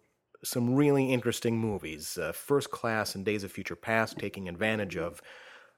some 0.43 0.75
really 0.75 1.13
interesting 1.13 1.57
movies. 1.57 2.17
Uh, 2.17 2.33
First 2.33 2.69
Class 2.71 3.15
and 3.15 3.23
Days 3.23 3.45
of 3.45 3.51
Future 3.51 3.77
Past, 3.77 4.19
taking 4.19 4.49
advantage 4.49 4.97
of. 4.97 5.21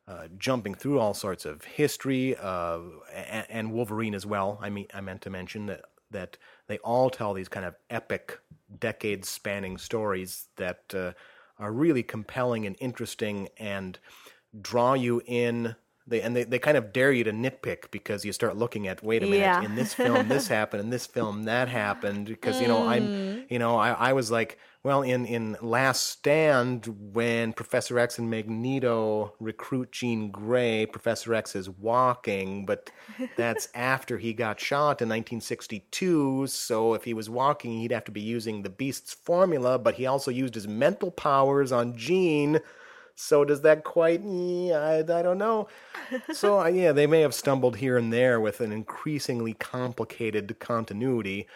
Uh, 0.07 0.27
jumping 0.37 0.75
through 0.75 0.99
all 0.99 1.15
sorts 1.15 1.45
of 1.45 1.63
history, 1.63 2.35
uh, 2.35 2.79
and, 3.11 3.45
and 3.49 3.71
Wolverine 3.73 4.13
as 4.13 4.23
well. 4.23 4.59
I 4.61 4.69
mean, 4.69 4.85
I 4.93 5.01
meant 5.01 5.21
to 5.21 5.31
mention 5.31 5.65
that 5.65 5.81
that 6.11 6.37
they 6.67 6.77
all 6.77 7.09
tell 7.09 7.33
these 7.33 7.49
kind 7.49 7.65
of 7.65 7.73
epic, 7.89 8.39
decades-spanning 8.79 9.79
stories 9.79 10.47
that 10.57 10.93
uh, 10.93 11.13
are 11.57 11.71
really 11.71 12.03
compelling 12.03 12.67
and 12.67 12.75
interesting, 12.79 13.49
and 13.57 13.97
draw 14.61 14.93
you 14.93 15.23
in. 15.25 15.75
They 16.07 16.21
and 16.21 16.35
they, 16.35 16.43
they 16.43 16.59
kind 16.59 16.77
of 16.77 16.93
dare 16.93 17.11
you 17.11 17.23
to 17.23 17.31
nitpick 17.31 17.89
because 17.89 18.23
you 18.23 18.31
start 18.31 18.55
looking 18.55 18.87
at 18.87 19.01
wait 19.03 19.23
a 19.23 19.25
minute 19.25 19.39
Yeah. 19.39 19.63
in 19.63 19.73
this 19.73 19.93
film 19.93 20.27
this 20.27 20.47
happened 20.59 20.81
in 20.81 20.89
this 20.91 21.07
film 21.07 21.43
that 21.43 21.67
happened 21.67 22.27
because 22.27 22.61
you 22.61 22.67
know 22.67 22.87
I'm 22.87 23.07
mm. 23.07 23.45
you 23.49 23.57
know 23.57 23.75
I, 23.77 23.91
I 23.91 24.13
was 24.13 24.29
like 24.29 24.59
well 24.83 25.01
in 25.01 25.25
in 25.25 25.57
Last 25.61 26.03
Stand 26.03 26.85
when 27.11 27.53
Professor 27.53 27.97
X 27.97 28.19
and 28.19 28.29
Magneto 28.29 29.33
recruit 29.39 29.91
Jean 29.91 30.29
Grey 30.29 30.85
Professor 30.85 31.33
X 31.33 31.55
is 31.55 31.71
walking 31.71 32.67
but 32.67 32.91
that's 33.35 33.67
after 33.75 34.19
he 34.19 34.31
got 34.31 34.59
shot 34.59 35.01
in 35.01 35.09
1962 35.09 36.45
so 36.45 36.93
if 36.93 37.03
he 37.03 37.15
was 37.15 37.31
walking 37.31 37.79
he'd 37.79 37.91
have 37.91 38.05
to 38.05 38.11
be 38.11 38.21
using 38.21 38.61
the 38.61 38.69
Beast's 38.69 39.15
formula 39.15 39.79
but 39.79 39.95
he 39.95 40.05
also 40.05 40.29
used 40.29 40.53
his 40.53 40.67
mental 40.67 41.09
powers 41.09 41.71
on 41.71 41.97
Jean 41.97 42.59
so 43.15 43.45
does 43.45 43.61
that 43.61 43.83
quite? 43.83 44.21
I, 44.21 44.99
I 44.99 45.21
don't 45.21 45.37
know. 45.37 45.67
So 46.33 46.59
uh, 46.59 46.67
yeah, 46.67 46.91
they 46.91 47.07
may 47.07 47.21
have 47.21 47.33
stumbled 47.33 47.77
here 47.77 47.97
and 47.97 48.11
there 48.11 48.39
with 48.39 48.61
an 48.61 48.71
increasingly 48.71 49.53
complicated 49.53 50.59
continuity. 50.59 51.47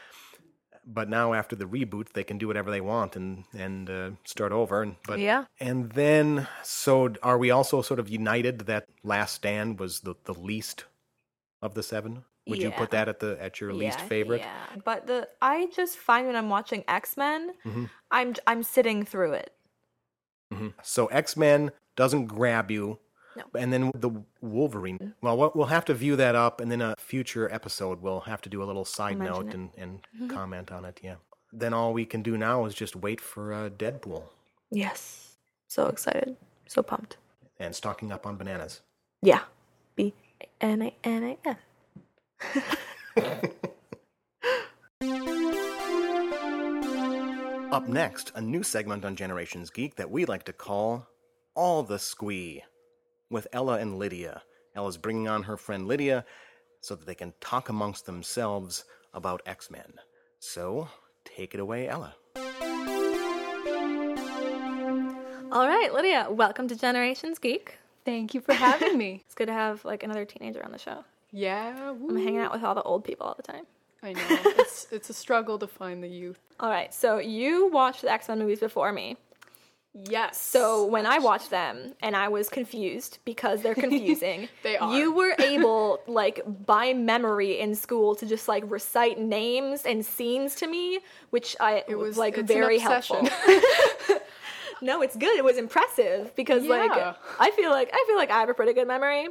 But 0.86 1.08
now 1.08 1.34
after 1.34 1.56
the 1.56 1.66
reboot, 1.66 2.14
they 2.14 2.24
can 2.24 2.40
do 2.40 2.48
whatever 2.48 2.72
they 2.72 2.82
want 2.82 3.16
and 3.16 3.44
and 3.54 3.90
uh, 3.90 4.10
start 4.26 4.52
over. 4.52 4.82
And, 4.82 4.96
but 5.06 5.20
Yeah. 5.20 5.46
and 5.60 5.92
then 5.92 6.48
so 6.64 7.14
are 7.22 7.38
we 7.38 7.52
also 7.52 7.82
sort 7.82 8.00
of 8.00 8.10
united 8.10 8.62
that 8.62 8.86
Last 9.04 9.36
Stand 9.36 9.80
was 9.80 10.00
the 10.00 10.16
the 10.24 10.34
least 10.34 10.86
of 11.62 11.74
the 11.76 11.84
seven? 11.84 12.24
Would 12.48 12.64
you 12.64 12.72
put 12.72 12.90
that 12.92 13.08
at 13.08 13.20
the 13.20 13.38
at 13.40 13.62
your 13.62 13.74
least 13.74 14.02
favorite? 14.02 14.42
Yeah, 14.42 14.82
but 14.84 15.06
the 15.06 15.28
I 15.42 15.68
just 15.76 15.98
find 15.98 16.26
when 16.26 16.36
I'm 16.36 16.50
watching 16.50 16.84
X 16.88 17.16
Men, 17.18 17.52
Mm-hmm. 17.66 17.86
I'm 18.10 18.34
I'm 18.48 18.64
sitting 18.64 19.06
through 19.06 19.34
it. 19.34 19.54
So 20.84 21.08
X 21.08 21.38
Men 21.38 21.72
doesn't 21.96 22.26
grab 22.28 22.72
you. 22.72 23.00
No. 23.36 23.44
And 23.60 23.72
then 23.72 23.92
the 23.94 24.10
Wolverine. 24.42 25.14
Well, 25.22 25.38
we'll- 25.38 25.52
we'll 25.56 25.68
have 25.68 25.86
to 25.86 25.94
view 25.94 26.16
that 26.18 26.36
up, 26.36 26.60
and 26.60 26.72
then 26.72 26.82
a 26.82 26.96
future 26.98 27.52
episode 27.54 28.02
we'll 28.02 28.22
have 28.22 28.42
to 28.42 28.50
do 28.50 28.62
a 28.64 28.66
little 28.66 28.84
side 28.86 29.18
mention 29.20 29.34
note 29.46 29.48
it. 29.50 29.54
and, 29.78 30.02
and 30.20 30.30
comment 30.30 30.72
on 30.72 30.84
it. 30.86 31.00
Yeah. 31.04 31.16
Then 31.54 31.74
all 31.74 31.94
we 31.94 32.06
can 32.06 32.22
do 32.22 32.38
now 32.38 32.66
is 32.66 32.74
just 32.74 32.96
wait 32.96 33.22
for 33.22 33.54
uh, 33.54 33.70
Deadpool 33.70 34.24
Yes, 34.72 35.36
so 35.68 35.88
excited, 35.88 36.36
so 36.68 36.82
pumped. 36.84 37.18
and 37.60 37.74
stocking 37.76 38.12
up 38.12 38.26
on 38.28 38.36
bananas. 38.38 38.82
Yeah, 39.22 39.42
B 39.96 40.14
N 40.62 40.82
A 40.82 40.96
N 41.04 41.38
A 41.46 41.50
S. 41.50 42.64
Up 47.72 47.88
next, 47.88 48.32
a 48.36 48.42
new 48.42 48.64
segment 48.64 49.06
on 49.06 49.16
Generations 49.16 49.70
Geek 49.70 49.96
that 49.96 50.10
we 50.10 50.26
like 50.26 50.44
to 50.46 50.54
call 50.54 51.08
All 51.56 51.84
the 51.84 52.00
Squee 52.00 52.64
with 53.30 53.48
Ella 53.54 53.78
and 53.78 54.00
Lydia. 54.00 54.42
Ella's 54.76 54.98
bringing 54.98 55.28
on 55.28 55.44
her 55.44 55.56
friend 55.56 55.88
Lydia 55.88 56.26
so 56.82 56.96
that 56.96 57.06
they 57.06 57.14
can 57.16 57.34
talk 57.42 57.70
amongst 57.70 58.06
themselves 58.08 58.86
about 59.14 59.42
X 59.46 59.70
Men. 59.70 59.94
So, 60.40 60.88
take 61.26 61.54
it 61.54 61.60
away, 61.60 61.88
Ella. 61.88 62.16
All 65.52 65.68
right, 65.68 65.90
Lydia, 65.94 66.28
welcome 66.30 66.68
to 66.68 66.76
Generations 66.76 67.38
Geek. 67.40 67.78
Thank 68.06 68.34
you 68.34 68.42
for 68.42 68.54
having 68.54 68.98
me. 68.98 69.24
It's 69.28 69.36
good 69.36 69.48
to 69.48 69.54
have 69.54 69.86
like 69.86 70.04
another 70.04 70.26
teenager 70.26 70.64
on 70.66 70.72
the 70.72 70.80
show. 70.80 71.04
yeah. 71.32 71.92
I'm 71.92 72.16
hanging 72.18 72.40
out 72.40 72.52
with 72.52 72.64
all 72.64 72.74
the 72.76 72.82
old 72.84 73.04
people 73.04 73.28
all 73.28 73.36
the 73.36 73.44
time. 73.44 73.66
I 74.02 74.14
know. 74.14 74.22
it's 74.30 74.88
it's 74.92 75.10
a 75.10 75.14
struggle 75.14 75.60
to 75.60 75.68
find 75.68 76.04
the 76.04 76.08
youth. 76.08 76.40
All 76.60 76.70
right, 76.70 76.94
so 76.94 77.18
you 77.20 77.70
watched 77.72 78.02
the 78.02 78.12
X 78.12 78.28
Men 78.28 78.40
movies 78.40 78.60
before 78.60 78.92
me. 78.92 79.18
Yes. 79.94 80.40
So 80.40 80.86
when 80.86 81.06
I 81.08 81.18
watched 81.18 81.50
them 81.50 81.94
and 82.02 82.16
I 82.16 82.28
was 82.28 82.48
confused 82.48 83.18
because 83.26 83.62
they're 83.62 83.76
confusing, 83.88 84.48
They 84.62 84.78
are. 84.78 84.96
You 84.96 85.12
were 85.14 85.36
able, 85.40 86.00
like 86.08 86.42
by 86.66 86.94
memory 86.94 87.60
in 87.60 87.74
school, 87.76 88.16
to 88.16 88.26
just 88.26 88.48
like 88.48 88.64
recite 88.68 89.20
names 89.20 89.86
and 89.86 90.06
scenes 90.06 90.56
to 90.56 90.68
me, 90.68 91.00
which 91.32 91.56
I 91.60 91.84
it 91.88 91.96
was 91.96 92.18
like 92.18 92.36
very 92.38 92.78
helpful. 92.78 93.28
no, 94.82 95.02
it's 95.02 95.16
good. 95.16 95.38
It 95.38 95.44
was 95.44 95.58
impressive 95.58 96.36
because 96.36 96.66
like 96.66 96.92
I 97.40 97.52
feel 97.52 97.72
like 97.72 97.90
I 97.92 98.04
feel 98.08 98.16
like 98.16 98.30
I 98.32 98.40
have 98.40 98.50
a 98.50 98.54
pretty 98.54 98.74
good 98.74 98.88
memory, 98.88 99.28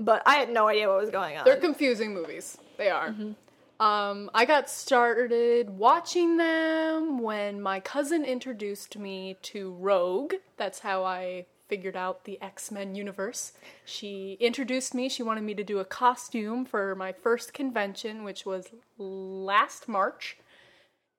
but 0.00 0.22
I 0.26 0.34
had 0.34 0.50
no 0.50 0.66
idea 0.66 0.88
what 0.88 0.98
was 0.98 1.10
going 1.10 1.36
on. 1.36 1.44
They're 1.44 1.56
confusing 1.56 2.12
movies. 2.12 2.58
They 2.76 2.90
are. 2.90 3.10
Mm-hmm. 3.10 3.32
Um, 3.80 4.30
I 4.34 4.44
got 4.44 4.68
started 4.68 5.70
watching 5.70 6.36
them 6.36 7.18
when 7.18 7.62
my 7.62 7.80
cousin 7.80 8.26
introduced 8.26 8.98
me 8.98 9.38
to 9.40 9.72
Rogue. 9.72 10.34
That's 10.58 10.80
how 10.80 11.02
I 11.02 11.46
figured 11.66 11.96
out 11.96 12.24
the 12.24 12.38
X 12.42 12.70
Men 12.70 12.94
universe. 12.94 13.52
She 13.86 14.36
introduced 14.38 14.92
me, 14.94 15.08
she 15.08 15.22
wanted 15.22 15.44
me 15.44 15.54
to 15.54 15.64
do 15.64 15.78
a 15.78 15.86
costume 15.86 16.66
for 16.66 16.94
my 16.94 17.12
first 17.12 17.54
convention, 17.54 18.22
which 18.22 18.44
was 18.44 18.68
last 18.98 19.88
March. 19.88 20.36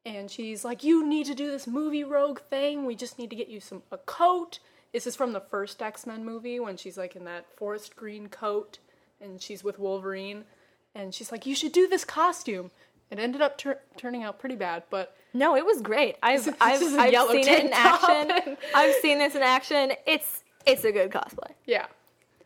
And 0.06 0.30
she's 0.30 0.64
like, 0.64 0.84
You 0.84 1.04
need 1.04 1.26
to 1.26 1.34
do 1.34 1.50
this 1.50 1.66
movie 1.66 2.04
Rogue 2.04 2.42
thing. 2.42 2.86
We 2.86 2.96
just 2.96 3.18
need 3.18 3.32
to 3.32 3.36
get 3.36 3.48
you 3.48 3.60
some 3.60 3.82
a 3.92 3.98
coat. 3.98 4.60
This 4.94 5.08
is 5.08 5.16
from 5.16 5.34
the 5.34 5.40
first 5.40 5.82
X 5.82 6.06
Men 6.06 6.24
movie 6.24 6.60
when 6.60 6.78
she's 6.78 6.98
like 6.98 7.16
in 7.16 7.26
that 7.26 7.48
forest 7.58 7.96
green 7.96 8.30
coat 8.30 8.78
and 9.20 9.42
she's 9.42 9.64
with 9.64 9.80
Wolverine. 9.80 10.44
And 10.96 11.14
she's 11.14 11.32
like, 11.32 11.46
You 11.46 11.56
should 11.56 11.72
do 11.72 11.88
this 11.88 12.04
costume. 12.06 12.72
It 13.10 13.20
ended 13.20 13.42
up 13.42 13.58
tur- 13.58 13.80
turning 13.98 14.24
out 14.24 14.40
pretty 14.40 14.56
bad, 14.56 14.84
but 14.90 15.16
No, 15.34 15.56
it 15.56 15.66
was 15.66 15.82
great. 15.82 16.16
I've 16.24 16.48
I've, 16.62 16.82
I've 17.00 17.30
seen 17.30 17.48
it 17.48 17.66
in 17.66 17.74
action. 17.74 18.58
I've 18.74 18.96
seen 18.96 19.18
this 19.20 19.36
in 19.36 19.42
action. 19.42 19.94
It's 20.06 20.44
it's 20.66 20.84
a 20.84 20.92
good 20.92 21.12
cosplay. 21.12 21.52
yeah. 21.66 21.88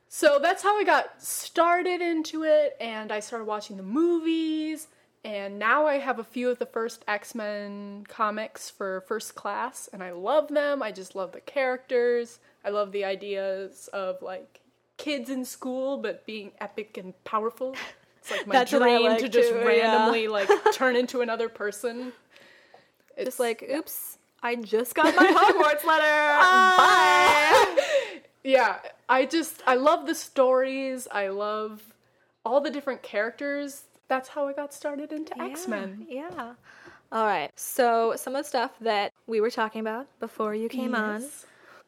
So 0.08 0.40
that's 0.42 0.64
how 0.64 0.80
I 0.80 0.86
got 0.86 1.22
started 1.22 2.00
into 2.02 2.44
it, 2.44 2.78
and 2.80 3.12
I 3.12 3.20
started 3.20 3.46
watching 3.46 3.76
the 3.78 3.84
movies. 3.84 4.88
And 5.26 5.58
now 5.58 5.88
I 5.88 5.96
have 5.98 6.20
a 6.20 6.24
few 6.24 6.50
of 6.52 6.60
the 6.60 6.68
first 6.68 7.04
X 7.08 7.34
Men 7.36 8.06
comics 8.08 8.70
for 8.70 9.02
first 9.08 9.34
class, 9.36 9.90
and 9.92 10.02
I 10.04 10.12
love 10.12 10.48
them. 10.50 10.82
I 10.84 10.92
just 10.92 11.16
love 11.16 11.32
the 11.32 11.42
characters. 11.42 12.40
I 12.64 12.70
love 12.70 12.92
the 12.92 13.04
ideas 13.06 13.90
of 13.92 14.22
like 14.22 14.62
kids 14.98 15.30
in 15.30 15.44
school, 15.44 15.98
but 15.98 16.26
being 16.26 16.52
epic 16.62 16.98
and 16.98 17.14
powerful. 17.26 17.76
It's 18.26 18.32
like 18.32 18.48
my 18.48 18.54
That's 18.54 18.72
what 18.72 18.82
I 18.82 18.98
dream 18.98 19.10
like 19.12 19.20
to 19.20 19.30
just 19.30 19.50
too, 19.50 19.56
yeah. 19.58 19.64
randomly 19.66 20.28
like 20.28 20.50
turn 20.74 20.96
into 20.96 21.22
another 21.22 21.48
person. 21.50 22.12
It's 23.16 23.26
Just 23.26 23.40
like, 23.40 23.64
oops, 23.72 24.18
I 24.42 24.56
just 24.56 24.96
got 24.96 25.16
my 25.16 25.26
Hogwarts 25.28 25.86
letter. 25.86 26.04
Ah. 26.06 27.76
Bye. 27.78 28.22
yeah 28.44 28.78
i 29.10 29.26
just 29.26 29.64
i 29.66 29.74
love 29.76 30.06
the 30.06 30.14
stories 30.16 31.08
i 31.12 31.28
love 31.30 31.82
all 32.46 32.62
the 32.62 32.70
different 32.70 33.02
characters 33.02 33.84
that's 34.08 34.30
how 34.30 34.48
i 34.48 34.54
got 34.54 34.72
started 34.74 35.12
into 35.12 35.40
x-men 35.42 36.06
Yeah. 36.10 36.54
All 37.12 37.26
right. 37.26 37.52
So 37.56 38.14
some 38.18 38.36
of 38.36 38.44
the 38.44 38.48
stuff 38.50 38.72
that 38.82 39.14
we 39.28 39.40
were 39.40 39.52
talking 39.52 39.80
about 39.80 40.08
before 40.20 40.54
you 40.56 40.68
came 40.68 40.96
on, 40.96 41.24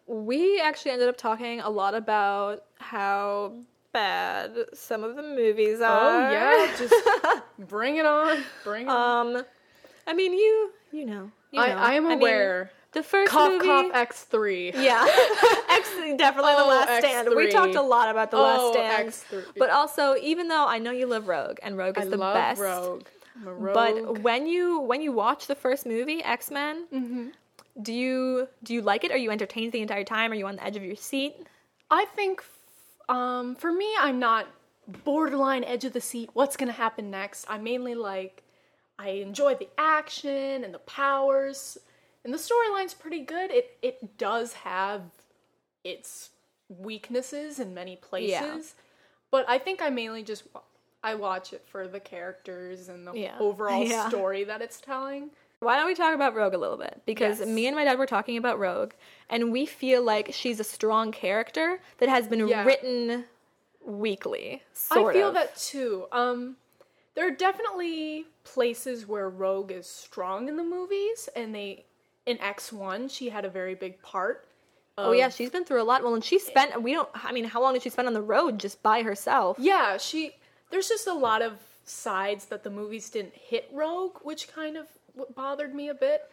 we 0.06 0.62
actually 0.62 0.92
ended 0.92 1.10
up 1.10 1.18
talking 1.18 1.60
a 1.60 1.70
lot 1.70 1.96
about 1.96 2.64
how 2.80 3.54
bad 3.98 4.50
some 4.74 5.04
of 5.04 5.16
the 5.16 5.24
movies 5.24 5.80
are. 5.82 6.08
oh 6.10 6.32
yeah 6.32 6.76
just 6.78 6.94
bring 7.74 7.98
it 7.98 8.06
on 8.06 8.44
bring 8.64 8.86
it 8.88 8.90
on 8.90 9.36
Um, 9.38 9.44
I 10.06 10.14
mean, 10.14 10.34
you 10.34 10.72
you 10.92 11.06
know. 11.06 11.32
You 11.52 11.62
I, 11.62 11.68
know. 11.70 11.78
I 11.90 11.92
am 11.94 12.08
mean, 12.08 12.18
aware 12.20 12.72
the 12.94 13.04
first 13.04 13.32
cough 13.32 13.52
movie. 13.54 13.66
cough 13.68 13.92
x3 13.94 14.74
Yeah, 14.90 15.04
X 15.70 15.90
definitely 16.18 16.54
the 16.62 16.64
Oh, 16.68 16.76
Last 16.76 17.00
Stand. 17.00 17.30
We 17.36 17.48
talked 17.52 17.76
a 17.76 17.82
lot 17.82 18.08
about 18.10 18.32
the 18.32 18.38
Oh, 18.38 18.42
Last 18.50 18.66
Stand, 18.74 19.08
X3. 19.10 19.58
but 19.58 19.70
also 19.70 20.16
even 20.32 20.48
though 20.48 20.66
I 20.68 20.78
know 20.80 20.92
you 20.92 21.06
love 21.08 21.28
Rogue 21.28 21.58
and 21.64 21.78
Rogue 21.78 21.98
is 21.98 22.08
i 22.08 22.10
the 22.10 22.18
love 22.18 22.34
best, 22.36 22.62
rogue 22.62 23.04
rogue. 23.44 23.74
but 23.74 24.20
when 24.28 24.48
you 24.48 24.80
when 24.82 25.02
you 25.02 25.12
watch 25.12 25.48
the 25.48 25.56
first 25.56 25.86
movie 25.86 26.24
X 26.24 26.52
Men, 26.52 26.86
Mm-hmm. 26.94 27.26
do 27.82 27.94
you 27.94 28.48
do 28.64 28.74
you 28.76 28.82
like 28.82 29.04
it? 29.06 29.12
Are 29.12 29.18
you 29.26 29.30
entertained 29.32 29.72
the 29.74 29.82
entire 29.82 30.04
time? 30.04 30.32
Are 30.32 30.36
you 30.42 30.48
on 30.48 30.56
the 30.58 30.64
edge 30.64 30.78
of 30.78 30.84
your 30.84 30.96
seat? 30.96 31.34
I 31.90 32.04
think, 32.18 32.44
um, 33.10 33.56
for 33.56 33.72
me, 33.72 33.88
I'm 34.00 34.20
not 34.20 34.48
borderline 35.04 35.64
edge 35.64 35.86
of 35.86 35.94
the 35.94 36.02
seat. 36.02 36.30
What's 36.34 36.58
gonna 36.58 36.72
happen 36.72 37.10
next? 37.12 37.46
I 37.50 37.58
mainly 37.58 37.96
like, 37.96 38.44
I 39.00 39.10
enjoy 39.10 39.56
the 39.56 39.70
action 39.78 40.64
and 40.64 40.74
the 40.74 40.80
powers, 40.80 41.78
and 42.24 42.34
the 42.34 42.38
storyline's 42.38 42.94
pretty 42.94 43.22
good. 43.22 43.52
It 43.52 43.78
it 43.82 44.18
does 44.18 44.54
have 44.54 45.02
its 45.84 46.32
weaknesses 46.70 47.60
in 47.60 47.74
many 47.74 47.96
places, 47.96 48.76
but 49.32 49.46
I 49.48 49.58
think 49.58 49.82
I 49.82 49.90
mainly 49.90 50.24
just 50.24 50.44
I 51.04 51.16
watch 51.16 51.54
it 51.54 51.64
for 51.68 51.88
the 51.88 52.00
characters 52.00 52.90
and 52.90 53.08
the 53.08 53.14
Yeah. 53.14 53.36
overall 53.40 53.84
Yeah. 53.88 54.10
story 54.10 54.44
that 54.46 54.62
it's 54.62 54.82
telling. 54.82 55.30
Why 55.60 55.76
don't 55.76 55.88
we 55.88 55.96
talk 55.96 56.14
about 56.14 56.36
Rogue 56.36 56.54
a 56.54 56.58
little 56.58 56.78
bit? 56.78 57.02
Because 57.06 57.40
Yes. 57.40 57.48
me 57.50 57.66
and 57.66 57.76
my 57.76 57.84
dad 57.84 57.98
were 57.98 58.06
talking 58.06 58.38
about 58.38 58.60
Rogue, 58.60 58.92
and 59.30 59.52
we 59.52 59.66
feel 59.66 60.04
like 60.04 60.30
she's 60.32 60.60
a 60.60 60.64
strong 60.64 61.12
character 61.12 61.82
that 61.98 62.10
has 62.10 62.28
been 62.28 62.48
Yeah. 62.48 62.64
written 62.64 63.26
weakly. 63.82 64.62
Sort 64.74 65.16
I 65.16 65.20
feel 65.20 65.28
of. 65.30 65.34
that 65.34 65.56
too. 65.56 66.08
Um, 66.12 66.58
there 67.16 67.26
are 67.26 67.32
definitely 67.32 68.28
places 68.44 69.08
where 69.08 69.30
Rogue 69.30 69.72
is 69.72 69.88
strong 69.90 70.48
in 70.48 70.58
the 70.58 70.64
movies, 70.64 71.28
and 71.36 71.56
they 71.56 71.86
in 72.28 72.38
X 72.40 72.72
One 72.72 73.08
she 73.08 73.30
had 73.30 73.44
a 73.46 73.50
very 73.50 73.74
big 73.74 74.00
part. 74.04 74.48
Oh 74.98 75.12
yeah, 75.12 75.30
she's 75.30 75.50
been 75.50 75.64
through 75.66 75.82
a 75.82 75.84
lot. 75.86 76.04
Well, 76.04 76.14
and 76.14 76.24
she 76.24 76.38
spent 76.38 76.80
we 76.84 76.94
don't. 76.94 77.10
I 77.16 77.32
mean, 77.32 77.46
how 77.46 77.62
long 77.62 77.74
did 77.74 77.82
she 77.82 77.90
spend 77.90 78.08
on 78.08 78.14
the 78.14 78.22
road 78.22 78.60
just 78.60 78.84
by 78.84 79.02
herself? 79.02 79.58
Yeah, 79.60 79.98
she. 79.98 80.36
There's 80.70 80.90
just 80.90 81.08
a 81.08 81.14
lot 81.14 81.42
of 81.42 81.58
sides 81.86 82.46
that 82.48 82.64
the 82.64 82.70
movies 82.70 83.10
didn't 83.10 83.34
hit 83.34 83.70
Rogue, 83.72 84.18
which 84.22 84.50
kind 84.50 84.76
of 84.78 84.88
w- 85.18 85.34
bothered 85.36 85.74
me 85.76 85.90
a 85.90 85.94
bit. 85.94 86.30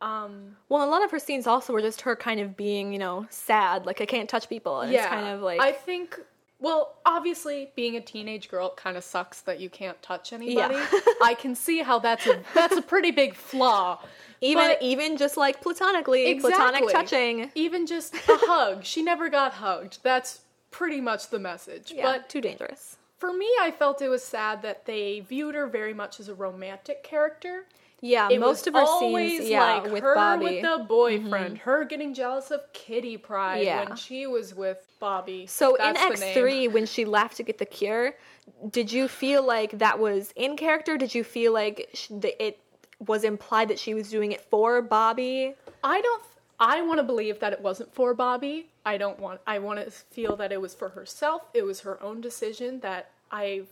Um, 0.00 0.56
well, 0.68 0.86
a 0.86 0.90
lot 0.90 1.02
of 1.04 1.10
her 1.10 1.18
scenes 1.18 1.46
also 1.46 1.72
were 1.72 1.80
just 1.80 2.02
her 2.02 2.14
kind 2.16 2.40
of 2.40 2.56
being, 2.56 2.92
you 2.92 2.98
know, 2.98 3.26
sad, 3.30 3.86
like 3.86 4.00
I 4.00 4.06
can't 4.06 4.28
touch 4.28 4.48
people, 4.48 4.80
and 4.80 4.92
yeah, 4.92 5.00
it's 5.04 5.08
kind 5.08 5.28
of 5.28 5.40
like 5.40 5.60
I 5.60 5.72
think. 5.72 6.18
Well, 6.60 6.94
obviously, 7.04 7.70
being 7.76 7.96
a 7.96 8.00
teenage 8.00 8.48
girl 8.48 8.70
kind 8.74 8.96
of 8.96 9.04
sucks 9.04 9.42
that 9.42 9.60
you 9.60 9.68
can't 9.68 10.00
touch 10.02 10.32
anybody. 10.32 10.74
Yeah. 10.76 10.86
I 11.22 11.34
can 11.38 11.54
see 11.54 11.80
how 11.82 11.98
that's 11.98 12.26
a 12.26 12.40
that's 12.54 12.76
a 12.76 12.82
pretty 12.82 13.10
big 13.10 13.34
flaw. 13.34 14.00
even 14.40 14.68
but- 14.68 14.82
even 14.82 15.16
just 15.16 15.36
like 15.36 15.60
platonically, 15.60 16.38
platonic 16.40 16.88
touching. 16.90 17.50
Even 17.54 17.86
just 17.86 18.14
a 18.14 18.20
hug. 18.28 18.84
She 18.84 19.02
never 19.02 19.28
got 19.28 19.52
hugged. 19.54 19.98
That's 20.02 20.40
pretty 20.70 21.00
much 21.00 21.28
the 21.30 21.38
message. 21.38 21.92
Yeah, 21.94 22.04
But 22.04 22.28
too 22.28 22.40
dangerous. 22.40 22.96
for 23.18 23.32
me, 23.32 23.48
I 23.60 23.70
felt 23.70 24.00
it 24.02 24.08
was 24.08 24.24
sad 24.24 24.62
that 24.62 24.86
they 24.86 25.20
viewed 25.20 25.54
her 25.54 25.66
very 25.66 25.92
much 25.94 26.18
as 26.18 26.28
a 26.28 26.34
romantic 26.34 27.02
character. 27.02 27.66
Yeah, 28.00 28.28
It 28.30 28.38
most 28.38 28.66
of 28.66 28.74
her 28.74 28.86
scenes, 28.98 29.48
yeah, 29.48 29.80
like 29.80 29.90
with 29.90 30.02
her 30.02 30.14
Bobby. 30.14 30.44
with 30.44 30.62
the 30.62 30.84
boyfriend, 30.84 31.54
mm-hmm. 31.54 31.70
her 31.70 31.84
getting 31.84 32.12
jealous 32.12 32.50
of 32.50 32.60
Kitty 32.74 33.16
Pryde 33.16 33.64
Yeah. 33.64 33.84
when 33.88 33.96
she 33.96 34.26
was 34.26 34.54
with 34.54 34.86
Bobby. 35.00 35.46
So 35.46 35.76
in 35.76 35.96
X 35.96 36.22
three, 36.34 36.68
when 36.68 36.84
she 36.84 37.04
left 37.06 37.36
to 37.38 37.42
get 37.42 37.58
the 37.58 37.64
cure, 37.64 38.14
did 38.70 38.92
you 38.92 39.08
feel 39.08 39.42
like 39.46 39.78
that 39.78 39.98
was 39.98 40.32
in 40.36 40.56
character? 40.56 40.98
Did 40.98 41.14
you 41.14 41.24
feel 41.24 41.52
like 41.52 41.88
it 42.10 42.58
was 43.06 43.24
implied 43.24 43.68
that 43.68 43.78
she 43.78 43.94
was 43.94 44.10
doing 44.10 44.32
it 44.32 44.42
for 44.42 44.82
Bobby? 44.82 45.54
I 45.82 46.00
don't. 46.00 46.22
I 46.60 46.82
want 46.82 46.98
to 46.98 47.04
believe 47.04 47.40
that 47.40 47.52
it 47.52 47.60
wasn't 47.60 47.92
for 47.94 48.14
Bobby. 48.14 48.68
I 48.84 48.96
don't 48.98 49.18
want. 49.18 49.40
I 49.46 49.58
want 49.58 49.82
to 49.84 49.90
feel 49.90 50.36
that 50.36 50.52
it 50.52 50.60
was 50.60 50.74
for 50.74 50.90
herself. 50.90 51.42
It 51.54 51.62
was 51.62 51.80
her 51.80 52.02
own 52.02 52.20
decision. 52.20 52.80
That 52.80 53.10
I. 53.30 53.62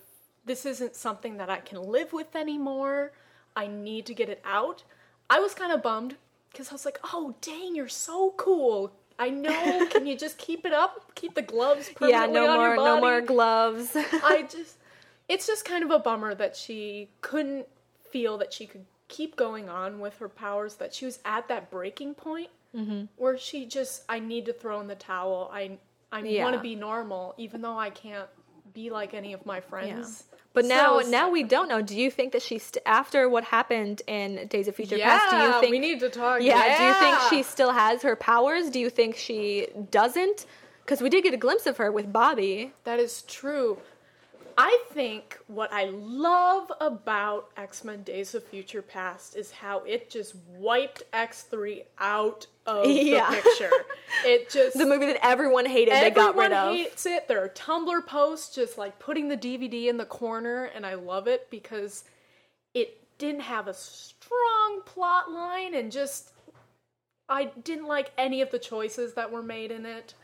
This 0.45 0.67
isn't 0.67 0.97
something 0.97 1.37
that 1.37 1.51
I 1.51 1.59
can 1.59 1.83
live 1.83 2.13
with 2.13 2.35
anymore. 2.35 3.13
I 3.57 3.67
need 3.67 4.07
to 4.07 4.15
get 4.15 4.29
it 4.29 4.41
out. 4.45 4.85
I 5.31 5.41
was 5.41 5.55
kind 5.55 5.73
of 5.73 5.83
bummed 5.83 6.17
because 6.51 6.71
I 6.71 6.73
was 6.75 6.85
like, 6.85 6.99
"Oh, 7.13 7.35
dang, 7.41 7.75
you're 7.75 7.89
so 7.89 8.35
cool. 8.37 8.93
I 9.19 9.31
know. 9.31 9.87
Can 9.91 10.07
you 10.07 10.17
just 10.17 10.39
keep 10.39 10.65
it 10.65 10.73
up? 10.73 11.15
Keep 11.15 11.35
the 11.35 11.43
gloves 11.43 11.91
Yeah, 12.01 12.27
no 12.27 12.47
more, 12.55 12.77
no 12.77 13.01
more 13.01 13.21
gloves. 13.21 13.97
I 14.25 14.43
just 14.51 14.77
it's 15.29 15.47
just 15.47 15.65
kind 15.65 15.85
of 15.85 15.91
a 15.91 15.99
bummer 15.99 16.35
that 16.35 16.57
she 16.57 17.09
couldn't 17.21 17.67
feel 18.11 18.37
that 18.39 18.53
she 18.53 18.67
could 18.67 18.85
keep 19.09 19.37
going 19.37 19.69
on 19.69 20.01
with 20.01 20.17
her 20.19 20.29
powers 20.29 20.77
that 20.77 20.95
she 20.95 21.05
was 21.05 21.19
at 21.25 21.49
that 21.49 21.71
breaking 21.71 22.15
point 22.15 22.49
Mm-hmm. 22.75 23.05
where 23.17 23.37
she 23.37 23.67
just 23.67 24.03
I 24.09 24.19
need 24.19 24.47
to 24.47 24.53
throw 24.55 24.81
in 24.81 24.87
the 24.89 24.95
towel. 24.95 25.51
I 25.53 25.79
I 26.11 26.21
Yeah. 26.23 26.43
want 26.43 26.57
to 26.57 26.61
be 26.63 26.75
normal 26.75 27.35
even 27.37 27.61
though 27.61 27.79
I 27.79 27.91
can't 27.91 28.29
be 28.73 28.89
like 28.91 29.13
any 29.13 29.35
of 29.35 29.45
my 29.45 29.61
friends. 29.61 30.25
But 30.55 30.67
now, 30.67 31.01
sad 31.01 31.11
now 31.11 31.31
we 31.31 31.43
don't 31.43 31.69
know. 31.69 31.81
Do 31.81 31.97
you 31.99 32.11
think 32.11 32.33
that 32.33 32.43
she, 32.43 32.59
st- 32.59 32.83
after 32.85 33.29
what 33.29 33.45
happened 33.45 34.03
in 34.07 34.47
Days 34.49 34.69
of 34.69 34.77
Future 34.77 34.97
Yeah, 34.97 35.19
Past, 35.19 35.31
do 35.31 35.37
you 35.39 35.61
think? 35.61 35.71
we 35.71 35.79
need 35.79 36.01
to 36.01 36.11
talk. 36.11 36.43
yeah, 36.43 36.77
do 36.79 36.85
you 36.85 36.95
think 36.95 37.19
she 37.31 37.43
still 37.43 37.73
has 37.73 38.03
her 38.03 38.17
powers? 38.17 38.69
Do 38.71 38.79
you 38.79 38.91
think 38.91 39.17
she 39.17 39.69
doesn't? 39.91 40.45
Because 40.85 41.01
we 41.01 41.09
did 41.09 41.23
get 41.25 41.33
a 41.33 41.39
glimpse 41.39 41.67
of 41.67 41.77
her 41.79 41.91
with 41.91 42.13
Bobby. 42.13 42.73
That 42.85 42.99
is 42.99 43.23
true. 43.23 43.79
I 44.59 44.85
think 44.93 45.39
what 45.47 45.73
I 45.73 45.87
love 45.87 46.71
about 46.81 47.51
X 47.57 47.85
Men 47.85 48.03
Days 48.03 48.35
of 48.35 48.45
Future 48.45 48.83
Past 48.83 49.37
is 49.37 49.51
how 49.51 49.81
it 49.81 50.11
just 50.11 50.35
wiped 50.57 51.03
X3 51.13 51.85
out 51.99 52.47
of 52.67 52.87
Yeah. 52.91 53.31
the 53.31 53.37
picture. 53.37 53.71
It 54.25 54.51
just. 54.53 54.77
The 54.79 54.87
movie 54.87 55.07
that 55.07 55.25
everyone 55.25 55.67
hated, 55.67 55.95
they 55.95 56.11
got 56.11 56.37
rid 56.37 56.47
of. 56.53 56.69
Everyone 56.69 56.77
hates 56.77 57.07
it. 57.07 57.29
There 57.29 57.43
are 57.43 57.49
Tumblr 57.49 58.07
posts 58.07 58.55
just 58.55 58.79
like 58.79 58.99
putting 58.99 59.29
the 59.29 59.37
DVD 59.37 59.89
in 59.89 59.97
the 59.97 60.05
corner, 60.07 60.65
and 60.65 60.85
I 60.87 60.95
love 60.95 61.27
it 61.29 61.49
because 61.51 62.05
it 62.75 62.99
didn't 63.19 63.43
have 63.43 63.69
a 63.69 63.75
strong 63.75 64.83
plot 64.85 65.31
line 65.31 65.75
and 65.75 65.93
just 65.93 66.33
I 67.29 67.45
didn't 67.65 67.87
like 67.87 68.11
any 68.19 68.43
of 68.43 68.51
the 68.51 68.59
choices 68.59 69.15
that 69.15 69.31
were 69.31 69.43
made 69.43 69.71
in 69.71 69.87
it. 69.87 70.15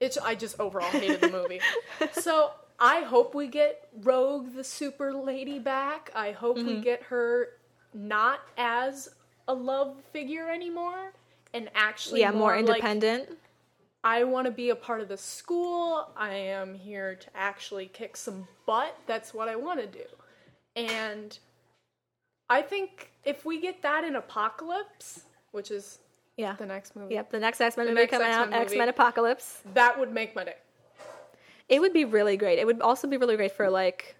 It's 0.00 0.18
I 0.18 0.34
just 0.34 0.58
overall 0.60 0.90
hated 0.90 1.20
the 1.20 1.30
movie. 1.30 1.60
so 2.12 2.50
I 2.78 3.00
hope 3.02 3.34
we 3.34 3.46
get 3.48 3.88
Rogue 4.02 4.54
the 4.54 4.64
super 4.64 5.12
lady 5.12 5.58
back. 5.58 6.10
I 6.14 6.32
hope 6.32 6.58
Mm-hmm. 6.58 6.66
we 6.68 6.80
get 6.80 7.02
her 7.04 7.48
not 7.94 8.40
as 8.58 9.08
a 9.48 9.54
love 9.54 9.96
figure 10.12 10.50
anymore 10.50 11.12
and 11.54 11.70
actually 11.74 12.20
yeah, 12.20 12.30
more 12.32 12.50
like, 12.50 12.60
independent. 12.68 13.30
I 14.04 14.24
want 14.24 14.44
to 14.46 14.50
be 14.50 14.70
a 14.70 14.76
part 14.76 15.00
of 15.00 15.08
the 15.08 15.16
school. 15.16 16.10
I 16.16 16.34
am 16.34 16.74
here 16.74 17.14
to 17.16 17.26
actually 17.34 17.86
kick 17.86 18.16
some 18.16 18.46
butt. 18.66 18.96
That's 19.06 19.32
what 19.34 19.48
I 19.48 19.56
want 19.56 19.80
to 19.80 19.86
do. 19.86 20.04
And 20.76 21.36
I 22.50 22.62
think 22.62 23.10
if 23.24 23.44
we 23.44 23.60
get 23.60 23.82
that 23.82 24.04
in 24.04 24.14
Apocalypse, 24.16 25.22
which 25.52 25.70
is 25.70 25.98
yeah. 26.36 26.54
the 26.54 26.66
next 26.66 26.94
movie, 26.94 27.14
Yep, 27.14 27.30
the 27.30 27.40
next 27.40 27.60
X 27.60 27.76
Men 27.76 27.88
movie 27.88 28.06
coming 28.06 28.28
out, 28.28 28.42
X-Men 28.48 28.62
X 28.62 28.74
Men. 28.76 28.88
Apocalypse. 28.90 29.62
that 29.74 29.98
would 29.98 30.12
make 30.12 30.36
my 30.36 30.44
day. 30.44 30.56
It 31.68 31.80
would 31.80 31.92
be 31.92 32.04
really 32.04 32.36
great. 32.36 32.58
It 32.58 32.66
would 32.66 32.80
also 32.80 33.08
be 33.08 33.16
really 33.16 33.36
great 33.36 33.52
for 33.52 33.68
like, 33.70 34.16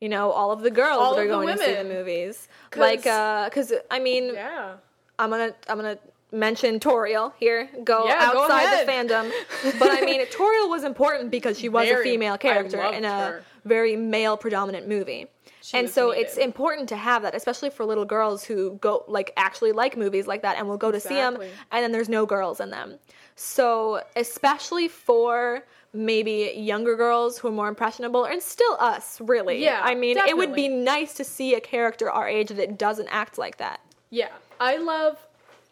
you 0.00 0.08
know, 0.08 0.30
all 0.30 0.52
of 0.52 0.60
the 0.60 0.70
girls 0.70 0.98
All 0.98 1.14
that 1.14 1.22
are 1.22 1.26
going 1.26 1.48
to 1.48 1.62
see 1.62 1.74
the 1.74 1.84
movies. 1.84 2.48
Like, 2.76 3.06
uh, 3.06 3.46
because 3.46 3.72
I 3.90 3.98
mean, 3.98 4.34
Yeah. 4.34 4.76
I'm 5.18 5.30
gonna 5.30 5.54
I'm 5.68 5.76
gonna 5.76 5.98
mention 6.32 6.78
Tauriel 6.78 7.32
here. 7.38 7.68
Go 7.84 8.06
Yeah, 8.06 8.32
go 8.32 8.44
outside 8.44 8.86
the 8.86 8.90
fandom, 8.90 9.32
but 9.78 9.90
I 9.90 10.02
mean, 10.02 10.20
Tauriel 10.26 10.68
was 10.68 10.84
important 10.84 11.30
because 11.30 11.58
she 11.58 11.68
was 11.68 11.88
a 11.88 12.02
female 12.02 12.36
character 12.36 12.82
in 12.82 13.04
a 13.04 13.10
her. 13.10 13.44
very 13.64 13.96
male 13.96 14.36
predominant 14.36 14.88
movie. 14.88 15.26
She 15.62 15.78
and 15.78 15.90
so 15.90 16.10
needed. 16.10 16.26
it's 16.26 16.36
important 16.36 16.88
to 16.90 16.96
have 16.96 17.22
that, 17.22 17.34
especially 17.34 17.70
for 17.70 17.84
little 17.84 18.04
girls 18.04 18.44
who 18.44 18.76
go 18.80 19.04
like 19.08 19.32
actually 19.36 19.72
like 19.72 19.96
movies 19.96 20.26
like 20.26 20.42
that 20.42 20.58
and 20.58 20.68
will 20.68 20.76
go 20.76 20.92
to 20.92 21.00
see 21.00 21.14
them, 21.14 21.38
and 21.72 21.82
then 21.82 21.92
there's 21.92 22.08
no 22.08 22.26
girls 22.26 22.60
in 22.60 22.70
them. 22.70 22.98
So 23.34 24.02
especially 24.14 24.88
for 24.88 25.64
maybe 25.96 26.52
younger 26.56 26.96
girls 26.96 27.38
who 27.38 27.48
are 27.48 27.52
more 27.52 27.68
impressionable, 27.68 28.24
and 28.24 28.42
still 28.42 28.76
us, 28.78 29.20
really. 29.20 29.62
Yeah, 29.62 29.80
I 29.82 29.94
mean, 29.94 30.18
it 30.18 30.36
would 30.36 30.54
be 30.54 30.68
nice 30.68 31.14
to 31.14 31.24
see 31.24 31.54
a 31.54 31.60
character 31.60 32.10
our 32.10 32.28
age 32.28 32.50
that 32.50 32.78
doesn't 32.78 33.08
act 33.08 33.38
like 33.38 33.58
that. 33.58 33.80
Yeah, 34.10 34.28
I 34.60 34.76
love. 34.76 35.18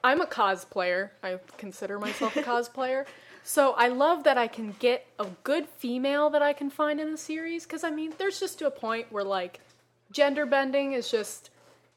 I'm 0.02 0.20
a 0.20 0.26
cosplayer. 0.26 1.10
I 1.22 1.38
consider 1.56 1.98
myself 1.98 2.36
a 2.36 2.42
cosplayer. 2.52 3.06
So 3.42 3.72
I 3.72 3.88
love 3.88 4.24
that 4.24 4.38
I 4.38 4.48
can 4.48 4.74
get 4.78 5.06
a 5.18 5.26
good 5.44 5.68
female 5.68 6.30
that 6.30 6.42
I 6.42 6.52
can 6.52 6.70
find 6.70 6.98
in 7.01 7.09
a 7.09 7.16
series. 7.16 7.64
Because 7.64 7.84
I 7.84 7.90
mean, 7.90 8.12
there's 8.18 8.40
just 8.40 8.59
to 8.60 8.66
a 8.66 8.70
point 8.70 9.10
where 9.10 9.24
like 9.24 9.60
gender 10.10 10.46
bending 10.46 10.92
is 10.92 11.10
just. 11.10 11.51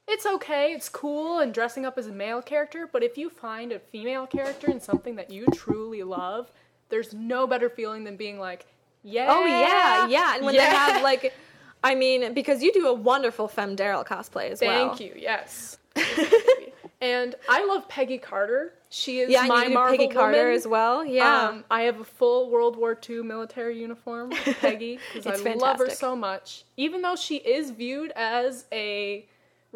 It's 0.09 0.25
okay, 0.25 0.71
it's 0.71 0.87
cool, 0.87 1.39
and 1.39 1.53
dressing 1.53 1.85
up 1.85 1.97
as 1.97 2.07
a 2.07 2.13
male 2.13 2.41
character. 2.41 2.87
But 2.89 3.03
if 3.03 3.17
you 3.17 3.29
find 3.29 3.73
a 3.73 3.79
female 3.79 4.25
character 4.25 4.71
in 4.71 4.79
something 4.79 5.17
that 5.17 5.31
you 5.31 5.45
truly 5.47 6.01
love, 6.01 6.49
there's 6.89 7.13
no 7.13 7.47
better 7.47 7.69
feeling 7.69 8.03
than 8.03 8.15
being 8.17 8.39
like, 8.39 8.65
yeah, 9.03 9.27
Oh 9.29 9.45
yeah, 9.45 10.07
yeah. 10.07 10.35
And 10.35 10.45
when 10.45 10.55
they 10.55 10.61
yeah." 10.61 10.87
have 10.87 11.01
like, 11.03 11.33
I 11.83 11.95
mean, 11.95 12.33
because 12.33 12.61
you 12.63 12.73
do 12.73 12.87
a 12.87 12.93
wonderful 12.93 13.47
Femme 13.47 13.75
Daryl 13.75 14.05
cosplay 14.05 14.49
as 14.51 14.61
well. 14.61 14.89
Thank 14.95 14.99
you. 14.99 15.13
Yes. 15.15 15.77
and 17.01 17.35
I 17.49 17.65
love 17.65 17.87
Peggy 17.87 18.17
Carter. 18.17 18.73
She 18.89 19.19
is 19.19 19.29
Yeah, 19.29 19.41
and 19.41 19.49
my 19.49 19.65
you 19.65 19.73
Marvel 19.73 19.97
Peggy 19.97 20.13
Carter 20.13 20.37
woman. 20.39 20.53
as 20.53 20.67
well. 20.67 21.05
Yeah. 21.05 21.47
Um, 21.49 21.63
I 21.69 21.81
have 21.83 21.99
a 21.99 22.03
full 22.05 22.49
World 22.49 22.77
War 22.77 22.97
II 23.09 23.21
military 23.23 23.79
uniform, 23.79 24.29
Peggy, 24.61 24.99
because 25.13 25.27
I 25.27 25.49
It's 25.49 25.61
love 25.61 25.77
her 25.79 25.89
so 25.89 26.15
much. 26.15 26.63
Even 26.77 27.01
though 27.01 27.15
she 27.15 27.37
is 27.37 27.71
viewed 27.71 28.11
as 28.15 28.65
a 28.71 29.25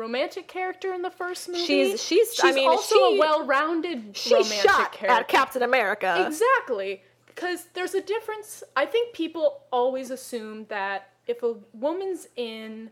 romantic 0.01 0.47
character 0.47 0.93
in 0.93 1.01
the 1.03 1.09
first 1.11 1.47
movie, 1.47 1.63
She's- 1.65 2.01
she's- 2.01 2.39
I 2.43 2.51
mean, 2.51 2.67
also 2.67 2.95
she- 2.95 3.15
a 3.15 3.19
well-rounded 3.19 4.17
she 4.17 4.33
romantic 4.33 4.61
shot 4.69 4.91
character. 4.91 5.19
at 5.21 5.27
Captain 5.27 5.63
America. 5.63 6.23
Exactly. 6.27 7.03
Because 7.27 7.65
there's 7.73 7.93
a 7.95 8.01
difference. 8.01 8.63
I 8.75 8.85
think 8.85 9.13
people 9.13 9.61
always 9.71 10.09
assume 10.11 10.65
that 10.65 11.09
if 11.27 11.43
a 11.43 11.53
woman's 11.73 12.27
in 12.35 12.89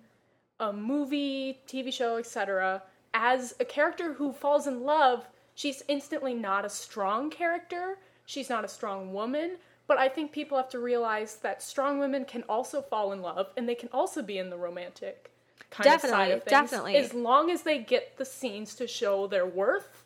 a 0.60 0.72
movie, 0.72 1.60
TV 1.68 1.92
show, 1.92 2.18
etc., 2.18 2.84
as 3.14 3.56
a 3.60 3.66
character 3.66 4.14
who 4.14 4.32
falls 4.32 4.68
in 4.68 4.84
love, 4.84 5.28
she's 5.56 5.84
instantly 5.88 6.34
not 6.34 6.64
a 6.66 6.70
strong 6.70 7.30
character. 7.30 7.98
She's 8.26 8.50
not 8.50 8.64
a 8.64 8.68
strong 8.68 9.14
woman. 9.14 9.58
But 9.88 9.98
I 9.98 10.08
think 10.08 10.32
people 10.32 10.56
have 10.58 10.70
to 10.70 10.80
realize 10.80 11.38
that 11.38 11.64
strong 11.64 11.98
women 11.98 12.24
can 12.24 12.44
also 12.48 12.82
fall 12.82 13.12
in 13.12 13.22
love 13.24 13.48
and 13.58 13.68
they 13.68 13.74
can 13.76 13.90
also 13.92 14.22
be 14.22 14.38
in 14.38 14.50
the 14.52 14.58
romantic 14.58 15.32
kind 15.70 15.88
of 15.96 16.02
side 16.02 16.10
Definitely, 16.10 16.32
of 16.34 16.44
things. 16.44 16.50
definitely. 16.50 16.96
As 16.98 17.14
long 17.14 17.52
as 17.52 17.62
they 17.64 17.80
get 17.80 18.18
the 18.18 18.26
scenes 18.26 18.76
to 18.76 18.88
show 18.88 19.28
their 19.28 19.46
worth 19.46 20.06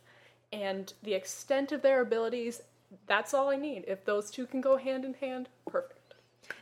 and 0.51 0.93
the 1.03 1.13
extent 1.13 1.71
of 1.71 1.81
their 1.81 2.01
abilities, 2.01 2.61
that's 3.07 3.33
all 3.33 3.49
I 3.49 3.55
need. 3.55 3.85
If 3.87 4.05
those 4.05 4.29
two 4.29 4.45
can 4.45 4.61
go 4.61 4.77
hand 4.77 5.03
in 5.05 5.13
hand, 5.15 5.49
perfect. 5.67 5.99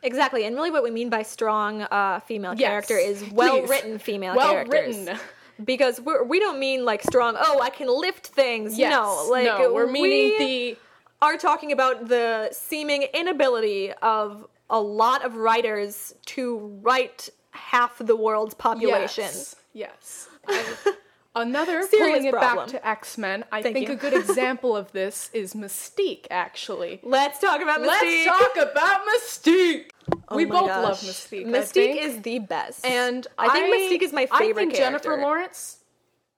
Exactly. 0.04 0.46
And 0.46 0.56
really, 0.56 0.72
what 0.72 0.84
we 0.84 0.92
mean 0.92 1.10
by 1.10 1.24
strong 1.24 1.82
uh, 1.84 2.20
female 2.22 2.54
Yes, 2.56 2.70
character 2.70 2.98
is 2.98 3.30
well 3.32 3.62
written 3.66 3.98
female 3.98 4.36
Well 4.36 4.52
characters. 4.54 4.98
written. 4.98 5.20
Because 5.66 6.00
we're, 6.02 6.24
we 6.24 6.40
don't 6.40 6.60
mean 6.60 6.86
like 6.86 7.04
strong. 7.04 7.36
Oh, 7.38 7.60
I 7.62 7.70
can 7.70 7.88
lift 7.88 8.28
things. 8.28 8.78
Yes. 8.78 8.92
No, 8.92 9.28
like 9.30 9.46
no, 9.46 9.74
we're 9.74 9.86
meaning 9.88 10.36
we 10.40 10.74
the 10.74 10.78
are 11.22 11.38
talking 11.38 11.72
about 11.72 12.08
the 12.08 12.50
seeming 12.52 13.04
inability 13.14 13.92
of 14.02 14.48
a 14.70 14.80
lot 14.80 15.24
of 15.26 15.36
writers 15.36 16.16
to 16.28 16.58
write 16.82 17.30
half 17.52 17.98
the 18.00 18.16
world's 18.16 18.54
population. 18.54 19.24
Yes. 19.24 19.56
yes. 19.74 20.28
Another 21.34 21.88
pulling 21.88 22.26
it 22.26 22.34
problem. 22.34 22.66
back 22.66 22.68
to 22.82 22.86
X 22.88 23.18
Men. 23.18 23.46
I 23.54 23.62
Thank 23.62 23.76
think 23.76 23.88
you. 23.88 23.94
a 23.94 23.98
good 23.98 24.14
example 24.30 24.76
of 24.76 24.92
this 24.92 25.30
is 25.34 25.54
Mystique. 25.54 26.26
Actually, 26.30 27.00
Let's 27.04 27.40
talk 27.40 27.62
about 27.62 27.80
Mystique. 27.80 28.26
let's 28.26 28.26
talk 28.26 28.72
about 28.72 29.02
Mystique. 29.08 29.92
Oh 30.28 30.36
we 30.36 30.44
both 30.44 30.68
gosh. 30.68 30.84
love 30.84 30.98
Mystique. 31.00 31.48
I 31.48 31.50
Mystique 31.50 32.02
is 32.02 32.22
the 32.24 32.40
best, 32.40 32.86
and 32.86 33.26
I 33.38 33.48
think 33.50 33.74
Mystique 33.74 34.06
is 34.06 34.12
my 34.12 34.26
favorite 34.26 34.64
I 34.64 34.66
think 34.66 34.76
Jennifer. 34.76 35.16
Lawrence 35.22 35.78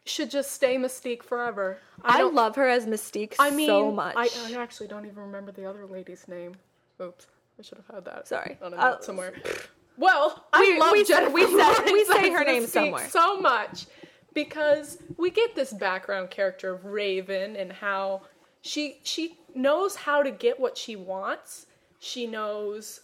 should 0.06 0.30
just 0.30 0.52
stay 0.52 0.76
Mystique 0.78 1.24
forever. 1.24 1.80
I, 2.04 2.20
don't- 2.20 2.36
love 2.36 2.56
her 2.58 2.68
as 2.68 2.86
Mystique 2.86 3.34
I 3.40 3.50
mean, 3.50 3.68
so 3.70 3.92
much. 3.92 4.14
I, 4.16 4.30
I 4.48 4.62
actually 4.62 4.90
don't 4.90 5.06
even 5.08 5.18
remember 5.24 5.52
the 5.52 5.66
other 5.66 5.88
lady's 5.88 6.28
name. 6.28 6.54
Oops, 7.02 7.26
I 7.58 7.64
should 7.64 7.80
have 7.80 7.96
had 7.96 8.06
that. 8.06 8.28
Sorry. 8.28 8.58
on 8.62 8.74
a 8.74 8.78
Uh, 8.78 8.90
note 8.92 9.04
somewhere. 9.04 9.34
Well, 9.98 10.44
we- 10.60 10.76
I 10.76 10.78
love 10.80 10.92
we 10.92 11.04
Jennifer 11.04 11.34
we 11.34 11.46
said- 11.46 11.84
we 11.86 12.06
say 12.06 12.30
her 12.38 12.44
name 12.44 12.66
somewhere. 12.66 13.10
so 13.10 13.40
much 13.40 13.86
because 14.34 14.98
we 15.18 15.30
get 15.30 15.56
this 15.56 15.72
background 15.74 16.30
character 16.32 16.74
of 16.74 16.86
Raven 16.86 17.56
and 17.56 17.72
how 17.72 18.24
she 18.62 19.00
she 19.04 19.38
knows 19.54 19.96
how 19.96 20.24
to 20.24 20.32
get 20.32 20.60
what 20.60 20.78
she 20.78 20.96
wants. 20.96 21.68
She 22.00 22.26
knows 22.28 23.02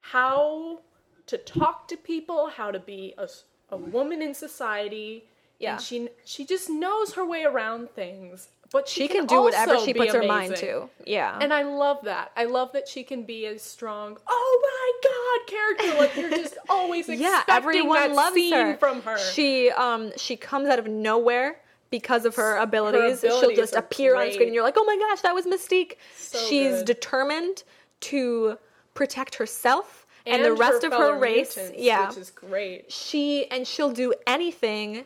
how 0.00 0.80
to 1.26 1.38
talk 1.38 1.88
to 1.88 1.96
people, 1.96 2.48
how 2.48 2.70
to 2.70 2.78
be 2.80 3.14
a, 3.18 3.28
a 3.70 3.76
woman 3.76 4.22
in 4.22 4.34
society. 4.34 5.24
Yeah. 5.58 5.74
And 5.74 5.80
she 5.82 6.08
she 6.24 6.44
just 6.44 6.68
knows 6.70 7.14
her 7.14 7.24
way 7.24 7.44
around 7.44 7.90
things. 7.90 8.48
But 8.70 8.88
she, 8.88 9.02
she 9.02 9.08
can 9.08 9.26
do 9.26 9.42
whatever 9.42 9.78
she 9.78 9.92
puts 9.92 10.14
her 10.14 10.22
mind 10.22 10.56
to. 10.56 10.88
Yeah. 11.04 11.38
And 11.40 11.52
I 11.52 11.62
love 11.62 11.98
that. 12.04 12.32
I 12.36 12.44
love 12.44 12.72
that 12.72 12.88
she 12.88 13.02
can 13.04 13.24
be 13.24 13.46
as 13.46 13.60
strong, 13.62 14.16
oh 14.26 14.60
my 14.62 14.81
god, 15.02 15.46
character. 15.46 15.98
Like 15.98 16.16
you're 16.16 16.30
just 16.30 16.56
always 16.68 17.08
expecting 17.08 17.24
yeah, 17.24 17.42
everyone 17.48 17.94
that 17.96 18.12
loves 18.14 18.34
scene 18.34 18.52
her. 18.52 18.76
from 18.76 19.02
her. 19.02 19.18
She 19.18 19.70
um 19.70 20.12
she 20.16 20.36
comes 20.36 20.68
out 20.68 20.78
of 20.78 20.86
nowhere 20.86 21.56
because 21.90 22.24
of 22.24 22.34
her 22.36 22.56
abilities. 22.56 23.20
She'll 23.20 23.54
just 23.54 23.74
appear 23.74 24.16
on 24.16 24.32
screen 24.32 24.48
and 24.48 24.54
you're 24.54 24.64
like, 24.64 24.76
"Oh 24.76 24.84
my 24.84 24.96
gosh, 24.96 25.20
that 25.22 25.34
was 25.34 25.46
Mystique." 25.46 25.96
So 26.16 26.38
She's 26.38 26.76
good. 26.78 26.86
determined 26.86 27.64
to 28.00 28.58
protect 28.94 29.36
herself 29.36 30.06
and, 30.26 30.42
the 30.44 30.48
her 30.48 30.54
rest 30.54 30.84
of 30.84 30.92
her 30.92 31.18
race. 31.18 31.56
mutants, 31.56 31.78
yeah. 31.78 32.08
which 32.08 32.18
is 32.18 32.30
great. 32.30 32.90
she 32.92 33.46
and 33.50 33.66
she'll 33.66 33.90
do 33.92 34.14
anything 34.26 35.04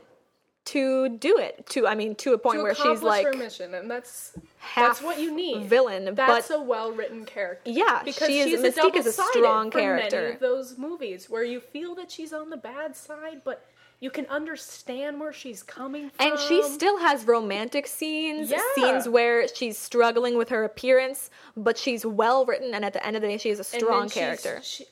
to 0.67 1.09
do 1.09 1.39
it. 1.39 1.67
To 1.71 1.87
I 1.87 1.95
mean, 1.95 2.15
to 2.17 2.33
a 2.35 2.39
point 2.39 2.59
To 2.59 2.63
where 2.63 2.75
she's 2.75 3.03
like 3.03 3.25
her 3.27 3.33
mission, 3.33 3.75
and 3.75 3.91
that's 3.91 4.33
that's 4.75 5.01
what 5.03 5.19
you 5.19 5.35
need. 5.35 5.67
villain, 5.67 6.15
That's 6.15 6.49
but 6.49 6.57
a 6.57 6.61
well-written 6.61 7.25
character. 7.25 7.71
Yeah, 7.71 8.03
because 8.05 8.29
she 8.29 8.41
is- 8.41 8.47
she's 8.49 8.61
Mystique 8.61 8.95
a 8.95 8.99
is 8.99 9.07
a 9.07 9.13
strong 9.13 9.71
character. 9.71 10.21
Many 10.23 10.35
of 10.35 10.41
those 10.41 10.77
movies 10.79 11.31
where 11.31 11.45
you 11.45 11.61
feel 11.61 11.95
that 11.97 12.11
she's 12.11 12.33
on 12.33 12.51
the 12.51 12.57
bad 12.57 12.97
side, 12.97 13.43
but 13.45 13.65
you 14.01 14.11
can 14.11 14.27
understand 14.27 15.19
where 15.19 15.33
she's 15.33 15.63
coming 15.63 16.11
from. 16.11 16.27
And 16.33 16.39
she 16.39 16.63
still 16.63 16.99
has 16.99 17.25
romantic 17.25 17.87
scenes, 17.87 18.51
Yeah. 18.51 18.59
scenes 18.75 19.09
where 19.09 19.49
she's 19.49 19.79
struggling 19.79 20.37
with 20.37 20.51
her 20.51 20.65
appearance, 20.65 21.31
but 21.57 21.79
she's 21.79 22.05
well 22.05 22.45
written, 22.45 22.75
and 22.75 22.85
at 22.85 22.93
the 22.93 23.05
end 23.07 23.17
of 23.17 23.23
the 23.23 23.29
day, 23.29 23.39
she 23.39 23.49
is 23.51 23.59
a 23.61 23.65
strong 23.65 24.09
character. 24.11 24.61
She, 24.63 24.85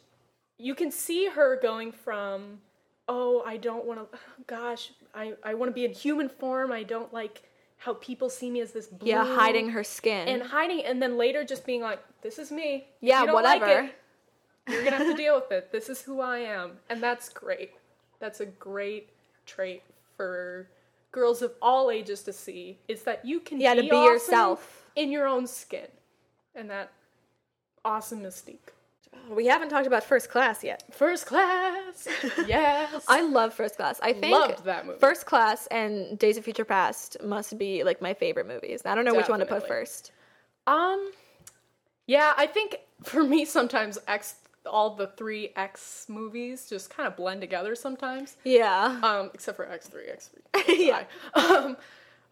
you 0.56 0.74
can 0.74 0.90
see 0.90 1.26
her 1.26 1.56
going 1.60 1.92
from 1.92 2.60
oh 3.08 3.42
i 3.46 3.56
don't 3.56 3.84
want 3.84 4.00
to 4.12 4.18
gosh 4.46 4.92
i 5.14 5.34
i 5.42 5.54
want 5.54 5.68
to 5.70 5.74
be 5.74 5.84
in 5.84 5.92
human 5.92 6.28
form. 6.28 6.72
I 6.72 6.82
don't 6.82 7.12
like 7.12 7.42
how 7.78 7.94
people 7.94 8.30
see 8.30 8.50
me 8.50 8.60
as 8.60 8.72
this 8.72 8.86
blue. 8.86 9.08
Yeah, 9.10 9.24
hiding 9.24 9.68
her 9.70 9.84
skin. 9.84 10.26
and 10.28 10.42
hiding 10.42 10.84
and 10.84 11.02
then 11.02 11.18
later 11.18 11.44
just 11.44 11.66
being 11.66 11.82
like 11.82 12.00
this 12.22 12.38
is 12.38 12.50
me. 12.50 12.86
Yeah, 13.00 13.20
you 13.20 13.26
don't 13.26 13.42
like 13.42 13.60
whatever. 13.60 13.88
it, 13.88 13.94
you're 14.68 14.84
gonna 14.84 14.96
have 14.96 15.06
to 15.08 15.14
deal 15.16 15.34
with 15.34 15.52
it. 15.52 15.70
This 15.70 15.88
is 15.90 16.00
who 16.00 16.20
i 16.20 16.38
am. 16.38 16.72
And 16.88 17.02
that's 17.02 17.28
great. 17.28 17.72
That's 18.20 18.40
a 18.40 18.46
great 18.46 19.10
trait 19.44 19.82
for 20.16 20.68
girls 21.12 21.42
of 21.42 21.52
all 21.60 21.90
ages 21.90 22.22
to 22.22 22.32
see 22.32 22.78
is 22.88 23.02
that 23.02 23.24
you 23.24 23.40
can 23.40 23.60
Yeah, 23.60 23.74
to 23.74 23.82
be, 23.82 23.90
be 23.90 23.96
awesome 23.96 24.12
yourself. 24.14 24.84
in 24.96 25.10
your 25.10 25.26
own 25.26 25.46
skin. 25.46 25.88
And 26.54 26.70
that 26.70 26.92
awesome 27.84 28.20
mystique 28.22 28.72
we 29.30 29.46
haven't 29.46 29.68
talked 29.68 29.86
about 29.86 30.04
First 30.04 30.30
Class 30.30 30.62
yet. 30.64 30.82
First 30.94 31.26
class. 31.26 32.08
Yes. 32.46 33.04
I 33.08 33.22
love 33.22 33.54
First 33.54 33.76
Class. 33.76 33.98
I 34.02 34.12
think 34.12 34.32
Loved 34.32 34.64
that 34.64 34.86
movie. 34.86 34.98
First 34.98 35.26
Class 35.26 35.66
and 35.68 36.18
Days 36.18 36.36
of 36.36 36.44
Future 36.44 36.64
Past 36.64 37.16
must 37.22 37.56
be 37.58 37.84
like 37.84 38.00
my 38.02 38.14
favorite 38.14 38.46
movies. 38.46 38.82
I 38.84 38.94
don't 38.94 39.04
know 39.04 39.14
which 39.14 39.28
one 39.28 39.38
to 39.40 39.46
put 39.46 39.60
Definitely. 39.60 39.76
first. 39.86 40.12
um 40.66 41.12
Yeah, 42.06 42.32
I 42.36 42.46
think 42.46 42.78
for 43.02 43.22
me 43.24 43.44
sometimes 43.44 43.98
X 44.08 44.34
all 44.66 44.94
the 44.96 45.08
3 45.08 45.50
X 45.56 46.06
movies 46.08 46.68
just 46.70 46.88
kind 46.88 47.06
of 47.06 47.16
blend 47.16 47.40
together 47.40 47.74
sometimes. 47.74 48.36
Yeah. 48.44 48.98
Um 49.02 49.30
except 49.34 49.56
for 49.56 49.66
X3, 49.66 50.16
X3. 50.16 50.78
Yeah. 50.78 51.04
Um 51.34 51.76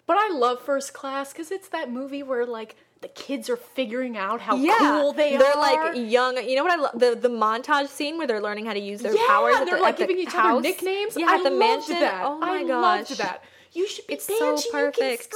but 0.06 0.16
I 0.18 0.30
love 0.32 0.60
First 0.62 0.92
Class 0.94 1.32
cuz 1.32 1.50
it's 1.50 1.68
that 1.68 1.90
movie 1.90 2.22
where 2.22 2.44
like 2.46 2.76
the 3.02 3.08
kids 3.08 3.50
are 3.50 3.56
figuring 3.56 4.16
out 4.16 4.40
how 4.40 4.56
yeah, 4.56 4.76
cool 4.78 5.12
they 5.12 5.36
are 5.36 5.42
are. 5.44 5.60
like 5.60 5.96
young. 6.10 6.36
You 6.48 6.56
know 6.56 6.62
what 6.62 6.72
I 6.72 6.76
love? 6.76 6.98
The 6.98 7.14
the 7.20 7.28
montage 7.28 7.88
scene 7.88 8.16
where 8.16 8.26
they're 8.26 8.40
learning 8.40 8.64
how 8.66 8.72
to 8.72 8.80
use 8.80 9.00
their 9.02 9.14
yeah, 9.14 9.26
powers. 9.26 9.54
At 9.56 9.66
they're 9.66 9.76
the, 9.76 9.82
like 9.82 9.96
giving 9.98 10.18
each 10.18 10.32
house. 10.32 10.52
other 10.52 10.60
nicknames. 10.62 11.16
Yeah, 11.16 11.26
I 11.28 11.34
at 11.34 11.42
the 11.44 11.50
loved 11.50 11.58
mansion. 11.58 12.00
That. 12.00 12.24
Oh 12.24 12.38
my 12.38 12.50
I 12.60 12.64
gosh, 12.64 13.10
loved 13.10 13.20
that. 13.20 13.44
You 13.72 13.88
should 13.88 14.06
be 14.06 14.14
It's 14.14 14.26
so 14.26 14.38
dancing. 14.38 14.70
You 14.72 14.78
perfect. 14.78 15.34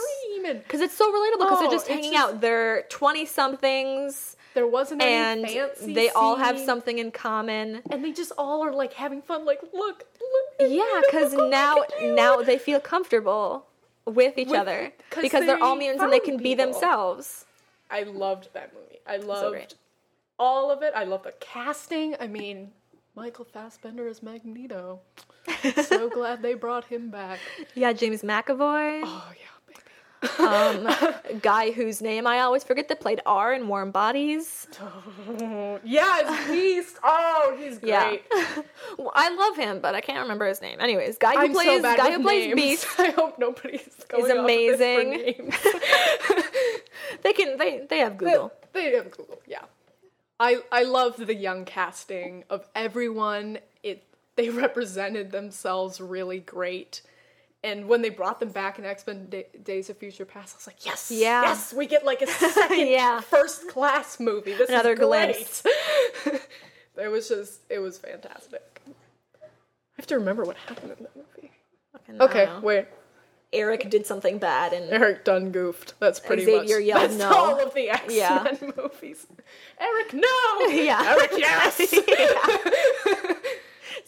Because 0.65 0.81
it's 0.83 0.95
so 0.97 1.11
relatable. 1.11 1.39
Because 1.39 1.59
Oh, 1.59 1.61
they're 1.63 1.71
just 1.71 1.89
oh, 1.91 1.93
hanging 1.95 2.13
just- 2.13 2.25
out. 2.25 2.41
They're 2.41 2.83
twenty 2.91 3.25
somethings, 3.27 4.37
there 4.55 4.67
wasn't 4.67 5.03
any 5.03 5.59
and 5.59 5.97
they 5.97 6.11
all 6.11 6.37
have 6.37 6.59
something 6.59 6.99
in 6.99 7.11
common. 7.11 7.83
and 7.91 8.05
they 8.05 8.13
just 8.13 8.33
all 8.39 8.63
are 8.63 8.73
like 8.73 8.93
having 8.93 9.23
fun. 9.23 9.45
Like, 9.45 9.61
look, 9.73 10.05
look. 10.21 10.71
Yeah, 10.71 11.01
because 11.07 11.33
look 11.33 11.51
what 11.51 11.55
I 11.55 12.05
now 12.05 12.15
now 12.15 12.43
they 12.43 12.59
feel 12.59 12.79
comfortable 12.81 13.67
with 14.05 14.37
each 14.39 14.49
With- 14.49 14.61
other 14.61 14.93
'cause 15.11 15.23
because 15.23 15.47
they're 15.47 15.61
all 15.63 15.75
mutants 15.75 16.03
and 16.03 16.13
they 16.13 16.21
can 16.21 16.37
be 16.37 16.55
people. 16.55 16.67
themselves. 16.67 17.46
I 17.91 18.03
loved 18.03 18.49
that 18.55 18.73
movie. 18.75 18.99
I 19.07 19.17
loved 19.19 19.53
great. 19.53 19.75
all 20.39 20.71
of 20.71 20.83
it. 20.83 20.93
I 20.95 21.05
love 21.05 21.23
the 21.23 21.33
casting. 21.41 22.17
I 22.21 22.27
mean, 22.27 22.73
Michael 23.15 23.45
Fassbender 23.45 24.07
as 24.09 24.23
Magneto. 24.23 25.01
so 25.85 26.09
glad 26.11 26.43
they 26.43 26.55
brought 26.55 26.85
him 26.85 27.11
back. 27.11 27.39
Yeah, 27.75 27.93
James 27.93 28.23
McAvoy, 28.23 29.01
Oh 29.05 29.33
yeah. 29.39 29.46
Um, 30.39 30.89
guy 31.43 31.71
whose 31.71 32.01
name 32.03 32.27
I 32.27 32.41
always 32.41 32.65
forget 32.65 32.89
that 32.89 33.01
played 33.01 33.21
R 33.27 33.55
in 33.55 33.69
Warm 33.69 33.91
Bodies. 33.91 34.67
Yes, 35.85 36.49
Beast. 36.49 36.97
Oh, 37.05 37.55
he's 37.59 37.79
great. 37.79 37.91
Yeah, 37.91 38.17
well, 38.99 39.13
I 39.15 39.35
love 39.35 39.57
him, 39.57 39.81
but 39.81 39.95
I 39.95 40.01
can't 40.01 40.21
remember 40.21 40.47
his 40.47 40.61
name. 40.61 40.81
Anyways, 40.81 41.19
guy 41.19 41.33
who 41.33 41.39
I'm 41.39 41.53
plays 41.53 41.83
so 41.83 41.97
guy 41.97 42.13
who 42.13 42.23
plays 42.23 42.47
names. 42.47 42.55
Beast. 42.57 42.87
I 42.99 43.11
hope 43.11 43.39
nobody's 43.39 44.05
going 44.09 44.33
off 44.33 44.39
amazing. 44.39 45.11
This 45.11 45.37
for 45.47 46.35
names. 46.35 46.43
They 47.23 47.33
can 47.33 47.59
they 47.59 47.87
they 47.89 47.99
have 47.99 48.17
Google. 48.17 48.53
They 48.73 48.95
have 48.95 49.11
Google, 49.11 49.41
yeah. 49.47 49.63
I 50.39 50.63
I 50.71 50.83
loved 50.83 51.27
the 51.27 51.35
young 51.35 51.65
casting 51.65 52.45
of 52.51 52.67
everyone. 52.75 53.59
It 53.83 54.05
they 54.37 54.51
represented 54.51 55.33
themselves 55.33 56.01
really 56.01 56.41
great. 56.41 57.03
And 57.65 57.89
when 57.89 58.03
they 58.03 58.11
brought 58.11 58.39
them 58.39 58.51
back 58.51 58.79
in 58.79 58.85
X 58.85 59.05
Men 59.07 59.33
Days 59.65 59.91
of 59.91 59.97
Future 59.97 60.25
Past, 60.25 60.55
I 60.55 60.59
was 60.59 60.67
like, 60.67 60.85
yes, 60.87 61.11
Yeah. 61.11 61.43
yes, 61.43 61.73
we 61.73 61.87
get 61.87 62.05
like 62.05 62.23
a 62.23 62.27
second 62.29 62.87
Yeah. 62.87 63.21
first 63.21 63.69
class 63.69 64.21
movie. 64.21 64.53
This 64.55 64.69
Another 64.69 64.93
is 64.93 64.99
great. 64.99 65.09
glimpse. 65.09 65.63
it 66.97 67.09
was 67.11 67.29
just, 67.29 67.61
it 67.69 67.79
was 67.81 67.99
fantastic. 67.99 68.83
I 68.87 69.97
have 69.97 70.07
to 70.09 70.19
remember 70.19 70.45
what 70.45 70.57
happened 70.59 70.93
in 70.99 71.05
that 71.05 71.17
movie. 71.17 71.51
Okay, 72.21 72.45
know. 72.47 72.61
wait. 72.61 72.87
Erik 73.53 73.89
did 73.89 74.07
something 74.07 74.39
bad 74.39 74.73
and 74.73 74.91
Erik 74.91 75.25
done 75.25 75.51
goofed. 75.51 75.95
That's 75.99 76.21
pretty 76.21 76.45
Xavier 76.45 76.77
much 76.79 76.85
yelled 76.87 77.03
that's 77.03 77.17
no. 77.17 77.33
all 77.33 77.59
of 77.61 77.73
the 77.75 77.89
X 77.91 78.07
Men 78.09 78.17
Yeah. 78.17 78.57
movies. 78.77 79.27
Erik, 79.81 80.13
no. 80.13 80.69
Yeah. 80.69 81.03
Erik, 81.17 81.31
yes. 81.37 81.81
it's 81.81 81.93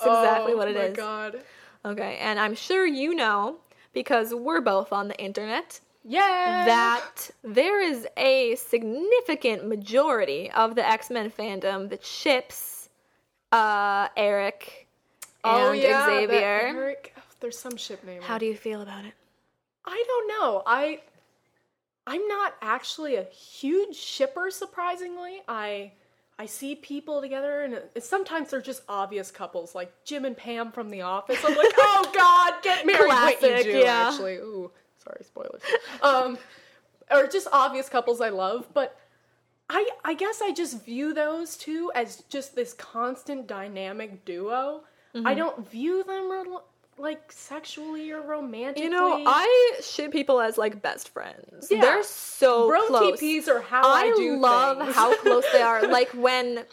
exactly 0.00 0.52
oh 0.52 0.56
what 0.56 0.68
it 0.68 0.76
oh 0.76 0.88
my 0.88 0.94
god. 0.94 1.40
Okay, 1.88 2.18
and 2.20 2.38
I'm 2.38 2.54
sure 2.54 2.86
you 2.86 3.14
know 3.14 3.56
because 3.92 4.34
we're 4.34 4.60
both 4.60 4.92
on 4.92 5.08
the 5.08 5.16
internet 5.18 5.80
Yeah. 6.04 6.64
that 6.66 7.30
there 7.42 7.80
is 7.80 8.06
a 8.16 8.54
significant 8.56 9.66
majority 9.66 10.50
of 10.50 10.74
the 10.74 10.86
X-Men 10.86 11.30
fandom 11.30 11.88
that 11.90 12.04
ships 12.04 12.88
uh 13.50 14.08
Erik 14.16 14.86
and 15.44 15.68
oh 15.68 15.72
yeah, 15.72 16.06
Xavier. 16.06 16.36
Erik. 16.38 17.14
oh, 17.16 17.22
there's 17.40 17.58
some 17.58 17.76
ship 17.76 18.04
name. 18.04 18.20
How 18.20 18.36
do 18.36 18.44
you 18.44 18.54
feel 18.56 18.82
about 18.82 19.04
it? 19.06 19.14
I 19.86 20.04
don't 20.06 20.28
know. 20.28 20.62
I 20.66 21.00
I'm 22.06 22.26
not 22.28 22.54
actually 22.60 23.16
a 23.16 23.24
huge 23.24 23.96
shipper. 23.96 24.50
Surprisingly, 24.50 25.42
I 25.48 25.92
I 26.38 26.46
see 26.46 26.76
people 26.76 27.20
together, 27.20 27.62
and 27.62 27.74
it, 27.74 28.04
sometimes 28.04 28.50
they're 28.50 28.60
just 28.60 28.82
obvious 28.88 29.30
couples, 29.30 29.74
like 29.74 29.92
Jim 30.04 30.24
and 30.24 30.36
Pam 30.36 30.70
from 30.70 30.88
The 30.90 31.02
Office. 31.02 31.38
I'm 31.44 31.56
like, 31.56 31.72
oh 31.76 32.10
God, 32.14 32.62
get 32.62 32.86
married. 32.86 33.00
Wait, 33.00 33.38
Classic, 33.40 33.66
you 33.66 33.72
do 33.72 33.78
yeah. 33.78 34.08
actually. 34.10 34.36
Ooh, 34.36 34.70
sorry, 35.02 35.24
spoilers. 35.24 35.62
Um, 36.02 36.38
or 37.10 37.26
just 37.26 37.48
obvious 37.52 37.88
couples 37.88 38.20
I 38.20 38.30
love, 38.30 38.68
but. 38.72 38.98
I, 39.70 39.86
I 40.02 40.14
guess 40.14 40.40
I 40.40 40.50
just 40.50 40.82
view 40.82 41.12
those 41.12 41.54
two 41.54 41.92
as 41.94 42.22
just 42.30 42.56
this 42.56 42.72
constant 42.72 43.46
dynamic 43.46 44.24
duo. 44.24 44.84
Mm-hmm. 45.14 45.26
I 45.26 45.34
don't 45.34 45.70
view 45.70 46.02
them 46.04 46.30
like 46.98 47.30
sexually 47.32 48.10
or 48.10 48.20
romantically. 48.22 48.84
You 48.84 48.90
know, 48.90 49.22
I 49.26 49.78
ship 49.82 50.12
people 50.12 50.40
as 50.40 50.58
like 50.58 50.82
best 50.82 51.08
friends. 51.10 51.68
Yeah. 51.70 51.80
They're 51.80 52.02
so 52.02 52.68
Bro 52.68 52.86
close. 52.86 53.20
TPs 53.20 53.48
are 53.48 53.60
how 53.60 53.82
I, 53.82 54.00
I 54.02 54.12
do 54.16 54.36
love 54.36 54.78
things. 54.78 54.94
how 54.94 55.14
close 55.16 55.44
they 55.52 55.62
are. 55.62 55.86
Like 55.88 56.10
when 56.10 56.64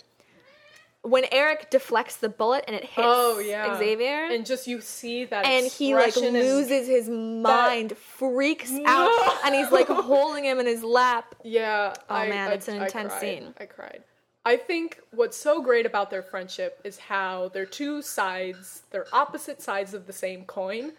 when 1.01 1.23
Erik 1.31 1.69
deflects 1.69 2.15
the 2.17 2.29
bullet 2.29 2.63
and 2.65 2.75
it 2.75 2.83
hits 2.83 2.93
oh 2.97 3.37
yeah 3.37 3.77
Xavier 3.77 4.25
and 4.31 4.43
just 4.43 4.65
you 4.65 4.81
see 4.81 5.23
that 5.25 5.45
and 5.45 5.67
he 5.71 5.93
like 5.93 6.15
loses 6.15 6.87
his 6.87 7.07
mind, 7.07 7.95
freaks 7.95 8.71
out, 8.85 9.37
and 9.45 9.53
he's 9.53 9.71
like 9.71 9.87
holding 9.87 10.45
him 10.45 10.59
in 10.59 10.65
his 10.65 10.83
lap. 10.83 11.35
yeah 11.43 11.93
Oh, 12.09 12.15
I- 12.15 12.27
man, 12.29 12.49
I- 12.49 12.53
it's 12.55 12.67
an 12.67 12.81
intense 12.81 13.09
cried. 13.13 13.21
scene. 13.21 13.53
I 13.59 13.65
cried 13.65 14.03
I 14.45 14.57
think 14.57 15.01
what's 15.11 15.35
so 15.37 15.61
great 15.61 15.85
about 15.87 16.11
their 16.11 16.21
friendship 16.21 16.79
is 16.83 16.99
how 16.99 17.49
they're 17.53 17.65
two 17.65 18.01
sides 18.01 18.83
they're 18.91 19.07
opposite 19.11 19.61
sides 19.61 19.93
of 19.93 20.05
the 20.07 20.13
same 20.13 20.45
coin 20.45 20.93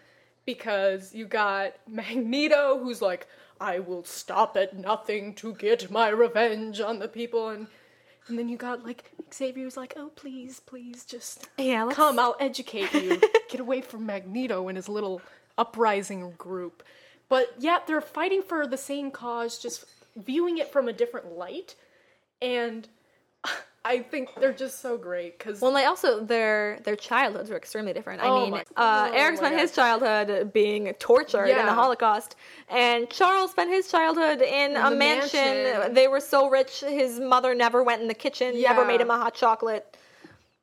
because 0.44 1.14
you 1.14 1.27
got 1.27 1.74
Magneto 1.89 2.78
who's 2.82 3.01
like 3.01 3.27
I 3.60 3.78
will 3.78 4.05
stop 4.05 4.56
at 4.56 4.77
nothing 4.77 5.32
to 5.36 5.55
get 5.55 5.90
my 5.90 6.09
revenge 6.09 6.81
on 6.81 6.98
the 6.98 7.09
people 7.09 7.48
and 7.48 7.68
and 8.28 8.36
then 8.36 8.48
you 8.48 8.56
got 8.56 8.85
like 8.85 9.12
Xavier 9.32 9.62
who's 9.64 9.77
like, 9.77 9.94
oh 9.97 10.10
please, 10.16 10.59
please 10.60 11.05
just 11.05 11.48
Yeah, 11.59 11.85
let's- 11.85 11.97
come, 11.97 12.18
I'll 12.18 12.36
educate 12.40 12.93
you. 12.93 13.20
Get 13.48 13.60
away 13.60 13.81
from 13.81 14.05
Magneto 14.05 14.66
and 14.66 14.77
his 14.77 14.89
little 14.89 15.23
uprising 15.56 16.32
group. 16.32 16.82
But 17.28 17.55
yet 17.59 17.86
they're 17.86 18.01
fighting 18.01 18.43
for 18.43 18.66
the 18.66 18.77
same 18.77 19.12
cause, 19.12 19.59
just 19.59 19.85
viewing 20.16 20.59
it 20.59 20.73
from 20.73 20.89
a 20.89 20.93
different 20.93 21.39
light. 21.39 21.77
And 22.43 22.89
I 23.85 24.01
think 24.01 24.31
they're 24.40 24.52
just 24.52 24.81
so 24.81 24.98
great 24.98 25.39
because 25.39 25.60
Well, 25.60 25.73
they 25.73 25.85
also 25.85 26.18
their 26.24 26.81
their 26.85 26.97
childhoods 26.97 27.51
were 27.51 27.56
extremely 27.56 27.93
different. 27.93 28.20
I 28.20 28.27
Oh 28.27 28.43
mean, 28.43 28.51
my- 28.51 28.64
uh, 28.77 29.10
oh 29.12 29.16
Erik 29.16 29.36
spent 29.36 29.56
his 29.56 29.70
childhood 29.73 30.52
being 30.52 30.93
tortured 30.94 31.47
in 31.47 31.64
the 31.66 31.73
Holocaust, 31.73 32.35
and 32.68 33.09
Charles 33.10 33.52
spent 33.52 33.70
his 33.70 33.89
childhood 33.89 34.43
in, 34.43 34.77
a 34.77 34.90
the 34.90 34.97
mansion. 34.97 35.62
mansion. 35.62 35.94
They 35.94 36.09
were 36.09 36.18
so 36.20 36.48
rich, 36.51 36.81
his 36.81 37.20
mother 37.20 37.55
never 37.55 37.82
went 37.85 38.02
in 38.02 38.09
the 38.09 38.14
kitchen, 38.14 38.60
never 38.60 38.85
made 38.85 39.01
him 39.01 39.10
a 39.10 39.18
hot 39.18 39.35
chocolate. 39.35 39.97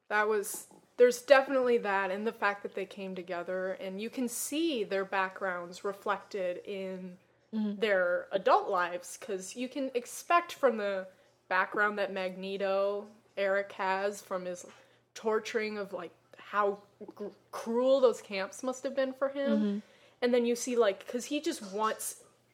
that 0.09 0.27
was 0.27 0.67
there's 0.97 1.21
definitely 1.21 1.77
that 1.79 2.11
and 2.11 2.27
the 2.27 2.31
fact 2.31 2.61
that 2.63 2.75
they 2.75 2.85
came 2.85 3.15
together 3.15 3.73
and 3.81 3.99
you 4.01 4.09
can 4.09 4.27
see 4.27 4.83
their 4.83 5.05
backgrounds 5.05 5.83
reflected 5.83 6.57
in 6.65 7.17
their 7.51 8.27
adult 8.31 8.69
lives 8.69 9.17
because 9.19 9.55
you 9.55 9.69
can 9.69 9.89
expect 9.95 10.53
from 10.53 10.75
the 10.77 11.07
background 11.55 11.97
that 11.97 12.11
magneto 12.11 13.05
erik 13.37 13.71
has 13.71 14.21
from 14.21 14.45
his 14.45 14.65
torturing 15.13 15.77
of 15.77 15.93
like 15.93 16.11
how 16.37 16.77
gr- 17.15 17.37
cruel 17.51 17.99
those 17.99 18.21
camps 18.21 18.63
must 18.63 18.81
have 18.83 18.95
been 18.95 19.13
for 19.13 19.29
him 19.29 19.51
mm-hmm. 19.51 19.77
and 20.21 20.33
then 20.33 20.45
you 20.45 20.55
see 20.55 20.75
like 20.75 21.05
because 21.05 21.25
he 21.25 21.39
just 21.39 21.61
wants 21.73 22.05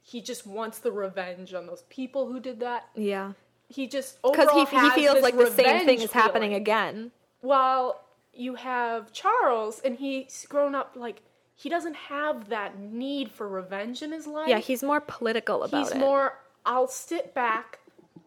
he 0.01 0.21
just 0.21 0.47
wants 0.47 0.79
the 0.79 0.91
revenge 0.91 1.53
on 1.53 1.67
those 1.67 1.83
people 1.89 2.27
who 2.31 2.39
did 2.39 2.59
that 2.59 2.89
Yeah, 2.95 3.33
he 3.67 3.87
just 3.87 4.21
because 4.23 4.49
he, 4.53 4.65
he 4.77 4.89
feels 4.91 5.15
this 5.15 5.23
like 5.23 5.37
the 5.37 5.51
same 5.51 5.85
thing 5.85 6.01
is 6.01 6.11
happening 6.11 6.49
feeling. 6.49 6.61
again. 6.61 7.11
while 7.41 8.01
you 8.33 8.55
have 8.55 9.11
Charles, 9.11 9.79
and 9.79 9.97
he's 9.97 10.45
grown 10.49 10.73
up 10.73 10.93
like 10.95 11.21
he 11.55 11.69
doesn't 11.69 11.95
have 11.95 12.49
that 12.49 12.79
need 12.79 13.31
for 13.31 13.47
revenge 13.47 14.01
in 14.01 14.11
his 14.11 14.25
life. 14.25 14.47
Yeah, 14.47 14.59
he's 14.59 14.81
more 14.81 15.01
political 15.01 15.63
about 15.63 15.77
he's 15.77 15.91
it. 15.91 15.95
He's 15.95 15.99
more. 15.99 16.39
I'll 16.65 16.87
sit 16.87 17.33
back. 17.33 17.79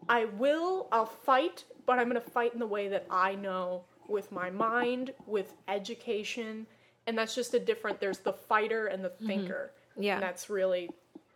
I 0.09 0.25
will. 0.25 0.87
I'll 0.91 1.05
fight, 1.05 1.63
but 1.85 1.99
I'm 1.99 2.07
gonna 2.07 2.21
fight 2.21 2.53
in 2.53 2.59
the 2.59 2.67
way 2.67 2.87
that 2.89 3.05
I 3.09 3.35
know, 3.35 3.83
with 4.07 4.31
my 4.31 4.49
mind, 4.49 5.13
with 5.25 5.55
education, 5.67 6.67
and 7.07 7.17
that's 7.17 7.35
just 7.35 7.53
a 7.53 7.59
different. 7.59 7.99
There's 7.99 8.19
the 8.19 8.33
fighter 8.33 8.87
and 8.87 9.03
the 9.03 9.09
thinker. 9.09 9.71
Mm-hmm. 9.73 10.03
Yeah. 10.03 10.15
and 10.15 10.23
that's 10.23 10.49
really 10.49 10.89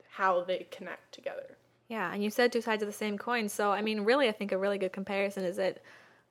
how 0.10 0.44
they 0.44 0.66
connect 0.72 1.14
together. 1.14 1.58
Yeah, 1.90 2.12
and 2.12 2.24
you 2.24 2.30
said 2.30 2.52
two 2.52 2.62
sides 2.62 2.82
of 2.82 2.88
the 2.88 2.94
same 2.94 3.18
coin. 3.18 3.48
So, 3.50 3.72
I 3.72 3.82
mean, 3.82 4.02
really, 4.02 4.28
I 4.28 4.32
think 4.32 4.52
a 4.52 4.58
really 4.58 4.78
good 4.78 4.92
comparison 4.92 5.44
is 5.44 5.58
that 5.58 5.80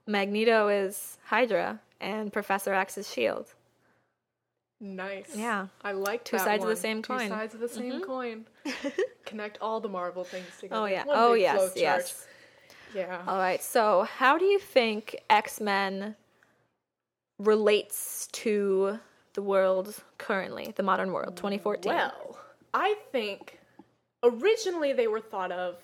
Magneto 0.06 0.68
is 0.68 1.18
Hydra 1.24 1.80
and 2.00 2.32
Professor 2.32 2.74
X 2.74 2.98
is 2.98 3.10
Shield. 3.10 3.54
Nice. 4.80 5.30
Yeah. 5.34 5.68
I 5.82 5.92
like 5.92 6.24
Two 6.24 6.38
sides 6.38 6.62
of 6.62 6.68
the 6.68 6.76
same 6.76 7.02
Two 7.02 7.08
coin. 7.14 7.20
Mm-hmm. 7.20 7.30
sides 7.30 7.54
of 7.54 7.60
the 7.60 7.68
same 7.68 8.00
coin. 8.02 8.46
Connect 9.24 9.58
all 9.60 9.80
the 9.80 9.88
Marvel 9.88 10.24
things 10.24 10.46
together. 10.60 10.82
Oh 10.82 10.84
yeah. 10.86 11.04
One 11.04 11.16
oh 11.18 11.32
yes. 11.34 11.72
Yes. 11.76 12.26
Yeah. 12.94 13.22
All 13.26 13.38
right. 13.38 13.62
So, 13.62 14.02
how 14.02 14.36
do 14.38 14.44
you 14.44 14.58
think 14.58 15.16
X 15.30 15.60
Men 15.60 16.14
relates 17.38 18.28
to 18.32 18.98
the 19.34 19.42
world 19.42 19.94
currently, 20.18 20.72
the 20.76 20.82
modern 20.82 21.12
world, 21.12 21.36
2014? 21.36 21.92
Well, 21.92 22.38
I 22.72 22.94
think 23.12 23.58
originally 24.22 24.92
they 24.92 25.06
were 25.08 25.20
thought 25.20 25.52
of 25.52 25.76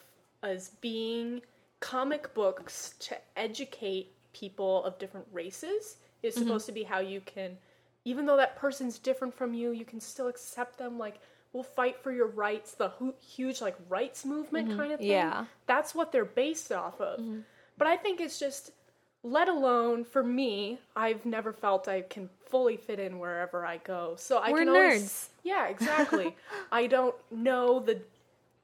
as 0.43 0.71
being 0.81 1.43
comic 1.81 2.33
books 2.35 2.95
to 3.01 3.17
educate 3.37 4.13
people 4.33 4.85
of 4.85 4.99
different 4.99 5.27
races. 5.33 5.97
Is 6.23 6.35
Mm-hmm. 6.37 6.45
supposed 6.45 6.67
to 6.67 6.73
be 6.73 6.85
how 6.85 7.01
you 7.01 7.21
can, 7.23 7.59
even 8.05 8.27
though 8.27 8.37
that 8.37 8.57
person's 8.57 8.99
different 8.99 9.35
from 9.35 9.55
you, 9.55 9.71
you 9.71 9.85
can 9.85 10.01
still 10.01 10.29
accept 10.29 10.79
them. 10.79 10.99
Like, 10.99 11.21
we'll 11.53 11.63
fight 11.63 11.99
for 12.03 12.11
your 12.13 12.27
rights, 12.29 12.73
the 12.73 12.89
hu- 12.91 13.15
huge, 13.21 13.61
like, 13.61 13.77
rights 13.89 14.25
movement 14.25 14.77
kind 14.77 14.93
of 14.93 14.99
thing. 15.01 15.09
Mm-hmm. 15.09 15.29
Yeah. 15.39 15.45
That's 15.67 15.95
what 15.95 16.13
they're 16.13 16.25
based 16.25 16.73
off 16.73 17.01
of. 17.01 17.21
But 17.79 17.87
I 17.87 17.97
think 17.97 18.21
it's 18.21 18.39
just, 18.39 18.73
let 19.23 19.49
alone 19.49 20.05
for 20.05 20.23
me, 20.23 20.79
I've 20.97 21.25
never 21.25 21.53
felt 21.53 21.87
I 21.89 22.03
can 22.03 22.29
fully 22.49 22.77
fit 22.77 22.99
in 22.99 23.19
wherever 23.19 23.65
I 23.65 23.79
go. 23.79 24.15
So 24.19 24.39
I 24.39 24.51
We're 24.51 24.59
can 24.59 24.69
always 24.71 25.03
nerds. 25.05 25.29
yeah, 25.45 25.69
exactly. 25.69 26.35
I 26.73 26.87
don't 26.87 27.15
know 27.31 27.81
the 27.81 28.01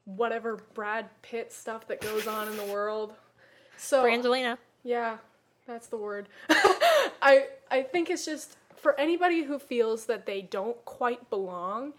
whatever 0.05 0.59
Brad 0.73 1.05
Pitt 1.21 1.51
stuff 1.53 1.87
that 1.87 2.01
goes 2.01 2.27
on 2.27 2.47
in 2.47 2.57
the 2.57 2.65
world. 2.65 3.13
So 3.77 4.03
Brangelina. 4.03 4.57
yeah, 4.83 5.17
that's 5.65 5.87
the 5.87 5.97
word. 5.97 6.27
I 6.49 7.47
I 7.71 7.81
think 7.83 8.09
it's 8.09 8.25
just 8.25 8.57
for 8.81 8.99
anybody 8.99 9.43
who 9.43 9.59
feels 9.59 10.05
that 10.05 10.25
they 10.25 10.41
don't 10.41 10.83
quite 10.85 11.29
belong, 11.29 11.93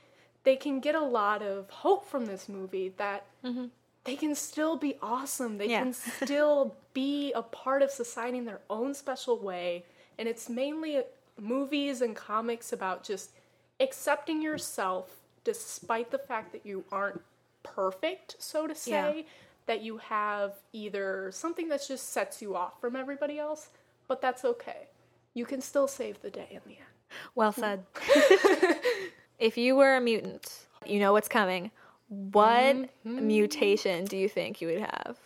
they 0.44 0.56
can 0.56 0.80
get 0.80 0.94
a 0.94 1.04
lot 1.04 1.42
of 1.42 1.68
hope 1.70 2.06
from 2.08 2.26
this 2.26 2.48
movie 2.48 2.92
that 2.96 3.26
mm-hmm. 3.44 3.66
they 4.04 4.16
can 4.16 4.34
still 4.34 4.76
be 4.76 4.96
awesome. 5.02 5.58
They 5.58 5.68
Yeah. 5.68 5.82
can 5.82 5.92
still 6.24 6.76
be 6.94 7.32
a 7.32 7.42
part 7.42 7.82
of 7.82 7.90
society 7.90 8.38
in 8.38 8.44
their 8.44 8.60
own 8.70 8.94
special 8.94 9.38
way. 9.38 9.84
And 10.18 10.28
it's 10.28 10.48
mainly 10.48 11.02
movies 11.38 12.00
and 12.00 12.16
comics 12.16 12.72
about 12.72 13.04
just 13.04 13.30
accepting 13.78 14.42
yourself 14.42 15.16
despite 15.44 16.10
the 16.10 16.18
fact 16.18 16.52
that 16.52 16.66
you 16.66 16.84
aren't 16.92 17.22
perfect, 17.62 18.36
so 18.38 18.66
to 18.66 18.74
say, 18.74 19.16
Yeah. 19.18 19.22
that 19.66 19.82
you 19.82 19.98
have 19.98 20.54
either 20.72 21.30
something 21.32 21.68
that 21.68 21.86
just 21.86 22.10
sets 22.10 22.42
you 22.42 22.56
off 22.56 22.80
from 22.80 22.96
everybody 22.96 23.38
else, 23.38 23.70
but 24.08 24.20
that's 24.20 24.44
okay. 24.44 24.88
You 25.34 25.44
can 25.44 25.60
still 25.60 25.86
save 25.88 26.20
the 26.22 26.30
day 26.30 26.48
in 26.50 26.60
the 26.66 26.76
end. 26.78 26.86
Well 27.34 27.52
said. 27.52 27.84
if 29.38 29.56
you 29.56 29.76
were 29.76 29.96
a 29.96 30.00
mutant, 30.00 30.66
you 30.86 30.98
know 31.00 31.12
what's 31.12 31.28
coming. 31.28 31.70
What 32.08 32.76
Mm-hmm. 33.06 33.26
mutation 33.26 34.04
do 34.04 34.16
you 34.16 34.28
think 34.28 34.60
you 34.60 34.68
would 34.68 34.80
have? 34.80 35.16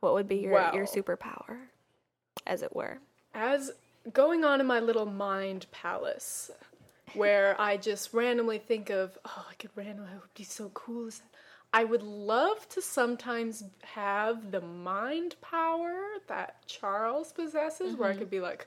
What 0.00 0.14
would 0.14 0.26
be 0.28 0.36
your, 0.36 0.70
your 0.74 0.86
superpower, 0.86 1.58
as 2.46 2.62
it 2.62 2.74
were? 2.74 2.98
as 3.34 3.70
going 4.12 4.44
on 4.44 4.60
in 4.60 4.66
my 4.66 4.80
little 4.80 5.06
mind 5.06 5.64
palace 5.70 6.50
where 7.14 7.54
I 7.60 7.76
just 7.76 8.12
randomly 8.12 8.58
think 8.58 8.90
of, 8.90 9.16
oh, 9.24 9.46
I 9.50 9.54
could 9.54 9.70
randomly, 9.76 10.10
I 10.10 10.14
would 10.16 10.34
be 10.34 10.44
so 10.44 10.70
cool. 10.74 11.06
as 11.08 11.18
that. 11.18 11.28
I 11.72 11.84
would 11.84 12.02
love 12.02 12.68
to 12.70 12.82
sometimes 12.82 13.64
have 13.82 14.50
the 14.50 14.60
mind 14.60 15.36
power 15.40 15.94
that 16.26 16.56
Charles 16.66 17.32
possesses, 17.32 17.96
where 17.96 18.10
I 18.10 18.14
could 18.14 18.28
be 18.30 18.40
like, 18.40 18.66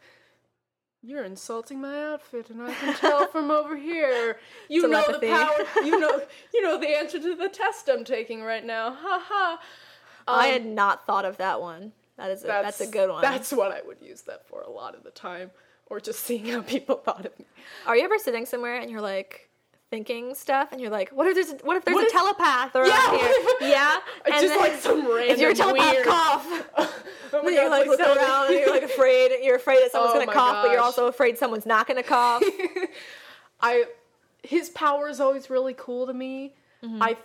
you're 1.06 1.23
insulting 1.23 1.80
my 1.80 2.14
outfit, 2.14 2.49
and 2.49 2.61
I 2.61 2.73
can 2.73 2.95
tell 2.95 3.27
from 3.27 3.52
over 3.52 3.76
here. 3.77 4.38
You 4.68 4.88
know 4.88 5.06
the 5.07 5.19
power. 5.19 5.84
You 5.86 5.99
know, 5.99 6.22
you 6.53 6.61
know 6.61 6.80
the 6.80 6.88
answer 6.88 7.19
to 7.19 7.36
the 7.36 7.49
test 7.49 7.88
I'm 7.88 8.03
taking 8.03 8.41
right 8.41 8.65
now. 8.65 8.91
Ha 8.91 9.23
ha. 9.23 9.60
I 10.27 10.48
um, 10.48 10.53
had 10.53 10.65
not 10.65 11.06
thought 11.06 11.23
of 11.23 11.38
that 11.38 11.61
one. 11.61 11.91
That 12.18 12.32
is 12.32 12.44
a, 12.44 12.48
that's, 12.48 12.82
a 12.82 12.88
good 12.88 13.10
one. 13.10 13.22
That's 13.22 13.52
what 13.52 13.72
I 13.72 13.82
would 13.86 14.02
use 14.02 14.22
that 14.23 14.48
for 14.48 14.61
a 14.61 14.69
lot 14.69 14.95
of 14.95 15.03
the 15.03 15.11
time, 15.11 15.52
or 15.88 15.99
just 15.99 16.22
seeing 16.22 16.48
how 16.48 16.61
people 16.61 16.95
thought 16.95 17.26
of 17.26 17.38
me. 17.38 17.45
Are 17.86 17.95
you 17.95 18.03
ever 18.03 18.18
sitting 18.18 18.45
somewhere 18.45 18.77
and 18.77 18.90
you're 18.90 19.02
like 19.02 19.49
thinking 19.91 20.33
stuff, 20.35 20.69
and 20.71 20.81
you're 20.81 20.89
like, 20.89 21.09
what 21.11 21.27
if 21.27 21.35
there's 21.35 21.51
a, 21.51 21.63
what 21.65 21.77
if 21.77 21.85
there's 21.85 21.95
What 21.95 22.03
a 22.03 22.07
if- 22.07 22.11
telepath 22.11 22.75
around 22.75 22.87
Yeah, 22.87 23.17
here? 23.17 23.69
yeah, 23.69 23.97
It's 24.25 24.41
just 24.41 24.59
like 24.59 24.73
some 24.79 25.05
If 25.19 25.39
you're 25.39 25.51
a 25.51 25.55
telepath, 25.55 25.91
weird- 25.93 26.05
cough. 26.07 26.45
Oh 27.33 27.41
my 27.43 27.49
you're 27.51 27.63
God, 27.63 27.69
like 27.71 27.87
looking 27.87 28.05
around 28.05 28.47
and 28.47 28.59
you're 28.59 28.69
like 28.69 28.83
afraid. 28.83 29.31
You're 29.41 29.57
afraid 29.57 29.79
that 29.83 29.91
someone's 29.91 30.13
Oh 30.15 30.19
gonna 30.19 30.31
cough, 30.31 30.63
but 30.63 30.71
you're 30.71 30.79
also 30.79 31.07
afraid 31.07 31.37
someone's 31.37 31.65
not 31.65 31.85
gonna 31.85 32.03
cough. 32.03 32.41
I 33.59 33.85
his 34.43 34.69
power 34.69 35.09
is 35.09 35.19
always 35.19 35.49
really 35.49 35.73
cool 35.73 36.05
to 36.07 36.13
me. 36.13 36.53
Mm-hmm. 36.83 37.01
I 37.03 37.17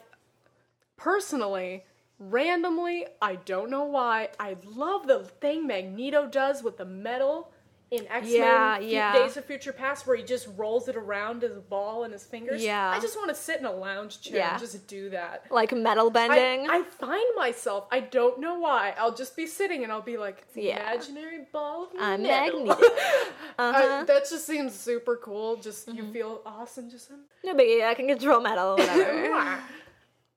personally, 0.97 1.85
randomly, 2.19 3.07
I 3.23 3.37
don't 3.37 3.71
know 3.71 3.85
why, 3.85 4.31
I 4.41 4.57
love 4.75 5.07
the 5.07 5.21
thing 5.21 5.67
Magneto 5.67 6.27
does 6.27 6.63
with 6.63 6.77
the 6.77 6.85
metal 6.87 7.51
in 7.91 8.07
X 8.09 8.25
Men 8.27 8.35
Yeah, 8.35 8.79
yeah. 8.79 9.13
Days 9.15 9.37
of 9.37 9.45
Future 9.45 9.73
Past, 9.73 10.07
where 10.07 10.17
he 10.17 10.23
just 10.23 10.47
rolls 10.57 10.87
it 10.89 10.95
around 10.97 11.43
as 11.43 11.57
a 11.57 11.61
ball 11.61 12.05
in 12.05 12.13
his 12.13 12.25
fingers. 12.25 12.63
Yeah. 12.63 12.89
I 12.91 13.01
just 13.01 13.17
want 13.17 13.31
to 13.31 13.35
sit 13.35 13.59
in 13.59 13.67
a 13.67 13.73
lounge 13.73 14.21
chair 14.21 14.37
Yeah. 14.39 14.51
and 14.53 14.61
just 14.61 14.87
do 14.87 15.11
that. 15.11 15.47
like 15.51 15.73
metal 15.73 16.09
bending. 16.11 16.71
I, 16.71 16.77
I 16.79 16.83
find 16.83 17.25
myself, 17.37 17.89
I 17.91 17.99
don't 18.01 18.39
know 18.41 18.59
why. 18.61 18.95
I'll 18.99 19.15
just 19.15 19.35
be 19.37 19.47
sitting 19.47 19.83
and 19.83 19.91
I'll 19.91 20.01
be 20.03 20.17
like, 20.19 20.45
Yeah. 20.55 20.81
imaginary 20.93 21.47
ball 21.53 21.89
of 21.99 22.21
metal. 22.21 22.65
Magneto. 22.65 22.81
Uh-huh. 23.59 24.05
that 24.05 24.27
just 24.29 24.47
seems 24.47 24.73
super 24.75 25.17
cool. 25.17 25.57
Just 25.57 25.89
you 25.89 26.03
Mm-hmm. 26.05 26.13
feel 26.13 26.41
awesome. 26.47 26.89
Just 26.89 27.11
no 27.45 27.55
biggie. 27.55 27.85
I 27.85 27.93
can 27.95 28.07
control 28.09 28.41
metal. 28.41 28.71
Whatever. 28.79 29.59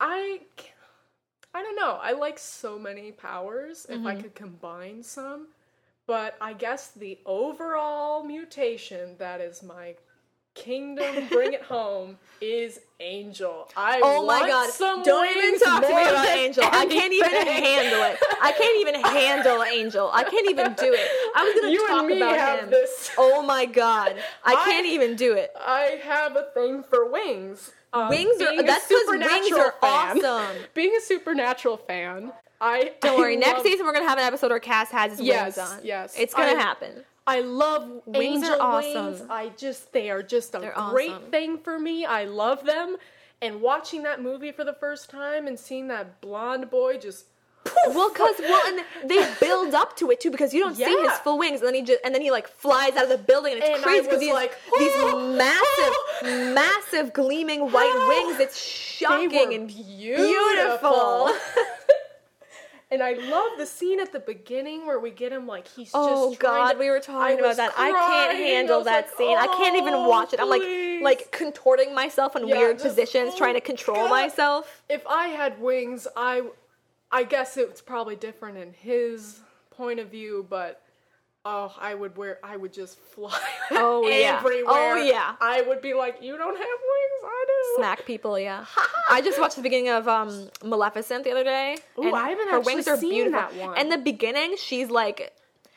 I, 0.02 0.40
I 1.54 1.62
don't 1.62 1.76
know. 1.76 2.00
I 2.02 2.12
like 2.14 2.38
so 2.40 2.78
many 2.80 3.12
powers. 3.12 3.86
If 3.88 3.98
Mm-hmm. 3.98 4.08
I 4.08 4.16
could 4.16 4.36
combine 4.36 5.04
some, 5.04 5.48
but 6.08 6.36
I 6.42 6.54
guess 6.54 6.92
the 6.92 7.18
overall 7.26 8.24
mutation 8.24 9.16
that 9.20 9.42
is 9.42 9.64
my 9.64 9.96
kingdom, 10.56 11.28
bring 11.30 11.54
it 11.54 11.64
home, 11.64 12.18
is 12.40 12.80
Angel. 13.00 13.70
I 13.76 14.00
Oh 14.04 14.26
my 14.26 14.48
god! 14.48 14.70
Don't 15.04 15.38
even 15.38 15.60
talk 15.60 15.82
to 15.82 15.88
me 15.88 15.94
about 16.04 16.28
Angel. 16.28 16.64
I 16.66 16.86
can't 16.86 17.12
even 17.14 17.32
handle 17.32 18.04
it. 18.04 18.18
I 18.42 18.52
can't 18.52 18.80
even 18.82 19.02
handle 19.02 19.64
Angel. 19.64 20.10
I 20.14 20.24
can't 20.24 20.50
even 20.50 20.74
do 20.74 20.94
it. 20.94 21.08
I 21.36 21.44
was 21.44 21.54
gonna 21.56 21.74
You 21.74 21.80
and 21.88 21.90
talk 21.90 22.06
me 22.06 22.18
about 22.18 22.38
have 22.38 22.60
him. 22.66 22.70
this. 22.70 23.12
Oh 23.18 23.42
my 23.42 23.66
god! 23.66 24.16
I 24.44 24.54
I- 24.54 24.66
can't 24.66 24.86
even 24.86 25.16
do 25.16 25.34
it. 25.34 25.52
I 25.60 26.00
have 26.04 26.36
a 26.36 26.44
thing 26.54 26.84
for 26.84 27.10
wings. 27.10 27.72
Um, 27.94 28.10
Wings 28.10 28.42
are 28.42 28.64
that's 28.64 28.88
because 28.88 29.06
wings 29.08 29.52
are 29.52 29.76
fan- 29.80 30.18
awesome. 30.24 30.56
Being 30.74 30.96
a 30.98 31.02
supernatural 31.02 31.78
fan, 31.78 32.32
I 32.64 32.92
Don't 33.02 33.16
I 33.16 33.18
worry. 33.18 33.36
Next 33.38 33.64
season 33.64 33.86
we're 33.86 33.94
gonna 33.94 34.08
have 34.08 34.18
an 34.18 34.24
episode 34.24 34.50
where 34.50 34.60
Cass 34.60 34.90
has 34.92 35.12
his 35.12 35.22
Yes, 35.22 35.58
wings 35.58 35.70
on. 35.72 35.80
yes. 35.84 36.16
It's 36.18 36.34
gonna 36.34 36.54
I- 36.54 36.62
happen. 36.62 37.04
I 37.26 37.40
love 37.40 37.90
Wings 38.06 38.44
angel 38.44 38.62
are 38.62 38.82
wings. 38.82 38.96
awesome. 39.22 39.32
I 39.32 39.50
just 39.56 39.94
they 39.94 40.10
are 40.10 40.22
just 40.24 40.56
a 40.56 40.60
They're 40.60 40.74
great 40.90 41.12
awesome. 41.12 41.32
thing 41.32 41.58
for 41.58 41.80
me. 41.80 42.06
I 42.06 42.26
love 42.26 42.66
them. 42.66 42.98
And 43.42 43.62
watching 43.62 44.04
that 44.04 44.22
movie 44.22 44.52
for 44.52 44.64
the 44.64 44.74
first 44.74 45.10
time 45.10 45.48
and 45.48 45.58
seeing 45.60 45.88
that 45.90 46.20
blonde 46.22 46.70
boy 46.70 46.98
just 46.98 47.26
Well, 47.88 48.10
cause 48.10 48.36
well, 48.40 48.62
and 48.68 49.10
they 49.10 49.26
build 49.40 49.74
up 49.74 49.96
to 49.98 50.12
it 50.12 50.20
too 50.20 50.32
because 50.32 50.54
you 50.54 50.62
don't 50.62 50.76
see 50.76 50.84
his 50.84 51.14
full 51.20 51.38
wings, 51.40 51.62
and 51.62 51.68
then 51.68 51.76
he 51.76 51.82
just 51.82 52.00
and 52.04 52.14
then 52.14 52.22
he 52.22 52.30
like 52.30 52.48
flies 52.50 52.94
out 52.98 53.04
of 53.04 53.10
the 53.10 53.18
building, 53.18 53.54
and 53.54 53.62
it's 53.64 53.70
And 53.76 53.82
crazy 53.84 54.02
because 54.04 54.20
these 54.20 54.34
like, 54.34 54.52
these 54.78 54.92
"Oh, 54.96 55.34
massive, 55.38 56.54
massive 56.54 57.14
gleaming 57.14 57.72
white 57.72 57.90
Oh, 57.94 58.26
wings. 58.28 58.40
It's 58.42 58.62
shocking 58.62 59.54
and 59.54 59.68
beautiful. 59.70 60.26
beautiful. 60.26 61.36
and 62.94 63.02
I 63.04 63.14
love 63.14 63.52
the 63.58 63.66
scene 63.66 64.00
at 64.00 64.12
the 64.12 64.20
beginning 64.20 64.86
where 64.86 65.00
we 65.00 65.10
get 65.10 65.32
him 65.32 65.48
like 65.48 65.68
he's 65.68 65.90
Oh 65.94 66.30
just 66.30 66.40
trying 66.40 66.58
God, 66.68 66.74
to- 66.74 66.80
we 66.80 66.90
were 66.92 67.00
talking 67.00 67.38
I 67.38 67.40
about 67.40 67.56
that. 67.58 67.74
I 67.76 67.88
can't 67.92 67.96
crying. 67.96 68.30
I 68.30 68.34
handle 68.50 68.84
that 68.84 69.06
like, 69.08 69.18
scene. 69.18 69.38
I 69.38 69.48
can't 69.48 69.76
even 69.76 69.94
"Oh, 69.96 70.08
watch 70.08 70.34
it. 70.34 70.40
I'm 70.40 70.50
like 70.50 70.62
please." 70.62 71.02
like 71.04 71.32
contorting 71.32 71.94
myself 71.96 72.36
in 72.36 72.48
Yeah, 72.48 72.58
weird 72.58 72.78
just, 72.78 72.90
positions, 72.90 73.32
"Oh, 73.34 73.38
trying 73.38 73.56
to 73.56 73.62
control 73.62 73.98
God." 73.98 74.12
myself. 74.12 74.84
if 74.88 75.06
I 75.08 75.30
had 75.30 75.60
wings, 75.60 76.08
I 76.16 76.44
I 77.12 77.24
guess 77.24 77.58
it's 77.58 77.82
probably 77.82 78.16
different 78.16 78.58
in 78.60 78.74
his 78.74 79.40
point 79.72 80.00
of 80.00 80.10
view, 80.10 80.46
but 80.48 80.83
Oh, 81.46 81.76
I 81.78 81.94
would 81.94 82.16
wear. 82.16 82.40
I 82.42 82.56
would 82.56 82.72
just 82.74 82.98
fly. 83.00 83.38
Oh, 83.72 84.08
yeah. 84.08 84.38
everywhere. 84.40 84.66
Oh, 84.68 84.96
yeah. 84.96 85.36
I 85.42 85.62
would 85.62 85.82
be 85.82 85.94
like, 85.94 86.22
you 86.22 86.38
don't 86.38 86.56
have 86.56 86.58
wings. 86.58 87.24
I 87.26 87.46
do. 87.48 87.82
Smack 87.82 88.06
people, 88.06 88.38
yeah. 88.40 88.66
I 89.10 89.22
just 89.22 89.40
watched 89.40 89.56
the 89.58 89.62
beginning 89.62 89.90
of 89.90 90.08
um, 90.08 90.50
Maleficent 90.64 91.24
the 91.24 91.32
other 91.32 91.44
day. 91.44 91.78
And 91.98 92.16
I 92.16 92.30
haven't 92.30 92.50
her 92.50 92.58
actually 92.60 92.76
wings 92.76 92.88
are 92.88 92.98
seen 92.98 93.12
beautiful. 93.12 93.40
that 93.40 93.56
one. 93.56 93.78
In 93.78 93.90
the 93.90 93.98
beginning, 93.98 94.56
she's 94.58 94.90
like 94.90 95.34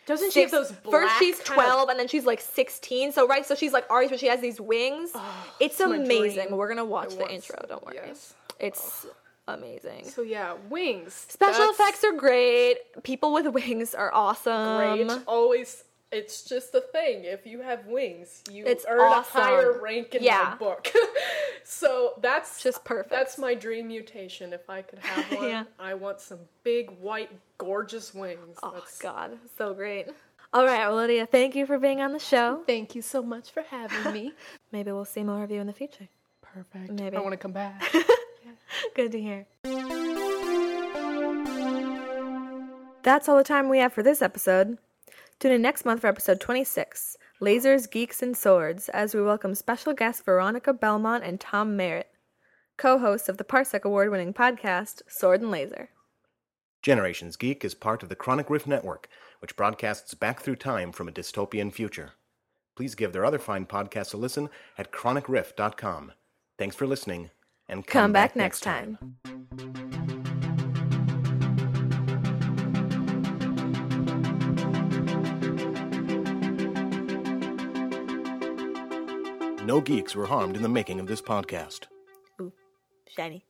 Doesn't 0.07 0.33
she 0.33 0.43
have 0.43 0.51
those 0.53 0.73
first 0.91 1.19
she's 1.19 1.39
kind 1.41 1.59
of- 1.61 1.65
12 1.67 1.89
and 1.91 1.99
then 1.99 2.07
she's 2.09 2.25
like 2.27 2.41
16 2.41 3.11
so 3.13 3.27
right 3.27 3.45
so 3.47 3.55
she's 3.57 3.73
like 3.73 3.87
Ari 3.91 4.07
but 4.09 4.21
she 4.21 4.27
has 4.27 4.41
these 4.41 4.61
wings 4.61 5.11
it's 5.59 5.81
amazing 5.81 6.51
we're 6.57 6.69
gonna 6.69 6.85
watch 6.85 7.13
It 7.15 7.19
the 7.19 7.29
intro 7.35 7.59
don't 7.69 7.85
worry 7.85 7.97
Yes. 7.97 8.35
it's 8.61 9.07
amazing 9.48 10.05
So 10.09 10.23
yeah, 10.23 10.55
wings. 10.68 11.14
special 11.28 11.66
That's 11.66 11.78
effects 11.81 12.05
are 12.05 12.12
great 12.12 12.78
people 13.02 13.32
with 13.32 13.47
wings 13.48 13.94
are 13.94 14.12
awesome 14.12 14.77
great. 15.06 15.23
Always. 15.27 15.85
It's 16.12 16.44
just 16.44 16.73
a 16.74 16.81
thing. 16.81 17.24
If 17.24 17.47
you 17.47 17.60
have 17.62 17.85
wings, 17.86 18.43
you 18.51 18.64
It's 18.64 18.86
earn 18.89 19.01
awesome. 19.01 19.40
a 19.40 19.44
higher 19.44 19.81
rank 19.82 20.14
in 20.14 20.23
Yeah. 20.23 20.51
my 20.52 20.56
book. 20.56 20.86
so 21.64 22.14
that's 22.23 22.62
Just 22.62 22.85
perfect. 22.85 23.10
That's 23.10 23.39
my 23.39 23.55
dream 23.55 23.89
mutation. 23.89 24.52
If 24.52 24.70
I 24.70 24.82
could 24.82 25.01
have 25.01 25.24
one, 25.39 25.48
Yeah. 25.48 25.64
I 25.81 25.94
want 25.94 26.20
some 26.20 26.39
big 26.62 26.90
white 27.01 27.31
gorgeous 27.59 28.14
wings. 28.14 28.56
oh 28.62 28.70
That's- 28.70 28.98
god 28.98 29.39
so 29.59 29.74
great 29.74 30.06
all 30.55 30.64
right 30.64 30.86
well 30.86 30.94
lydia 30.97 31.27
thank 31.27 31.56
you 31.56 31.66
for 31.66 31.77
being 31.78 32.01
on 32.01 32.12
the 32.12 32.18
show 32.20 32.62
Thank 32.66 32.94
you 32.94 33.02
so 33.02 33.20
much 33.23 33.51
for 33.51 33.62
having 33.62 34.12
me. 34.12 34.32
maybe 34.73 34.93
we'll 34.93 35.05
see 35.05 35.24
more 35.24 35.43
of 35.43 35.51
you 35.51 35.60
in 35.60 35.66
the 35.66 35.73
future 35.73 36.09
Perfect. 36.55 36.93
Maybe. 36.93 37.16
I 37.16 37.20
want 37.20 37.32
to 37.32 37.36
come 37.36 37.52
back. 37.52 37.82
Good 38.95 39.13
to 39.13 39.21
hear. 39.21 39.47
That's 43.03 43.29
all 43.29 43.37
the 43.37 43.45
time 43.45 43.69
we 43.69 43.79
have 43.79 43.93
for 43.93 44.03
this 44.03 44.21
episode. 44.21 44.79
Tune 45.39 45.53
in 45.53 45.63
next 45.63 45.85
month 45.85 46.01
for 46.01 46.09
episode 46.09 46.41
26 46.41 47.17
Lasers, 47.41 47.91
Geeks, 47.91 48.23
and 48.23 48.37
Swords 48.37 48.89
as 48.89 49.15
we 49.15 49.23
welcome 49.23 49.55
special 49.55 49.93
guests 49.93 50.23
Veronica 50.23 50.73
Belmont 50.73 51.23
and 51.23 51.39
Tom 51.39 51.77
Merritt, 51.77 52.11
co 52.79 52.99
hosts 52.99 53.29
of 53.29 53.37
the 53.37 53.45
Parsec 53.45 53.83
Award 53.83 54.11
winning 54.11 54.33
podcast 54.33 55.03
Sword 55.07 55.43
and 55.43 55.51
Laser. 55.51 55.91
Generations 56.83 57.37
Geek 57.37 57.65
is 57.65 57.75
part 57.75 58.03
of 58.03 58.09
the 58.09 58.17
Chronic 58.17 58.49
Rift 58.49 58.67
Network, 58.67 59.09
which 59.41 59.57
broadcasts 59.57 60.15
back 60.15 60.41
through 60.41 60.57
time 60.57 60.93
from 60.93 61.09
a 61.09 61.13
dystopian 61.13 61.73
future. 61.73 62.13
Please 62.75 62.95
give 62.95 63.13
their 63.13 63.25
other 63.25 63.39
fine 63.39 63.67
podcasts 63.67 64.15
a 64.15 64.17
listen 64.17 64.49
at 64.79 64.93
chronicrift.com. 64.93 66.13
Thanks 66.59 66.77
for 66.77 66.87
listening, 66.87 67.31
and 67.69 67.87
come, 67.87 68.03
Come 68.05 68.13
back 68.13 68.37
next 68.37 68.61
time. 68.61 68.99
No 79.65 79.81
geeks 79.81 80.15
were 80.15 80.27
harmed 80.27 80.55
in 80.55 80.63
the 80.63 80.69
making 80.69 81.01
of 81.01 81.09
this 81.09 81.21
podcast. 81.21 81.87
Ooh, 82.41 82.53
shiny. 83.09 83.45